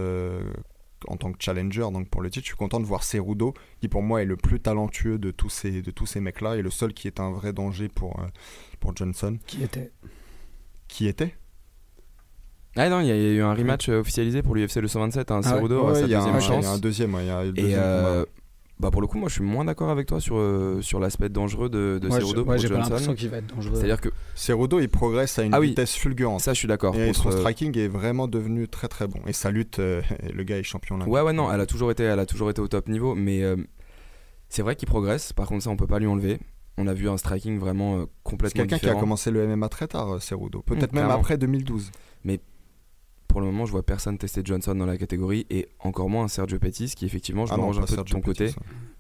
en 1.08 1.16
tant 1.16 1.30
que 1.32 1.36
challenger 1.42 1.82
donc 1.92 2.08
pour 2.08 2.22
le 2.22 2.30
titre 2.30 2.44
je 2.44 2.50
suis 2.50 2.56
content 2.56 2.80
de 2.80 2.86
voir 2.86 3.04
Cerudo 3.04 3.52
qui 3.80 3.88
pour 3.88 4.02
moi 4.02 4.22
est 4.22 4.24
le 4.24 4.36
plus 4.36 4.60
talentueux 4.60 5.18
de 5.18 5.30
tous 5.30 5.50
ces, 5.50 5.82
de 5.82 5.90
tous 5.90 6.06
ces 6.06 6.20
mecs-là 6.20 6.56
et 6.56 6.62
le 6.62 6.70
seul 6.70 6.94
qui 6.94 7.06
est 7.06 7.20
un 7.20 7.30
vrai 7.32 7.52
danger 7.52 7.88
pour, 7.88 8.18
euh, 8.20 8.26
pour 8.80 8.96
Johnson. 8.96 9.38
Qui 9.46 9.62
était? 9.62 9.92
Qui 10.88 11.06
était? 11.06 11.34
Ah 12.76 12.88
non, 12.90 13.00
il 13.00 13.06
y, 13.06 13.10
a 13.10 13.16
il 13.16 13.22
y 13.22 13.26
a 13.26 13.32
eu 13.32 13.40
un 13.42 13.54
rematch 13.54 13.88
officialisé 13.88 14.42
pour 14.42 14.54
l'UFC 14.54 14.80
227, 14.80 15.30
un 15.30 15.36
Ah 15.36 15.38
ouais. 15.38 15.42
Cerudo, 15.60 15.86
Ouais, 15.88 15.94
sa 15.94 16.00
il 16.02 16.10
y, 16.10 16.14
a 16.14 16.20
un- 16.22 16.24
deuxième 16.24 16.34
il 16.34 16.42
y 16.42 16.44
a 16.44 16.48
chance. 16.62 16.66
un 16.66 16.78
deuxième, 16.78 17.14
ouais, 17.14 17.24
il 17.24 17.28
y 17.28 17.30
a 17.30 17.44
Et 17.44 17.52
deuxième 17.52 17.80
euh. 17.80 18.24
Bah 18.78 18.90
pour 18.90 19.00
le 19.00 19.06
coup, 19.06 19.18
moi 19.18 19.28
je 19.30 19.34
suis 19.34 19.42
moins 19.42 19.64
d'accord 19.64 19.88
avec 19.88 20.06
toi 20.06 20.20
sur, 20.20 20.36
euh, 20.36 20.82
sur 20.82 21.00
l'aspect 21.00 21.28
dangereux 21.30 21.70
de, 21.70 21.98
de 22.00 22.08
Moi, 22.08 22.20
Cerudo 22.20 22.44
ouais, 22.44 22.58
j'ai 22.58 22.68
pas 22.68 22.78
l'impression 22.78 23.14
qu'il 23.14 23.30
va 23.30 23.38
être 23.38 23.46
dangereux. 23.54 23.76
C'est-à-dire 23.76 24.00
que 24.00 24.10
Cerudo, 24.34 24.80
il 24.80 24.88
progresse 24.90 25.38
à 25.38 25.44
une 25.44 25.54
Ah 25.54 25.60
oui. 25.60 25.68
vitesse 25.68 25.94
fulgurante. 25.94 26.40
ça, 26.40 26.52
je 26.52 26.58
suis 26.58 26.68
d'accord. 26.68 26.94
et 26.94 27.06
contre- 27.06 27.22
son 27.22 27.38
striking 27.38 27.76
est 27.78 27.88
vraiment 27.88 28.28
devenu 28.28 28.68
très 28.68 28.88
très 28.88 29.06
bon. 29.06 29.20
Et 29.26 29.32
sa 29.32 29.50
lutte, 29.50 29.78
euh, 29.78 30.02
le 30.34 30.42
gars 30.44 30.58
est 30.58 30.62
champion 30.62 30.98
là. 30.98 31.08
Ouais, 31.08 31.22
ouais, 31.22 31.32
non, 31.32 31.50
elle 31.50 31.60
a 31.60 31.66
toujours 31.66 31.90
été, 31.90 32.02
elle 32.02 32.20
a 32.20 32.26
toujours 32.26 32.50
été 32.50 32.60
au 32.60 32.68
top 32.68 32.88
niveau, 32.88 33.14
mais 33.14 33.42
euh, 33.42 33.56
c'est 34.50 34.60
vrai 34.62 34.76
qu'il 34.76 34.88
progresse. 34.88 35.32
Par 35.32 35.46
contre, 35.46 35.64
ça, 35.64 35.70
on 35.70 35.76
peut 35.76 35.86
pas 35.86 35.98
lui 35.98 36.06
enlever. 36.06 36.38
on 36.78 36.86
a 36.86 36.92
vu 36.92 37.08
un 37.08 37.16
striking 37.16 37.58
vraiment 37.58 37.96
euh, 37.96 38.00
C'est 38.04 38.08
complètement 38.24 38.60
quelqu'un 38.66 38.78
qui 38.78 38.88
a 38.90 38.94
commencé 38.94 39.30
le 39.30 39.46
MMA 39.46 39.70
très 39.70 39.86
tard, 39.88 40.12
euh, 40.16 40.20
Cerudo. 40.20 40.60
Peut-être 40.60 40.92
Mm, 40.92 40.96
même 40.96 41.04
clairement. 41.06 41.14
après 41.14 41.38
2012. 41.38 41.90
Pour 43.28 43.40
le 43.40 43.46
moment, 43.46 43.66
je 43.66 43.72
vois 43.72 43.84
personne 43.84 44.18
tester 44.18 44.40
Johnson 44.44 44.74
dans 44.74 44.86
la 44.86 44.96
catégorie 44.96 45.46
et 45.50 45.68
encore 45.80 46.08
moins 46.08 46.24
un 46.24 46.28
Sergio 46.28 46.58
Pettis 46.58 46.92
qui 46.96 47.04
effectivement, 47.04 47.46
je 47.46 47.52
Ah 47.52 47.56
range 47.56 47.78
un 47.78 47.82
peu 47.82 47.96
de 47.96 48.02
ton 48.02 48.20
côté. 48.20 48.50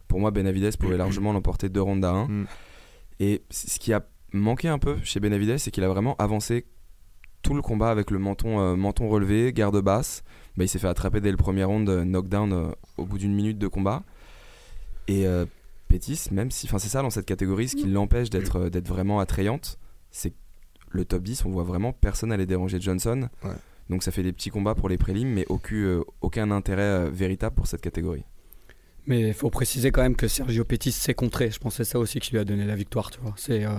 Pour 0.08 0.20
moi, 0.20 0.30
Benavides 0.30 0.76
pouvait 0.76 0.96
largement 0.96 1.32
l'emporter 1.32 1.68
deux 1.68 1.82
rondes 1.82 2.04
à 2.04 2.10
1. 2.10 2.28
Mm. 2.28 2.46
Et 3.20 3.42
ce 3.50 3.78
qui 3.78 3.92
a 3.92 4.06
manqué 4.32 4.68
un 4.68 4.78
peu 4.78 4.96
chez 5.02 5.20
Benavides, 5.20 5.58
c'est 5.58 5.70
qu'il 5.70 5.84
a 5.84 5.88
vraiment 5.88 6.16
avancé 6.16 6.66
tout 7.42 7.54
le 7.54 7.62
combat 7.62 7.90
avec 7.90 8.10
le 8.10 8.18
menton, 8.18 8.60
euh, 8.60 8.76
menton 8.76 9.08
relevé, 9.08 9.52
garde 9.52 9.80
basse. 9.80 10.22
Bah, 10.56 10.64
il 10.64 10.68
s'est 10.68 10.78
fait 10.78 10.88
attraper 10.88 11.20
dès 11.20 11.30
le 11.30 11.36
premier 11.36 11.64
round, 11.64 11.88
euh, 11.88 12.04
knockdown 12.04 12.52
euh, 12.52 12.70
au 12.96 13.04
bout 13.04 13.18
d'une 13.18 13.34
minute 13.34 13.58
de 13.58 13.68
combat. 13.68 14.02
Et 15.08 15.24
Pettis, 15.86 16.20
même 16.32 16.50
si, 16.50 16.66
enfin 16.66 16.80
c'est 16.80 16.88
ça 16.88 17.00
dans 17.00 17.10
cette 17.10 17.26
catégorie, 17.26 17.68
ce 17.68 17.76
qui 17.76 17.86
l'empêche 17.86 18.28
d'être 18.28 18.68
d'être 18.68 18.88
vraiment 18.88 19.20
attrayante, 19.20 19.78
c'est 20.10 20.30
que 20.30 20.36
le 20.90 21.04
top 21.04 21.22
10, 21.22 21.44
on 21.44 21.50
voit 21.50 21.62
vraiment 21.62 21.92
personne 21.92 22.32
aller 22.32 22.44
déranger 22.44 22.80
Johnson. 22.80 23.28
Ouais. 23.44 23.50
Donc 23.90 24.02
ça 24.02 24.10
fait 24.10 24.22
des 24.22 24.32
petits 24.32 24.50
combats 24.50 24.74
pour 24.74 24.88
les 24.88 24.98
prélims, 24.98 25.32
mais 25.32 25.44
aucun, 25.48 25.76
euh, 25.76 26.04
aucun 26.20 26.50
intérêt 26.50 26.82
euh, 26.82 27.10
véritable 27.10 27.54
pour 27.54 27.66
cette 27.66 27.80
catégorie. 27.80 28.24
Mais 29.06 29.28
il 29.28 29.34
faut 29.34 29.50
préciser 29.50 29.92
quand 29.92 30.02
même 30.02 30.16
que 30.16 30.26
Sergio 30.26 30.64
Pettis 30.64 30.92
s'est 30.92 31.14
contré. 31.14 31.50
Je 31.50 31.58
pense 31.58 31.76
que 31.76 31.84
c'est 31.84 31.92
ça 31.92 31.98
aussi 31.98 32.18
qui 32.18 32.32
lui 32.32 32.38
a 32.38 32.44
donné 32.44 32.64
la 32.64 32.74
victoire. 32.74 33.10
Tu 33.10 33.20
vois. 33.20 33.34
C'est 33.36 33.64
euh, 33.64 33.78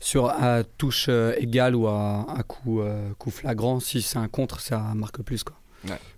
sur 0.00 0.26
à 0.26 0.64
touche 0.64 1.06
euh, 1.08 1.34
égale 1.38 1.76
ou 1.76 1.86
à, 1.88 2.26
à 2.28 2.42
coup, 2.42 2.80
euh, 2.80 3.12
coup 3.18 3.30
flagrant. 3.30 3.80
Si 3.80 4.00
c'est 4.00 4.18
un 4.18 4.28
contre, 4.28 4.60
ça 4.60 4.78
marque 4.94 5.22
plus. 5.22 5.44
Quoi. 5.44 5.56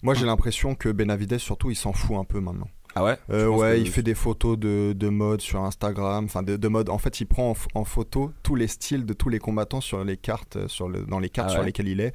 Moi, 0.02 0.14
j'ai 0.14 0.26
l'impression 0.26 0.74
que 0.74 0.90
Benavides, 0.90 1.38
surtout, 1.38 1.70
il 1.70 1.76
s'en 1.76 1.92
fout 1.92 2.16
un 2.16 2.24
peu 2.24 2.38
maintenant. 2.38 2.68
Ah 2.96 3.02
ouais? 3.02 3.16
Euh, 3.30 3.48
ouais, 3.48 3.80
il 3.80 3.90
fait 3.90 4.02
des 4.02 4.14
photos 4.14 4.56
de, 4.56 4.92
de 4.96 5.08
mode 5.08 5.40
sur 5.40 5.60
Instagram, 5.64 6.26
enfin 6.26 6.42
de, 6.42 6.56
de 6.56 6.68
mode. 6.68 6.88
En 6.88 6.98
fait, 6.98 7.20
il 7.20 7.26
prend 7.26 7.54
en, 7.74 7.84
photo 7.84 8.32
tous 8.42 8.54
les 8.54 8.68
styles 8.68 9.04
de 9.04 9.12
tous 9.12 9.28
les 9.28 9.38
combattants 9.38 9.80
sur 9.80 10.04
les 10.04 10.16
cartes, 10.16 10.56
euh, 10.56 10.68
sur 10.68 10.88
le, 10.88 11.04
dans 11.04 11.18
les 11.18 11.28
cartes 11.28 11.48
Ah 11.50 11.54
sur 11.54 11.62
lesquelles 11.62 11.88
il 11.88 12.00
est. 12.00 12.14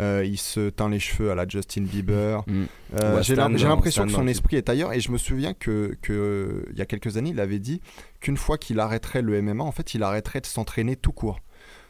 Euh, 0.00 0.24
il 0.26 0.36
se 0.36 0.68
teint 0.68 0.88
les 0.88 0.98
cheveux 0.98 1.30
à 1.30 1.34
la 1.34 1.46
Justin 1.46 1.82
Bieber. 1.82 2.42
Mm. 2.46 2.64
Euh, 2.94 3.18
à 3.18 3.22
j'ai 3.22 3.36
l'impression 3.36 4.04
que 4.04 4.12
son 4.12 4.26
esprit 4.26 4.56
est 4.56 4.68
ailleurs 4.68 4.92
et 4.92 5.00
je 5.00 5.12
me 5.12 5.18
souviens 5.18 5.54
que, 5.54 5.96
que 6.02 6.66
il 6.72 6.78
y 6.78 6.82
a 6.82 6.86
quelques 6.86 7.16
années, 7.16 7.30
il 7.30 7.40
avait 7.40 7.60
dit 7.60 7.80
qu'une 8.20 8.36
fois 8.36 8.58
qu'il 8.58 8.80
arrêterait 8.80 9.22
le 9.22 9.40
MMA, 9.40 9.62
en 9.62 9.72
fait, 9.72 9.94
il 9.94 10.02
arrêterait 10.02 10.40
de 10.40 10.46
s'entraîner 10.46 10.96
tout 10.96 11.12
court. 11.12 11.38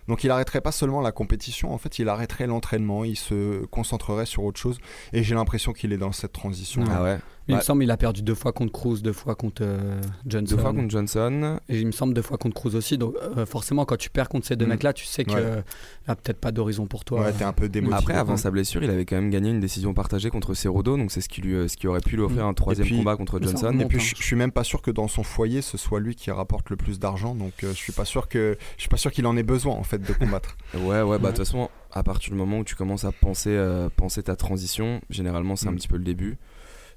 Donc 0.09 0.23
il 0.23 0.31
arrêterait 0.31 0.61
pas 0.61 0.71
seulement 0.71 1.01
la 1.01 1.11
compétition, 1.11 1.73
en 1.73 1.79
fait, 1.79 1.99
il 1.99 2.09
arrêterait 2.09 2.47
l'entraînement, 2.47 3.03
il 3.03 3.17
se 3.17 3.65
concentrerait 3.67 4.27
sur 4.27 4.45
autre 4.45 4.61
chose. 4.61 4.79
Et 5.13 5.25
j'ai 5.25 5.35
l'impression 5.35 5.73
qu'il 5.73 5.93
est 5.93 5.99
dans 5.99 6.13
cette 6.13 6.33
transition. 6.33 6.85
Ah 6.89 7.03
ouais 7.03 7.19
il 7.49 7.53
Ouais. 7.55 7.59
me 7.59 7.63
semble 7.65 7.83
qu'il 7.83 7.91
a 7.91 7.97
perdu 7.97 8.23
deux 8.23 8.35
fois 8.35 8.53
contre 8.53 8.73
Cruz, 8.73 9.01
deux 9.03 9.13
fois 9.13 9.35
contre 9.37 9.63
euh, 9.65 10.01
Johnson. 10.27 10.57
Deux 10.57 10.61
fois 10.63 10.73
contre 10.73 10.91
Johnson. 10.91 11.59
Et 11.69 11.79
il 11.79 11.87
me 11.87 11.93
semble 11.93 12.13
deux 12.15 12.23
fois 12.23 12.39
contre 12.39 12.55
Cruz 12.55 12.75
aussi. 12.75 12.99
Donc 12.99 13.15
euh, 13.37 13.47
forcément, 13.47 13.85
quand 13.85 13.97
tu 13.97 14.11
perds 14.11 14.29
contre 14.29 14.47
ces 14.47 14.57
deux 14.57 14.67
Mm. 14.67 14.71
mecs-là, 14.71 14.93
tu 14.93 15.05
sais 15.05 15.25
qu'il 15.25 15.37
Ouais. 15.37 15.43
n'y 15.45 16.13
a 16.13 16.17
peut-être 16.17 16.39
pas 16.41 16.51
d'horizon 16.53 16.87
pour 16.87 17.05
toi. 17.05 17.21
Ouais, 17.23 17.33
t'es 17.33 17.45
un 17.45 17.53
peu 17.53 17.69
démotivé. 17.69 17.99
Après, 17.99 18.15
avant 18.15 18.37
sa 18.37 18.51
blessure, 18.51 18.83
il 18.83 18.91
avait 18.91 19.05
quand 19.05 19.17
même 19.17 19.31
gagné 19.31 19.51
une 19.51 19.61
décision 19.61 19.95
partagée 19.95 20.31
contre 20.31 20.55
Cerudo, 20.55 20.97
donc 20.97 21.11
c'est 21.13 21.21
ce 21.21 21.29
qui, 21.29 21.41
lui, 21.41 21.55
euh, 21.55 21.69
ce 21.69 21.77
qui 21.77 21.87
aurait 21.87 22.01
pu 22.01 22.17
lui 22.17 22.23
offrir 22.23 22.47
un 22.47 22.55
troisième 22.55 22.87
puis- 22.87 22.97
combat 22.99 23.17
contre 23.17 23.41
Johnson. 23.41 23.69
remonte. 23.69 23.83
Et 23.83 23.87
puis 23.87 23.99
hein. 23.99 24.01
je, 24.05 24.15
je 24.17 24.23
suis 24.23 24.37
même 24.37 24.53
pas 24.53 24.65
sûr 24.65 24.83
que 24.83 24.91
dans 24.91 25.09
son 25.09 25.23
foyer 25.23 25.63
ce 25.63 25.77
soit 25.79 26.01
lui 26.01 26.15
qui 26.15 26.31
rapporte 26.31 26.71
le 26.71 26.77
plus 26.77 26.99
d'argent, 26.99 27.35
donc 27.35 27.53
euh, 27.65 27.71
je 27.71 27.77
suis 27.77 27.93
pas 27.93 28.05
sûr 28.05 28.29
que 28.29 28.57
je 28.77 28.81
suis 28.83 28.89
pas 28.89 28.97
sûr 28.97 29.13
qu'il 29.13 29.27
en 29.27 29.37
ait 29.37 29.43
besoin 29.43 29.75
en 29.75 29.83
fait 29.85 29.99
de 29.99 30.13
combattre. 30.13 30.57
Ouais, 30.75 31.01
ouais, 31.03 31.19
bah 31.19 31.19
de 31.19 31.25
Ouais. 31.25 31.29
toute 31.31 31.39
façon, 31.39 31.69
à 31.93 32.03
partir 32.03 32.31
du 32.33 32.37
moment 32.39 32.59
où 32.59 32.65
tu 32.65 32.75
commences 32.75 33.05
à 33.05 33.13
penser, 33.13 33.51
euh, 33.51 33.89
penser 33.97 34.23
ta 34.23 34.37
transition, 34.37 35.01
généralement 35.11 35.57
c'est 35.57 35.69
un 35.69 35.73
Mm. 35.73 35.77
petit 35.77 35.89
peu 35.89 35.97
le 35.97 36.05
début. 36.05 36.39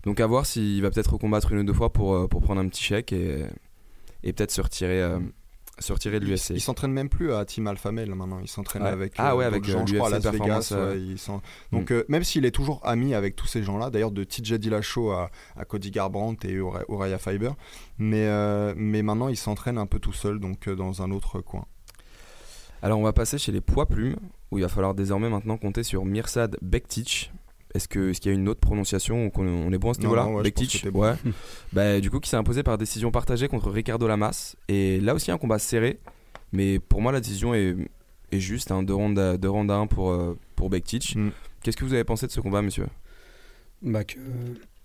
Donc 0.06 0.20
à 0.20 0.28
voir 0.28 0.46
s'il 0.46 0.82
va 0.82 0.90
peut-être 0.92 1.14
recombattre 1.14 1.52
une 1.52 1.60
ou 1.60 1.64
deux 1.64 1.74
fois 1.74 1.92
pour, 1.92 2.14
euh, 2.16 2.28
pour 2.28 2.42
prendre 2.42 2.62
un 2.62 2.68
petit 2.68 2.84
chèque 2.84 3.12
et, 3.14 3.46
et 4.24 4.34
peut-être 4.34 4.52
se 4.52 4.62
retirer, 4.62 5.02
euh, 5.02 5.20
se 5.80 5.94
retirer 5.94 6.20
de 6.20 6.26
il 6.26 6.32
l'UFC. 6.32 6.52
il 6.52 6.62
s'entraîne 6.62 6.92
même 6.92 7.10
plus 7.10 7.34
à 7.34 7.46
Team 7.46 7.68
Alpha 7.68 7.92
Male 7.92 8.14
maintenant, 8.16 8.40
il 8.42 8.48
s'entraîne 8.48 8.84
avec 8.84 9.14
Ah 9.18 9.36
ouais, 9.36 9.46
d'autres 9.46 9.56
avec, 9.56 9.66
gens, 9.66 9.82
euh, 9.82 9.86
je 9.88 9.96
crois, 9.96 10.08
à 10.08 10.12
Las 10.12 10.26
Vegas. 10.26 10.70
Euh. 10.74 10.96
ouais, 10.96 11.40
Donc 11.72 11.92
euh, 11.92 12.04
même 12.08 12.24
s'il 12.24 12.46
est 12.46 12.52
toujours 12.52 12.80
ami 12.86 13.14
avec 13.14 13.36
tous 13.36 13.48
ces 13.48 13.64
gens-là, 13.64 13.90
d'ailleurs 13.90 14.12
de 14.12 14.24
TJ 14.24 14.54
Dillashaw 14.54 15.12
à, 15.12 15.32
à 15.56 15.66
Cody 15.66 15.92
Garbrandt 15.92 16.48
et 16.48 16.54
Uriah 16.54 17.18
Faber, 17.18 17.52
mais 17.98 18.26
euh, 18.28 18.74
mais 18.76 19.02
maintenant 19.02 19.30
il 19.30 19.38
s'entraîne 19.38 19.78
un 19.78 19.86
peu 19.86 20.00
tout 20.00 20.14
seul, 20.14 20.40
donc 20.40 20.68
euh, 20.68 20.76
dans 20.76 21.02
un 21.02 21.12
autre 21.12 21.40
coin. 21.42 21.66
Alors 22.82 23.00
on 23.00 23.04
va 23.04 23.14
passer 23.14 23.38
chez 23.38 23.52
les 23.52 23.62
poids 23.62 23.86
plumes, 23.86 24.16
où 24.52 24.58
il 24.58 24.62
va 24.62 24.70
falloir 24.70 24.96
désormais 24.96 25.30
maintenant 25.30 25.58
compter 25.58 25.84
sur 25.84 26.06
Mirsad 26.06 26.58
Bektic. 26.62 27.32
Est-ce 27.76 27.88
que- 27.88 28.10
est-ce 28.10 28.20
qu'il 28.22 28.32
y 28.32 28.36
a 28.36 28.38
une 28.38 28.50
autre 28.50 28.60
prononciation 28.60 29.26
ou 29.28 29.30
qu'on 29.30 29.48
on 29.48 29.72
est 29.72 29.78
bon 29.78 29.92
à 29.92 29.94
ce 29.94 30.00
niveau-là 30.00 30.26
ouais, 30.28 30.52
bon. 30.92 31.02
ouais. 31.02 31.14
bah, 31.74 32.00
Du 32.00 32.10
coup, 32.10 32.20
qui 32.20 32.30
s'est 32.30 32.38
imposé 32.38 32.64
par 32.64 32.78
décision 32.78 33.12
partagée 33.12 33.48
contre 33.48 33.70
Ricardo 33.70 34.08
Lamas. 34.08 34.56
Et 34.68 35.00
là 35.00 35.14
aussi, 35.14 35.32
un 35.32 35.38
combat 35.38 35.60
serré. 35.60 36.00
Mais 36.52 36.80
pour 36.80 37.02
moi, 37.02 37.12
la 37.12 37.20
décision 37.22 37.54
est, 37.54 37.76
est 38.32 38.40
juste. 38.40 38.72
Hein, 38.72 38.82
deux, 38.84 38.96
rondes 38.96 39.20
à, 39.20 39.38
deux 39.38 39.50
rondes 39.50 39.70
à 39.70 39.76
un 39.76 39.86
pour, 39.88 40.12
euh, 40.12 40.38
pour 40.56 40.70
Bektic. 40.70 41.16
Mm. 41.16 41.30
Qu'est-ce 41.62 41.78
que 41.78 41.86
vous 41.86 41.94
avez 41.94 42.04
pensé 42.04 42.26
de 42.26 42.32
ce 42.32 42.42
combat, 42.42 42.62
monsieur? 42.62 42.88
Bah, 43.82 44.04
que... 44.04 44.18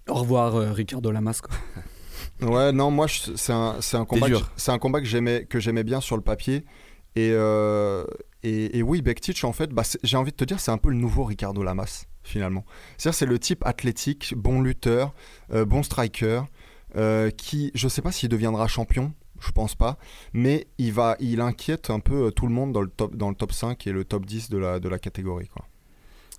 Au 0.09 0.15
revoir, 0.15 0.55
euh, 0.57 0.73
Ricardo 0.73 1.11
Lamas. 1.11 1.41
Quoi. 1.43 1.57
Ouais, 2.41 2.73
non, 2.73 2.91
moi 2.91 3.07
c'est 3.09 3.53
un, 3.53 3.77
c'est 3.81 3.97
un 3.97 4.05
combat, 4.05 4.27
c'est 4.57 4.71
un 4.71 4.79
combat 4.79 5.01
que 5.01 5.07
j'aimais, 5.07 5.47
que 5.47 5.61
j'aimais 5.61 5.85
bien 5.85 6.01
sur 6.01 6.17
le 6.17 6.23
papier. 6.23 6.65
Et, 7.17 7.31
euh, 7.33 8.05
et, 8.43 8.79
et 8.79 8.83
oui, 8.83 9.03
Bektic, 9.03 9.45
en 9.45 9.53
fait, 9.53 9.71
bah, 9.71 9.83
j'ai 10.03 10.17
envie 10.17 10.31
de 10.33 10.37
te 10.37 10.45
dire, 10.45 10.59
c'est 10.59 10.71
un 10.71 10.79
peu 10.79 10.91
le 10.91 10.97
nouveau 10.97 11.25
Ricardo 11.25 11.63
Lamas, 11.63 12.05
finalement. 12.25 12.65
C'est-à-dire, 12.99 13.17
c'est 13.19 13.27
le 13.27 13.39
type 13.39 13.65
athlétique, 13.65 14.35
bon 14.37 14.61
lutteur, 14.61 15.15
euh, 15.53 15.65
bon 15.65 15.83
striker, 15.85 16.43
euh, 16.97 17.31
qui, 17.31 17.71
je 17.75 17.87
sais 17.87 18.03
pas 18.03 18.11
s'il 18.13 18.29
deviendra 18.29 18.67
champion, 18.67 19.13
je 19.41 19.53
pense 19.53 19.75
pas, 19.75 19.99
mais 20.33 20.67
il, 20.79 20.93
va, 20.93 21.17
il 21.21 21.41
inquiète 21.41 21.91
un 21.91 22.01
peu 22.01 22.27
euh, 22.27 22.31
tout 22.31 22.47
le 22.47 22.53
monde 22.53 22.73
dans 22.73 22.81
le 22.81 22.89
top, 22.89 23.15
dans 23.15 23.29
le 23.29 23.35
top 23.37 23.53
5 23.53 23.87
et 23.87 23.93
le 23.93 24.05
top 24.05 24.25
10 24.27 24.49
de 24.51 24.59
la, 24.59 24.81
de 24.81 24.89
la 24.89 24.99
catégorie. 24.99 25.49
Quoi. 25.49 25.67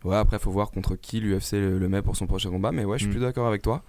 Ouais, 0.04 0.16
après, 0.18 0.40
faut 0.40 0.52
voir 0.52 0.72
contre 0.72 0.96
qui 0.96 1.20
l'UFC 1.20 1.54
le, 1.54 1.78
le 1.80 1.90
met 1.90 2.02
pour 2.02 2.16
son 2.16 2.28
prochain 2.28 2.50
combat. 2.52 2.72
Mais 2.72 2.84
ouais, 2.86 2.98
je 2.98 3.04
suis 3.04 3.10
Mm. 3.10 3.14
plus 3.16 3.22
d'accord 3.22 3.48
avec 3.48 3.62
toi. 3.62 3.84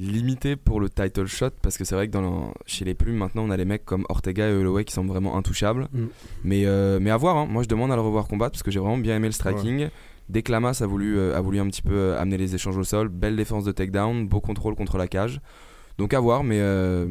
Limité 0.00 0.54
pour 0.54 0.78
le 0.78 0.88
title 0.88 1.26
shot, 1.26 1.50
parce 1.60 1.76
que 1.76 1.84
c'est 1.84 1.96
vrai 1.96 2.06
que 2.06 2.12
dans 2.12 2.20
le- 2.20 2.52
chez 2.66 2.84
les 2.84 2.94
plumes, 2.94 3.16
maintenant, 3.16 3.42
on 3.42 3.50
a 3.50 3.56
les 3.56 3.64
mecs 3.64 3.84
comme 3.84 4.06
Ortega 4.08 4.48
et 4.48 4.52
Holloway 4.54 4.84
qui 4.84 4.92
semblent 4.94 5.10
vraiment 5.10 5.36
intouchables. 5.36 5.88
Mm. 5.92 6.04
Mais, 6.44 6.66
euh, 6.66 7.00
mais 7.00 7.10
à 7.10 7.16
voir, 7.16 7.36
hein. 7.36 7.46
moi 7.50 7.64
je 7.64 7.68
demande 7.68 7.90
à 7.90 7.96
le 7.96 8.02
revoir 8.02 8.28
combattre 8.28 8.52
parce 8.52 8.62
que 8.62 8.70
j'ai 8.70 8.78
vraiment 8.78 8.96
bien 8.98 9.16
aimé 9.16 9.26
le 9.26 9.32
striking. 9.32 9.88
Dès 10.28 10.42
que 10.42 10.52
Lamas 10.52 10.80
a 10.82 10.86
voulu, 10.86 11.18
euh, 11.18 11.36
a 11.36 11.40
voulu 11.40 11.58
un 11.58 11.66
petit 11.68 11.82
peu 11.82 11.94
euh, 11.94 12.20
amener 12.20 12.36
les 12.36 12.54
échanges 12.54 12.76
au 12.76 12.84
sol, 12.84 13.08
belle 13.08 13.36
défense 13.36 13.64
de 13.64 13.72
takedown, 13.72 14.28
beau 14.28 14.40
contrôle 14.40 14.74
contre 14.74 14.98
la 14.98 15.08
cage. 15.08 15.40
Donc 15.96 16.12
à 16.14 16.20
voir, 16.20 16.44
mais 16.44 16.60
euh, 16.60 17.06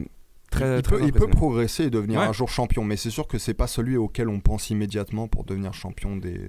très, 0.52 0.78
il, 0.78 0.82
très 0.84 0.98
peut, 0.98 1.02
il 1.04 1.12
peut 1.12 1.18
impressionnant. 1.24 1.36
progresser 1.36 1.84
et 1.86 1.90
devenir 1.90 2.20
Ouais. 2.20 2.26
un 2.28 2.34
jour 2.34 2.50
champion, 2.50 2.84
mais 2.84 2.96
c'est 2.96 3.10
sûr 3.10 3.28
que 3.28 3.38
c'est 3.40 3.54
pas 3.56 3.68
celui 3.68 3.98
auquel 3.98 4.30
on 4.30 4.40
pense 4.40 4.70
immédiatement 4.70 5.28
pour 5.28 5.44
devenir 5.46 5.74
champion 5.74 6.16
des, 6.16 6.42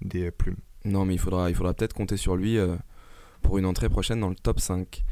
des 0.00 0.30
plumes. 0.30 0.56
Non, 0.84 1.04
mais 1.04 1.14
il 1.14 1.18
faudra, 1.18 1.50
il 1.50 1.54
faudra 1.56 1.74
peut-être 1.74 1.92
compter 1.92 2.16
sur 2.16 2.36
lui 2.36 2.56
euh, 2.58 2.76
pour 3.42 3.58
une 3.58 3.66
entrée 3.66 3.88
prochaine 3.88 4.20
dans 4.20 4.28
le 4.30 4.34
top 4.36 4.60
5. 4.60 5.04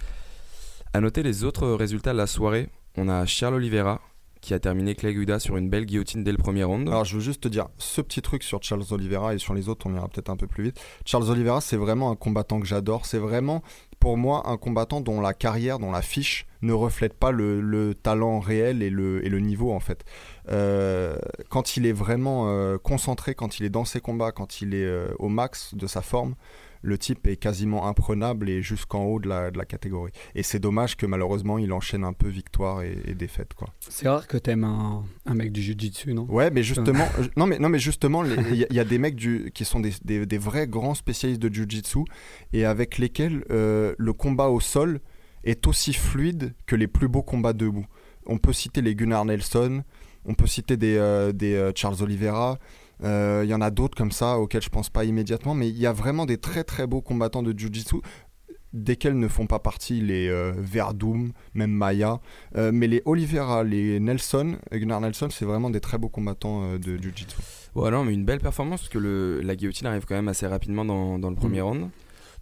À 0.92 1.00
noter 1.00 1.22
les 1.22 1.44
autres 1.44 1.68
résultats 1.70 2.12
de 2.12 2.18
la 2.18 2.26
soirée, 2.26 2.68
on 2.96 3.08
a 3.08 3.24
Charles 3.26 3.54
Oliveira 3.54 4.00
qui 4.40 4.54
a 4.54 4.58
terminé 4.58 4.94
Clay 4.94 5.14
Guida 5.14 5.38
sur 5.38 5.56
une 5.56 5.68
belle 5.68 5.86
guillotine 5.86 6.24
dès 6.24 6.32
le 6.32 6.38
premier 6.38 6.64
round. 6.64 6.88
Alors 6.88 7.04
je 7.04 7.14
veux 7.14 7.20
juste 7.20 7.42
te 7.42 7.48
dire 7.48 7.68
ce 7.78 8.00
petit 8.00 8.22
truc 8.22 8.42
sur 8.42 8.62
Charles 8.62 8.84
Oliveira 8.90 9.34
et 9.34 9.38
sur 9.38 9.54
les 9.54 9.68
autres 9.68 9.86
on 9.86 9.94
ira 9.94 10.08
peut-être 10.08 10.30
un 10.30 10.36
peu 10.36 10.46
plus 10.46 10.64
vite. 10.64 10.80
Charles 11.04 11.30
Oliveira 11.30 11.60
c'est 11.60 11.76
vraiment 11.76 12.10
un 12.10 12.16
combattant 12.16 12.60
que 12.60 12.66
j'adore, 12.66 13.06
c'est 13.06 13.18
vraiment 13.18 13.62
pour 13.98 14.16
moi 14.16 14.48
un 14.48 14.56
combattant 14.56 15.00
dont 15.00 15.20
la 15.20 15.34
carrière, 15.34 15.78
dont 15.78 15.92
la 15.92 16.02
fiche 16.02 16.46
ne 16.62 16.72
reflète 16.72 17.14
pas 17.14 17.30
le, 17.30 17.60
le 17.60 17.94
talent 17.94 18.40
réel 18.40 18.82
et 18.82 18.90
le, 18.90 19.24
et 19.24 19.28
le 19.28 19.40
niveau 19.40 19.72
en 19.72 19.80
fait. 19.80 20.04
Euh, 20.50 21.16
quand 21.48 21.76
il 21.76 21.86
est 21.86 21.92
vraiment 21.92 22.48
euh, 22.48 22.78
concentré, 22.78 23.34
quand 23.34 23.60
il 23.60 23.66
est 23.66 23.70
dans 23.70 23.84
ses 23.84 24.00
combats, 24.00 24.32
quand 24.32 24.62
il 24.62 24.74
est 24.74 24.84
euh, 24.84 25.08
au 25.18 25.28
max 25.28 25.74
de 25.74 25.86
sa 25.86 26.00
forme, 26.00 26.34
le 26.82 26.96
type 26.98 27.26
est 27.26 27.36
quasiment 27.36 27.86
imprenable 27.86 28.48
et 28.48 28.62
jusqu'en 28.62 29.04
haut 29.04 29.20
de 29.20 29.28
la, 29.28 29.50
de 29.50 29.58
la 29.58 29.64
catégorie. 29.64 30.12
Et 30.34 30.42
c'est 30.42 30.58
dommage 30.58 30.96
que 30.96 31.04
malheureusement 31.06 31.58
il 31.58 31.72
enchaîne 31.72 32.04
un 32.04 32.12
peu 32.12 32.28
victoire 32.28 32.82
et, 32.82 32.96
et 33.06 33.14
défaite 33.14 33.54
quoi. 33.54 33.68
C'est 33.80 34.08
rare 34.08 34.26
que 34.26 34.36
t'aimes 34.38 34.64
un, 34.64 35.04
un 35.26 35.34
mec 35.34 35.52
du 35.52 35.60
jiu-jitsu, 35.62 36.14
non? 36.14 36.26
Ouais, 36.30 36.50
mais 36.50 36.62
justement, 36.62 37.06
euh, 37.18 37.24
non 37.36 37.46
mais 37.46 37.58
non 37.58 37.68
mais 37.68 37.78
justement, 37.78 38.24
il 38.24 38.56
y, 38.56 38.64
a- 38.64 38.66
il 38.70 38.76
y 38.76 38.80
a 38.80 38.84
des 38.84 38.98
mecs 38.98 39.16
du, 39.16 39.50
qui 39.54 39.64
sont 39.64 39.80
des, 39.80 39.92
des- 40.04 40.24
des 40.26 40.38
vrais 40.38 40.66
grands 40.66 40.94
spécialistes 40.94 41.42
de 41.42 41.52
jiu-jitsu 41.52 42.00
et 42.52 42.64
avec 42.64 42.98
lesquels 42.98 43.44
euh, 43.50 43.94
le 43.98 44.12
combat 44.12 44.48
au 44.48 44.60
sol 44.60 45.00
est 45.44 45.66
aussi 45.66 45.92
fluide 45.92 46.54
que 46.66 46.76
les 46.76 46.86
plus 46.86 47.08
beaux 47.08 47.22
combats 47.22 47.52
debout. 47.52 47.86
On 48.26 48.38
peut 48.38 48.52
citer 48.52 48.82
les 48.82 48.94
Gunnar 48.94 49.24
Nelson, 49.24 49.82
on 50.24 50.34
peut 50.34 50.46
citer 50.46 50.76
des, 50.76 50.96
euh, 50.96 51.32
des 51.32 51.54
euh, 51.54 51.72
Charles 51.74 52.02
Oliveira. 52.02 52.58
Euh, 53.04 53.42
Il 53.44 53.50
y 53.50 53.54
en 53.54 53.60
a 53.60 53.70
d'autres 53.70 53.96
comme 53.96 54.12
ça 54.12 54.38
auxquels 54.38 54.62
je 54.62 54.68
pense 54.68 54.90
pas 54.90 55.04
immédiatement, 55.04 55.54
mais 55.54 55.68
il 55.68 55.78
y 55.78 55.86
a 55.86 55.92
vraiment 55.92 56.26
des 56.26 56.38
très 56.38 56.64
très 56.64 56.86
beaux 56.86 57.00
combattants 57.02 57.42
de 57.42 57.52
jiu-jitsu 57.56 57.96
desquels 58.72 59.18
ne 59.18 59.28
font 59.28 59.46
pas 59.46 59.58
partie 59.58 60.00
les 60.00 60.28
euh, 60.28 60.52
Verdum, 60.56 61.32
même 61.54 61.72
Maya. 61.72 62.20
Euh, 62.56 62.70
mais 62.72 62.86
les 62.86 63.02
Oliveira, 63.04 63.64
les 63.64 64.00
Nelson, 64.00 64.56
Gunnar 64.72 65.00
Nelson, 65.00 65.28
c'est 65.30 65.44
vraiment 65.44 65.70
des 65.70 65.80
très 65.80 65.98
beaux 65.98 66.08
combattants 66.08 66.62
euh, 66.64 66.78
de 66.78 66.96
Jiu-Jitsu. 66.96 67.36
Non, 67.74 68.04
mais 68.04 68.14
une 68.14 68.24
belle 68.24 68.40
performance 68.40 68.80
parce 68.80 68.88
que 68.88 68.98
le, 68.98 69.40
la 69.40 69.56
guillotine 69.56 69.86
arrive 69.86 70.04
quand 70.04 70.14
même 70.14 70.28
assez 70.28 70.46
rapidement 70.46 70.84
dans, 70.84 71.18
dans 71.18 71.30
le 71.30 71.36
premier 71.36 71.60
round. 71.60 71.88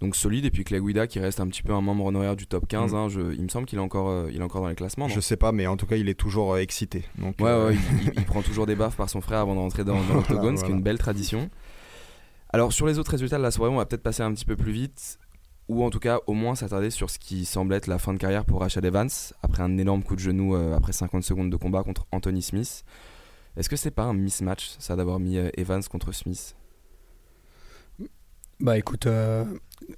Donc 0.01 0.15
solide, 0.15 0.45
et 0.45 0.51
puis 0.53 0.63
Clay 0.65 0.81
Guida 0.81 1.07
qui 1.09 1.19
reste 1.19 1.41
un 1.41 1.49
petit 1.49 1.63
peu 1.63 1.73
un 1.75 1.81
membre 1.81 2.05
honoraire 2.05 2.37
du 2.37 2.47
top 2.47 2.69
15. 2.69 2.93
Mm. 2.93 2.97
hein, 2.97 3.09
je- 3.09 3.35
il 3.35 3.43
me 3.43 3.49
semble 3.49 3.67
qu'il 3.67 3.79
est, 3.79 3.83
encore, 3.83 4.09
euh, 4.11 4.29
il 4.33 4.39
est 4.41 4.45
encore 4.45 4.63
dans 4.63 4.69
les 4.69 4.77
classements. 4.77 5.09
non 5.09 5.15
Je 5.15 5.19
sais 5.21 5.37
pas, 5.37 5.51
mais 5.51 5.67
en 5.67 5.77
tout 5.77 5.87
cas, 5.87 5.97
il 5.97 6.09
est 6.09 6.15
toujours 6.15 6.55
euh, 6.55 6.59
excité. 6.61 7.05
Donc, 7.17 7.41
Ouais, 7.41 7.49
euh, 7.51 7.69
ouais, 7.71 7.75
il, 7.75 8.09
il- 8.15 8.19
il 8.21 8.25
prend 8.25 8.43
toujours 8.43 8.67
des 8.67 8.77
baffes 8.77 8.97
par 8.97 9.11
son 9.11 9.21
frère 9.21 9.41
avant 9.41 9.55
de 9.55 9.61
rentrer 9.61 9.83
dans, 9.85 10.01
dans 10.05 10.15
l'octogone, 10.15 10.57
ce 10.57 10.65
qui 10.65 10.71
est 10.71 10.75
une 10.75 10.83
belle 10.83 10.99
tradition. 10.99 11.51
Alors, 12.51 12.73
sur 12.73 12.87
les 12.87 12.99
autres 12.99 13.11
résultats 13.11 13.39
de 13.39 13.43
la 13.43 13.51
soirée, 13.51 13.73
on 13.73 13.77
va 13.77 13.87
peut-être 13.87 14.03
passer 14.03 14.23
un 14.23 14.33
petit 14.33 14.45
peu 14.45 14.57
plus 14.57 14.73
vite, 14.73 15.19
ou 15.69 15.83
en 15.85 15.91
tout 15.91 15.99
cas, 15.99 16.21
au 16.29 16.33
moins 16.33 16.55
s'attarder 16.55 16.91
sur 16.91 17.11
ce 17.11 17.19
qui 17.19 17.45
semble 17.45 17.75
être 17.75 17.89
la 17.89 17.99
fin 17.99 18.15
de 18.15 18.19
carrière 18.19 18.45
pour 18.45 18.61
Rashad 18.61 18.85
Evans, 18.85 19.11
après 19.43 19.63
un 19.65 19.77
énorme 19.79 20.03
coup 20.05 20.15
de 20.15 20.21
genou 20.21 20.55
euh, 20.55 20.75
après 20.77 20.93
50 20.93 21.25
secondes 21.25 21.51
de 21.51 21.57
combat 21.57 21.83
contre 21.83 22.07
Anthony 22.13 22.41
Smith. 22.41 22.85
Est-ce 23.57 23.69
que 23.69 23.77
c'est 23.77 23.91
pas 23.91 24.05
un 24.05 24.15
mismatch, 24.15 24.77
ça, 24.79 24.95
d'avoir 24.95 25.19
mis 25.19 25.37
euh, 25.39 25.51
Evans 25.59 25.83
contre 25.91 26.13
Smith? 26.13 26.55
Bah 28.61 28.77
écoute, 28.79 29.07
euh, 29.07 29.45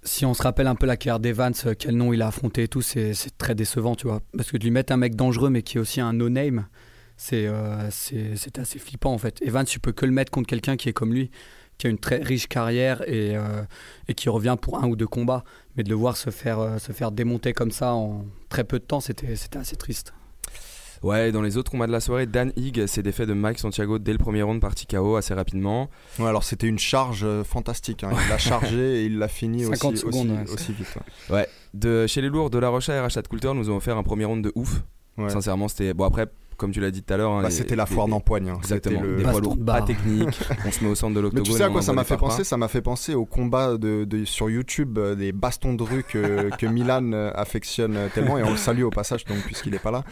si 0.02 0.24
on 0.24 0.34
se 0.34 0.42
rappelle 0.42 0.66
un 0.66 0.74
peu 0.74 0.86
la 0.86 0.96
carrière 0.96 1.20
d'Evans, 1.20 1.52
euh, 1.66 1.74
quel 1.78 1.96
nom 1.96 2.12
il 2.12 2.22
a 2.22 2.28
affronté 2.28 2.64
et 2.64 2.68
tout, 2.68 2.82
c'est 2.82 3.14
très 3.38 3.54
décevant, 3.54 3.94
tu 3.94 4.06
vois. 4.06 4.20
Parce 4.36 4.50
que 4.50 4.56
de 4.56 4.64
lui 4.64 4.70
mettre 4.70 4.92
un 4.92 4.96
mec 4.96 5.16
dangereux, 5.16 5.50
mais 5.50 5.62
qui 5.62 5.78
est 5.78 5.80
aussi 5.80 6.00
un 6.00 6.12
no-name, 6.12 6.66
c'est 7.16 7.46
euh, 7.46 7.90
c'est 7.90 8.58
assez 8.58 8.78
flippant 8.78 9.12
en 9.12 9.18
fait. 9.18 9.40
Evans, 9.42 9.64
tu 9.64 9.80
peux 9.80 9.92
que 9.92 10.06
le 10.06 10.12
mettre 10.12 10.30
contre 10.30 10.48
quelqu'un 10.48 10.76
qui 10.76 10.88
est 10.88 10.92
comme 10.92 11.12
lui, 11.12 11.30
qui 11.78 11.86
a 11.86 11.90
une 11.90 11.98
très 11.98 12.18
riche 12.18 12.46
carrière 12.46 13.02
et, 13.08 13.36
euh, 13.36 13.62
qui 14.16 14.28
revient 14.28 14.56
pour 14.60 14.82
un 14.82 14.88
ou 14.88 14.96
deux 14.96 15.06
combats. 15.06 15.44
Mais 15.76 15.82
de 15.82 15.88
le 15.88 15.94
voir 15.94 16.16
se 16.16 16.30
faire, 16.30 16.80
se 16.80 16.92
faire 16.92 17.12
démonter 17.12 17.52
comme 17.52 17.70
ça 17.70 17.94
en 17.94 18.24
très 18.48 18.64
peu 18.64 18.78
de 18.78 18.84
temps, 18.84 19.00
c'était 19.00 19.34
assez 19.56 19.76
triste. 19.76 20.12
Ouais, 21.02 21.32
dans 21.32 21.40
les 21.42 21.56
autres 21.56 21.70
combats 21.70 21.86
de 21.86 21.92
la 21.92 22.00
soirée, 22.00 22.26
Dan 22.26 22.52
Higg 22.56 22.86
s'est 22.86 23.02
défait 23.02 23.24
de 23.24 23.32
Mike 23.32 23.58
Santiago 23.58 23.98
dès 23.98 24.12
le 24.12 24.18
premier 24.18 24.42
round 24.42 24.60
par 24.60 24.72
KO 24.74 25.16
assez 25.16 25.32
rapidement. 25.32 25.88
ouais, 26.18 26.26
alors 26.26 26.44
c'était 26.44 26.66
une 26.66 26.78
charge 26.78 27.22
euh, 27.24 27.42
fantastique. 27.42 28.04
hein. 28.04 28.10
Il 28.12 28.28
l'a 28.28 28.38
chargé 28.38 29.02
et 29.02 29.04
il 29.06 29.18
l'a 29.18 29.28
fini 29.28 29.64
50 29.64 29.92
aussi, 29.94 30.00
secondes, 30.02 30.30
aussi, 30.30 30.40
ouais, 30.42 30.50
aussi 30.52 30.72
vite. 30.72 30.98
ouais. 31.30 31.48
De, 31.72 32.06
chez 32.06 32.20
les 32.20 32.28
lourds, 32.28 32.50
De 32.50 32.58
La 32.58 32.68
Rocha 32.68 32.94
et 32.94 33.00
Rashad 33.00 33.26
Coulter 33.28 33.52
nous 33.54 33.70
ont 33.70 33.76
offert 33.76 33.96
un 33.96 34.02
premier 34.02 34.24
round 34.26 34.44
de 34.44 34.52
ouf. 34.54 34.82
Ouais. 35.16 35.30
Sincèrement, 35.30 35.68
c'était. 35.68 35.94
Bon, 35.94 36.04
après, 36.04 36.26
comme 36.60 36.70
tu 36.70 36.80
l'as 36.80 36.90
dit 36.92 37.02
tout 37.02 37.12
à 37.12 37.16
l'heure. 37.16 37.32
hein, 37.32 37.42
Bah, 37.42 37.50
c'était 37.50 37.74
la 37.74 37.86
foire 37.86 38.06
d'empoigne. 38.06 38.50
hein. 38.50 38.58
Exactement. 38.58 39.00
C'était 39.00 39.10
le- 39.10 39.16
Des 39.16 39.24
Baston 39.24 39.40
poids 39.40 39.48
lourds 39.48 39.56
de 39.56 39.64
pas 39.64 39.82
techniques. 39.82 40.40
on 40.66 40.70
se 40.70 40.84
met 40.84 40.90
au 40.90 40.94
centre 40.94 41.14
de 41.14 41.18
Mais 41.18 41.22
l'octogone. 41.22 41.44
tu 41.44 41.52
sais 41.52 41.62
à 41.64 41.68
quoi 41.70 41.82
ça 41.82 41.92
m'a 41.92 42.04
fait 42.04 42.16
penser? 42.16 42.44
Ça 42.44 42.56
m'a 42.56 42.68
fait 42.68 42.82
penser 42.82 43.14
au 43.14 43.24
combat 43.24 43.76
de, 43.78 44.04
de- 44.04 44.24
sur 44.24 44.48
YouTube 44.50 44.98
euh, 44.98 45.14
des 45.16 45.32
bastons 45.32 45.74
de 45.74 45.82
rue 45.82 46.02
que, 46.04 46.50
que 46.58 46.66
Milan 46.66 47.12
euh, 47.12 47.32
affectionne 47.34 47.96
euh, 47.96 48.08
tellement 48.14 48.38
et 48.38 48.42
on 48.44 48.50
le 48.50 48.56
salue 48.56 48.82
au 48.82 48.90
passage 48.90 49.24
donc 49.24 49.38
puisqu'il 49.38 49.74
est 49.74 49.78
pas 49.82 49.90
là. 49.90 50.04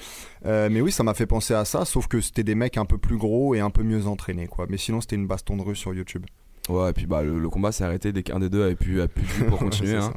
Euh, 0.46 0.68
mais 0.72 0.80
oui, 0.80 0.90
ça 0.90 1.02
m'a 1.04 1.14
fait 1.14 1.26
penser 1.26 1.54
à 1.54 1.64
ça, 1.64 1.84
sauf 1.84 2.06
que 2.08 2.20
c'était 2.20 2.42
des 2.44 2.54
mecs 2.54 2.76
un 2.78 2.84
peu 2.86 2.98
plus 2.98 3.16
gros 3.18 3.54
et 3.54 3.60
un 3.60 3.70
peu 3.70 3.82
mieux 3.82 4.06
entraînés 4.06 4.46
quoi. 4.46 4.66
Mais 4.70 4.78
sinon 4.78 5.00
c'était 5.00 5.16
une 5.16 5.26
baston 5.26 5.56
de 5.56 5.62
rue 5.62 5.76
sur 5.76 5.92
YouTube. 5.94 6.24
Ouais, 6.68 6.90
et 6.90 6.92
puis 6.92 7.06
bah, 7.06 7.22
le, 7.22 7.38
le 7.38 7.48
combat 7.48 7.72
s'est 7.72 7.84
arrêté 7.84 8.12
dès 8.12 8.22
qu'un 8.22 8.38
des 8.40 8.48
deux 8.50 8.62
avait 8.62 8.74
pu, 8.76 9.00
a 9.00 9.08
pu 9.08 9.22
pour 9.48 9.58
continuer. 9.60 9.96
Hein. 9.96 10.12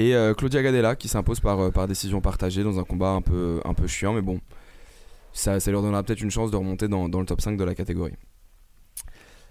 Et 0.00 0.14
euh, 0.14 0.32
Claudia 0.34 0.62
Gadella 0.62 0.94
qui 0.94 1.08
s'impose 1.08 1.40
par, 1.40 1.72
par 1.72 1.88
décision 1.88 2.20
partagée 2.20 2.62
dans 2.62 2.78
un 2.78 2.84
combat 2.84 3.10
un 3.10 3.20
peu, 3.20 3.60
un 3.64 3.74
peu 3.74 3.86
chiant, 3.88 4.12
mais 4.12 4.22
bon, 4.22 4.38
ça, 5.32 5.60
ça 5.60 5.70
leur 5.70 5.82
donnera 5.82 6.02
peut-être 6.02 6.20
une 6.22 6.30
chance 6.30 6.50
de 6.50 6.56
remonter 6.56 6.88
dans, 6.88 7.08
dans 7.08 7.20
le 7.20 7.26
top 7.26 7.40
5 7.40 7.56
de 7.56 7.64
la 7.64 7.74
catégorie. 7.74 8.14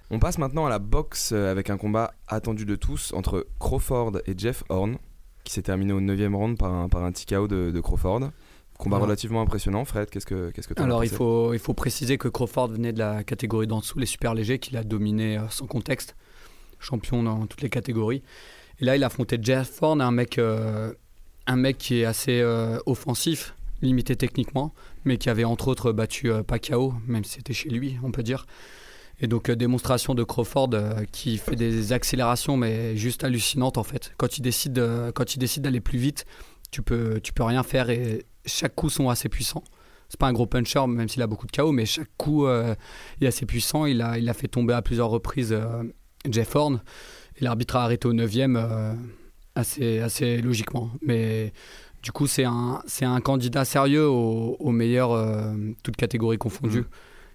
On 0.09 0.19
passe 0.19 0.38
maintenant 0.38 0.65
à 0.65 0.69
la 0.69 0.80
boxe 0.80 1.32
euh, 1.34 1.51
avec 1.51 1.69
un 1.69 1.78
combat 1.78 2.13
attendu 2.28 2.65
de 2.65 2.75
tous 2.75 3.11
entre 3.13 3.45
Crawford 3.59 4.19
et 4.25 4.34
Jeff 4.38 4.63
Horn, 4.69 4.97
qui 5.43 5.53
s'est 5.53 5.61
terminé 5.63 5.91
au 5.93 5.99
9 5.99 6.34
round 6.34 6.57
par 6.57 6.71
un, 6.73 6.88
par 6.88 7.03
un 7.03 7.11
TKO 7.11 7.47
de, 7.47 7.71
de 7.71 7.82
Crawford. 7.82 8.32
Combat 8.78 8.97
Ouais. 8.97 9.03
relativement 9.03 9.41
impressionnant. 9.41 9.86
Fred, 9.86 10.09
qu'est-ce 10.09 10.28
que 10.28 10.51
qu'est-ce 10.51 10.67
que 10.67 10.80
as 10.80 10.84
Alors 10.84 11.03
il 11.03 11.09
faut, 11.09 11.51
il 11.53 11.59
faut 11.59 11.73
préciser 11.73 12.19
que 12.19 12.28
Crawford 12.28 12.67
venait 12.67 12.93
de 12.93 12.99
la 12.99 13.23
catégorie 13.23 13.65
d'en 13.65 13.80
dessous, 13.80 13.97
les 13.97 14.05
super 14.05 14.36
légers, 14.36 14.59
qu'il 14.59 14.78
a 14.78 14.84
dominé 14.84 15.38
euh, 15.38 15.49
sans 15.49 15.65
contexte, 15.65 16.15
champion 16.80 17.23
dans 17.23 17.47
toutes 17.47 17.61
les 17.63 17.69
catégories. 17.71 18.21
Et 18.80 18.86
là 18.86 18.95
il 18.95 19.03
a 19.03 19.07
affronté 19.07 19.39
Jeff 19.41 19.82
Horn, 19.82 19.99
un 19.99 20.11
mec, 20.11 20.38
euh, 20.38 20.93
un 21.47 21.55
mec 21.55 21.80
qui 21.80 22.01
est 22.01 22.05
assez 22.05 22.39
euh, 22.39 22.78
offensif, 22.86 23.55
limité 23.82 24.15
techniquement, 24.15 24.75
mais 25.08 25.18
qui 25.18 25.30
avait 25.30 25.43
entre 25.43 25.68
autres 25.70 25.91
battu 25.91 26.32
euh, 26.32 26.43
Pacquiao, 26.43 26.93
même 27.08 27.24
si 27.24 27.36
c'était 27.36 27.53
chez 27.53 27.70
lui, 27.70 27.97
on 28.03 28.12
peut 28.12 28.24
dire. 28.24 28.45
Et 29.20 29.28
donc 29.28 29.49
euh, 29.49 29.55
démonstration 29.55 30.14
de 30.14 30.24
Crawford 30.24 30.70
euh, 30.74 31.03
qui 31.12 31.38
fait 31.38 31.55
des 31.55 31.93
accélérations, 31.93 32.58
mais 32.58 32.95
juste 32.95 33.24
hallucinantes 33.24 33.78
en 33.78 33.84
fait. 33.84 34.14
Quand 34.18 34.38
il 34.38 34.41
décide, 34.41 34.84
quand 35.16 35.34
il 35.34 35.39
décide 35.39 35.64
d'aller 35.64 35.82
plus 35.82 35.97
vite, 35.97 36.26
tu 36.70 36.82
peux, 36.82 37.20
tu 37.22 37.34
peux 37.34 37.43
rien 37.43 37.64
faire 37.64 37.89
et 37.89 38.26
chaque 38.45 38.76
coup 38.76 38.89
sont 38.89 39.10
assez 39.10 39.30
puissants. 39.30 39.64
C'est 40.10 40.20
pas 40.20 40.28
un 40.28 40.34
gros 40.34 40.45
puncher, 40.45 40.86
même 40.88 41.10
s'il 41.10 41.22
a 41.22 41.28
beaucoup 41.28 41.47
de 41.47 41.51
KO, 41.51 41.72
mais 41.72 41.86
chaque 41.86 42.10
coup 42.16 42.47
est 42.47 43.26
assez 43.26 43.45
puissant. 43.45 43.86
Il 43.86 44.01
a, 44.01 44.18
il 44.18 44.30
a 44.30 44.34
fait 44.34 44.47
tomber 44.47 44.74
à 44.74 44.82
plusieurs 44.82 45.10
reprises 45.10 45.58
Jeff 46.30 46.55
Horn. 46.55 46.82
Et 47.36 47.43
l'arbitre 47.43 47.76
a 47.76 47.84
arrêté 47.84 48.08
au 48.08 48.14
9 48.14 48.32
assez, 49.58 49.99
assez 49.99 50.41
logiquement. 50.41 50.91
Mais 51.01 51.51
du 52.08 52.14
coup, 52.14 52.26
c'est 52.26 52.45
un, 52.45 52.82
c'est 52.86 53.03
un 53.03 53.20
candidat 53.20 53.66
sérieux 53.66 54.08
au, 54.08 54.55
au 54.62 54.72
meilleur, 54.72 55.12
euh, 55.12 55.53
toutes 55.84 55.97
catégories 55.97 56.38
confondues. 56.38 56.78
Mhm. 56.80 56.86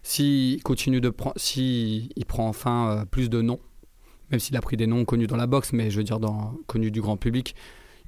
S'il 0.03 0.63
continue 0.63 1.03
de 1.03 1.11
prendre, 1.11 1.35
si 1.37 2.09
il 2.17 2.25
prend 2.25 2.49
enfin 2.49 2.89
euh, 2.89 3.05
plus 3.05 3.29
de 3.29 3.43
noms, 3.43 3.61
même 4.31 4.41
s'il 4.41 4.57
a 4.57 4.63
pris 4.63 4.79
des 4.79 4.87
noms 4.87 5.05
connus 5.05 5.27
dans 5.27 5.37
la 5.37 5.47
boxe, 5.47 5.75
mais 5.75 5.91
je 5.91 5.99
veux 5.99 6.05
dire 6.05 6.21
dans, 6.21 6.55
connus 6.67 6.91
du 6.91 7.03
grand 7.03 7.19
public, 7.19 7.55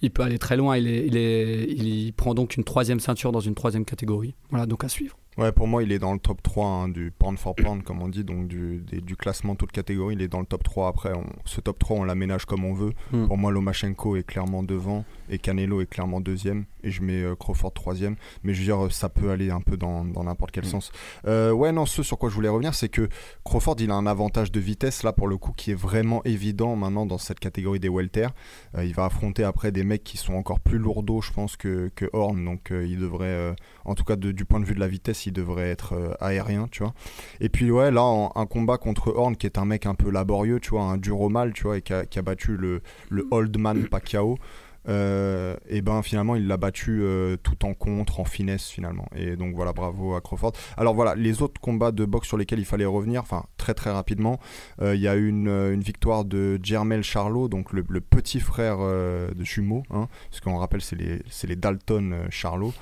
il 0.01 0.11
peut 0.11 0.23
aller 0.23 0.39
très 0.39 0.57
loin. 0.57 0.79
Il, 0.79 0.89
est, 0.89 1.07
il, 1.07 1.19
est, 1.19 1.65
il 1.71 2.12
prend 2.15 2.33
donc 2.33 2.57
une 2.57 2.65
troisième 2.65 2.99
ceinture 2.99 3.31
dans 3.31 3.41
une 3.41 3.55
troisième 3.55 3.85
catégorie. 3.85 4.35
Voilà, 4.49 4.65
donc 4.65 4.85
à 4.85 4.89
suivre. 4.89 5.19
Ouais, 5.37 5.51
pour 5.51 5.67
moi, 5.67 5.83
il 5.83 5.91
est 5.91 5.99
dans 5.99 6.12
le 6.12 6.21
top 6.21 6.41
3 6.45 6.65
hein, 6.69 6.89
du 6.89 7.11
pound 7.11 7.37
for 7.41 7.57
pound, 7.57 7.83
comme 7.83 8.01
on 8.03 8.09
dit, 8.09 8.23
donc 8.23 8.47
du, 8.47 8.79
des- 8.79 9.01
du 9.01 9.17
classement 9.17 9.57
toute 9.57 9.73
catégorie. 9.73 10.15
Il 10.15 10.23
est 10.23 10.29
dans 10.29 10.39
le 10.39 10.47
top 10.47 10.62
3. 10.62 10.87
Après, 10.87 11.12
on- 11.12 11.27
ce 11.45 11.61
top 11.61 11.77
3, 11.81 11.97
on 11.97 12.05
l'aménage 12.05 12.45
comme 12.45 12.65
on 12.65 12.73
veut. 12.73 12.93
Hmm. 13.12 13.27
Pour 13.27 13.37
moi, 13.37 13.51
Lomachenko 13.51 14.15
est 14.15 14.23
clairement 14.23 14.62
devant 14.62 15.05
et 15.29 15.39
Canelo 15.39 15.81
est 15.81 15.87
clairement 15.87 16.20
deuxième. 16.20 16.64
Et 16.83 16.91
je 16.91 17.03
mets 17.03 17.22
euh, 17.22 17.35
Crawford 17.35 17.72
troisième. 17.72 18.16
Mais 18.43 18.53
je 18.55 18.59
veux 18.61 18.64
dire, 18.66 18.93
ça 18.93 19.09
peut 19.09 19.31
aller 19.31 19.51
un 19.51 19.61
peu 19.61 19.77
dans 19.77 20.05
n'importe 20.05 20.51
quel 20.53 20.64
Mm. 20.64 20.68
sens. 20.68 20.93
Euh, 21.27 21.51
ouais, 21.53 21.72
non, 21.72 21.87
ce 21.87 22.03
sur 22.03 22.18
quoi 22.18 22.29
je 22.29 22.35
voulais 22.35 22.49
revenir, 22.49 22.75
c'est 22.75 22.89
que 22.89 23.09
Crawford, 23.45 23.77
il 23.81 23.91
a 23.91 23.95
un 23.95 24.07
avantage 24.07 24.53
de 24.53 24.61
vitesse, 24.61 25.03
là, 25.03 25.12
pour 25.12 25.27
le 25.29 25.37
coup, 25.37 25.53
qui 25.57 25.70
est 25.70 25.75
vraiment 25.75 26.22
évident 26.25 26.77
maintenant 26.77 27.07
dans 27.07 27.18
cette 27.18 27.41
catégorie 27.41 27.81
des 27.81 27.89
welter. 27.89 28.29
Euh, 28.77 28.85
il 28.85 28.95
va 28.95 29.07
affronter 29.07 29.45
après 29.45 29.72
des 29.72 29.83
mecs 29.85 30.05
qui 30.05 30.16
sont 30.18 30.35
encore 30.35 30.61
plus 30.61 30.79
lourdeaux, 30.79 31.20
je 31.22 31.33
pense, 31.33 31.57
que, 31.57 31.91
que 31.95 32.07
Horn. 32.12 32.45
Donc, 32.45 32.70
euh, 32.70 32.87
il 32.87 32.99
devrait, 32.99 33.55
en 33.85 33.95
tout 33.95 34.05
cas, 34.05 34.16
de- 34.16 34.33
du 34.33 34.45
point 34.45 34.61
de 34.61 34.64
vue 34.66 34.75
de 34.75 34.81
la 34.81 34.89
vitesse, 34.89 35.27
il 35.27 35.33
devrait 35.33 35.70
être 35.70 36.16
aérien, 36.20 36.68
tu 36.70 36.83
vois. 36.83 36.93
Et 37.41 37.49
puis, 37.49 37.70
ouais, 37.70 37.91
là, 37.91 38.03
en- 38.03 38.33
un 38.35 38.47
combat 38.47 38.77
contre 38.79 39.12
Horn, 39.16 39.37
qui 39.37 39.47
est 39.47 39.59
un 39.59 39.64
mec 39.64 39.87
un 39.87 39.95
peu 39.95 40.11
laborieux, 40.11 40.61
tu 40.61 40.70
vois, 40.70 40.83
un 40.83 40.97
dur 40.99 41.20
au 41.20 41.29
mal, 41.29 41.53
tu 41.53 41.62
vois, 41.64 41.79
et 41.79 41.83
qui 41.83 41.93
a, 41.93 42.05
qui 42.05 42.18
a 42.18 42.22
battu 42.22 42.57
le, 42.57 42.83
le 43.09 43.27
Old 43.31 43.57
Man 43.59 43.87
Pacquiao. 43.89 44.39
Euh, 44.87 45.57
et 45.66 45.80
ben 45.80 46.03
finalement 46.03 46.37
il 46.37 46.47
l'a 46.47 46.59
battu 46.59 47.01
euh, 47.03 47.37
tout 47.43 47.64
en 47.64 47.74
contre, 47.74 48.20
en 48.20 48.24
finesse 48.24 48.68
finalement. 48.68 49.07
Et 49.14 49.37
donc 49.37 49.55
voilà, 49.55 49.72
bravo 49.72 50.14
à 50.14 50.20
Crawford. 50.20 50.53
Alors 50.76 50.95
voilà, 50.95 51.14
les 51.14 51.43
autres 51.43 51.61
combats 51.61 51.93
de 51.93 52.05
boxe 52.05 52.28
sur 52.28 52.37
lesquels 52.37 52.59
il 52.59 52.64
fallait 52.64 52.85
revenir, 52.85 53.22
enfin 53.22 53.45
très 53.57 53.74
très 53.74 53.91
rapidement, 53.91 54.39
euh, 54.82 54.95
il 54.95 55.01
y 55.01 55.09
a 55.09 55.16
eu 55.16 55.28
une, 55.28 55.80
victoire 55.80 56.24
de 56.24 56.59
Jermel 56.62 57.03
Charlot, 57.03 57.49
donc 57.49 57.72
le, 57.72 57.82
petit 58.01 58.41
frère 58.41 58.78
de 58.78 59.45
jumeaux, 59.45 59.82
hein, 59.91 60.09
parce 60.30 60.41
qu'on 60.41 60.57
rappelle 60.57 60.80
c'est 60.80 60.97
les, 60.97 61.20
les 61.45 61.57
Dalton 61.57 62.26
Charlot. 62.30 62.72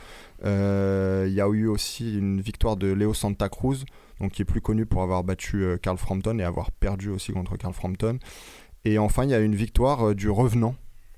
Il 0.44 1.32
y 1.32 1.40
a 1.40 1.48
eu 1.48 1.66
aussi 1.66 2.18
une 2.18 2.40
victoire 2.40 2.76
de 2.76 2.92
Leo 2.92 3.14
Santa 3.14 3.48
Cruz, 3.48 3.84
donc 4.20 4.32
qui 4.32 4.42
est 4.42 4.44
plus 4.44 4.60
connu 4.60 4.86
pour 4.86 5.02
avoir 5.02 5.24
battu 5.24 5.64
Carl 5.82 5.98
Frampton 5.98 6.38
et 6.38 6.44
avoir 6.44 6.70
perdu 6.70 7.08
aussi 7.08 7.32
contre 7.32 7.56
Carl 7.56 7.74
Frampton. 7.74 8.18
Et 8.84 8.98
enfin, 8.98 9.24
il 9.24 9.30
y 9.30 9.34
a 9.34 9.40
une 9.40 9.54
victoire 9.54 10.14
du 10.14 10.28
revenant, 10.28 10.74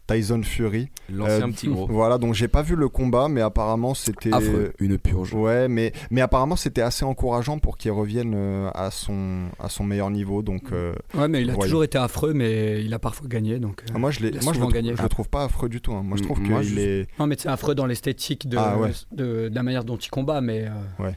Tyson 0.07 0.43
Fury. 0.43 0.89
L'ancien 1.11 1.49
Euh, 1.49 1.53
petit 1.53 1.69
gros. 1.69 1.87
Voilà, 1.87 2.19
donc 2.19 2.35
j'ai 2.35 2.49
pas 2.49 2.61
vu 2.63 2.77
le 2.77 2.89
combat, 2.89 3.29
mais 3.29 3.41
apparemment 3.41 3.95
c'était. 3.95 4.31
Une 4.79 4.99
purge. 4.99 5.33
Ouais, 5.35 5.69
mais, 5.69 5.93
mais 6.11 6.21
apparemment 6.21 6.57
c'était 6.57 6.83
assez 6.83 7.05
encourageant 7.05 7.59
pour 7.59 7.79
qu'il 7.79 7.91
revienne 7.93 8.35
euh, 8.35 8.71
à, 8.75 8.91
son, 8.91 9.47
à 9.59 9.69
son 9.69 9.85
meilleur 9.85 10.11
niveau. 10.11 10.43
Donc, 10.43 10.73
euh, 10.73 10.95
Ouais, 11.15 11.29
mais 11.29 11.41
il 11.43 11.51
a 11.51 11.55
Voyons. 11.55 11.69
toujours 11.69 11.85
été 11.85 11.97
affreux, 11.99 12.35
mais 12.35 12.85
il 12.85 12.93
a 12.93 12.99
parfois 12.99 13.29
gagné. 13.29 13.59
Donc, 13.59 13.83
euh, 13.83 13.93
ah, 13.95 13.99
moi 13.99 14.11
je, 14.11 14.21
l'ai- 14.21 14.33
moi, 14.43 14.53
je, 14.53 14.61
le, 14.61 14.67
gagné. 14.67 14.95
je 14.97 15.03
le 15.03 15.09
trouve 15.09 15.29
pas 15.29 15.45
affreux 15.45 15.69
du 15.69 15.81
tout. 15.81 15.93
hein. 15.95 16.03
Moi 16.03 16.17
je 16.19 16.23
trouve 16.23 16.43
qu'il 16.43 16.63
je- 16.63 16.79
est. 16.79 17.07
Non, 17.19 17.27
mais 17.27 17.37
c'est 17.39 17.49
affreux 17.49 17.75
dans 17.75 17.87
l'esthétique 17.87 18.49
de, 18.49 18.57
Ah 18.59 18.77
ouais. 18.79 18.91
de, 19.13 19.49
de 19.49 19.55
la 19.55 19.63
manière 19.63 19.85
dont 19.85 19.97
il 19.97 20.11
combat. 20.11 20.41
Mais 20.43 20.67
euh, 21.01 21.11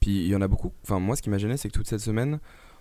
Puis 0.00 0.22
il 0.24 0.28
y 0.28 0.34
en 0.36 0.40
a 0.40 0.48
beaucoup. 0.48 0.72
Enfin, 0.84 0.98
moi, 0.98 1.14
ce 1.16 1.22
qui 1.22 1.28
m'a 1.30 1.38
gêné, 1.38 1.56
c'est 1.58 1.68
que 1.68 1.74
toute 1.74 1.86
cette 1.88 2.00
semaine, 2.00 2.38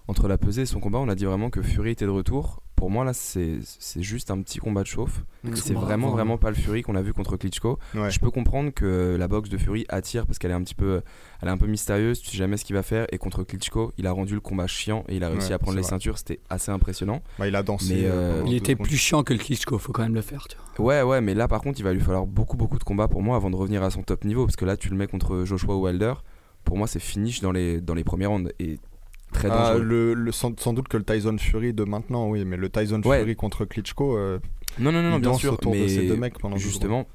entre 0.08 0.28
la 0.28 0.38
pesée 0.38 0.62
et 0.64 0.66
son 0.66 0.80
combat, 0.80 1.00
on 1.00 1.10
a 1.10 1.16
dit 1.16 1.26
vraiment 1.26 1.50
que 1.50 1.62
Fury 1.62 1.92
était 1.92 2.06
de 2.06 2.10
retour. 2.10 2.62
Pour 2.80 2.90
moi, 2.90 3.04
là, 3.04 3.12
c'est 3.14 3.60
c'est 3.62 4.02
juste 4.02 4.32
un 4.32 4.42
petit 4.42 4.60
combat 4.60 4.84
de 4.84 4.88
chauffe. 4.88 5.26
C'est 5.54 5.74
Bravo. 5.74 5.86
vraiment, 5.86 6.10
vraiment 6.12 6.38
pas 6.38 6.50
le 6.50 6.56
Fury 6.56 6.82
qu'on 6.82 6.96
a 6.96 7.02
vu 7.02 7.12
contre 7.12 7.36
Klitschko. 7.36 7.78
Ouais. 7.94 8.10
Je 8.10 8.20
peux 8.22 8.32
comprendre 8.32 8.72
que 8.72 9.18
la 9.20 9.28
boxe 9.28 9.50
de 9.50 9.58
Fury 9.58 9.86
attire 9.90 10.26
parce 10.26 10.40
qu'elle 10.40 10.52
est 10.52 10.54
un 10.54 10.64
petit 10.64 10.76
peu, 10.76 11.02
elle 11.42 11.50
est 11.50 11.52
un 11.52 11.58
peu 11.58 11.68
mystérieuse. 11.68 12.22
Tu 12.22 12.30
sais 12.30 12.38
jamais 12.38 12.56
ce 12.56 12.64
qu'il 12.64 12.76
va 12.78 12.82
faire. 12.82 13.06
Et 13.12 13.18
contre 13.18 13.44
Klitschko, 13.44 13.92
il 13.98 14.08
a 14.08 14.14
rendu 14.14 14.34
le 14.34 14.40
combat 14.40 14.66
chiant 14.68 15.04
et 15.10 15.18
il 15.18 15.24
a 15.26 15.30
réussi 15.30 15.50
Ouais, 15.50 15.54
à 15.56 15.60
prendre 15.60 15.74
c'est 15.74 15.80
les 15.80 15.82
vrai. 15.82 15.90
ceintures. 15.90 16.18
C'était 16.18 16.40
assez 16.50 16.72
impressionnant. 16.72 17.22
Bah, 17.38 17.50
il 17.50 17.56
a 17.58 17.64
dansé. 17.64 17.96
Mais, 17.96 18.06
euh, 18.06 18.12
euh, 18.12 18.44
il 18.48 18.54
était 18.54 18.78
plus 18.78 18.96
chiant 18.96 19.24
que 19.24 19.34
le 19.34 19.40
Klitschko, 19.40 19.78
faut 19.78 19.92
quand 19.92 20.04
même 20.04 20.16
le 20.16 20.22
faire. 20.22 20.48
Tu 20.48 20.56
vois. 20.78 20.86
Ouais, 20.86 21.02
ouais, 21.04 21.20
mais 21.22 21.34
là, 21.34 21.50
par 21.50 21.60
contre, 21.62 21.80
il 21.80 21.84
va 21.84 21.92
lui 21.92 22.00
falloir 22.02 22.26
beaucoup, 22.28 22.56
beaucoup 22.56 22.80
de 22.80 22.84
combats 22.86 23.10
pour 23.10 23.22
moi 23.22 23.36
avant 23.36 23.50
de 23.50 23.58
revenir 23.58 23.84
à 23.84 23.90
son 23.90 24.04
top 24.04 24.24
niveau. 24.24 24.46
Parce 24.46 24.56
que 24.56 24.64
là, 24.64 24.78
tu 24.78 24.88
le 24.90 24.96
mets 24.96 25.08
contre 25.08 25.44
Joshua 25.44 25.76
Wilder. 25.76 26.14
Pour 26.64 26.78
moi, 26.78 26.88
c'est 26.88 27.00
finish 27.00 27.42
dans 27.42 27.52
les, 27.52 27.82
dans 27.82 27.94
les 27.94 28.06
premiers 28.06 28.26
rounds. 28.28 28.52
Et 28.60 28.80
très 29.34 29.50
Ah, 29.52 29.76
le, 29.78 30.14
le- 30.14 30.32
sans, 30.32 30.58
sans 30.60 30.74
doute 30.74 30.88
que 30.88 30.98
le 30.98 31.04
Tyson 31.04 31.38
Fury 31.38 31.74
de 31.74 31.84
maintenant, 31.84 32.30
oui, 32.30 32.44
mais 32.46 32.58
le 32.58 32.70
Tyson 32.70 33.02
Ouais. 33.06 33.20
Fury 33.20 33.36
contre 33.36 33.66
Klitschko, 33.66 34.18
euh, 34.18 34.40
Non, 34.80 34.92
non, 34.92 35.02
non, 35.02 35.12
non, 35.12 35.20
bien 35.20 35.34
sûr. 35.34 35.54
autour 35.54 35.74
mais 35.74 35.84
de 35.84 35.88
ces 35.88 36.08
deux 36.08 36.16
mecs 36.18 36.38
pendant 36.40 36.58
justement, 36.58 37.08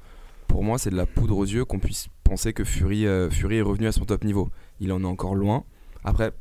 pour 0.47 0.63
moi, 0.63 0.77
c'est 0.77 0.89
de 0.89 0.95
la 0.95 1.05
poudre 1.05 1.37
aux 1.37 1.45
yeux 1.45 1.65
qu'on 1.65 1.79
puisse 1.79 2.07
penser 2.23 2.53
que 2.53 2.63
Fury, 2.63 3.05
euh, 3.05 3.29
Fury 3.29 3.57
est 3.57 3.61
revenu 3.61 3.87
à 3.87 3.91
son 3.91 4.05
top 4.05 4.23
niveau. 4.23 4.49
Il 4.79 4.91
en 4.91 5.01
est 5.03 5.07
encore 5.07 5.35
loin. 5.35 5.63
Après, 6.03 6.31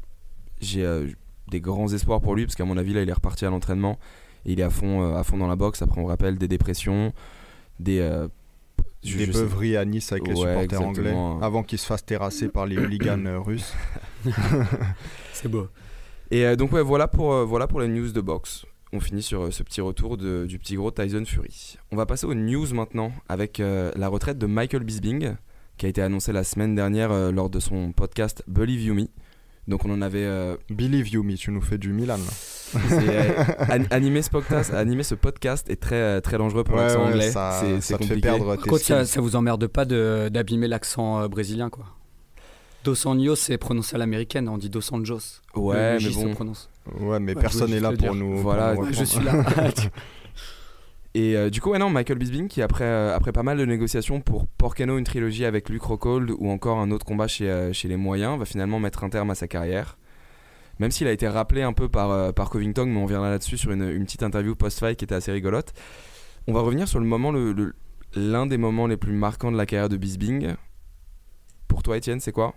j'ai 0.60 0.84
euh, 0.84 1.06
des 1.48 1.60
grands 1.60 1.92
espoirs 1.92 2.20
pour 2.20 2.34
lui 2.34 2.44
parce 2.46 2.54
qu'à 2.54 2.64
mon 2.64 2.76
avis, 2.76 2.92
là, 2.94 3.02
il 3.02 3.08
est 3.08 3.12
reparti 3.12 3.44
à 3.44 3.50
l'entraînement 3.50 3.98
il 4.46 4.60
est 4.60 4.62
à 4.62 4.68
fond, 4.68 5.02
euh, 5.02 5.16
à 5.16 5.24
fond 5.24 5.38
dans 5.38 5.46
la 5.46 5.56
boxe. 5.56 5.80
Après, 5.80 5.98
on 6.00 6.04
rappelle 6.04 6.36
des 6.36 6.48
dépressions, 6.48 7.14
des. 7.80 8.00
Je- 9.04 9.18
des 9.18 9.26
je 9.26 9.32
sais- 9.32 9.38
beuveries 9.40 9.76
à 9.76 9.84
Nice 9.84 10.10
avec 10.12 10.26
les 10.26 10.34
Ouais, 10.34 10.52
supporters 10.52 10.82
anglais, 10.82 11.14
avant 11.42 11.62
qu'ils 11.62 11.78
se 11.78 11.86
fassent 11.86 12.04
terrasser 12.04 12.48
par 12.48 12.66
les 12.66 12.76
hooligans 12.78 13.24
euh, 13.26 13.38
russes. 13.40 13.74
C'est 15.32 15.48
beau. 15.48 15.68
Et 16.30 16.44
euh, 16.46 16.56
donc, 16.56 16.72
ouais, 16.72 16.82
voilà 16.82 17.08
pour, 17.08 17.32
euh, 17.32 17.44
voilà 17.44 17.66
pour 17.66 17.80
les 17.80 17.88
news 17.88 18.10
de 18.10 18.20
boxe. 18.20 18.64
On 18.92 19.00
finit 19.00 19.22
sur 19.22 19.42
euh, 19.42 19.50
ce 19.50 19.62
petit 19.62 19.80
retour 19.80 20.16
de- 20.16 20.46
du 20.46 20.58
petit 20.58 20.76
gros 20.76 20.90
Tyson 20.90 21.24
Fury. 21.26 21.76
On 21.90 21.96
va 21.96 22.06
passer 22.06 22.26
aux 22.26 22.34
news 22.34 22.66
maintenant 22.72 23.12
avec 23.28 23.60
euh, 23.60 23.90
la 23.96 24.08
retraite 24.08 24.38
de 24.38 24.46
Michael 24.46 24.84
Bisping 24.84 25.34
qui 25.76 25.86
a 25.86 25.88
été 25.88 26.00
annoncée 26.00 26.32
la 26.32 26.44
semaine 26.44 26.74
dernière 26.76 27.10
euh, 27.10 27.32
lors 27.32 27.50
de 27.50 27.58
son 27.58 27.90
podcast 27.92 28.44
Believe 28.46 28.82
You 28.82 28.94
Me. 28.94 29.06
Donc 29.66 29.84
on 29.84 29.90
en 29.92 30.02
avait 30.02 30.24
euh, 30.24 30.56
Believe 30.70 31.08
you 31.08 31.22
me, 31.22 31.34
tu 31.36 31.50
nous 31.50 31.60
fais 31.62 31.78
du 31.78 31.92
Milan. 31.92 32.18
là. 32.18 32.80
euh, 32.92 33.44
an- 33.70 33.86
animé 33.90 34.20
ce 34.22 34.30
podcast, 34.30 34.74
animé 34.74 35.02
ce 35.02 35.14
podcast 35.14 35.70
est 35.70 35.80
très 35.80 35.94
euh, 35.96 36.20
très 36.20 36.36
dangereux 36.38 36.64
pour 36.64 36.74
Ouais, 36.74 36.82
l'accent 36.82 37.00
ouais, 37.06 37.12
anglais. 37.12 37.30
ça, 37.30 37.58
c'est, 37.60 37.80
ça 37.80 37.96
c'est 37.96 37.98
te 37.98 38.04
fait 38.04 38.20
perdre 38.20 38.54
Par 38.56 38.62
tes 38.62 38.68
contre, 38.70 38.82
ça, 38.82 39.04
ça 39.06 39.20
vous 39.20 39.36
emmerde 39.36 39.66
pas 39.66 39.84
de- 39.84 40.28
d'abîmer 40.30 40.68
l'accent 40.68 41.22
euh, 41.22 41.28
brésilien, 41.28 41.70
quoi. 41.70 41.86
Dos 42.84 43.06
Anjos, 43.06 43.36
c'est 43.36 43.56
prononcé 43.56 43.94
à 43.94 43.98
l'américaine, 43.98 44.46
on 44.50 44.58
dit 44.58 44.68
Dos 44.68 44.82
Anjos. 44.92 45.40
Ouais, 45.54 45.94
mais 45.94 46.00
se 46.00 46.10
bon. 46.22 46.34
prononce. 46.34 46.68
Ouais, 47.00 47.18
mais 47.18 47.34
Ouais, 47.34 47.40
personne 47.40 47.70
n'est 47.70 47.80
là 47.80 47.92
pour 47.92 48.14
nous. 48.14 48.36
Voilà, 48.36 48.74
pour 48.74 48.82
nous 48.82 48.88
Ouais, 48.90 48.94
je 48.94 49.04
suis 49.04 49.24
là. 49.24 49.32
Et 51.16 51.36
euh, 51.36 51.48
du 51.48 51.60
coup, 51.60 51.70
ouais, 51.70 51.78
non, 51.78 51.90
Michael 51.90 52.18
Bisping 52.18 52.48
qui 52.48 52.60
après, 52.60 52.84
euh, 52.84 53.14
après 53.14 53.30
pas 53.32 53.44
mal 53.44 53.56
de 53.56 53.64
négociations 53.64 54.20
pour 54.20 54.46
Porcano, 54.48 54.98
une 54.98 55.04
trilogie 55.04 55.44
avec 55.44 55.68
Luke 55.68 55.82
Rockhold 55.84 56.32
ou 56.36 56.50
encore 56.50 56.78
un 56.80 56.90
autre 56.90 57.06
combat 57.06 57.28
chez, 57.28 57.48
euh, 57.48 57.72
chez 57.72 57.86
les 57.86 57.96
moyens, 57.96 58.36
va 58.38 58.44
finalement 58.44 58.80
mettre 58.80 59.04
un 59.04 59.10
terme 59.10 59.30
à 59.30 59.34
sa 59.36 59.46
carrière. 59.46 59.96
Même 60.80 60.90
s'il 60.90 61.06
a 61.06 61.12
été 61.12 61.28
rappelé 61.28 61.62
un 61.62 61.72
peu 61.72 61.88
par, 61.88 62.34
par 62.34 62.50
Covington, 62.50 62.86
mais 62.86 62.98
on 62.98 63.04
reviendra 63.04 63.30
là-dessus 63.30 63.56
sur 63.56 63.70
une, 63.70 63.88
une 63.88 64.04
petite 64.04 64.24
interview 64.24 64.56
post-fight 64.56 64.98
qui 64.98 65.04
était 65.04 65.14
assez 65.14 65.30
rigolote. 65.30 65.72
On 66.48 66.52
va 66.52 66.60
revenir 66.62 66.88
sur 66.88 66.98
le 66.98 67.06
moment, 67.06 67.30
le- 67.30 67.52
le- 67.52 67.74
l'un 68.16 68.46
des 68.46 68.58
moments 68.58 68.88
les 68.88 68.96
plus 68.96 69.12
marquants 69.12 69.52
de 69.52 69.56
la 69.56 69.66
carrière 69.66 69.88
de 69.88 69.96
Bisping. 69.96 70.54
Pour 71.68 71.84
toi, 71.84 71.96
Étienne, 71.96 72.18
c'est 72.18 72.32
quoi? 72.32 72.54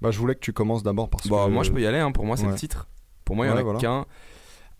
Bah, 0.00 0.10
je 0.10 0.18
voulais 0.18 0.34
que 0.34 0.40
tu 0.40 0.52
commences 0.52 0.82
d'abord 0.82 1.10
parce 1.10 1.28
Bon, 1.28 1.46
que. 1.46 1.50
moi, 1.52 1.62
je 1.62 1.70
peux 1.70 1.80
y 1.80 1.86
aller. 1.86 1.98
hein. 1.98 2.10
Pour 2.10 2.24
moi, 2.24 2.36
c'est 2.36 2.46
Ouais. 2.46 2.50
le 2.52 2.58
titre. 2.58 2.88
Pour 3.24 3.36
moi, 3.36 3.46
il 3.46 3.50
y 3.50 3.52
en 3.52 3.56
a 3.56 3.62
voilà. 3.62 3.78
qu'un. 3.78 4.04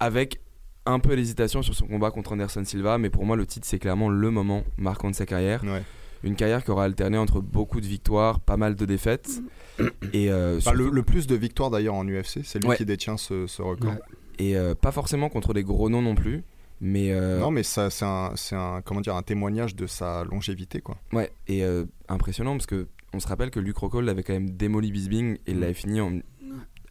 Avec 0.00 0.40
un 0.86 0.98
peu 0.98 1.14
d'hésitation 1.16 1.62
sur 1.62 1.74
son 1.74 1.86
combat 1.86 2.10
contre 2.10 2.32
Anderson 2.32 2.64
Silva. 2.64 2.98
Mais 2.98 3.10
pour 3.10 3.24
moi, 3.26 3.36
le 3.36 3.46
titre, 3.46 3.66
c'est 3.66 3.78
clairement 3.78 4.08
le 4.08 4.30
moment 4.30 4.64
marquant 4.78 5.10
de 5.10 5.14
sa 5.14 5.26
carrière. 5.26 5.62
Ouais. 5.64 5.82
Une 6.22 6.36
carrière 6.36 6.62
qui 6.64 6.70
aura 6.70 6.84
alterné 6.84 7.16
entre 7.16 7.40
beaucoup 7.40 7.80
de 7.80 7.86
victoires, 7.86 8.40
pas 8.40 8.56
mal 8.58 8.74
de 8.74 8.84
défaites. 8.84 9.40
et, 10.12 10.30
euh, 10.30 10.58
Bah, 10.64 10.72
le, 10.72 10.78
surtout- 10.78 10.94
le 10.94 11.02
plus 11.02 11.26
de 11.26 11.34
victoires 11.34 11.70
d'ailleurs 11.70 11.94
en 11.94 12.06
UFC, 12.06 12.40
c'est 12.44 12.58
lui 12.60 12.68
Ouais. 12.68 12.76
qui 12.76 12.84
détient 12.84 13.16
ce, 13.16 13.46
ce 13.46 13.62
record. 13.62 13.92
Ouais. 13.92 13.98
et 14.38 14.56
euh, 14.56 14.74
pas 14.74 14.92
forcément 14.92 15.28
contre 15.28 15.52
des 15.54 15.62
gros 15.62 15.88
noms 15.90 16.02
non 16.02 16.14
plus. 16.14 16.42
Mais 16.82 17.12
euh, 17.12 17.38
Non, 17.40 17.50
mais 17.50 17.62
ça, 17.62 17.90
c'est 17.90 18.06
un, 18.06 18.32
c'est 18.36 18.56
un, 18.56 18.80
comment 18.82 19.02
dire, 19.02 19.14
un 19.14 19.22
témoignage 19.22 19.76
de 19.76 19.86
sa 19.86 20.24
longévité, 20.24 20.80
quoi. 20.80 20.96
ouais, 21.12 21.30
et 21.46 21.62
euh, 21.62 21.84
impressionnant 22.08 22.52
parce 22.52 22.64
que 22.66 22.88
on 23.12 23.20
se 23.20 23.26
rappelle 23.28 23.50
que 23.50 23.60
Luke 23.60 23.76
Rockhold 23.76 24.08
avait 24.08 24.22
quand 24.22 24.32
même 24.32 24.48
démoli 24.50 24.90
Bisping 24.92 25.34
et 25.34 25.40
il 25.48 25.56
Mm. 25.56 25.60
l'avait 25.60 25.74
fini 25.74 26.00
en- 26.00 26.20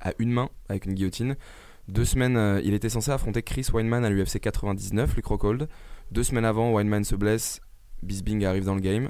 à 0.02 0.14
une 0.20 0.32
main 0.32 0.50
avec 0.70 0.86
une 0.86 0.94
guillotine. 0.94 1.36
Deux 1.90 2.06
semaines, 2.06 2.38
euh, 2.38 2.62
il 2.64 2.76
était 2.76 2.90
censé 2.90 3.10
affronter 3.10 3.42
Chris 3.42 3.66
Weinman 3.74 4.06
à 4.06 4.12
l'UFC 4.12 4.40
99, 4.40 5.16
Luke 5.16 5.26
Rockhold. 5.26 5.68
Deux 6.12 6.22
semaines 6.22 6.46
avant, 6.46 6.72
Weinman 6.72 7.04
se 7.04 7.16
blesse, 7.16 7.62
Bisping 8.04 8.46
arrive 8.46 8.66
dans 8.66 8.76
le 8.76 8.82
game. 8.82 9.10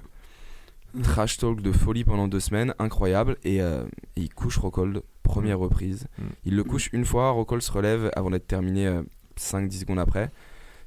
Trash 1.04 1.38
talk 1.38 1.62
de 1.62 1.74
folie 1.74 2.06
pendant 2.06 2.30
deux 2.30 2.40
semaines, 2.40 2.74
incroyable. 2.80 3.38
Et, 3.44 3.62
euh, 3.62 3.84
il 4.16 4.34
couche 4.34 4.58
Rockhold, 4.58 5.04
première 5.24 5.60
reprise. 5.60 6.08
Mm. 6.18 6.24
Il 6.46 6.56
le 6.56 6.64
couche 6.64 6.90
une 6.94 7.04
fois, 7.04 7.32
Rockhold 7.32 7.62
se 7.62 7.72
relève 7.72 8.12
avant 8.16 8.32
d'être 8.32 8.48
terminé 8.48 8.88
euh, 8.88 9.04
5-10 9.38 9.82
secondes 9.82 10.00
après. 10.00 10.32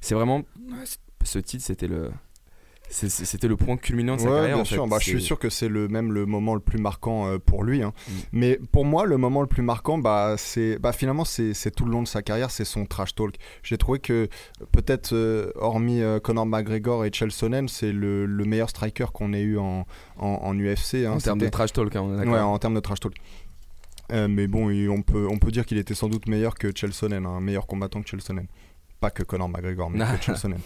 C'est 0.01 0.15
vraiment. 0.15 0.41
Ce 1.23 1.37
titre, 1.37 1.63
c'était 1.63 1.87
le. 1.87 2.09
C'était 2.89 3.47
le 3.47 3.55
point 3.55 3.75
culminant 3.75 4.15
de 4.17 4.21
sa 4.21 4.27
Ouais, 4.27 4.35
carrière. 4.35 4.55
bien 4.55 4.61
en 4.61 4.65
fait. 4.65 4.75
sûr. 4.75 4.87
Bah, 4.87 4.97
je 4.99 5.05
suis 5.05 5.21
sûr 5.21 5.39
que 5.39 5.49
c'est 5.49 5.67
le 5.67 5.87
même 5.87 6.11
le 6.11 6.27
moment 6.27 6.53
le 6.53 6.59
plus 6.59 6.77
marquant 6.77 7.25
euh, 7.27 7.39
pour 7.39 7.63
lui. 7.63 7.81
hein. 7.81 7.91
Mm. 8.07 8.11
Mais 8.33 8.59
pour 8.71 8.85
moi, 8.85 9.05
le 9.05 9.17
moment 9.17 9.41
le 9.41 9.47
plus 9.47 9.63
marquant, 9.63 9.97
bah, 9.97 10.35
c'est, 10.37 10.77
bah, 10.77 10.91
finalement, 10.91 11.25
c'est, 11.25 11.53
tout 11.75 11.85
le 11.85 11.91
long 11.91 12.03
de 12.03 12.07
sa 12.07 12.21
carrière, 12.21 12.51
c'est 12.51 12.65
son 12.65 12.85
trash 12.85 13.15
talk. 13.15 13.35
J'ai 13.63 13.77
trouvé 13.79 13.97
que 13.97 14.27
peut-être, 14.71 15.13
euh, 15.13 15.51
hormis 15.55 16.01
euh, 16.01 16.19
Conor 16.19 16.45
McGregor 16.45 17.03
et 17.05 17.11
Chael 17.11 17.31
Sonnen, 17.31 17.67
c'est 17.67 17.91
le, 17.91 18.27
le 18.27 18.45
meilleur 18.45 18.69
striker 18.69 19.07
qu'on 19.11 19.33
ait 19.33 19.41
eu 19.41 19.57
en, 19.57 19.87
en, 20.17 20.27
en 20.27 20.53
UFC. 20.59 21.05
hein. 21.05 21.13
En 21.13 21.17
termes 21.17 21.39
de 21.39 21.47
trash 21.49 21.73
talk, 21.73 21.95
hein, 21.95 22.01
on 22.03 22.13
est 22.13 22.17
d'accord. 22.17 22.33
Ouais, 22.33 22.39
en 22.39 22.59
termes 22.59 22.75
de 22.75 22.79
trash 22.79 22.99
talk. 22.99 23.15
Mais 24.11 24.45
bon, 24.45 24.69
on 24.91 25.01
peut, 25.01 25.27
on 25.31 25.39
peut 25.39 25.49
dire 25.51 25.65
qu'il 25.65 25.79
était 25.79 25.95
sans 25.95 26.09
doute 26.09 26.27
meilleur 26.27 26.53
que 26.53 26.71
Chael 26.75 26.93
Sonnen, 26.93 27.25
un 27.25 27.39
meilleur 27.39 27.65
combattant 27.65 28.03
que 28.03 28.07
Chael 28.09 28.21
Sonnen. 28.21 28.45
Pas 28.99 29.09
que 29.09 29.23
Conor 29.23 29.49
McGregor, 29.49 29.89
mais 29.89 29.99
que 29.99 30.21
Chael 30.21 30.37
Sonnen. 30.37 30.59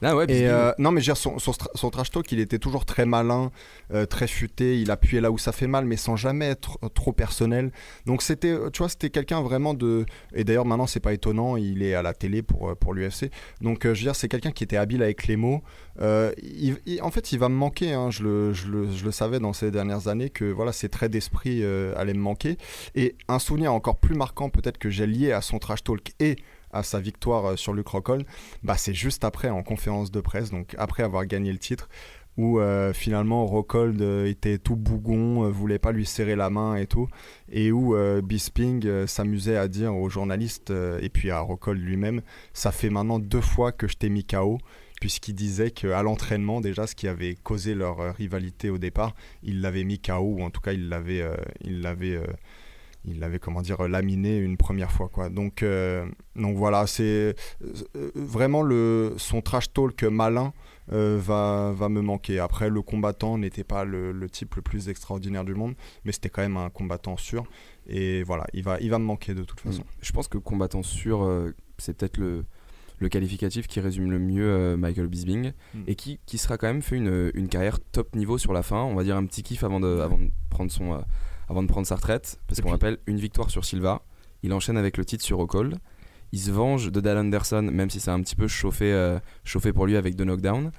Ah 0.00 0.14
ouais, 0.14 0.26
Et 0.28 0.46
euh, 0.48 0.72
non, 0.78 0.92
mais 0.92 1.00
je 1.00 1.06
veux 1.10 1.14
dire, 1.14 1.16
son, 1.16 1.38
son, 1.40 1.50
stra- 1.50 1.70
son 1.74 1.90
trash 1.90 2.10
talk, 2.10 2.30
il 2.30 2.38
était 2.38 2.58
toujours 2.60 2.84
très 2.84 3.04
malin, 3.04 3.50
euh, 3.92 4.06
très 4.06 4.28
futé. 4.28 4.80
Il 4.80 4.92
appuyait 4.92 5.20
là 5.20 5.32
où 5.32 5.38
ça 5.38 5.50
fait 5.50 5.66
mal, 5.66 5.86
mais 5.86 5.96
sans 5.96 6.14
jamais 6.14 6.46
être 6.46 6.78
trop 6.94 7.12
personnel. 7.12 7.72
Donc 8.06 8.22
c'était, 8.22 8.52
euh, 8.52 8.70
tu 8.70 8.78
vois, 8.78 8.88
c'était 8.88 9.10
quelqu'un 9.10 9.40
vraiment 9.42 9.74
de. 9.74 10.06
Et 10.34 10.44
d'ailleurs, 10.44 10.66
maintenant, 10.66 10.86
c'est 10.86 11.00
pas 11.00 11.12
étonnant. 11.12 11.56
Il 11.56 11.82
est 11.82 11.94
à 11.94 12.02
la 12.02 12.14
télé 12.14 12.42
pour 12.42 12.76
pour 12.76 12.94
l'UFC. 12.94 13.30
Donc, 13.60 13.86
euh, 13.86 13.94
je 13.94 14.00
veux 14.00 14.04
dire, 14.06 14.14
c'est 14.14 14.28
quelqu'un 14.28 14.52
qui 14.52 14.62
était 14.62 14.76
habile 14.76 15.02
avec 15.02 15.26
les 15.26 15.36
mots. 15.36 15.62
Il- 16.00 16.78
il- 16.86 17.02
en 17.02 17.10
fait, 17.10 17.32
il 17.32 17.38
va 17.40 17.48
me 17.48 17.56
manquer. 17.56 17.92
hein. 17.92 18.10
Je, 18.12 18.22
le, 18.22 18.52
je, 18.52 18.68
le, 18.68 18.90
je 18.92 19.04
le 19.04 19.10
savais 19.10 19.40
dans 19.40 19.52
ces 19.52 19.70
dernières 19.72 20.06
années 20.06 20.30
que 20.30 20.44
voilà, 20.44 20.70
ses 20.72 20.88
traits 20.88 21.10
d'esprit 21.10 21.64
allaient 21.96 22.14
me 22.14 22.20
manquer. 22.20 22.56
Et 22.94 23.16
un 23.26 23.40
souvenir 23.40 23.72
encore 23.72 23.96
plus 23.96 24.14
marquant, 24.14 24.48
peut-être 24.48 24.78
que 24.78 24.90
j'ai 24.90 25.06
lié 25.08 25.32
à 25.32 25.40
son 25.40 25.58
trash 25.58 25.82
talk 25.82 26.12
et 26.20 26.36
à 26.72 26.82
sa 26.82 27.00
victoire 27.00 27.46
euh, 27.46 27.56
sur 27.56 27.72
Luke 27.72 27.88
Rockhold, 27.88 28.24
bah, 28.62 28.76
c'est 28.76 28.94
juste 28.94 29.24
après 29.24 29.50
en 29.50 29.62
conférence 29.62 30.10
de 30.10 30.20
presse, 30.20 30.50
donc 30.50 30.74
après 30.78 31.02
avoir 31.02 31.26
gagné 31.26 31.52
le 31.52 31.58
titre, 31.58 31.88
où 32.36 32.60
euh, 32.60 32.92
finalement 32.92 33.46
Rockhold 33.46 34.00
euh, 34.00 34.26
était 34.26 34.58
tout 34.58 34.76
bougon, 34.76 35.50
voulait 35.50 35.78
pas 35.78 35.92
lui 35.92 36.06
serrer 36.06 36.36
la 36.36 36.50
main 36.50 36.76
et 36.76 36.86
tout, 36.86 37.08
et 37.50 37.72
où 37.72 37.96
Bisping 38.22 39.06
s'amusait 39.06 39.56
à 39.56 39.68
dire 39.68 39.96
aux 39.96 40.08
journalistes 40.08 40.70
et 40.70 41.08
puis 41.08 41.30
à 41.30 41.40
Rockhold 41.40 41.80
lui-même, 41.80 42.22
ça 42.52 42.70
fait 42.70 42.90
maintenant 42.90 43.18
deux 43.18 43.40
fois 43.40 43.72
que 43.72 43.88
je 43.88 43.96
t'ai 43.96 44.08
mis 44.08 44.24
KO 44.24 44.58
puisqu'il 45.00 45.34
disait 45.34 45.70
qu'à 45.70 46.02
l'entraînement 46.02 46.60
déjà 46.60 46.88
ce 46.88 46.96
qui 46.96 47.06
avait 47.06 47.36
causé 47.36 47.76
leur 47.76 48.14
rivalité 48.16 48.68
au 48.68 48.78
départ, 48.78 49.14
il 49.42 49.60
l'avait 49.60 49.84
mis 49.84 50.00
KO 50.00 50.20
ou 50.20 50.42
en 50.42 50.50
tout 50.50 50.60
cas 50.60 50.72
il 50.72 50.88
l'avait 50.88 51.24
il 51.60 51.80
l'avait 51.82 52.20
il 53.04 53.20
l'avait 53.20 53.38
comment 53.38 53.62
dire 53.62 53.86
laminé 53.88 54.36
une 54.38 54.56
première 54.56 54.90
fois 54.92 55.08
quoi. 55.08 55.28
Donc 55.28 55.62
euh, 55.62 56.06
donc 56.36 56.56
voilà, 56.56 56.86
c'est 56.86 57.34
euh, 57.62 58.10
vraiment 58.14 58.62
le 58.62 59.14
son 59.16 59.40
trash 59.40 59.72
talk 59.72 60.02
malin 60.04 60.52
euh, 60.92 61.18
va, 61.20 61.72
va 61.76 61.88
me 61.88 62.00
manquer. 62.00 62.38
Après, 62.38 62.70
le 62.70 62.80
combattant 62.82 63.36
n'était 63.38 63.64
pas 63.64 63.84
le, 63.84 64.10
le 64.12 64.30
type 64.30 64.54
le 64.54 64.62
plus 64.62 64.88
extraordinaire 64.88 65.44
du 65.44 65.54
monde, 65.54 65.74
mais 66.04 66.12
c'était 66.12 66.30
quand 66.30 66.42
même 66.42 66.56
un 66.56 66.70
combattant 66.70 67.16
sûr. 67.16 67.44
Et 67.86 68.22
voilà, 68.22 68.46
il 68.54 68.62
va, 68.62 68.78
il 68.80 68.90
va 68.90 68.98
me 68.98 69.04
manquer 69.04 69.34
de 69.34 69.42
toute 69.44 69.60
façon. 69.60 69.82
Je 70.00 70.12
pense 70.12 70.28
que 70.28 70.38
combattant 70.38 70.82
sûr, 70.82 71.22
euh, 71.22 71.54
c'est 71.76 71.96
peut-être 71.96 72.16
le, 72.16 72.44
le 72.98 73.08
qualificatif 73.10 73.66
qui 73.66 73.80
résume 73.80 74.10
le 74.10 74.18
mieux 74.18 74.76
Michael 74.76 75.08
Bisping 75.08 75.52
Mm. 75.74 75.82
et 75.86 75.94
qui, 75.94 76.20
qui 76.24 76.38
sera 76.38 76.56
quand 76.56 76.66
même 76.66 76.82
fait 76.82 76.96
une, 76.96 77.30
une 77.34 77.48
carrière 77.48 77.80
top 77.80 78.14
niveau 78.16 78.38
sur 78.38 78.52
la 78.52 78.62
fin. 78.62 78.82
On 78.82 78.94
va 78.94 79.04
dire 79.04 79.16
un 79.16 79.26
petit 79.26 79.42
kiff 79.42 79.64
avant 79.64 79.80
de, 79.80 79.98
avant 80.00 80.16
de, 80.18 80.30
prendre, 80.48 80.70
son, 80.70 81.02
avant 81.48 81.62
de 81.62 81.68
prendre 81.68 81.86
sa 81.86 81.96
retraite. 81.96 82.38
Parce 82.46 82.60
qu'on 82.60 82.70
rappelle 82.70 82.98
une 83.06 83.18
victoire 83.18 83.50
sur 83.50 83.64
Silva. 83.64 84.02
Il 84.42 84.52
enchaîne 84.52 84.76
avec 84.76 84.96
le 84.96 85.04
titre 85.04 85.24
sur 85.24 85.38
Rockhold. 85.38 85.78
Il 86.32 86.38
se 86.38 86.50
venge 86.50 86.92
de 86.92 87.00
Dal 87.00 87.16
Anderson, 87.18 87.62
même 87.62 87.90
si 87.90 88.00
c'est 88.00 88.10
un 88.10 88.20
petit 88.20 88.36
peu 88.36 88.48
chauffé, 88.48 88.92
euh, 88.92 89.18
chauffé 89.44 89.72
pour 89.72 89.86
lui 89.86 89.96
avec 89.96 90.14
deux 90.14 90.24
knockdowns. 90.24 90.70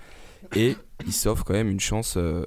Et 0.56 0.76
il 1.06 1.12
s'offre 1.14 1.44
quand 1.44 1.54
même 1.54 1.70
une 1.70 1.80
chance 1.80 2.16
euh, 2.18 2.46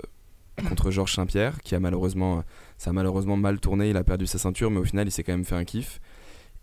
contre 0.69 0.91
Georges 0.91 1.15
Saint-Pierre, 1.15 1.61
qui 1.63 1.75
a 1.75 1.81
malheureusement, 1.81 2.45
ça 2.79 2.91
a 2.91 2.93
malheureusement 2.93 3.37
mal 3.37 3.59
tourné. 3.61 3.91
Il 3.91 3.97
a 3.97 4.05
perdu 4.05 4.27
sa 4.27 4.39
ceinture, 4.39 4.71
mais 4.71 4.79
au 4.79 4.85
final, 4.85 5.09
il 5.09 5.11
s'est 5.11 5.25
quand 5.25 5.33
même 5.33 5.45
fait 5.45 5.57
un 5.57 5.65
kiff. 5.65 6.01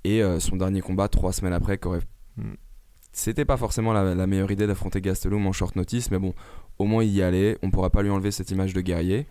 Et 0.06 0.24
euh, 0.24 0.40
son 0.40 0.56
dernier 0.56 0.80
combat, 0.82 1.08
trois 1.10 1.34
semaines 1.34 1.54
après, 1.54 1.78
qu'aurait- 1.78 2.00
Mm. 2.38 2.54
c'était 3.12 3.44
pas 3.44 3.58
forcément 3.58 3.92
la, 3.92 4.16
la 4.16 4.26
meilleure 4.28 4.50
idée 4.52 4.66
d'affronter 4.66 5.02
Gastelum 5.02 5.46
en 5.46 5.52
short 5.52 5.76
notice, 5.76 6.10
mais 6.10 6.20
bon, 6.20 6.34
au 6.78 6.86
moins 6.86 7.04
il 7.04 7.10
y 7.12 7.22
allait. 7.22 7.58
On 7.64 7.70
pourra 7.70 7.90
pas 7.90 8.02
lui 8.02 8.10
enlever 8.10 8.32
cette 8.32 8.50
image 8.52 8.74
de 8.74 8.80
guerrier. 8.80 9.28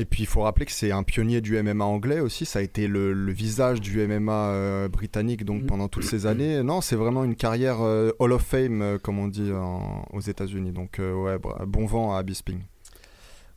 Et 0.00 0.04
puis 0.06 0.22
il 0.22 0.26
faut 0.26 0.40
rappeler 0.42 0.64
que 0.66 0.72
c'est 0.72 0.92
un 0.92 1.02
pionnier 1.02 1.40
du 1.40 1.60
MMA 1.62 1.84
anglais 1.84 2.20
aussi. 2.20 2.46
Ça 2.46 2.58
a 2.60 2.62
été 2.62 2.86
le, 2.88 3.12
le 3.12 3.32
visage 3.32 3.80
du 3.80 4.00
MMA 4.06 4.32
euh, 4.32 4.88
britannique 4.88 5.44
donc 5.44 5.60
Mhm. 5.62 5.66
pendant 5.66 5.88
toutes 5.88 6.04
ces 6.04 6.26
années. 6.26 6.62
Non, 6.62 6.80
c'est 6.80 6.96
vraiment 6.96 7.22
une 7.22 7.34
carrière 7.36 7.82
euh, 7.82 8.10
Hall 8.18 8.32
of 8.32 8.42
Fame 8.42 8.80
euh, 8.82 8.98
comme 8.98 9.18
on 9.18 9.28
dit 9.28 9.52
en- 9.52 10.06
aux 10.12 10.20
États-Unis. 10.20 10.72
Donc 10.72 10.98
euh, 10.98 11.12
ouais, 11.14 11.38
bon 11.66 11.84
vent 11.86 12.14
à 12.14 12.22
Bisping. 12.22 12.60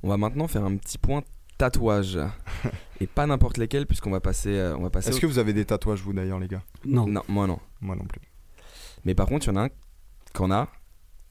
On 0.03 0.09
va 0.09 0.17
maintenant 0.17 0.47
faire 0.49 0.65
un 0.65 0.75
petit 0.75 0.97
point 0.97 1.23
tatouages. 1.57 2.19
Et 2.99 3.07
pas 3.07 3.25
n'importe 3.25 3.57
lesquels, 3.57 3.85
puisqu'on 3.85 4.11
va 4.11 4.19
passer. 4.19 4.49
euh, 4.51 4.75
on 4.77 4.81
va 4.83 4.89
passer 4.89 5.09
Est-ce 5.09 5.17
au- 5.17 5.21
que 5.21 5.25
vous 5.27 5.39
avez 5.39 5.53
des 5.53 5.65
tatouages, 5.65 6.01
vous 6.01 6.13
d'ailleurs, 6.13 6.39
les 6.39 6.47
gars? 6.47 6.61
Non. 6.85 7.07
Non, 7.07 7.21
moi 7.29 7.47
non. 7.47 7.59
Moi 7.81 7.95
non 7.95 8.05
plus. 8.05 8.21
Mais 9.05 9.15
par 9.15 9.27
contre, 9.27 9.47
il 9.47 9.49
y 9.49 9.53
en 9.53 9.61
a 9.61 9.65
un 9.65 9.69
qu'on 10.33 10.51
a, 10.51 10.67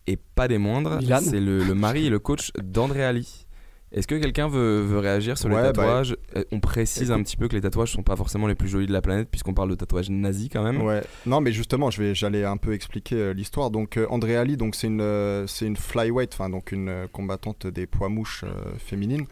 et 0.07 0.17
pas 0.17 0.49
des 0.49 0.59
moindres. 0.59 0.99
C'est 1.23 1.41
le, 1.41 1.63
le 1.65 1.75
mari 1.75 2.07
et 2.07 2.11
le 2.11 2.19
coach 2.19 2.51
d'André 2.63 3.05
Ali. 3.05 3.47
Est-ce 3.93 4.07
que 4.07 4.15
quelqu'un 4.15 4.49
veut, 4.49 4.81
veut 4.81 4.99
réagir 4.99 5.37
sur 5.37 5.51
Ouais, 5.51 5.57
les 5.57 5.63
bah, 5.63 5.73
tatouages? 5.73 6.17
Euh, 6.37 6.45
On 6.51 6.61
précise 6.61 7.11
un 7.11 7.23
petit 7.23 7.37
peu 7.37 7.47
que 7.47 7.55
les 7.55 7.61
tatouages 7.61 7.93
sont 7.93 8.03
pas 8.03 8.17
forcément 8.17 8.47
les 8.47 8.55
plus 8.55 8.69
jolis 8.69 8.87
de 8.87 8.93
la 8.93 9.03
planète, 9.03 9.29
puisqu'on 9.31 9.53
parle 9.53 9.69
de 9.69 9.75
tatouages 9.75 10.09
nazis 10.09 10.49
quand 10.51 10.63
même. 10.63 10.81
Ouais. 10.81 11.03
Non, 11.27 11.43
mais 11.43 11.53
justement, 11.53 11.91
je 11.91 12.03
vais, 12.03 12.15
j'allais 12.15 12.45
un 12.45 12.57
peu 12.57 12.73
expliquer 12.73 13.17
euh, 13.17 13.33
l'histoire. 13.35 13.71
Donc, 13.71 13.99
euh, 13.99 14.07
André 14.09 14.37
Ali, 14.37 14.57
donc 14.57 14.77
c'est 14.77 14.87
une, 14.87 15.03
euh, 15.03 15.47
c'est 15.47 15.67
une 15.67 15.77
flyweight, 15.77 16.33
enfin 16.33 16.49
donc 16.49 16.73
une 16.73 17.07
combattante 17.13 17.67
des 17.67 17.87
poids 17.87 18.09
mouches 18.09 18.45
féminines, 18.79 19.27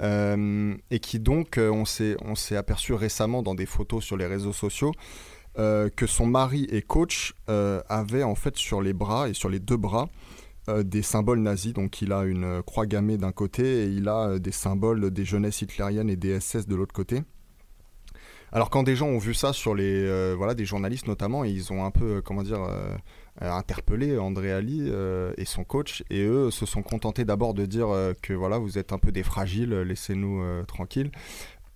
et 0.00 1.00
qui 1.00 1.18
donc, 1.18 1.58
on 1.58 1.84
s'est, 1.84 2.16
on 2.24 2.36
s'est 2.36 2.56
aperçu 2.56 2.92
récemment 2.92 3.42
dans 3.42 3.56
des 3.56 3.66
photos 3.66 4.04
sur 4.04 4.16
les 4.16 4.26
réseaux 4.26 4.52
sociaux. 4.52 4.92
que 5.56 6.06
son 6.06 6.26
mari 6.26 6.68
et 6.70 6.82
coach 6.82 7.34
avaient 7.48 8.22
en 8.22 8.36
fait 8.36 8.56
sur 8.56 8.80
les 8.80 8.92
bras 8.92 9.28
et 9.28 9.34
sur 9.34 9.48
les 9.48 9.58
deux 9.58 9.76
bras 9.76 10.08
des 10.82 11.02
symboles 11.02 11.40
nazis. 11.40 11.72
Donc 11.72 12.02
il 12.02 12.12
a 12.12 12.24
une 12.24 12.44
euh, 12.44 12.62
croix 12.62 12.86
gammée 12.86 13.18
d'un 13.18 13.32
côté 13.32 13.84
et 13.84 13.86
il 13.86 14.08
a 14.08 14.28
euh, 14.28 14.38
des 14.38 14.52
symboles 14.52 15.10
des 15.10 15.24
jeunesses 15.24 15.62
hitlériennes 15.62 16.10
et 16.10 16.16
des 16.16 16.40
SS 16.40 16.66
de 16.66 16.76
l'autre 16.76 16.94
côté. 16.94 17.22
Alors 18.50 18.70
quand 18.70 18.82
des 18.82 18.96
gens 18.96 19.08
ont 19.08 19.18
vu 19.18 19.34
ça 19.34 19.52
sur 19.52 19.74
les 19.74 20.06
euh, 20.06 20.34
voilà 20.36 20.54
des 20.54 20.64
journalistes 20.64 21.06
notamment, 21.06 21.44
ils 21.44 21.72
ont 21.72 21.84
un 21.84 21.90
peu 21.90 22.16
euh, 22.16 22.20
comment 22.22 22.42
dire 22.42 22.62
euh, 22.62 22.94
euh, 23.42 23.50
interpellé 23.52 24.18
André 24.18 24.52
Ali 24.52 24.86
euh, 24.88 25.32
et 25.36 25.44
son 25.44 25.64
coach 25.64 26.02
et 26.08 26.22
eux 26.24 26.50
se 26.50 26.64
sont 26.64 26.82
contentés 26.82 27.24
d'abord 27.24 27.52
de 27.52 27.66
dire 27.66 27.88
euh, 27.90 28.14
que 28.22 28.32
voilà 28.32 28.58
vous 28.58 28.78
êtes 28.78 28.92
un 28.92 28.98
peu 28.98 29.12
des 29.12 29.22
fragiles, 29.22 29.74
laissez-nous 29.74 30.42
euh, 30.42 30.64
tranquilles. 30.64 31.10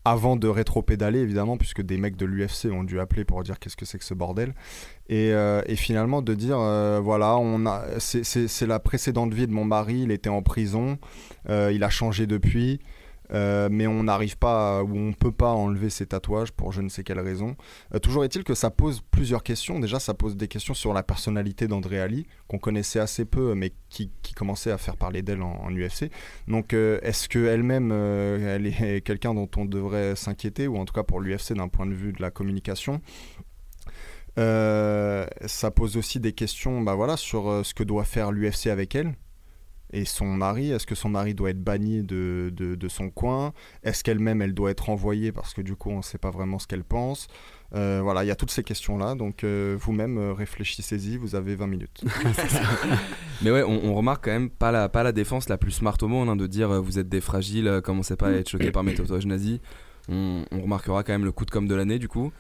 Avant 0.05 0.36
de 0.36 0.48
rétro-pédaler 0.48 1.20
évidemment 1.20 1.57
puisque 1.57 1.80
des 1.80 1.96
mecs 1.96 2.16
de 2.16 2.26
l'UFC 2.26 2.66
ont 2.72 2.82
dû 2.82 2.98
appeler 2.98 3.24
pour 3.24 3.42
dire 3.44 3.59
qu'est-ce 3.59 3.76
que 3.76 3.84
c'est 3.84 3.98
que 3.98 4.05
ce 4.05 4.14
bordel 4.14 4.53
et, 5.09 5.32
euh, 5.32 5.62
finalement 5.76 6.22
de 6.22 6.34
dire 6.34 6.59
euh, 6.59 7.00
voilà 7.03 7.36
on 7.36 7.66
a 7.66 7.84
c'est 7.98 8.66
la 8.66 8.78
précédente 8.78 9.34
vie 9.34 9.46
de 9.46 9.53
mon 9.53 9.64
mari, 9.64 10.00
il 10.03 10.11
était 10.11 10.28
en 10.28 10.42
prison, 10.42 10.98
euh, 11.48 11.70
il 11.72 11.84
a 11.84 11.90
changé 11.90 12.26
depuis. 12.26 12.80
Euh, 13.33 13.68
mais 13.70 13.87
on 13.87 14.05
n'arrive 14.05 14.37
pas 14.37 14.83
ou 14.83 14.97
on 14.97 15.12
peut 15.12 15.33
pas 15.33 15.51
enlever 15.51 15.91
ses 15.91 16.07
tatouages 16.07 16.53
pour 16.53 16.72
je 16.72 16.83
ne 16.83 16.89
sais 16.89 17.03
quelle 17.03 17.20
raison. 17.20 17.57
Euh, 17.95 17.99
toujours 17.99 18.24
est-il 18.24 18.45
que 18.45 18.55
ça 18.55 18.70
pose 18.70 19.03
plusieurs 19.11 19.43
questions. 19.43 19.80
Déjà, 19.80 19.99
ça 20.01 20.14
pose 20.14 20.37
des 20.37 20.49
questions 20.49 20.74
sur 20.74 20.93
la 20.93 21.03
personnalité 21.03 21.66
d'André 21.66 22.01
Ali, 22.01 22.26
qu'on 22.49 22.59
connaissait 22.59 23.01
assez 23.01 23.24
peu, 23.24 23.55
mais 23.55 23.72
qui, 23.89 24.11
commençait 24.35 24.70
à 24.70 24.78
faire 24.78 24.97
parler 24.97 25.22
d'elle 25.22 25.43
en, 25.43 25.70
UFC. 25.70 26.11
Donc, 26.49 26.74
euh, 26.74 26.99
est-ce 27.03 27.28
qu'elle-même, 27.28 27.93
elle 27.93 28.66
est 28.66 29.05
quelqu'un 29.05 29.35
dont 29.35 29.49
on 29.57 29.64
devrait 29.64 30.16
s'inquiéter, 30.16 30.66
ou 30.66 30.76
en 30.76 30.85
tout 30.85 30.95
cas 30.95 31.03
pour 31.03 31.20
l'UFC 31.20 31.53
d'un 31.53 31.68
point 31.68 31.87
de 31.87 31.95
vue 31.95 32.12
de 32.12 32.20
la 32.20 32.30
communication? 32.30 33.01
Ça 34.37 35.70
pose 35.74 35.97
aussi 35.97 36.18
des 36.18 36.33
questions 36.33 36.80
bah 36.80 36.95
voilà, 36.95 37.16
sur 37.16 37.64
ce 37.64 37.74
que 37.74 37.85
doit 37.85 38.05
faire 38.05 38.33
l'UFC 38.33 38.68
avec 38.68 38.95
elle 38.95 39.14
et 39.93 40.05
son 40.05 40.26
mari. 40.26 40.70
Est-ce 40.70 40.86
que 40.86 40.95
son 40.95 41.09
mari 41.09 41.34
doit 41.34 41.51
être 41.51 41.62
banni 41.62 42.03
de, 42.03 42.53
de, 42.55 42.74
de 42.74 42.88
son 42.88 43.11
coin? 43.11 43.53
Est-ce 43.82 44.03
qu'elle-même, 44.05 44.43
elle 44.43 44.55
doit 44.55 44.70
être 44.70 44.88
envoyée? 44.90 45.32
Parce 45.32 45.55
que 45.55 45.61
du 45.62 45.76
coup, 45.76 45.90
on 45.90 45.99
ne 45.99 46.03
sait 46.03 46.18
pas 46.18 46.30
vraiment 46.30 46.59
ce 46.59 46.66
qu'elle 46.66 46.84
pense 46.84 47.28
Euh, 47.74 48.01
Voilà, 48.03 48.24
il 48.24 48.26
y 48.26 48.30
a 48.30 48.36
toutes 48.36 48.51
ces 48.51 48.62
questions-là. 48.62 49.14
Donc, 49.14 49.45
euh, 49.45 49.76
vous-même, 49.80 50.18
euh, 50.18 50.32
réfléchissez-y, 50.32 51.16
vous 51.16 51.34
avez 51.34 51.55
20 51.55 51.66
minutes. 51.66 52.05
Mais 53.43 53.51
ouais, 53.51 53.62
on, 53.62 53.84
on 53.86 53.95
remarque 53.95 54.24
quand 54.24 54.30
même 54.30 54.51
pas 54.51 54.70
la, 54.72 54.88
pas 54.88 55.03
la 55.03 55.12
défense 55.12 55.49
la 55.49 55.59
plus 55.59 55.70
smart 55.72 55.97
au 56.03 56.09
monde, 56.09 56.28
hein, 56.28 56.36
de 56.36 56.47
dire 56.47 56.70
euh, 56.70 56.80
vous 56.80 56.99
êtes 56.99 57.09
des 57.09 57.20
fragiles, 57.20 57.66
euh, 57.68 57.80
commencez 57.80 58.16
pas 58.16 58.28
à 58.28 58.32
être 58.32 58.49
choqués 58.49 58.70
par 58.70 58.82
mes 58.84 58.95
tatouages 58.97 59.26
nazis. 59.26 59.59
On, 60.09 60.45
on 60.51 60.61
remarquera 60.62 61.03
quand 61.05 61.12
même 61.12 61.24
le 61.24 61.32
coup 61.32 61.45
de 61.45 61.51
com' 61.51 61.66
de 61.68 61.74
l'année 61.74 61.99
du 61.99 62.09
coup. 62.09 62.32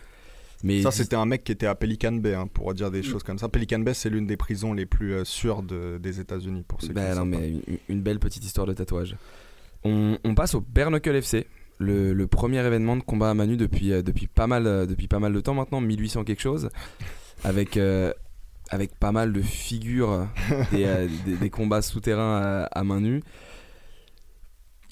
Mais 0.62 0.80
Ça, 0.82 0.90
c'était 0.92 1.16
un 1.16 1.26
mec 1.26 1.42
qui 1.44 1.50
était 1.52 1.66
à 1.66 1.74
Pelican 1.74 2.12
Bay, 2.12 2.34
hein, 2.34 2.46
pour 2.46 2.72
dire 2.74 2.88
Mm. 2.88 2.92
des 2.92 3.02
choses 3.02 3.22
comme 3.22 3.38
ça. 3.38 3.48
Pelican 3.48 3.80
Bay, 3.80 3.94
c'est 3.94 4.10
l'une 4.10 4.26
des 4.26 4.36
prisons 4.36 4.72
les 4.72 4.86
plus 4.86 5.14
euh, 5.14 5.24
sûres 5.24 5.62
de- 5.62 5.98
des 5.98 6.20
États-Unis, 6.20 6.64
pour 6.68 6.80
ceux 6.80 6.88
qui 6.88 6.92
Bah 6.94 7.10
ne 7.10 7.14
non, 7.16 7.24
mais 7.24 7.48
une, 7.48 7.78
une 7.88 8.00
belle 8.02 8.18
petite 8.20 8.44
histoire 8.44 8.66
de 8.66 8.72
tatouage. 8.72 9.16
On, 9.84 10.18
on 10.22 10.34
passe 10.36 10.54
au 10.54 10.60
Bare 10.60 10.90
Knuckle 10.90 11.16
FC, 11.16 11.46
le, 11.78 12.12
le 12.12 12.26
premier 12.28 12.64
événement 12.64 12.96
de 12.96 13.02
combat 13.02 13.30
à 13.30 13.34
main 13.34 13.46
nue 13.46 13.56
depuis, 13.56 13.92
euh, 13.92 14.02
depuis, 14.02 14.28
pas 14.28 14.46
mal, 14.46 14.66
euh, 14.68 14.86
depuis 14.86 15.08
pas 15.08 15.18
mal 15.18 15.32
de 15.32 15.40
temps 15.40 15.54
maintenant, 15.54 15.80
1800 15.80 16.22
quelque 16.22 16.40
chose, 16.42 16.68
avec, 17.42 17.76
euh, 17.76 18.12
avec 18.70 18.94
pas 18.94 19.10
mal 19.10 19.32
de 19.32 19.42
figures 19.42 20.28
des, 20.70 20.84
euh, 20.84 21.08
des, 21.26 21.36
des 21.36 21.50
combats 21.50 21.82
souterrains 21.82 22.36
à, 22.40 22.62
à 22.66 22.84
main 22.84 23.00
nue. 23.00 23.20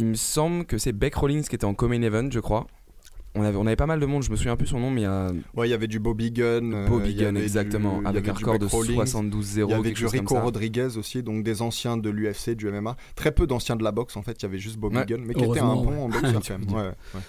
Il 0.01 0.07
me 0.07 0.15
semble 0.15 0.65
que 0.65 0.79
c'est 0.79 0.93
Beck 0.93 1.15
Rollins 1.15 1.43
qui 1.43 1.55
était 1.55 1.65
en 1.67 1.75
co-main 1.75 2.03
event, 2.03 2.29
je 2.31 2.41
crois. 2.41 2.67
On 3.37 3.43
avait, 3.45 3.57
on 3.57 3.65
avait 3.67 3.77
pas 3.77 3.87
mal 3.87 4.01
de 4.01 4.07
monde, 4.07 4.25
je 4.25 4.31
me 4.31 4.37
souviens 4.37 4.57
plus 4.57 4.67
son 4.67 4.81
nom, 4.81 4.91
mais 4.91 5.03
il 5.03 5.05
y 5.05 5.07
a 5.07 5.31
Ouais, 5.55 5.69
il 5.69 5.71
y 5.71 5.75
avait 5.75 5.87
du 5.87 6.01
Bobby 6.01 6.33
Gunn. 6.33 6.75
euh, 6.75 6.89
Bobby 6.89 7.25
avait 7.25 7.41
exactement, 7.43 8.01
du- 8.01 8.07
avec 8.07 8.29
un 8.29 8.33
record 8.33 8.59
de 8.59 8.65
Beck 8.65 8.73
Rawlings. 8.73 8.97
72-0, 8.97 9.69
Il 9.69 9.71
y 9.71 9.75
avait 9.75 9.91
du 9.93 10.07
Rico. 10.07 10.39
Rodriguez 10.41 10.97
aussi, 10.97 11.23
donc 11.23 11.45
des 11.45 11.63
anciens 11.63 11.97
de 11.97 12.11
l'UFC, 12.11 12.57
du 12.57 12.67
MMA. 12.69 12.97
Très 13.15 13.31
peu 13.31 13.47
d'anciens 13.47 13.77
de 13.77 13.85
la 13.85 13.93
boxe 13.93 14.17
en 14.17 14.23
fait, 14.23 14.33
il 14.41 14.43
y 14.43 14.47
avait 14.47 14.59
juste 14.59 14.79
Bobby 14.79 14.97
Ouais. 14.97 15.07
Gunn, 15.07 15.23
mais 15.25 15.35
qui 15.35 15.45
était 15.45 15.61
un 15.61 15.75
bon 15.77 16.07
en 16.07 16.09
quand 16.11 16.51
même. 16.51 16.65
Ouais, 16.73 16.83
ouais. 17.15 17.21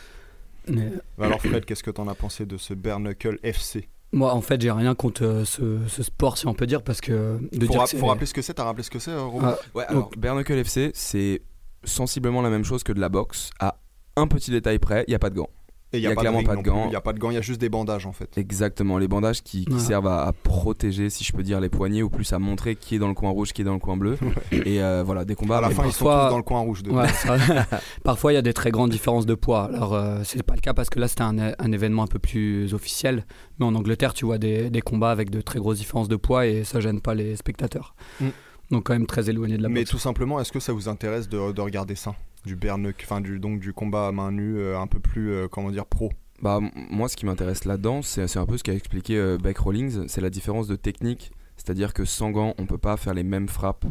Mais, 0.68 0.92
Alors 1.24 1.40
Fred, 1.42 1.66
qu'est-ce 1.66 1.84
que 1.84 1.92
t'en 1.92 2.08
as 2.08 2.16
pensé 2.16 2.46
de 2.46 2.58
ce 2.58 2.74
Bare 2.74 3.00
Knuckle 3.00 3.40
FC 3.44 3.88
moi, 4.14 4.34
en 4.34 4.42
fait, 4.42 4.60
j'ai 4.60 4.72
rien 4.72 4.94
contre 4.94 5.24
euh, 5.24 5.46
ce, 5.46 5.80
ce 5.88 6.04
sport, 6.04 6.38
si 6.38 6.46
on 6.46 6.54
peut 6.54 6.68
dire, 6.68 6.84
parce 6.84 7.00
que 7.00 7.40
de 7.54 7.66
faut, 7.66 7.72
dire 7.72 7.80
ra- 7.80 7.86
que 7.86 7.92
c'est- 7.92 7.98
faut 7.98 8.08
rappeler 8.08 8.26
ce 8.26 8.34
que 8.34 8.42
c'est, 8.42 8.54
t'as 8.56 8.66
rappelé 8.66 8.84
ce 8.84 8.90
que 8.92 9.00
c'est, 9.00 9.12
euh, 9.12 9.22
Romain? 9.24 9.56
Ah, 9.58 9.66
Ouais, 9.74 9.86
alors 9.86 10.12
Bare 10.18 10.36
Knuckle 10.36 10.52
FC, 10.58 10.92
c'est 10.94 11.42
sensiblement 11.86 12.42
la 12.42 12.50
même 12.50 12.66
chose 12.66 12.84
que 12.84 12.92
de 12.92 13.00
la 13.00 13.08
boxe, 13.08 13.52
à 13.62 13.78
un 14.18 14.28
petit 14.28 14.52
détail 14.52 14.80
près, 14.80 15.06
il 15.08 15.12
n'y 15.12 15.16
a 15.16 15.20
pas 15.20 15.30
de 15.30 15.36
gants. 15.36 15.50
Et 15.94 16.00
y 16.00 16.08
a 16.08 16.16
clairement 16.16 16.42
pas 16.44 16.56
de 16.56 16.62
gants. 16.62 16.86
Il 16.86 16.92
n'y 16.92 16.96
a 16.96 17.02
pas 17.02 17.12
de 17.12 17.20
gants, 17.20 17.30
il 17.32 17.34
y 17.34 17.38
a 17.38 17.42
juste 17.42 17.60
des 17.60 17.68
bandages 17.70 18.06
en 18.06 18.14
fait. 18.14 18.38
Exactement, 18.38 18.98
les 18.98 19.08
bandages 19.10 19.44
qui, 19.44 19.66
qui 19.66 19.74
Ouais. 19.74 19.80
servent 19.80 20.08
à, 20.08 20.26
à 20.28 20.32
protéger, 20.32 21.10
si 21.10 21.24
je 21.26 21.34
peux 21.34 21.44
dire, 21.44 21.60
les 21.60 21.68
poignets, 21.70 22.02
ou 22.02 22.10
plus 22.10 22.32
à 22.32 22.40
montrer 22.40 22.76
qui 22.78 22.96
est 22.96 23.00
dans 23.00 23.10
le 23.10 23.14
coin 23.14 23.30
rouge, 23.32 23.52
qui 23.52 23.62
est 23.62 23.66
dans 23.66 23.74
le 23.74 23.80
coin 23.80 23.98
bleu. 23.98 24.18
Et 24.54 24.82
euh, 24.82 25.04
voilà, 25.06 25.26
des 25.26 25.36
combats. 25.36 25.58
à 25.58 25.62
la 25.62 25.70
fin, 25.70 25.84
ils 25.86 25.92
sont 25.92 26.06
parfois- 26.06 26.26
tous 26.28 26.32
dans 26.32 26.38
le 26.38 26.44
coin 26.44 26.60
rouge. 26.62 26.84
De... 26.84 26.92
Ouais, 26.92 27.08
ça- 27.10 27.36
Parfois, 28.04 28.32
il 28.32 28.36
y 28.36 28.38
a 28.38 28.42
des 28.42 28.54
très 28.54 28.72
grandes 28.72 28.92
différences 28.92 29.26
de 29.26 29.36
poids. 29.36 29.66
Alors, 29.66 29.94
euh, 29.94 30.22
c'est 30.24 30.44
pas 30.44 30.56
le 30.56 30.62
cas 30.62 30.74
parce 30.74 30.90
que 30.90 31.00
là, 31.00 31.08
c'était 31.10 31.24
un, 31.24 31.38
un 31.58 31.72
événement 31.72 32.04
un 32.04 32.08
peu 32.08 32.20
plus 32.20 32.74
officiel. 32.74 33.26
Mais 33.60 33.66
en 33.66 33.76
Angleterre, 33.76 34.14
tu 34.14 34.24
vois 34.26 34.38
des, 34.38 34.70
des 34.70 34.82
combats 34.82 35.12
avec 35.12 35.30
de 35.30 35.42
très 35.42 35.60
grosses 35.60 35.80
différences 35.80 36.08
de 36.08 36.16
poids 36.16 36.48
et 36.48 36.64
ça 36.64 36.80
gêne 36.80 37.02
pas 37.02 37.14
les 37.16 37.36
spectateurs. 37.36 37.96
Mm. 38.22 38.28
Donc, 38.72 38.86
quand 38.86 38.94
même 38.94 39.06
très 39.08 39.30
éloigné 39.30 39.58
de 39.58 39.64
la 39.64 39.68
Mais 39.68 39.82
boxe. 39.82 39.90
tout 39.90 39.98
simplement, 40.00 40.40
est-ce 40.40 40.54
que 40.54 40.62
ça 40.62 40.72
vous 40.72 40.88
intéresse 40.88 41.28
de, 41.28 41.52
de 41.52 41.60
regarder 41.62 41.96
ça? 41.96 42.16
Du 42.46 42.56
Bare 42.56 42.78
Knuckle, 42.78 43.04
enfin 43.06 43.22
du, 43.22 43.40
donc 43.40 43.60
du 43.60 43.74
combat 43.74 44.08
à 44.08 44.12
main 44.12 44.32
nue 44.32 44.58
euh, 44.58 44.80
un 44.80 44.88
peu 44.88 45.00
plus, 45.00 45.32
euh, 45.32 45.48
comment 45.48 45.70
dire, 45.72 45.86
pro 45.86 46.12
Bah, 46.42 46.60
moi, 46.90 47.08
ce 47.08 47.16
qui 47.16 47.26
m'intéresse 47.26 47.66
là-dedans, 47.66 48.02
c'est 48.02 48.28
c'est 48.28 48.40
un 48.40 48.46
peu 48.48 48.58
ce 48.58 48.64
qu'a 48.64 48.74
expliqué 48.74 49.18
euh, 49.18 49.38
Beck 49.38 49.60
Rawlings, 49.60 50.08
c'est 50.08 50.22
la 50.22 50.30
différence 50.32 50.68
de 50.68 50.76
technique. 50.76 51.32
C'est-à-dire 51.58 51.94
que 51.94 52.06
sans 52.06 52.32
gants, 52.32 52.56
on 52.58 52.66
peut 52.66 52.80
pas 52.80 52.98
faire 52.98 53.14
les 53.14 53.24
mêmes 53.24 53.48
frappes 53.48 53.86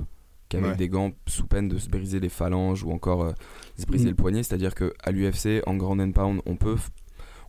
qu'avec 0.49 0.71
Ouais. 0.71 0.77
des 0.77 0.89
gants, 0.89 1.13
sous 1.29 1.47
peine 1.47 1.69
de 1.69 1.79
se 1.79 1.89
briser 1.89 2.19
les 2.19 2.29
phalanges 2.29 2.83
ou 2.83 2.91
encore 2.91 3.23
euh, 3.23 3.33
se 3.79 3.87
briser 3.87 4.07
Mm. 4.07 4.11
le 4.11 4.15
poignet. 4.17 4.43
C'est-à-dire 4.43 4.75
qu'à 4.75 5.13
l'UFC, 5.13 5.63
en 5.67 5.77
Grand 5.77 6.01
and 6.01 6.11
Pound, 6.11 6.43
on 6.47 6.57
peut, 6.57 6.75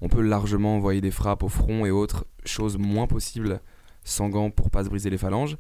on 0.01 0.07
peut 0.09 0.21
largement 0.21 0.75
envoyer 0.75 1.01
des 1.01 1.09
frappes 1.09 1.41
au 1.41 1.49
front 1.49 1.83
et 1.87 1.89
autres 1.89 2.25
choses 2.45 2.77
moins 2.77 3.07
possibles 3.07 3.59
sans 4.03 4.29
gants 4.29 4.51
pour 4.51 4.69
pas 4.69 4.83
se 4.83 4.89
briser 4.89 5.09
les 5.09 5.17
phalanges. 5.17 5.57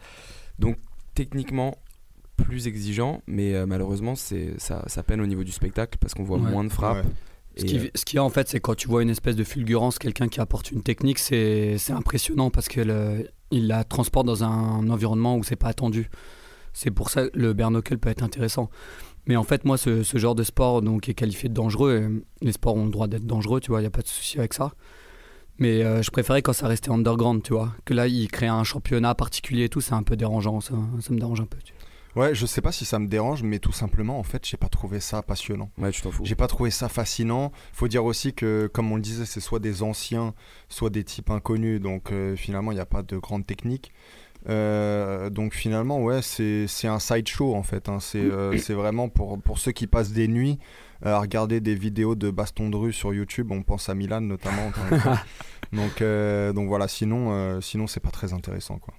Donc, 0.59 0.77
techniquement, 1.15 1.75
plus 2.37 2.67
exigeant, 2.67 3.21
mais 3.27 3.53
euh, 3.55 3.65
malheureusement, 3.65 4.15
c'est 4.15 4.53
ça, 4.59 4.83
ça 4.87 5.03
peine 5.03 5.21
au 5.21 5.25
niveau 5.27 5.43
du 5.43 5.51
spectacle 5.51 5.97
parce 5.99 6.13
qu'on 6.13 6.23
voit 6.23 6.37
Ouais. 6.39 6.51
moins 6.51 6.63
de 6.63 6.69
frappes. 6.69 7.05
Ouais. 7.05 7.11
Ce 7.57 7.65
qui, 7.65 7.77
euh, 7.79 7.87
ce 7.95 8.05
qu'il 8.05 8.15
y 8.15 8.19
a 8.19 8.23
en 8.23 8.29
fait, 8.29 8.47
c'est 8.47 8.59
quand 8.61 8.75
tu 8.75 8.87
vois 8.87 9.03
une 9.03 9.09
espèce 9.09 9.35
de 9.35 9.43
fulgurance, 9.43 9.99
quelqu'un 9.99 10.27
qui 10.29 10.39
apporte 10.39 10.71
une 10.71 10.81
technique, 10.83 11.19
c'est 11.19 11.77
c'est 11.77 11.91
impressionnant 11.93 12.49
parce 12.49 12.67
qu'il 12.69 13.29
la 13.51 13.83
transporte 13.83 14.25
dans 14.25 14.43
un 14.45 14.89
environnement 14.89 15.35
où 15.37 15.43
c'est 15.43 15.57
pas 15.57 15.67
attendu. 15.67 16.09
C'est 16.73 16.91
pour 16.91 17.09
ça 17.09 17.27
que 17.27 17.37
le 17.37 17.51
bare 17.53 17.69
knuckle 17.71 17.97
peut 17.97 18.09
être 18.09 18.23
intéressant. 18.23 18.69
Mais 19.27 19.35
en 19.35 19.43
fait, 19.43 19.65
moi, 19.65 19.77
ce, 19.77 20.01
ce 20.03 20.17
genre 20.17 20.33
de 20.35 20.43
sport 20.43 20.81
donc, 20.81 21.09
est 21.09 21.13
qualifié 21.13 21.49
de 21.49 21.53
dangereux. 21.53 22.09
et 22.41 22.45
les 22.45 22.53
sports 22.53 22.75
ont 22.75 22.85
le 22.85 22.91
droit 22.91 23.07
d'être 23.07 23.25
dangereux, 23.27 23.59
tu 23.59 23.69
vois, 23.69 23.79
il 23.79 23.83
n'y 23.83 23.87
a 23.87 23.91
pas 23.91 24.01
de 24.01 24.07
souci 24.07 24.39
avec 24.39 24.53
ça. 24.53 24.71
Mais 25.59 25.83
euh, 25.83 26.01
je 26.01 26.09
préférais 26.09 26.41
quand 26.41 26.53
ça 26.53 26.67
restait 26.67 26.89
underground, 26.89 27.43
tu 27.43 27.53
vois. 27.53 27.75
Que 27.85 27.93
là, 27.93 28.07
il 28.07 28.29
crée 28.31 28.47
un 28.47 28.63
championnat 28.63 29.13
particulier 29.13 29.65
et 29.65 29.69
tout, 29.69 29.81
c'est 29.81 29.93
un 29.93 30.01
peu 30.03 30.15
dérangeant, 30.15 30.59
ça, 30.61 30.73
ça 31.01 31.13
me 31.13 31.19
dérange 31.19 31.41
un 31.41 31.45
peu. 31.45 31.57
tu 31.63 31.73
vois. 31.73 31.80
Ouais, 32.15 32.35
je 32.35 32.45
sais 32.45 32.61
pas 32.61 32.71
si 32.71 32.83
ça 32.85 32.99
me 32.99 33.07
dérange, 33.07 33.41
mais 33.43 33.59
tout 33.59 33.71
simplement, 33.71 34.19
en 34.19 34.23
fait, 34.23 34.45
j'ai 34.45 34.57
pas 34.57 34.67
trouvé 34.67 34.99
ça 34.99 35.21
passionnant. 35.21 35.69
ouais, 35.77 35.91
tu 35.91 36.01
t'en 36.01 36.11
fous. 36.11 36.23
J'ai 36.25 36.35
pas 36.35 36.47
trouvé 36.47 36.69
ça 36.71 36.89
fascinant. 36.89 37.51
Faut 37.73 37.87
dire 37.87 38.03
aussi 38.03 38.33
que, 38.33 38.69
comme 38.73 38.91
on 38.91 38.95
le 38.95 39.01
disait, 39.01 39.25
c'est 39.25 39.39
soit 39.39 39.59
des 39.59 39.81
anciens, 39.83 40.33
soit 40.67 40.89
des 40.89 41.03
types 41.03 41.29
inconnus. 41.29 41.79
Donc 41.79 42.11
euh, 42.11 42.35
finalement, 42.35 42.71
il 42.71 42.75
n'y 42.75 42.81
a 42.81 42.85
pas 42.85 43.01
de 43.03 43.17
grande 43.17 43.45
technique. 43.45 43.91
Euh, 44.49 45.29
donc 45.29 45.53
finalement, 45.53 46.01
ouais, 46.01 46.21
c'est 46.21 46.67
un 46.87 46.99
sideshow 46.99 47.55
en 47.55 47.63
fait. 47.63 47.87
hein. 47.89 47.99
C'est 47.99 48.19
euh, 48.19 48.57
c'est 48.59 48.73
vraiment 48.73 49.07
pour, 49.07 49.39
pour 49.41 49.59
ceux 49.59 49.71
qui 49.71 49.87
passent 49.87 50.11
des 50.11 50.27
nuits 50.27 50.57
à 51.03 51.19
regarder 51.19 51.61
des 51.61 51.75
vidéos 51.75 52.15
de 52.15 52.29
baston 52.31 52.69
de 52.69 52.75
rue 52.75 52.93
sur 52.93 53.13
YouTube. 53.13 53.51
On 53.51 53.63
pense 53.63 53.87
à 53.89 53.95
Milan 53.95 54.21
notamment. 54.21 54.71
donc, 55.73 56.01
euh, 56.01 56.53
donc 56.53 56.67
voilà, 56.67 56.87
sinon, 56.87 57.61
sinon 57.61 57.87
c'est 57.87 57.99
pas 57.99 58.11
très 58.11 58.33
intéressant 58.33 58.77
quoi. 58.79 58.93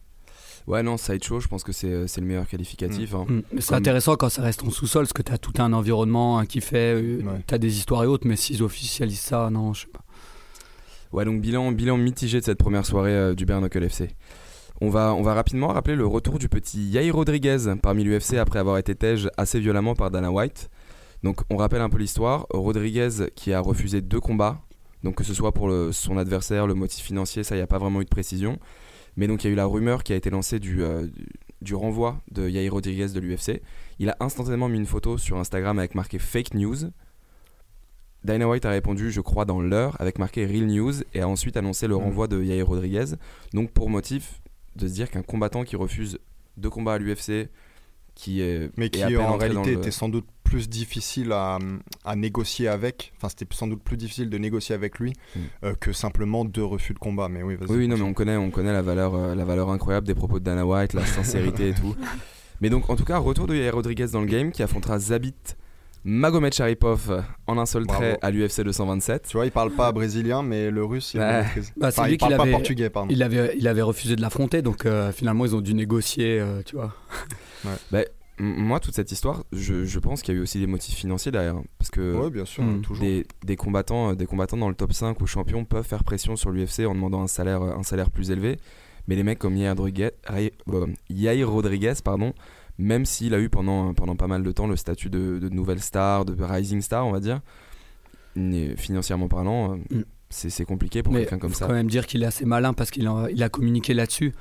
Ouais, 0.68 0.82
non, 0.82 0.96
Sideshow, 0.96 1.40
je 1.40 1.48
pense 1.48 1.64
que 1.64 1.72
c'est 1.72 1.88
euh, 1.90 2.06
c'est 2.06 2.20
le 2.20 2.26
meilleur 2.26 2.46
qualificatif. 2.46 3.14
hein. 3.14 3.26
Mm. 3.28 3.40
C'est 3.58 3.66
Comme- 3.68 3.78
intéressant 3.78 4.14
quand 4.16 4.28
ça 4.28 4.42
reste 4.42 4.62
en 4.62 4.70
sous-sol, 4.70 5.02
parce 5.04 5.12
que 5.12 5.22
tu 5.22 5.32
as 5.32 5.38
tout 5.38 5.52
un 5.58 5.72
environnement 5.72 6.38
hein, 6.38 6.46
qui 6.46 6.60
fait. 6.60 6.94
Ouais. 6.94 7.42
Tu 7.46 7.54
as 7.54 7.58
des 7.58 7.76
histoires 7.78 8.04
et 8.04 8.06
autres, 8.06 8.26
mais 8.26 8.36
s'ils 8.36 8.62
officialisent 8.62 9.18
ça, 9.20 9.50
non, 9.50 9.72
je 9.74 9.82
sais 9.82 9.86
pas. 9.88 10.02
Ouais, 11.12 11.24
donc 11.24 11.40
bilan, 11.40 11.72
bilan 11.72 11.96
mitigé 11.98 12.40
de 12.40 12.44
cette 12.44 12.58
première 12.58 12.86
soirée 12.86 13.10
euh, 13.14 13.34
du 13.34 13.44
Bare 13.44 13.60
Knuckle 13.60 13.82
FC. 13.84 14.10
On 14.80 14.88
va, 14.88 15.14
on 15.14 15.22
va 15.22 15.34
rapidement 15.34 15.68
rappeler 15.68 15.94
le 15.94 16.06
retour 16.06 16.38
du 16.38 16.48
petit 16.48 16.80
Yair 16.88 17.14
Rodriguez 17.14 17.58
parmi 17.82 18.02
l'UFC 18.04 18.34
après 18.34 18.58
avoir 18.58 18.78
été 18.78 18.94
tège 18.94 19.28
assez 19.36 19.60
violemment 19.60 19.94
par 19.94 20.10
Dana 20.10 20.30
White. 20.32 20.70
Donc 21.22 21.42
on 21.50 21.56
rappelle 21.56 21.82
un 21.82 21.90
peu 21.90 21.98
l'histoire. 21.98 22.46
Rodriguez 22.50 23.08
qui 23.36 23.52
a 23.52 23.60
refusé 23.60 24.00
deux 24.00 24.18
combats, 24.20 24.60
donc 25.04 25.16
que 25.16 25.24
ce 25.24 25.34
soit 25.34 25.52
pour 25.52 25.68
le- 25.68 25.92
son 25.92 26.16
adversaire, 26.18 26.66
le 26.66 26.74
motif 26.74 27.04
financier, 27.04 27.44
ça 27.44 27.54
il 27.54 27.58
n'y 27.58 27.62
a 27.62 27.66
pas 27.68 27.78
vraiment 27.78 28.00
eu 28.00 28.04
de 28.04 28.08
précision. 28.10 28.58
Mais 29.16 29.26
donc 29.26 29.44
il 29.44 29.48
y 29.48 29.50
a 29.50 29.52
eu 29.52 29.56
la 29.56 29.66
rumeur 29.66 30.02
qui 30.02 30.12
a 30.12 30.16
été 30.16 30.30
lancée 30.30 30.58
du, 30.58 30.82
euh, 30.82 31.06
du, 31.60 31.74
renvoi 31.74 32.20
de 32.30 32.48
Yair 32.48 32.72
Rodriguez 32.72 33.08
de 33.08 33.20
l'UFC. 33.20 33.60
Il 33.98 34.08
a 34.08 34.16
instantanément 34.20 34.68
mis 34.68 34.78
une 34.78 34.86
photo 34.86 35.18
sur 35.18 35.36
Instagram 35.38 35.78
avec 35.78 35.94
marqué 35.94 36.18
fake 36.18 36.54
news. 36.54 36.90
Dana 38.24 38.48
White 38.48 38.64
a 38.64 38.70
répondu, 38.70 39.10
je 39.10 39.20
crois, 39.20 39.44
dans 39.44 39.60
l'heure, 39.60 39.96
avec 40.00 40.18
marqué 40.20 40.46
Real 40.46 40.66
News, 40.66 41.02
et 41.12 41.20
a 41.20 41.28
ensuite 41.28 41.56
annoncé 41.56 41.88
le 41.88 41.96
Mm. 41.96 41.98
renvoi 41.98 42.28
de 42.28 42.42
Yair 42.42 42.66
Rodriguez. 42.66 43.16
Donc 43.52 43.72
pour 43.72 43.90
motif 43.90 44.40
de 44.76 44.86
se 44.86 44.92
dire 44.92 45.10
qu'un 45.10 45.22
combattant 45.22 45.64
qui 45.64 45.76
refuse 45.76 46.18
deux 46.56 46.70
combats 46.70 46.94
à 46.94 46.98
l'UFC, 46.98 47.48
qui 48.14 48.40
est, 48.42 48.70
Mais 48.76 48.90
qui 48.90 49.16
en 49.16 49.36
réalité 49.36 49.72
le- 49.72 49.78
était 49.78 49.90
sans 49.90 50.08
doute 50.08 50.26
plus 50.44 50.68
difficile 50.68 51.32
à, 51.32 51.58
à 52.04 52.14
négocier 52.14 52.68
avec. 52.68 53.12
Enfin, 53.16 53.28
c'était 53.30 53.46
sans 53.54 53.66
doute 53.68 53.82
plus 53.82 53.96
difficile 53.96 54.28
de 54.28 54.36
négocier 54.38 54.74
avec 54.74 54.98
lui 54.98 55.14
Mm. 55.34 55.40
euh, 55.64 55.74
que 55.80 55.92
simplement 55.92 56.44
deux 56.44 56.64
refus 56.64 56.92
de 56.92 56.98
combat. 56.98 57.28
Mais 57.28 57.42
oui, 57.42 57.54
vas-y. 57.56 57.70
Oui, 57.70 57.76
oui, 57.78 57.88
non, 57.88 57.96
mais 57.96 58.02
on 58.02 58.12
connaît, 58.12 58.36
on 58.36 58.50
connaît 58.50 58.72
la 58.72 58.82
valeur, 58.82 59.14
euh, 59.14 59.34
la 59.34 59.44
valeur 59.46 59.70
incroyable 59.70 60.06
des 60.06 60.14
propos 60.14 60.38
de 60.40 60.44
Dana 60.44 60.66
White, 60.66 60.92
la 60.92 61.06
sincérité 61.06 61.70
et 61.70 61.74
tout. 61.74 61.96
Mais 62.60 62.70
donc, 62.70 62.88
en 62.90 62.96
tout 62.96 63.04
cas, 63.04 63.18
retour 63.18 63.46
de 63.48 63.56
Yair 63.56 63.74
Rodriguez 63.74 64.06
dans 64.12 64.20
le 64.20 64.26
game 64.26 64.52
qui 64.52 64.62
affrontera 64.62 64.98
Zabit 65.00 65.34
Magomed 66.04 66.52
Sharipov 66.52 67.22
en 67.46 67.58
un 67.58 67.66
seul 67.66 67.84
Bravo. 67.84 68.00
trait 68.00 68.18
à 68.22 68.30
l'UFC 68.30 68.62
227. 68.64 69.26
Tu 69.28 69.36
vois, 69.36 69.46
il 69.46 69.52
parle 69.52 69.70
pas 69.70 69.92
brésilien, 69.92 70.42
mais 70.42 70.70
le 70.70 70.84
russe, 70.84 71.12
il 71.14 71.20
Ouais. 71.20 71.44
Bah, 71.76 71.90
c'est 71.92 72.00
Enfin, 72.00 72.06
lui 72.08 72.14
il 72.14 72.18
parle 72.18 72.32
qui 72.32 72.36
pas 72.38 72.44
l'avait- 72.44 72.50
portugais, 72.50 72.90
pardon. 72.90 73.08
Il 73.12 73.22
avait, 73.22 73.54
il 73.56 73.68
avait 73.68 73.82
refusé 73.82 74.16
de 74.16 74.20
l'affronter, 74.20 74.62
donc 74.62 74.84
euh, 74.86 75.12
finalement, 75.12 75.44
ils 75.44 75.54
ont 75.54 75.60
dû 75.60 75.74
négocier, 75.74 76.40
euh, 76.40 76.62
tu 76.64 76.74
vois. 76.76 76.92
M- 78.38 78.54
Moi, 78.56 78.80
toute 78.80 78.94
cette 78.94 79.12
histoire, 79.12 79.44
je, 79.52 79.84
je 79.84 79.98
pense 79.98 80.22
qu'il 80.22 80.34
y 80.34 80.36
a 80.36 80.40
eu 80.40 80.42
aussi 80.42 80.58
des 80.58 80.66
motifs 80.66 80.96
financiers 80.96 81.30
derrière. 81.30 81.54
hein, 81.56 81.64
Parce 81.78 81.90
que 81.90 82.16
Oui, 82.16 82.30
bien 82.30 82.46
sûr, 82.46 82.64
Mm. 82.64 82.80
toujours. 82.80 83.04
des, 83.04 83.26
des 83.44 83.56
combattants, 83.56 84.10
euh, 84.10 84.14
des 84.14 84.26
combattants 84.26 84.56
dans 84.56 84.68
le 84.70 84.74
top 84.74 84.92
5 84.92 85.20
ou 85.20 85.26
champion 85.26 85.64
peuvent 85.64 85.86
faire 85.86 86.02
pression 86.02 86.34
sur 86.34 86.50
l'UFC 86.50 86.86
en 86.86 86.94
demandant 86.94 87.22
un 87.22 87.26
salaire, 87.28 87.62
un 87.62 87.82
salaire 87.82 88.10
plus 88.10 88.30
élevé. 88.30 88.58
Mais 89.06 89.16
les 89.16 89.22
mecs 89.22 89.38
comme 89.38 89.56
Yair 89.56 89.76
Rodriguez, 89.76 90.10
Ray- 90.26 90.52
Yair 91.10 91.48
Rodriguez 91.48 91.92
pardon, 92.02 92.32
même 92.82 93.04
s'il 93.06 93.34
a 93.34 93.38
eu 93.40 93.48
pendant, 93.48 93.94
pendant 93.94 94.16
pas 94.16 94.26
mal 94.26 94.42
de 94.42 94.52
temps 94.52 94.66
le 94.66 94.76
statut 94.76 95.08
de, 95.10 95.38
de 95.40 95.48
nouvelle 95.48 95.80
star, 95.80 96.24
de 96.24 96.34
rising 96.42 96.80
star, 96.82 97.06
on 97.06 97.12
va 97.12 97.20
dire, 97.20 97.40
mais 98.36 98.76
financièrement 98.76 99.28
parlant, 99.28 99.74
euh, 99.74 99.76
Mm. 99.98 100.02
c'est 100.30 100.64
compliqué 100.64 101.02
pour 101.02 101.12
quelqu'un 101.12 101.38
comme 101.38 101.50
faut 101.52 101.58
ça. 101.58 101.66
quand 101.66 101.72
même 101.74 101.88
dire 101.90 102.06
qu'il 102.06 102.22
est 102.22 102.26
assez 102.26 102.44
malin 102.46 102.72
parce 102.72 102.90
qu'il 102.90 103.06
a, 103.06 103.26
il 103.30 103.42
a 103.42 103.48
communiqué 103.48 103.94
là-dessus. 103.94 104.32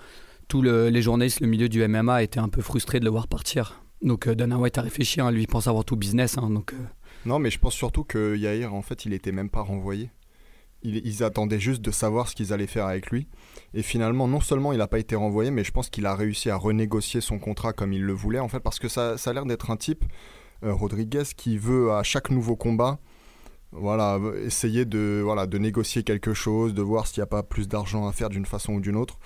Tous 0.48 0.62
le- 0.62 0.90
les 0.90 1.02
journalistes, 1.02 1.40
le 1.42 1.48
milieu 1.48 1.70
du 1.70 1.82
MMA 1.88 2.24
étaient 2.24 2.40
un 2.40 2.50
peu 2.50 2.62
frustrés 2.62 3.00
de 3.00 3.06
le 3.06 3.12
voir 3.12 3.28
partir. 3.28 3.84
Donc 4.02 4.28
euh, 4.28 4.36
Dana 4.36 4.58
White 4.58 4.78
a 4.78 4.82
réfléchi, 4.82 5.22
hein, 5.22 5.32
lui 5.32 5.44
il 5.44 5.48
pense 5.48 5.68
avoir 5.68 5.86
tout 5.86 5.96
business. 5.96 6.38
hein, 6.38 6.50
donc, 6.50 6.74
euh, 6.74 6.78
Non, 7.26 7.40
mais 7.40 7.50
je 7.50 7.60
pense 7.60 7.74
surtout 7.76 8.04
que 8.04 8.36
Yair, 8.36 8.74
en 8.74 8.82
fait, 8.82 9.06
il 9.06 9.14
était 9.14 9.32
même 9.32 9.50
pas 9.50 9.62
renvoyé. 9.62 10.10
Il- 10.84 11.06
ils 11.06 11.24
attendaient 11.24 11.60
juste 11.60 11.82
de 11.82 11.92
savoir 11.92 12.28
ce 12.28 12.36
qu'ils 12.36 12.54
allaient 12.54 12.68
faire 12.68 12.86
avec 12.88 13.12
lui. 13.12 13.28
Et 13.74 13.84
finalement, 13.84 14.28
non 14.28 14.42
seulement 14.42 14.72
il 14.74 14.80
n'a 14.80 14.88
pas 14.88 15.00
été 15.00 15.16
renvoyé, 15.16 15.52
mais 15.52 15.64
je 15.64 15.72
pense 15.72 15.90
qu'il 15.90 16.06
a 16.06 16.16
réussi 16.16 16.50
à 16.50 16.56
renégocier 16.56 17.22
son 17.22 17.38
contrat 17.40 17.74
comme 17.74 17.94
il 17.94 18.02
le 18.04 18.14
voulait, 18.14 18.40
en 18.40 18.48
fait, 18.48 18.60
parce 18.60 18.80
que 18.80 18.88
ça, 18.88 19.16
a 19.24 19.34
l'air 19.34 19.46
d'être 19.46 19.70
un 19.72 19.78
type, 19.78 20.04
euh, 20.64 20.74
Rodriguez, 20.74 21.24
qui 21.38 21.58
veut 21.58 21.92
à 21.92 22.04
chaque 22.04 22.30
nouveau 22.32 22.56
combat, 22.56 23.00
voilà, 23.72 24.20
essayer 24.44 24.84
de, 24.86 25.24
de 25.46 25.58
négocier 25.58 26.04
quelque 26.04 26.34
chose, 26.34 26.74
de 26.74 26.82
voir 26.82 27.08
s'il 27.08 27.22
n'y 27.22 27.24
a 27.24 27.28
pas 27.28 27.44
plus 27.44 27.68
d'argent 27.68 28.08
à 28.08 28.12
faire 28.12 28.30
d'une 28.30 28.46
façon 28.46 28.74
ou 28.74 28.82
d'une 28.82 28.98
autre. 28.98 29.18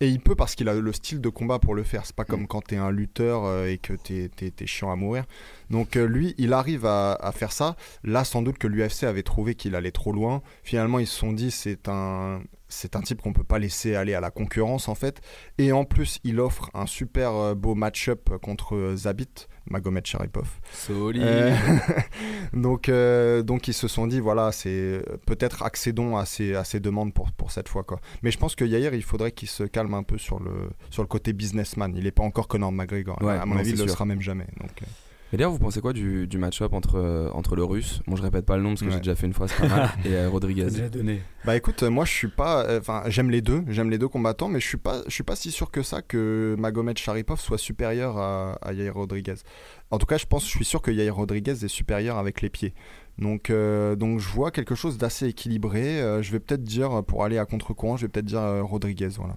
Et 0.00 0.08
il 0.08 0.20
peut 0.20 0.34
parce 0.34 0.54
qu'il 0.54 0.68
a 0.68 0.74
le 0.74 0.92
style 0.92 1.22
de 1.22 1.28
combat 1.30 1.58
pour 1.58 1.74
le 1.74 1.82
faire. 1.82 2.04
C'est 2.04 2.14
pas 2.14 2.26
comme 2.26 2.46
quand 2.46 2.60
t'es 2.60 2.76
un 2.76 2.90
lutteur 2.90 3.44
euh, 3.44 3.66
et 3.66 3.78
que 3.78 3.94
t'es 3.94 4.30
es, 4.40 4.66
chiant 4.66 4.92
à 4.92 4.96
mourir. 4.96 5.24
Donc 5.70 5.96
euh, 5.96 6.06
lui, 6.06 6.34
il 6.36 6.52
arrive 6.52 6.84
à, 6.84 7.14
à 7.14 7.32
faire 7.32 7.52
ça. 7.52 7.76
Là, 8.04 8.24
sans 8.24 8.42
doute 8.42 8.58
que 8.58 8.66
l'UFC 8.66 9.04
avait 9.04 9.22
trouvé 9.22 9.54
qu'il 9.54 9.74
allait 9.74 9.92
trop 9.92 10.12
loin. 10.12 10.42
Finalement, 10.64 10.98
ils 10.98 11.06
se 11.06 11.18
sont 11.18 11.32
dit 11.32 11.50
c'est 11.50 11.88
un 11.88 12.42
c'est 12.68 12.96
un 12.96 13.00
type 13.00 13.22
qu'on 13.22 13.32
peut 13.32 13.44
pas 13.44 13.58
laisser 13.58 13.94
aller 13.94 14.14
à 14.14 14.20
la 14.20 14.30
concurrence 14.30 14.88
en 14.88 14.94
fait. 14.94 15.20
Et 15.58 15.72
en 15.72 15.84
plus, 15.84 16.18
il 16.24 16.40
offre 16.40 16.70
un 16.74 16.86
super 16.86 17.32
euh, 17.32 17.54
beau 17.54 17.74
match-up 17.74 18.30
contre 18.42 18.74
euh, 18.74 18.96
Zabit, 18.96 19.46
Magomed 19.70 20.06
Sharipov. 20.06 20.48
Solide. 20.72 21.22
Euh, 21.22 21.56
donc, 22.52 22.88
euh, 22.88 23.42
donc 23.42 23.68
ils 23.68 23.74
se 23.74 23.88
sont 23.88 24.06
dit 24.06 24.20
voilà, 24.20 24.52
c'est 24.52 24.68
euh, 24.68 25.02
peut-être 25.26 25.62
accédons 25.62 26.16
à 26.16 26.24
ces, 26.24 26.54
à 26.54 26.64
ces 26.64 26.80
demandes 26.80 27.12
pour, 27.12 27.32
pour 27.32 27.50
cette 27.50 27.68
fois 27.68 27.84
quoi. 27.84 28.00
Mais 28.22 28.30
je 28.30 28.38
pense 28.38 28.54
que 28.54 28.64
Yair, 28.64 28.94
il 28.94 29.02
faudrait 29.02 29.32
qu'il 29.32 29.48
se 29.48 29.64
calme 29.64 29.94
un 29.94 30.02
peu 30.02 30.18
sur 30.18 30.40
le, 30.40 30.70
sur 30.90 31.02
le 31.02 31.08
côté 31.08 31.32
businessman. 31.32 31.92
Il 31.96 32.04
n'est 32.04 32.10
pas 32.10 32.24
encore 32.24 32.48
Conor 32.48 32.72
McGregor. 32.72 33.20
Ouais, 33.22 33.34
à 33.34 33.46
mon 33.46 33.54
non, 33.54 33.60
avis, 33.60 33.70
il 33.70 33.78
ne 33.78 33.82
le 33.82 33.88
sera 33.88 34.04
même 34.04 34.20
jamais. 34.20 34.46
Donc, 34.60 34.82
euh, 34.82 34.86
Mais 35.32 35.38
d'ailleurs, 35.38 35.50
vous 35.50 35.58
pensez 35.58 35.80
quoi 35.80 35.92
du, 35.92 36.28
du 36.28 36.38
match-up 36.38 36.72
entre, 36.72 36.96
euh, 36.96 37.28
entre 37.32 37.56
le 37.56 37.64
russe? 37.64 38.00
Bon, 38.06 38.14
je 38.14 38.22
répète 38.22 38.46
pas 38.46 38.56
le 38.56 38.62
nom 38.62 38.70
parce 38.70 38.82
que 38.82 38.86
Ouais. 38.86 38.92
j'ai 38.92 38.98
déjà 38.98 39.16
fait 39.16 39.26
une 39.26 39.32
fois, 39.32 39.48
c'est 39.48 39.56
pas 39.60 39.66
mal, 39.68 39.90
et 40.04 40.14
euh, 40.14 40.28
Rodriguez. 40.28 40.66
déjà 40.66 40.88
donné. 40.88 41.20
Bah 41.44 41.56
écoute, 41.56 41.82
euh, 41.82 41.90
moi 41.90 42.04
je 42.04 42.12
suis 42.12 42.28
pas, 42.28 42.64
euh, 42.64 42.78
enfin 42.78 43.02
j'aime 43.08 43.30
les 43.30 43.40
deux, 43.40 43.64
j'aime 43.68 43.90
les 43.90 43.98
deux 43.98 44.06
combattants, 44.06 44.48
mais 44.48 44.60
je 44.60 44.66
suis 44.68 44.76
pas, 44.76 45.02
je 45.06 45.12
suis 45.12 45.24
pas 45.24 45.34
si 45.34 45.50
sûr 45.50 45.72
que 45.72 45.82
ça 45.82 46.00
que 46.00 46.54
Magomed 46.58 46.96
Sharipov 46.96 47.40
soit 47.40 47.58
supérieur 47.58 48.18
à, 48.18 48.52
à 48.62 48.72
Yair 48.72 48.94
Rodriguez. 48.94 49.34
En 49.90 49.98
tout 49.98 50.06
cas, 50.06 50.16
je 50.16 50.26
pense, 50.26 50.44
je 50.44 50.50
suis 50.50 50.64
sûr 50.64 50.80
que 50.80 50.92
Yair 50.92 51.14
Rodriguez 51.16 51.52
est 51.64 51.68
supérieur 51.68 52.18
avec 52.18 52.40
les 52.40 52.48
pieds. 52.50 52.72
Donc, 53.18 53.50
euh, 53.50 53.96
donc 53.96 54.20
je 54.20 54.28
vois 54.28 54.50
quelque 54.52 54.74
chose 54.76 54.96
d'assez 54.96 55.26
équilibré. 55.26 56.00
Euh, 56.00 56.22
je 56.22 56.30
vais 56.30 56.38
peut-être 56.38 56.62
dire, 56.62 57.02
pour 57.04 57.24
aller 57.24 57.38
à 57.38 57.46
contre-courant, 57.46 57.96
je 57.96 58.02
vais 58.02 58.08
peut-être 58.08 58.26
dire 58.26 58.40
euh, 58.42 58.62
Rodriguez, 58.62 59.08
voilà. 59.16 59.36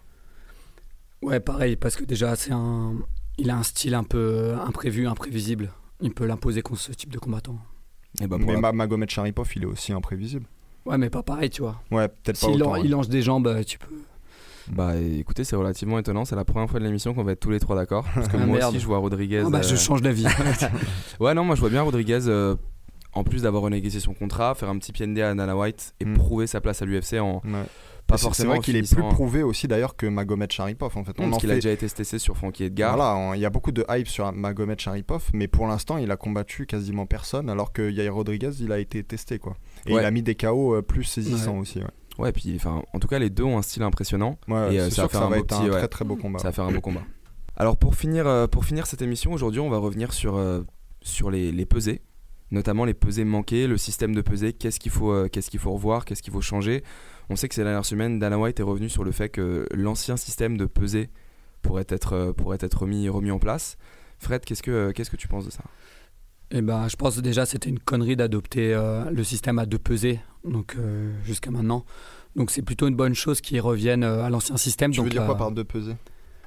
Ouais, 1.22 1.40
pareil, 1.40 1.76
parce 1.76 1.96
que 1.96 2.04
déjà, 2.06 2.36
c'est 2.36 2.52
un, 2.52 2.94
il 3.38 3.50
a 3.50 3.58
un 3.58 3.64
style 3.64 3.94
un 3.96 4.04
peu 4.04 4.54
imprévu, 4.54 5.08
imprévisible. 5.08 5.72
Il 6.02 6.14
peut 6.14 6.26
l'imposer 6.26 6.62
contre 6.62 6.80
ce 6.82 6.92
type 6.92 7.12
de 7.12 7.20
combattant. 7.20 7.58
Et 8.22 8.28
bah, 8.28 8.38
pour 8.38 8.48
mais 8.48 8.54
la- 8.54 8.60
Ma- 8.62 8.72
Magomed 8.72 9.10
Sharipov, 9.10 9.50
il 9.56 9.64
est 9.64 9.68
aussi 9.68 9.92
imprévisible. 9.94 10.46
Ouais, 10.86 10.98
mais 10.98 11.10
pas 11.10 11.24
pareil, 11.24 11.50
tu 11.50 11.62
vois. 11.62 11.82
Ouais, 11.92 12.08
peut-être 12.08 12.40
pas 12.40 12.48
S'il 12.52 12.64
ouais. 12.64 12.88
lance 12.88 13.10
des 13.10 13.22
jambes, 13.22 13.48
euh, 13.48 13.64
tu 13.64 13.78
peux. 13.78 13.88
Bah 14.72 14.96
écoutez, 14.98 15.44
c'est 15.44 15.56
relativement 15.56 15.98
étonnant. 16.00 16.26
C'est 16.26 16.36
la 16.36 16.46
première 16.46 16.70
fois 16.70 16.80
de 16.80 16.86
l'émission 16.86 17.14
qu'on 17.14 17.24
va 17.24 17.32
être 17.32 17.40
tous 17.40 17.50
les 17.50 17.60
trois 17.60 17.76
d'accord. 17.76 18.06
Parce 18.16 18.28
que 18.28 18.38
Ah, 18.38 18.46
moi 18.46 18.58
merde. 18.58 18.70
aussi, 18.72 18.80
je 18.80 18.86
vois 18.86 19.00
Rodriguez. 19.00 19.44
Ah 19.46 19.50
bah, 19.50 19.62
je 19.62 19.74
euh, 19.74 19.78
change 19.78 20.02
d'avis. 20.02 20.26
Ouais, 21.20 21.34
non, 21.34 21.44
moi 21.44 21.56
je 21.56 21.62
vois 21.62 21.70
bien 21.70 21.82
Rodriguez, 21.82 22.20
euh, 22.28 22.56
en 23.14 23.24
plus 23.24 23.42
d'avoir 23.44 23.64
renégocié 23.64 24.00
son 24.00 24.14
contrat, 24.14 24.54
faire 24.56 24.70
un 24.70 24.78
petit 24.78 24.92
PND 24.92 25.20
à 25.22 25.34
Nana 25.34 25.58
White 25.58 25.96
et 26.00 26.06
Mm. 26.06 26.14
prouver 26.14 26.48
sa 26.48 26.62
place 26.62 26.82
à 26.82 26.86
l'UFC 26.86 27.20
en 27.20 27.42
Ouais. 27.46 27.66
Pas 28.10 28.18
C'est- 28.34 28.46
vrai 28.46 28.60
qu'il 28.60 28.76
est 28.76 28.94
plus 28.94 29.04
prouvé 29.04 29.44
aussi 29.44 29.68
d'ailleurs 29.68 29.96
que 29.96 30.06
Magomed 30.06 30.52
Sharipov 30.52 30.98
en 30.98 31.04
fait. 31.04 31.18
Non, 31.20 31.26
On 31.26 31.30
parce 31.30 31.38
en 31.38 31.40
qu'il 31.40 31.52
a 31.52 31.56
déjà 31.56 31.72
été 31.72 31.88
testé 31.88 32.20
sur 32.20 32.36
Frankie 32.38 32.64
Edgar. 32.66 32.96
Voilà, 32.96 33.16
on- 33.16 33.34
il 33.34 33.40
y 33.40 33.46
a 33.46 33.50
beaucoup 33.50 33.72
de 33.72 33.86
hype 33.90 34.08
sur 34.08 34.32
Magomed 34.32 34.80
Sharipov, 34.80 35.30
mais 35.34 35.48
pour 35.48 35.68
l'instant, 35.68 35.98
il 35.98 36.10
a 36.12 36.18
combattu 36.18 36.66
quasiment 36.66 37.06
personne, 37.06 37.50
alors 37.50 37.72
que 37.74 37.90
Yair 37.90 38.14
Rodriguez, 38.14 38.52
il 38.60 38.72
a 38.72 38.80
été 38.80 39.04
testé, 39.04 39.40
quoi. 39.40 39.56
Et 39.86 39.94
Ouais. 39.94 40.02
il 40.02 40.06
a 40.06 40.12
mis 40.12 40.22
des 40.24 40.36
KO 40.36 40.76
euh, 40.76 40.82
plus 40.82 41.04
saisissants 41.04 41.54
Ouais. 41.54 41.60
aussi. 41.60 41.80
Ouais, 41.80 41.86
Ouais, 42.18 42.32
puis 42.34 42.54
enfin, 42.58 42.84
en 42.94 43.00
tout 43.00 43.08
cas, 43.08 43.18
les 43.18 43.30
deux 43.30 43.44
ont 43.44 43.58
un 43.58 43.62
style 43.62 43.84
impressionnant. 43.84 44.38
Ouais, 44.50 44.76
Et, 44.76 44.80
euh, 44.80 44.90
c'est 44.90 44.96
ça 44.96 45.04
va 45.04 45.04
sûr 45.04 45.04
que 45.06 45.12
faire 45.12 45.20
ça 45.22 45.26
un 45.28 45.30
va 45.30 45.36
beau 45.38 45.44
être 45.44 45.54
un 45.54 45.62
petit, 45.62 45.70
très 45.70 45.88
très 45.88 46.04
beau 46.06 46.16
combat. 46.18 46.40
Ça 46.40 46.50
va 46.50 46.52
faire 46.52 46.66
un 46.66 46.72
beau 46.74 46.82
combat. 46.82 47.02
Alors 47.56 47.78
pour 47.78 47.96
finir, 47.96 48.28
euh, 48.28 48.46
pour 48.48 48.66
finir 48.66 48.88
cette 48.88 49.02
émission, 49.02 49.32
aujourd'hui, 49.32 49.60
on 49.62 49.70
va 49.70 49.78
revenir 49.78 50.12
sur, 50.14 50.36
euh, 50.36 50.62
sur 51.02 51.32
les, 51.32 51.52
les 51.54 51.66
pesées, 51.66 52.02
notamment 52.52 52.84
les 52.86 52.94
pesées 52.94 53.24
manquées, 53.24 53.68
le 53.68 53.78
système 53.78 54.14
de 54.16 54.22
pesées, 54.22 54.52
qu'est-ce 54.54 54.80
qu'il 54.82 54.92
faut, 54.92 55.12
euh, 55.12 55.28
qu'est-ce 55.32 55.50
qu'il 55.50 55.60
faut 55.62 55.72
revoir, 55.72 56.04
qu'est-ce 56.06 56.22
qu'il 56.22 56.34
faut 56.34 56.42
changer? 56.42 56.84
On 57.30 57.36
sait 57.36 57.48
que 57.48 57.56
ces 57.56 57.64
dernières 57.64 57.86
semaines, 57.86 58.20
Dana 58.20 58.38
White 58.38 58.60
est 58.60 58.64
revenu 58.64 58.90
sur 58.90 59.04
le 59.04 59.12
fait 59.12 59.30
que 59.30 59.68
l'ancien 59.74 60.18
système 60.18 60.58
de 60.58 60.66
pesées 60.66 61.10
pourrait 61.62 61.86
être, 61.90 62.14
euh, 62.14 62.34
pourrait 62.34 62.58
être 62.62 62.82
remis, 62.82 63.08
remis 63.10 63.32
en 63.32 63.40
place. 63.40 63.78
Fred, 64.18 64.44
qu'est-ce 64.44 64.64
que, 64.64 64.72
euh, 64.72 64.92
qu'est-ce 64.92 65.12
que 65.12 65.18
tu 65.18 65.28
penses 65.28 65.46
de 65.46 65.52
ça? 65.52 65.64
Et 66.52 66.62
ben, 66.62 66.88
je 66.88 66.96
pense 66.96 67.18
que 67.18 67.22
déjà 67.22 67.46
c'était 67.46 67.70
une 67.70 67.80
connerie 67.80 68.16
d'adopter 68.16 68.74
euh, 68.74 69.10
le 69.12 69.24
système 69.24 69.60
à 69.60 69.66
deux 69.66 69.78
pesées, 69.78 70.20
donc 70.44 70.76
euh, 70.78 71.14
jusqu'à 71.24 71.52
maintenant. 71.52 71.86
Donc 72.36 72.50
c'est 72.50 72.64
plutôt 72.64 72.88
une 72.88 72.96
bonne 72.96 73.14
chose 73.14 73.40
qu'ils 73.40 73.62
reviennent 73.62 74.04
euh, 74.04 74.24
à 74.24 74.30
l'ancien 74.30 74.58
système. 74.58 74.92
Tu 74.92 74.98
donc, 74.98 75.06
veux 75.06 75.12
dire 75.12 75.26
quoi 75.26 75.38
par 75.38 75.52
deux 75.52 75.64
pesées? 75.64 75.96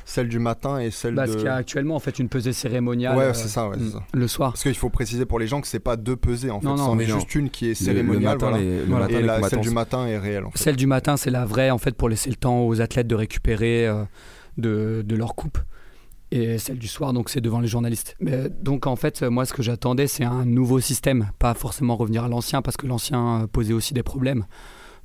Celle 0.05 0.29
du 0.29 0.39
matin 0.39 0.79
et 0.79 0.91
celle 0.91 1.15
bah, 1.15 1.27
de. 1.27 1.33
Ce 1.33 1.37
qu'il 1.37 1.47
y 1.47 1.49
a 1.49 1.55
actuellement 1.55 1.95
en 1.97 2.01
fait 2.01 2.19
une 2.19 2.29
pesée 2.29 2.53
cérémoniale. 2.53 3.17
Ouais, 3.17 3.25
euh, 3.25 3.33
c'est 3.35 3.49
ça, 3.49 3.69
ouais, 3.69 3.77
c'est 3.79 3.85
mm, 3.85 3.93
ça. 3.93 4.03
Le 4.13 4.29
soir. 4.29 4.53
Parce 4.53 4.63
qu'il 4.63 4.75
faut 4.75 4.91
préciser 4.91 5.27
pour 5.27 5.39
les 5.39 5.47
gens 5.47 5.61
que 5.61 5.69
c'est 5.69 5.79
pas 5.81 5.97
deux 5.97 6.17
pesées 6.17 6.51
en 6.51 6.61
fait, 6.61 6.67
Non, 6.67 6.77
non, 6.77 6.85
c'en 6.87 6.99
est 6.99 7.07
non. 7.07 7.15
juste 7.17 7.35
une 7.35 7.51
qui 7.51 7.67
est 7.67 7.69
Le- 7.71 7.75
cérémoniale. 7.87 8.21
le 8.23 8.29
matin, 8.39 8.49
voilà. 8.51 8.59
les, 8.65 8.79
le 8.81 8.85
Voilà. 8.87 9.07
matin, 9.07 9.19
Et 9.19 9.23
la, 9.23 9.49
celle 9.49 9.61
du 9.61 9.71
matin 9.71 10.07
est 10.07 10.19
réelle 10.19 10.45
en 10.45 10.51
fait. 10.51 10.59
Celle 10.59 10.77
du 10.77 10.87
matin, 10.87 11.17
c'est 11.17 11.31
la 11.31 11.45
vraie 11.45 11.71
en 11.71 11.79
fait 11.79 11.95
pour 11.97 12.09
laisser 12.09 12.31
le 12.31 12.37
temps 12.37 12.67
aux 12.67 12.81
athlètes 12.81 13.07
de 13.07 13.15
récupérer 13.15 13.87
euh, 13.87 14.03
de, 14.59 15.03
de 15.07 15.17
leur 15.17 15.35
coupe. 15.35 15.59
Et 16.35 16.57
celle 16.59 16.79
du 16.79 16.89
soir, 16.89 17.13
donc 17.13 17.29
c'est 17.29 17.43
devant 17.43 17.61
les 17.61 17.69
journalistes. 17.69 18.17
Mais, 18.19 18.49
donc 18.49 18.87
en 18.87 18.97
fait, 18.97 19.23
moi 19.23 19.45
ce 19.45 19.53
que 19.53 19.63
j'attendais, 19.63 20.07
c'est 20.07 20.25
un 20.25 20.47
nouveau 20.47 20.81
système, 20.81 21.31
pas 21.39 21.53
forcément 21.53 21.95
revenir 21.95 22.25
à 22.25 22.29
l'ancien 22.29 22.63
parce 22.63 22.79
que 22.79 22.87
l'ancien 22.87 23.43
euh, 23.43 23.47
posait 23.47 23.75
aussi 23.75 23.93
des 23.93 24.03
problèmes. 24.03 24.47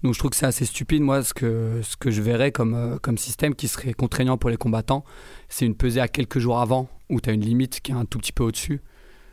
Donc 0.03 0.13
je 0.13 0.19
trouve 0.19 0.31
que 0.31 0.37
c'est 0.37 0.45
assez 0.45 0.65
stupide. 0.65 1.01
Moi, 1.01 1.23
ce 1.23 1.33
que, 1.33 1.81
ce 1.81 1.97
que 1.97 2.11
je 2.11 2.21
verrais 2.21 2.51
comme, 2.51 2.73
euh, 2.75 2.97
comme 2.99 3.17
système 3.17 3.55
qui 3.55 3.67
serait 3.67 3.93
contraignant 3.93 4.37
pour 4.37 4.49
les 4.49 4.57
combattants, 4.57 5.03
c'est 5.49 5.65
une 5.65 5.75
pesée 5.75 6.01
à 6.01 6.07
quelques 6.07 6.39
jours 6.39 6.59
avant, 6.59 6.87
où 7.09 7.19
tu 7.19 7.29
as 7.29 7.33
une 7.33 7.41
limite 7.41 7.81
qui 7.81 7.91
est 7.91 7.95
un 7.95 8.05
tout 8.05 8.19
petit 8.19 8.31
peu 8.31 8.43
au-dessus, 8.43 8.81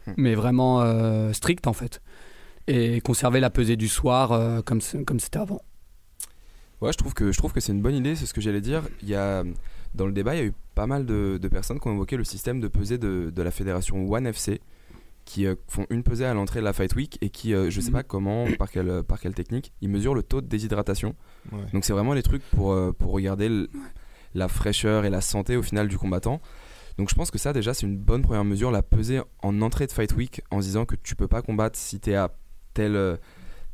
Hmm. 0.06 0.12
mais 0.16 0.34
vraiment 0.34 0.82
euh, 0.82 1.32
stricte 1.32 1.66
en 1.66 1.72
fait. 1.72 2.02
Et 2.66 3.00
conserver 3.00 3.40
la 3.40 3.50
pesée 3.50 3.76
du 3.76 3.88
soir 3.88 4.32
euh, 4.32 4.60
comme 4.62 4.80
comme 5.06 5.20
c'était 5.20 5.38
avant. 5.38 5.60
Ouais, 6.80 6.92
je 6.92 6.98
trouve 6.98 7.14
que, 7.14 7.32
je 7.32 7.38
trouve 7.38 7.52
que 7.52 7.60
c'est 7.60 7.72
une 7.72 7.80
bonne 7.80 7.94
idée, 7.94 8.14
c'est 8.14 8.26
ce 8.26 8.34
que 8.34 8.40
j'allais 8.40 8.60
dire. 8.60 8.82
Il 9.02 9.08
y 9.08 9.14
a, 9.14 9.44
dans 9.94 10.06
le 10.06 10.12
débat, 10.12 10.34
il 10.34 10.38
y 10.38 10.42
a 10.42 10.44
eu 10.44 10.52
pas 10.74 10.86
mal 10.86 11.06
de, 11.06 11.38
de 11.40 11.48
personnes 11.48 11.80
qui 11.80 11.88
ont 11.88 11.94
évoqué 11.94 12.16
le 12.16 12.24
système 12.24 12.60
de 12.60 12.68
pesée 12.68 12.98
de, 12.98 13.32
de 13.34 13.42
la 13.42 13.50
fédération 13.50 14.10
One 14.10 14.26
FC, 14.26 14.60
qui 15.24 15.46
euh, 15.46 15.54
font 15.68 15.86
une 15.90 16.02
pesée 16.02 16.24
à 16.26 16.34
l'entrée 16.34 16.60
de 16.60 16.64
la 16.64 16.72
Fight 16.72 16.94
Week 16.94 17.18
et 17.22 17.30
qui, 17.30 17.54
euh, 17.54 17.70
je 17.70 17.80
sais 17.80 17.88
Mhm. 17.88 17.92
pas 17.94 18.02
comment, 18.02 18.44
par 18.58 18.70
quelle, 18.70 19.02
par 19.02 19.18
quelle 19.20 19.34
technique, 19.34 19.72
ils 19.80 19.88
mesurent 19.88 20.14
le 20.14 20.22
taux 20.22 20.40
de 20.40 20.46
déshydratation. 20.46 21.14
Ouais. 21.52 21.58
Donc 21.72 21.84
c'est 21.84 21.92
vraiment 21.92 22.14
les 22.14 22.22
trucs 22.22 22.42
pour, 22.50 22.72
euh, 22.72 22.92
pour 22.92 23.12
regarder 23.12 23.48
le- 23.48 23.70
la 24.34 24.48
fraîcheur 24.48 25.04
et 25.04 25.10
la 25.10 25.20
santé 25.20 25.56
au 25.56 25.62
final 25.62 25.88
du 25.88 25.96
combattant. 25.98 26.40
Donc 26.98 27.08
je 27.10 27.14
pense 27.14 27.30
que 27.30 27.38
ça 27.38 27.52
déjà 27.52 27.74
c'est 27.74 27.86
une 27.86 27.96
bonne 27.98 28.22
première 28.22 28.44
mesure, 28.44 28.70
la 28.70 28.82
peser 28.82 29.20
en 29.42 29.60
entrée 29.62 29.86
de 29.86 29.92
Fight 29.92 30.12
Week 30.14 30.42
en 30.50 30.60
se 30.60 30.66
disant 30.66 30.84
que 30.84 30.94
tu 30.96 31.16
peux 31.16 31.26
pas 31.28 31.42
combattre 31.42 31.78
si 31.78 31.98
tu 32.00 32.10
es 32.10 32.14
à 32.14 32.30
tel, 32.72 32.94
euh, 32.94 33.16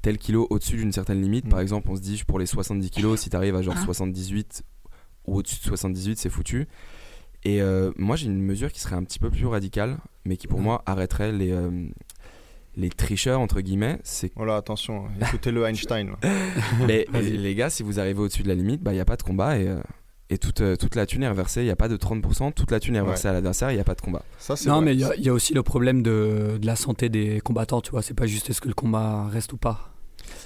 tel 0.02 0.16
kilo 0.18 0.46
au-dessus 0.50 0.76
d'une 0.76 0.92
certaine 0.92 1.20
limite. 1.20 1.46
Mm. 1.46 1.50
Par 1.50 1.60
exemple 1.60 1.88
on 1.90 1.96
se 1.96 2.00
dit 2.00 2.22
pour 2.26 2.38
les 2.38 2.46
70 2.46 2.90
kilos, 2.90 3.20
si 3.20 3.28
tu 3.30 3.36
arrives 3.36 3.56
à 3.56 3.62
genre 3.62 3.74
Ah. 3.76 3.84
78 3.84 4.62
ou 5.26 5.36
au-dessus 5.36 5.58
de 5.60 5.64
78 5.64 6.18
c'est 6.18 6.30
foutu. 6.30 6.66
Et 7.44 7.62
euh, 7.62 7.90
moi 7.96 8.16
j'ai 8.16 8.26
une 8.26 8.42
mesure 8.42 8.70
qui 8.72 8.80
serait 8.80 8.96
un 8.96 9.04
petit 9.04 9.18
peu 9.18 9.30
plus 9.30 9.46
radicale, 9.46 9.96
mais 10.24 10.36
qui 10.36 10.46
pour 10.46 10.58
Ouais. 10.58 10.64
moi 10.64 10.82
arrêterait 10.86 11.32
les, 11.32 11.52
euh, 11.52 11.70
les 12.76 12.90
tricheurs 12.90 13.40
entre 13.40 13.60
guillemets. 13.60 13.98
C'est 14.04 14.30
Voilà, 14.36 14.56
attention, 14.56 15.06
hein. 15.06 15.10
écoutez 15.26 15.50
le 15.50 15.64
Einstein. 15.68 16.10
là. 16.22 16.30
mais 16.86 17.06
Vas-y. 17.10 17.30
les 17.38 17.54
gars, 17.54 17.70
si 17.70 17.82
vous 17.82 17.98
arrivez 17.98 18.20
au-dessus 18.20 18.42
de 18.42 18.48
la 18.48 18.54
limite, 18.54 18.80
il 18.80 18.84
bah, 18.84 18.92
n'y 18.92 19.00
a 19.00 19.04
pas 19.06 19.16
de 19.16 19.22
combat 19.22 19.58
et, 19.58 19.66
euh, 19.68 19.80
et 20.28 20.36
toute, 20.38 20.62
toute 20.78 20.94
la 20.94 21.06
thune 21.06 21.22
est 21.22 21.28
reversée. 21.28 21.62
Il 21.62 21.64
n'y 21.64 21.70
a 21.70 21.76
pas 21.76 21.88
de 21.88 21.96
30%, 21.96 22.52
toute 22.52 22.70
la 22.70 22.78
thune 22.78 22.94
est 22.96 23.00
reversée 23.00 23.28
à 23.28 23.32
l'adversaire, 23.32 23.70
il 23.70 23.74
n'y 23.74 23.80
a 23.80 23.84
pas 23.84 23.94
de 23.94 24.00
combat. 24.02 24.22
Ça, 24.38 24.54
c'est 24.54 24.68
Non, 24.68 24.76
vrai. 24.76 24.84
mais 24.84 24.94
il 24.94 25.00
y 25.00 25.22
y, 25.24 25.28
a 25.28 25.32
aussi 25.32 25.54
le 25.54 25.62
problème 25.62 26.02
de, 26.02 26.58
de 26.60 26.66
la 26.66 26.76
santé 26.76 27.08
des 27.08 27.40
combattants, 27.40 27.80
tu 27.80 27.90
vois. 27.90 28.02
C'est 28.02 28.14
pas 28.14 28.26
juste 28.26 28.48
est-ce 28.50 28.60
que 28.60 28.68
le 28.68 28.74
combat 28.74 29.26
reste 29.28 29.52
ou 29.54 29.56
pas. 29.56 29.89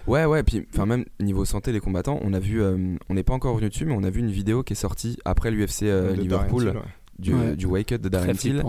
Ouais, 0.06 0.24
ouais, 0.24 0.42
puis 0.42 0.66
enfin, 0.72 0.86
même 0.86 1.04
niveau 1.20 1.44
santé 1.44 1.72
des 1.72 1.80
combattants, 1.80 2.18
on 2.22 2.32
a 2.34 2.38
vu, 2.38 2.62
euh, 2.62 2.96
on 3.08 3.14
n'est 3.14 3.22
pas 3.22 3.34
encore 3.34 3.54
revenu 3.54 3.68
dessus, 3.70 3.84
mais 3.86 3.94
on 3.96 4.02
a 4.04 4.10
vu 4.10 4.20
une 4.20 4.30
vidéo 4.30 4.62
qui 4.62 4.72
est 4.74 4.76
sortie 4.76 5.18
après 5.24 5.50
l'UFC 5.50 5.82
euh, 5.84 6.12
De 6.14 6.20
Liverpool 6.20 6.64
Darren 6.64 6.82
du, 7.18 7.34
Ouais. 7.34 7.56
du 7.56 7.66
wake 7.66 7.92
up 7.92 8.00
de 8.02 8.08
Darren 8.08 8.34
Till, 8.34 8.62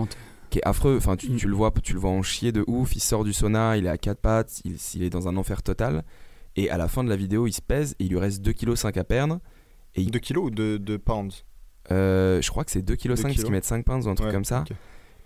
qui 0.50 0.58
est 0.58 0.66
affreux. 0.66 0.96
Enfin, 0.96 1.16
tu, 1.16 1.30
Mm. 1.30 1.36
tu 1.36 1.48
le 1.48 1.54
vois, 1.54 1.72
tu 1.82 1.92
le 1.94 1.98
vois 1.98 2.10
en 2.10 2.22
chier 2.22 2.52
de 2.52 2.64
ouf. 2.66 2.94
Il 2.96 3.00
sort 3.00 3.24
du 3.24 3.32
sauna, 3.32 3.76
il 3.76 3.86
est 3.86 3.90
à 3.90 3.98
quatre 3.98 4.20
pattes, 4.20 4.60
il, 4.64 4.76
il 4.94 5.02
est 5.02 5.10
dans 5.10 5.28
un 5.28 5.36
enfer 5.36 5.62
total. 5.62 6.04
Et 6.56 6.70
à 6.70 6.78
la 6.78 6.88
fin 6.88 7.04
de 7.04 7.08
la 7.10 7.16
vidéo, 7.16 7.46
il 7.46 7.52
se 7.52 7.60
pèse 7.60 7.94
et 7.98 8.04
il 8.04 8.10
lui 8.10 8.18
reste 8.18 8.42
2,5 8.42 8.92
kg 8.92 8.98
à 8.98 9.04
perdre. 9.04 9.40
Et 9.94 10.02
il- 10.02 10.10
2 10.10 10.18
kilos 10.20 10.46
ou 10.46 10.50
2 10.50 10.98
pounds? 10.98 11.44
Euh, 11.92 12.40
je 12.42 12.50
crois 12.50 12.64
que 12.64 12.70
c'est 12.70 12.82
2,5 12.82 12.96
kg 12.96 13.08
Deux 13.16 13.22
parce 13.22 13.34
qu'ils 13.44 13.50
mettent 13.50 13.64
5 13.64 13.84
pounds 13.84 14.06
ou 14.06 14.10
un 14.10 14.14
truc 14.14 14.28
Ouais, 14.28 14.32
comme 14.32 14.44
ça. 14.44 14.64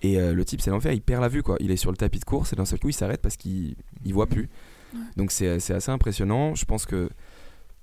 Et 0.03 0.19
euh, 0.19 0.33
le 0.33 0.45
type, 0.47 0.61
c'est 0.63 0.71
l'enfer, 0.71 0.93
il 0.93 1.03
perd 1.03 1.21
la 1.21 1.29
vue 1.29 1.43
quoi. 1.43 1.57
Il 1.61 1.71
est 1.71 1.77
sur 1.77 1.91
le 1.91 1.97
tapis 1.97 2.19
de 2.21 2.25
course 2.25 2.53
et 2.53 2.57
d'un 2.57 2.65
seul 2.65 2.79
coup, 2.81 2.89
il 2.89 2.95
s'arrête 2.95 3.21
parce 3.21 3.37
qu'il 3.37 3.77
il 4.05 4.15
voit 4.15 4.27
plus. 4.27 4.49
Donc 5.17 5.33
c'est 5.33 5.49
assez 5.49 5.91
impressionnant. 5.91 6.55
Je 6.55 6.65
pense 6.65 6.87
que 6.87 7.11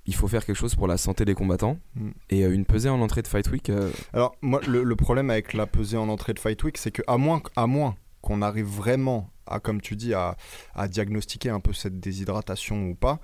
il 0.07 0.15
faut 0.15 0.27
faire 0.27 0.45
quelque 0.45 0.55
chose 0.55 0.73
pour 0.73 0.87
la 0.87 0.97
santé 0.97 1.25
des 1.25 1.35
combattants. 1.35 1.77
Mm. 1.95 2.09
Et 2.29 2.43
euh, 2.45 2.53
une 2.53 2.65
pesée 2.65 2.89
en 2.89 3.01
entrée 3.01 3.21
de 3.21 3.27
Fight 3.27 3.49
Week, 3.51 3.69
euh, 3.69 3.91
Alors, 4.13 4.35
moi, 4.41 4.61
le, 4.67 4.83
le 4.83 4.95
problème 4.95 5.29
avec 5.29 5.53
la 5.53 5.67
pesée 5.67 5.97
en 5.97 6.09
entrée 6.09 6.33
de 6.33 6.39
Fight 6.39 6.63
Week, 6.63 6.77
c'est 6.77 6.91
que 6.91 7.01
à 7.07 7.17
moins, 7.17 7.41
à 7.55 7.67
moins 7.67 7.95
qu'on 8.21 8.41
arrive 8.41 8.65
vraiment 8.65 9.29
à, 9.45 9.59
comme 9.59 9.81
tu 9.81 9.95
dis, 9.95 10.13
à, 10.13 10.35
à 10.75 10.87
diagnostiquer 10.87 11.49
un 11.49 11.59
peu 11.59 11.73
cette 11.73 11.99
déshydratation 11.99 12.87
ou 12.89 12.95
pas, 12.95 13.19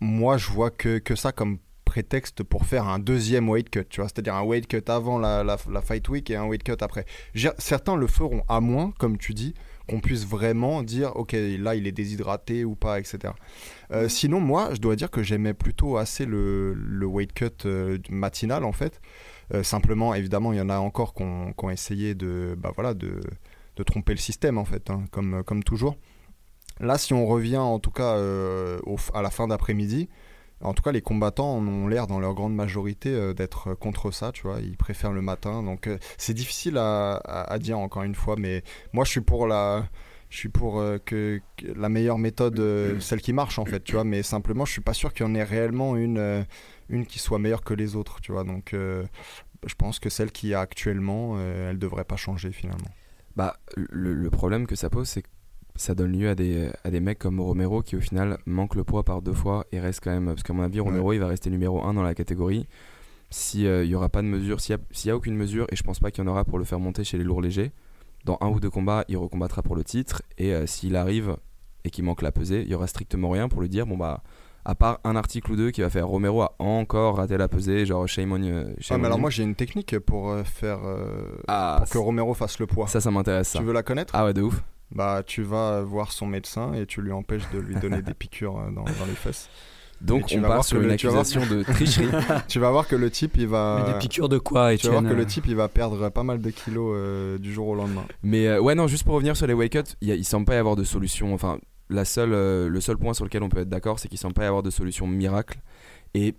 moi, 0.00 0.36
je 0.36 0.48
vois 0.50 0.70
que, 0.70 0.98
que 0.98 1.16
ça 1.16 1.32
comme 1.32 1.58
prétexte 1.84 2.42
pour 2.42 2.66
faire 2.66 2.88
un 2.88 2.98
deuxième 2.98 3.48
weight 3.48 3.68
cut, 3.68 3.84
tu 3.90 4.00
vois, 4.00 4.08
c'est-à-dire 4.08 4.34
un 4.34 4.42
weight 4.42 4.66
cut 4.66 4.82
avant 4.86 5.18
la, 5.18 5.44
la, 5.44 5.56
la 5.70 5.82
Fight 5.82 6.08
Week 6.08 6.30
et 6.30 6.36
un 6.36 6.44
weight 6.44 6.62
cut 6.62 6.76
après. 6.80 7.04
Certains 7.58 7.96
le 7.96 8.06
feront 8.06 8.44
à 8.48 8.60
moins, 8.60 8.92
comme 8.98 9.18
tu 9.18 9.34
dis, 9.34 9.54
qu'on 9.88 10.00
puisse 10.00 10.26
vraiment 10.26 10.82
dire, 10.82 11.16
ok, 11.16 11.32
là, 11.32 11.74
il 11.74 11.86
est 11.86 11.92
déshydraté 11.92 12.64
ou 12.64 12.74
pas, 12.74 13.00
etc. 13.00 13.34
Euh, 13.90 14.08
sinon, 14.08 14.40
moi, 14.40 14.70
je 14.72 14.80
dois 14.80 14.96
dire 14.96 15.10
que 15.10 15.22
j'aimais 15.22 15.54
plutôt 15.54 15.96
assez 15.96 16.24
le, 16.24 16.74
le 16.74 17.06
weight 17.06 17.32
cut 17.32 17.66
euh, 17.66 17.98
matinal, 18.10 18.64
en 18.64 18.72
fait. 18.72 19.00
Euh, 19.54 19.62
simplement, 19.62 20.14
évidemment, 20.14 20.52
il 20.52 20.58
y 20.58 20.60
en 20.60 20.70
a 20.70 20.78
encore 20.78 21.14
qui 21.14 21.22
ont, 21.22 21.70
essayé 21.70 22.14
de, 22.14 22.54
bah, 22.58 22.72
voilà, 22.74 22.94
de, 22.94 23.20
de 23.76 23.82
tromper 23.82 24.12
le 24.12 24.18
système, 24.18 24.58
en 24.58 24.64
fait, 24.64 24.90
hein, 24.90 25.04
comme, 25.10 25.42
comme 25.44 25.62
toujours. 25.62 25.96
Là, 26.80 26.98
si 26.98 27.12
on 27.12 27.26
revient, 27.26 27.58
en 27.58 27.78
tout 27.78 27.90
cas, 27.90 28.16
au 28.16 28.96
à 29.14 29.22
la 29.22 29.30
fin 29.30 29.46
d'après-midi, 29.46 30.08
en 30.62 30.74
tout 30.74 30.82
cas, 30.82 30.92
les 30.92 31.02
combattants 31.02 31.56
ont 31.56 31.88
l'air, 31.88 32.06
dans 32.06 32.20
leur 32.20 32.34
grande 32.34 32.54
majorité, 32.54 33.10
euh, 33.10 33.34
d'être 33.34 33.74
contre 33.74 34.10
ça, 34.10 34.32
tu 34.32 34.42
vois. 34.42 34.60
Ils 34.60 34.76
préfèrent 34.76 35.12
le 35.12 35.22
matin. 35.22 35.62
Donc, 35.62 35.86
euh, 35.86 35.98
c'est 36.18 36.34
difficile 36.34 36.76
à, 36.78 37.58
dire, 37.60 37.78
encore 37.78 38.02
une 38.02 38.14
fois, 38.14 38.36
mais 38.38 38.62
moi, 38.92 39.04
je 39.04 39.10
suis 39.10 39.20
pour 39.20 39.46
la... 39.46 39.88
Je 40.30 40.38
suis 40.38 40.48
pour 40.48 40.80
euh, 40.80 40.96
que, 41.04 41.42
la 41.76 41.90
meilleure 41.90 42.16
méthode, 42.16 42.58
celle 43.00 43.20
qui 43.20 43.34
marche 43.34 43.58
en 43.58 43.66
fait, 43.66 43.84
tu 43.84 43.92
vois, 43.92 44.04
mais 44.04 44.22
simplement 44.22 44.64
je 44.64 44.72
suis 44.72 44.80
pas 44.80 44.94
sûr 44.94 45.12
qu'il 45.12 45.26
y 45.26 45.28
en 45.28 45.34
ait 45.34 45.44
réellement 45.44 45.94
une, 45.94 46.46
une 46.88 47.04
qui 47.04 47.18
soit 47.18 47.38
meilleure 47.38 47.62
que 47.62 47.74
les 47.74 47.96
autres, 47.96 48.22
tu 48.22 48.32
vois. 48.32 48.42
Donc 48.42 48.70
je 48.72 49.74
pense 49.76 49.98
que 49.98 50.08
celle 50.08 50.32
qui 50.32 50.48
y 50.48 50.54
a 50.54 50.60
actuellement, 50.60 51.38
elle 51.38 51.78
devrait 51.78 52.04
pas 52.04 52.16
changer 52.16 52.50
finalement. 52.50 52.88
bah, 53.36 53.58
le, 53.76 54.14
le 54.14 54.30
problème 54.30 54.66
que 54.66 54.74
ça 54.74 54.88
pose, 54.88 55.06
c'est 55.06 55.20
que 55.20 55.28
ça 55.76 55.94
donne 55.94 56.12
lieu 56.12 56.28
à 56.28 56.34
des, 56.34 56.70
à 56.84 56.90
des 56.90 57.00
mecs 57.00 57.18
comme 57.18 57.40
Romero 57.40 57.82
qui 57.82 57.96
au 57.96 58.00
final 58.00 58.38
manque 58.46 58.74
le 58.74 58.84
poids 58.84 59.02
par 59.04 59.22
deux 59.22 59.32
fois 59.32 59.66
et 59.72 59.80
reste 59.80 60.00
quand 60.02 60.10
même. 60.10 60.26
Parce 60.26 60.42
qu'à 60.42 60.52
mon 60.52 60.62
avis, 60.62 60.80
Romero 60.80 61.12
il 61.12 61.18
va 61.18 61.26
rester 61.28 61.50
numéro 61.50 61.82
1 61.82 61.94
dans 61.94 62.02
la 62.02 62.14
catégorie. 62.14 62.66
S'il 63.30 63.82
n'y 63.84 63.94
aura 63.94 64.10
pas 64.10 64.20
de 64.20 64.26
mesure, 64.26 64.60
s'il 64.60 64.78
n'y 65.04 65.10
a, 65.10 65.16
aucune 65.16 65.34
mesure, 65.34 65.66
et 65.72 65.76
je 65.76 65.82
pense 65.82 66.00
pas 66.00 66.10
qu'il 66.10 66.22
y 66.22 66.26
en 66.26 66.30
aura 66.30 66.44
pour 66.44 66.58
le 66.58 66.64
faire 66.64 66.78
monter 66.78 67.02
chez 67.02 67.16
les 67.16 67.24
lourds 67.24 67.40
légers, 67.40 67.72
dans 68.26 68.36
un 68.42 68.48
ou 68.48 68.60
deux 68.60 68.68
combats, 68.68 69.04
il 69.08 69.16
recombattra 69.16 69.62
pour 69.62 69.74
le 69.74 69.84
titre. 69.84 70.20
Et 70.36 70.52
euh, 70.54 70.66
s'il 70.66 70.96
arrive 70.96 71.36
et 71.84 71.90
qu'il 71.90 72.04
manque 72.04 72.20
la 72.22 72.30
pesée, 72.30 72.60
il 72.62 72.68
y 72.68 72.74
aura 72.74 72.86
strictement 72.86 73.30
rien 73.30 73.48
pour 73.48 73.60
lui 73.62 73.68
dire 73.68 73.86
bon 73.86 73.96
bah. 73.96 74.22
À 74.64 74.76
part 74.76 75.00
un 75.02 75.16
article 75.16 75.50
ou 75.50 75.56
deux 75.56 75.72
qui 75.72 75.80
va 75.80 75.90
faire 75.90 76.06
Romero 76.06 76.42
a 76.42 76.54
encore 76.60 77.16
raté 77.16 77.36
la 77.36 77.48
pesée, 77.48 77.84
genre 77.84 78.06
shame 78.06 78.30
on 78.30 78.36
you, 78.40 78.54
Ah, 78.54 78.70
shame 78.78 78.98
mais 79.00 79.02
on 79.02 79.06
alors 79.06 79.18
you. 79.18 79.20
moi 79.22 79.30
j'ai 79.30 79.42
une 79.42 79.56
technique 79.56 79.98
pour 79.98 80.30
euh, 80.30 80.44
faire 80.44 80.78
euh, 80.84 81.32
Ah, 81.48 81.78
pour 81.80 81.88
que 81.90 81.98
Romero 81.98 82.32
fasse 82.32 82.60
le 82.60 82.68
poids. 82.68 82.86
ça, 82.86 83.00
ça 83.00 83.10
m'intéresse. 83.10 83.54
Tu 83.58 83.64
veux 83.64 83.72
la 83.72 83.82
connaître? 83.82 84.14
Ah 84.14 84.24
ouais, 84.24 84.32
de 84.32 84.42
ouf. 84.42 84.62
Bah 84.94 85.22
tu 85.26 85.42
vas 85.42 85.80
voir 85.82 86.12
son 86.12 86.26
médecin 86.26 86.74
et 86.74 86.86
tu 86.86 87.00
lui 87.02 87.12
empêches 87.12 87.48
de 87.52 87.58
lui 87.58 87.74
donner 87.76 88.02
des 88.02 88.14
piqûres 88.14 88.58
euh, 88.58 88.70
dans, 88.70 88.84
dans 88.84 89.06
les 89.06 89.14
fesses. 89.14 89.48
Donc 90.00 90.26
tu 90.26 90.36
on 90.38 90.40
vas 90.42 90.48
part 90.48 90.56
voir 90.56 90.64
sur 90.64 90.78
que 90.78 90.82
une 90.82 90.88
le- 90.88 90.94
accusation 90.94 91.46
de 91.46 91.62
tricherie. 91.62 92.08
tu 92.48 92.58
vas 92.58 92.70
voir 92.72 92.88
que 92.88 92.96
le 92.96 93.08
type 93.10 93.36
il 93.36 93.46
va. 93.46 93.84
Mais 93.86 93.92
des 93.92 93.98
piqûres 94.00 94.28
de 94.28 94.38
quoi, 94.38 94.76
tu 94.76 94.86
vas 94.86 94.92
voir 94.92 95.02
Etienne 95.02 95.14
que 95.16 95.18
le 95.20 95.26
type 95.26 95.46
il 95.46 95.54
va 95.54 95.68
perdre 95.68 96.08
pas 96.10 96.24
mal 96.24 96.40
de 96.40 96.50
kilos 96.50 96.92
euh, 96.96 97.38
du 97.38 97.52
jour 97.52 97.68
au 97.68 97.74
lendemain. 97.74 98.04
Mais 98.22 98.48
euh, 98.48 98.60
ouais, 98.60 98.74
non, 98.74 98.86
juste 98.88 99.04
pour 99.04 99.14
revenir 99.14 99.36
sur 99.36 99.46
les 99.46 99.54
wake 99.54 99.76
ups, 99.76 99.96
il 100.00 100.08
y 100.08 100.12
a- 100.12 100.16
il 100.16 100.24
semble 100.24 100.44
pas 100.44 100.54
y 100.54 100.58
avoir 100.58 100.74
de 100.76 100.82
solution. 100.84 101.32
Enfin, 101.34 101.58
la 101.88 102.04
seule, 102.04 102.32
euh, 102.32 102.68
le 102.68 102.80
seul 102.80 102.96
point 102.98 103.14
sur 103.14 103.24
lequel 103.24 103.42
on 103.44 103.48
peut 103.48 103.60
être 103.60 103.68
d'accord, 103.68 103.98
c'est 104.00 104.08
qu'il 104.08 104.18
semble 104.18 104.34
pas 104.34 104.42
y 104.42 104.46
avoir 104.46 104.62
de 104.64 104.70
solution 104.70 105.06
miracle. 105.06 105.60
Et 106.14 106.34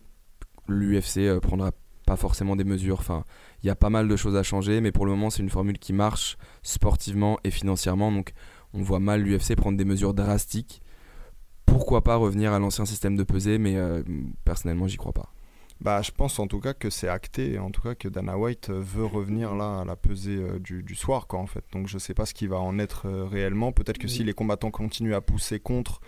l'UFC 0.67 1.19
euh, 1.19 1.39
prendra 1.39 1.71
pas 2.05 2.15
forcément 2.17 2.55
des 2.55 2.63
mesures. 2.65 2.99
Enfin, 2.99 3.23
il 3.63 3.67
y 3.67 3.69
a 3.69 3.75
pas 3.75 3.89
mal 3.89 4.07
de 4.07 4.15
choses 4.15 4.35
à 4.35 4.43
changer, 4.43 4.81
mais 4.81 4.91
pour 4.91 5.05
le 5.05 5.11
moment, 5.11 5.29
c'est 5.29 5.41
une 5.41 5.49
formule 5.49 5.79
qui 5.79 5.93
marche 5.93 6.37
sportivement 6.63 7.39
et 7.43 7.51
financièrement. 7.51 8.11
Donc, 8.11 8.33
on 8.73 8.81
voit 8.81 8.99
mal 8.99 9.21
l'UFC 9.21 9.55
prendre 9.55 9.77
des 9.77 9.85
mesures 9.85 10.13
drastiques. 10.13 10.81
Pourquoi 11.65 12.03
pas 12.03 12.15
revenir 12.17 12.53
à 12.53 12.59
l'ancien 12.59 12.85
système 12.85 13.15
de 13.15 13.23
pesée, 13.23 13.57
mais 13.57 13.77
euh, 13.77 14.03
personnellement, 14.45 14.87
j'y 14.87 14.97
crois 14.97 15.13
pas. 15.13 15.29
Bah, 15.81 16.01
je 16.01 16.11
pense 16.11 16.39
en 16.39 16.47
tout 16.47 16.59
cas 16.59 16.73
que 16.73 16.89
c'est 16.89 17.07
acté, 17.09 17.57
en 17.57 17.71
tout 17.71 17.81
cas 17.81 17.95
que 17.95 18.07
Dana 18.07 18.37
White 18.37 18.69
euh, 18.69 18.79
veut 18.79 19.05
revenir 19.05 19.55
là 19.55 19.81
à 19.81 19.85
la 19.85 19.95
pesée 19.95 20.37
euh, 20.37 20.59
du, 20.59 20.83
du 20.83 20.95
soir, 20.95 21.27
quoi, 21.27 21.39
en 21.39 21.47
fait. 21.47 21.63
Donc 21.73 21.87
je 21.87 21.97
sais 21.97 22.13
pas 22.13 22.25
ce 22.25 22.33
qui 22.33 22.47
va 22.47 22.59
en 22.59 22.77
être 22.79 23.07
euh, 23.07 23.25
réellement. 23.25 23.71
Peut-être 23.71 23.97
que 23.97 24.07
si 24.07 24.23
les 24.23 24.33
combattants 24.33 24.71
continuent 24.71 25.15
à 25.15 25.21
pousser 25.21 25.59
contre, 25.59 25.99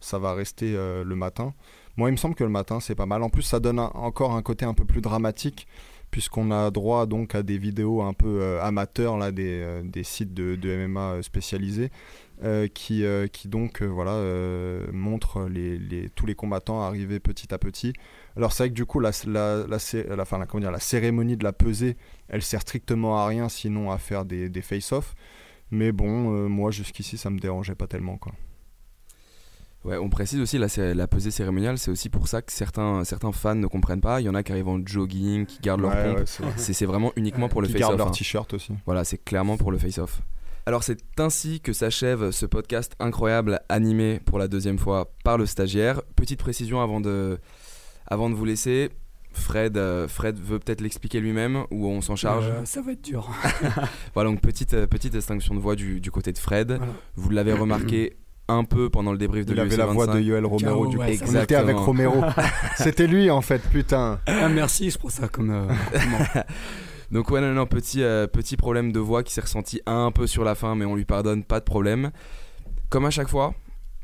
ça 0.00 0.18
va 0.18 0.34
rester 0.34 0.74
euh, 0.76 1.04
le 1.04 1.14
matin. 1.14 1.54
Moi, 1.96 2.08
il 2.08 2.12
me 2.12 2.16
semble 2.16 2.34
que 2.34 2.44
le 2.44 2.50
matin, 2.50 2.80
c'est 2.80 2.94
pas 2.94 3.06
mal. 3.06 3.22
En 3.22 3.30
plus, 3.30 3.42
ça 3.42 3.60
donne 3.60 3.78
un- 3.78 3.92
encore 3.94 4.32
un 4.34 4.42
côté 4.42 4.64
un 4.64 4.74
peu 4.74 4.84
plus 4.84 5.00
dramatique, 5.00 5.66
puisqu'on 6.12 6.52
a 6.52 6.70
droit 6.70 7.06
donc 7.06 7.34
à 7.34 7.42
des 7.42 7.58
vidéos 7.58 8.02
un 8.02 8.12
peu 8.12 8.40
euh, 8.42 8.62
amateurs, 8.62 9.16
là, 9.18 9.32
des, 9.32 9.62
euh, 9.62 10.02
sites 10.04 10.34
de, 10.34 10.56
MMA 10.86 11.14
euh, 11.14 11.22
spécialisés. 11.22 11.90
qui, 12.74 13.04
donc 13.46 13.82
voilà, 13.82 14.14
montrent 14.92 15.48
tous 16.16 16.26
les 16.26 16.34
combattants 16.34 16.82
arriver 16.82 17.20
petit 17.20 17.52
à 17.54 17.58
petit. 17.58 17.92
Alors 18.36 18.52
c'est 18.52 18.64
vrai 18.64 18.70
que 18.70 18.74
du 18.74 18.84
coup 18.84 18.98
la, 19.00 19.10
la, 19.26 19.64
la, 19.68 19.78
la- 20.16 20.78
cérémonie 20.80 21.36
de 21.36 21.44
la 21.44 21.52
pesée, 21.52 21.96
elle 22.28 22.42
sert 22.42 22.62
strictement 22.62 23.16
à 23.18 23.26
rien 23.26 23.48
sinon 23.48 23.90
à 23.92 23.98
faire 23.98 24.24
des, 24.24 24.48
des 24.48 24.62
face-off. 24.62 25.14
Mais 25.70 25.92
bon, 25.92 26.48
moi 26.48 26.70
jusqu'ici 26.72 27.16
ça 27.16 27.30
me 27.30 27.38
dérangeait 27.38 27.76
pas 27.76 27.86
tellement 27.86 28.18
quoi. 28.18 28.32
Ouais, 29.84 29.96
on 29.98 30.08
précise 30.08 30.40
aussi 30.40 30.58
la, 30.58 31.06
pesée 31.08 31.32
cérémoniale, 31.32 31.76
c'est 31.76 31.90
aussi 31.90 32.08
pour 32.08 32.28
ça 32.28 32.40
que 32.40 32.52
certains, 32.52 33.02
certains 33.04 33.32
fans 33.32 33.56
ne 33.56 33.66
comprennent 33.66 34.00
pas. 34.00 34.20
Il 34.20 34.24
y 34.24 34.28
en 34.28 34.34
a 34.34 34.42
qui 34.44 34.52
arrivent 34.52 34.68
en 34.68 34.78
jogging, 34.84 35.44
qui 35.44 35.58
gardent 35.60 35.80
leur 35.80 35.90
Ouais, 35.90 36.04
pompe. 36.04 36.18
ouais, 36.18 36.24
c'est 36.26 36.42
vrai. 36.44 36.52
C'est 36.56 36.72
c'est 36.72 36.86
vraiment 36.86 37.12
uniquement 37.16 37.48
pour 37.48 37.62
le 37.62 37.66
Qui 37.66 37.74
gardent 37.74 37.92
face-off. 37.92 37.98
leur 37.98 38.08
hein. 38.08 38.12
t-shirt 38.12 38.54
aussi. 38.54 38.72
Voilà, 38.86 39.02
c'est 39.02 39.18
clairement 39.18 39.56
pour 39.56 39.72
le 39.72 39.78
face-off. 39.78 40.20
Alors 40.66 40.84
c'est 40.84 40.98
ainsi 41.18 41.60
que 41.60 41.72
s'achève 41.72 42.30
ce 42.30 42.46
podcast 42.46 42.94
incroyable 43.00 43.60
animé 43.68 44.20
pour 44.24 44.38
la 44.38 44.46
deuxième 44.46 44.78
fois 44.78 45.10
par 45.24 45.36
le 45.36 45.46
stagiaire. 45.46 46.00
Petite 46.14 46.38
précision 46.38 46.80
avant 46.80 47.00
de, 47.00 47.40
Avant 48.06 48.30
de 48.30 48.36
vous 48.36 48.44
laisser, 48.44 48.90
Fred, 49.32 49.76
euh, 49.76 50.06
Fred 50.06 50.38
veut 50.38 50.60
peut-être 50.60 50.80
l'expliquer 50.80 51.18
lui-même 51.18 51.64
ou 51.72 51.88
on 51.88 52.00
s'en 52.00 52.14
charge. 52.14 52.44
Euh, 52.46 52.64
ça 52.64 52.80
va 52.82 52.92
être 52.92 53.02
dur. 53.02 53.28
Voilà, 54.14 54.30
donc 54.30 54.40
petite, 54.40 54.74
euh, 54.74 54.86
petite 54.86 55.12
distinction 55.14 55.54
de 55.56 55.60
voix 55.60 55.74
du, 55.74 56.00
du 56.00 56.12
côté 56.12 56.32
de 56.32 56.38
Fred. 56.38 56.76
Voilà. 56.76 56.92
Vous 57.16 57.30
l'avez 57.30 57.52
remarqué 57.54 58.14
un 58.52 58.64
peu 58.64 58.88
pendant 58.90 59.12
le 59.12 59.18
débrief 59.18 59.44
de 59.46 59.52
Il 59.52 59.60
avait 59.60 59.76
la 59.76 59.86
voix 59.86 60.06
de 60.06 60.12
25. 60.12 60.24
Yoel 60.24 60.46
Romero 60.46 60.84
Ciao, 60.84 60.86
du 60.90 60.96
coup. 60.96 61.02
ouais, 61.02 61.18
On 61.28 61.42
était 61.42 61.54
avec. 61.54 61.76
Romero. 61.76 62.22
C'était 62.76 63.06
lui 63.06 63.30
en 63.30 63.40
fait, 63.40 63.60
putain. 63.70 64.18
Ah, 64.26 64.48
merci, 64.48 64.90
je 64.90 64.98
prends 64.98 65.08
ça 65.08 65.28
comme. 65.28 65.50
euh. 65.50 65.66
Donc 67.10 67.30
ouais, 67.30 67.40
non, 67.42 67.52
non, 67.52 67.66
petit, 67.66 68.02
euh, 68.02 68.26
petit 68.26 68.56
problème 68.56 68.90
de 68.90 68.98
voix 68.98 69.22
qui 69.22 69.32
s'est 69.34 69.42
ressenti 69.42 69.80
un 69.86 70.10
peu 70.12 70.26
sur 70.26 70.44
la 70.44 70.54
fin, 70.54 70.74
mais 70.74 70.84
on 70.86 70.94
lui 70.96 71.04
pardonne, 71.04 71.44
pas 71.44 71.60
de 71.60 71.64
problème. 71.64 72.10
Comme 72.88 73.04
à 73.04 73.10
chaque 73.10 73.28
fois, 73.28 73.54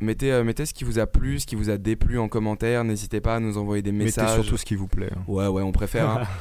mettez, 0.01 0.31
euh, 0.31 0.45
mettez 0.45 0.67
ce 0.67 0.75
qui 0.75 0.85
vous 0.85 0.99
a 0.99 1.07
plu, 1.07 1.41
ce 1.41 1.47
qui 1.47 1.55
vous 1.57 1.71
a 1.71 1.79
déplu 1.79 2.19
en 2.19 2.29
commentaire. 2.29 2.85
N'hésitez 2.85 3.21
pas 3.23 3.37
à 3.37 3.41
nous 3.41 3.57
envoyer 3.57 3.83
des 3.83 3.93
messages. 3.93 4.25
Mettez 4.31 4.43
surtout 4.43 4.57
ce 4.59 4.65
qui 4.67 4.75
vous 4.75 4.89
plaît. 4.89 5.11
hein. 5.17 5.21
Ouais, 5.27 5.47
ouais, 5.47 5.63
on 5.63 5.73
préfère. 5.73 6.09
hein. 6.11 6.23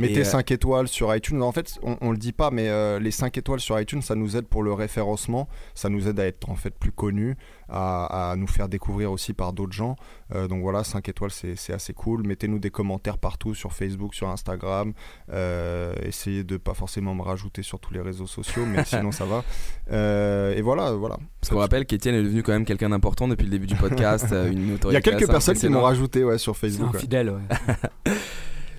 Mettez 0.00 0.20
euh, 0.20 0.24
5 0.24 0.50
étoiles 0.50 0.88
sur 0.88 1.14
iTunes. 1.14 1.42
En 1.42 1.52
fait, 1.52 1.78
on, 1.82 1.96
on 2.00 2.10
le 2.10 2.18
dit 2.18 2.32
pas, 2.32 2.50
mais 2.50 2.68
euh, 2.68 2.98
les 2.98 3.10
5 3.10 3.36
étoiles 3.38 3.60
sur 3.60 3.78
iTunes, 3.80 4.02
ça 4.02 4.14
nous 4.14 4.36
aide 4.36 4.46
pour 4.46 4.62
le 4.62 4.72
référencement. 4.72 5.48
Ça 5.74 5.88
nous 5.88 6.08
aide 6.08 6.18
à 6.20 6.26
être 6.26 6.48
en 6.50 6.56
fait 6.56 6.70
plus 6.74 6.92
connus, 6.92 7.36
à, 7.68 8.30
à 8.32 8.36
nous 8.36 8.46
faire 8.46 8.68
découvrir 8.68 9.12
aussi 9.12 9.32
par 9.32 9.52
d'autres 9.52 9.72
gens. 9.72 9.96
Euh, 10.34 10.48
donc 10.48 10.62
voilà, 10.62 10.84
5 10.84 11.08
étoiles, 11.08 11.30
c'est 11.30 11.56
c'est 11.56 11.72
assez 11.72 11.92
cool. 11.92 12.26
Mettez-nous 12.26 12.58
des 12.58 12.70
commentaires 12.70 13.18
partout 13.18 13.54
sur 13.54 13.72
Facebook, 13.72 14.14
sur 14.14 14.28
Instagram. 14.28 14.92
Euh, 15.32 15.94
essayez 16.02 16.44
de 16.44 16.56
pas 16.56 16.74
forcément 16.74 17.14
me 17.14 17.22
rajouter 17.22 17.62
sur 17.62 17.78
tous 17.78 17.92
les 17.92 18.00
réseaux 18.00 18.26
sociaux, 18.26 18.64
mais 18.66 18.84
sinon 18.86 19.12
ça 19.12 19.24
va. 19.24 19.44
Euh, 19.92 20.54
et 20.54 20.62
voilà, 20.62 20.92
voilà. 20.92 21.16
Parce 21.40 21.52
qu'on 21.52 21.58
rappelle 21.58 21.86
qu'Étienne 21.86 22.14
est 22.14 22.22
devenu 22.22 22.42
quand 22.42 22.52
même 22.52 22.64
quelqu'un 22.64 22.88
d'important 22.90 23.28
depuis 23.28 23.44
le 23.44 23.50
début 23.50 23.66
du 23.66 23.76
podcast. 23.76 24.26
euh, 24.32 24.50
une 24.50 24.78
Il 24.86 24.92
y 24.92 24.96
a 24.96 25.00
quelques 25.00 25.26
personnes 25.26 25.56
qui 25.56 25.68
m'ont 25.68 25.82
rajouté 25.82 26.24
ouais, 26.24 26.38
sur 26.38 26.54
C'est 26.56 26.68
Facebook. 26.68 26.90
un 26.90 26.92
ouais. 26.92 27.00
fidèle, 27.00 27.30
ouais. 27.30 28.14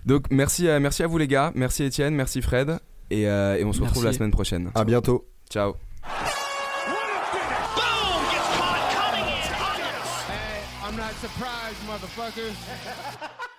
Donc 0.06 0.26
merci, 0.32 0.68
à- 0.70 0.80
merci 0.80 1.04
à 1.04 1.08
vous 1.08 1.18
les 1.18 1.28
gars, 1.28 1.52
merci 1.56 1.84
Étienne, 1.84 2.16
merci 2.16 2.42
Fred. 2.42 2.80
Et, 3.10 3.28
euh, 3.28 3.58
et 3.58 3.66
on 3.66 3.74
se 3.74 3.82
retrouve 3.82 4.04
Merci. 4.04 4.06
la 4.06 4.18
semaine 4.20 4.32
prochaine. 4.32 4.72
À 4.74 4.86
bientôt. 4.86 5.28
Ciao. 5.50 5.74
Motherfuckers. 11.88 12.56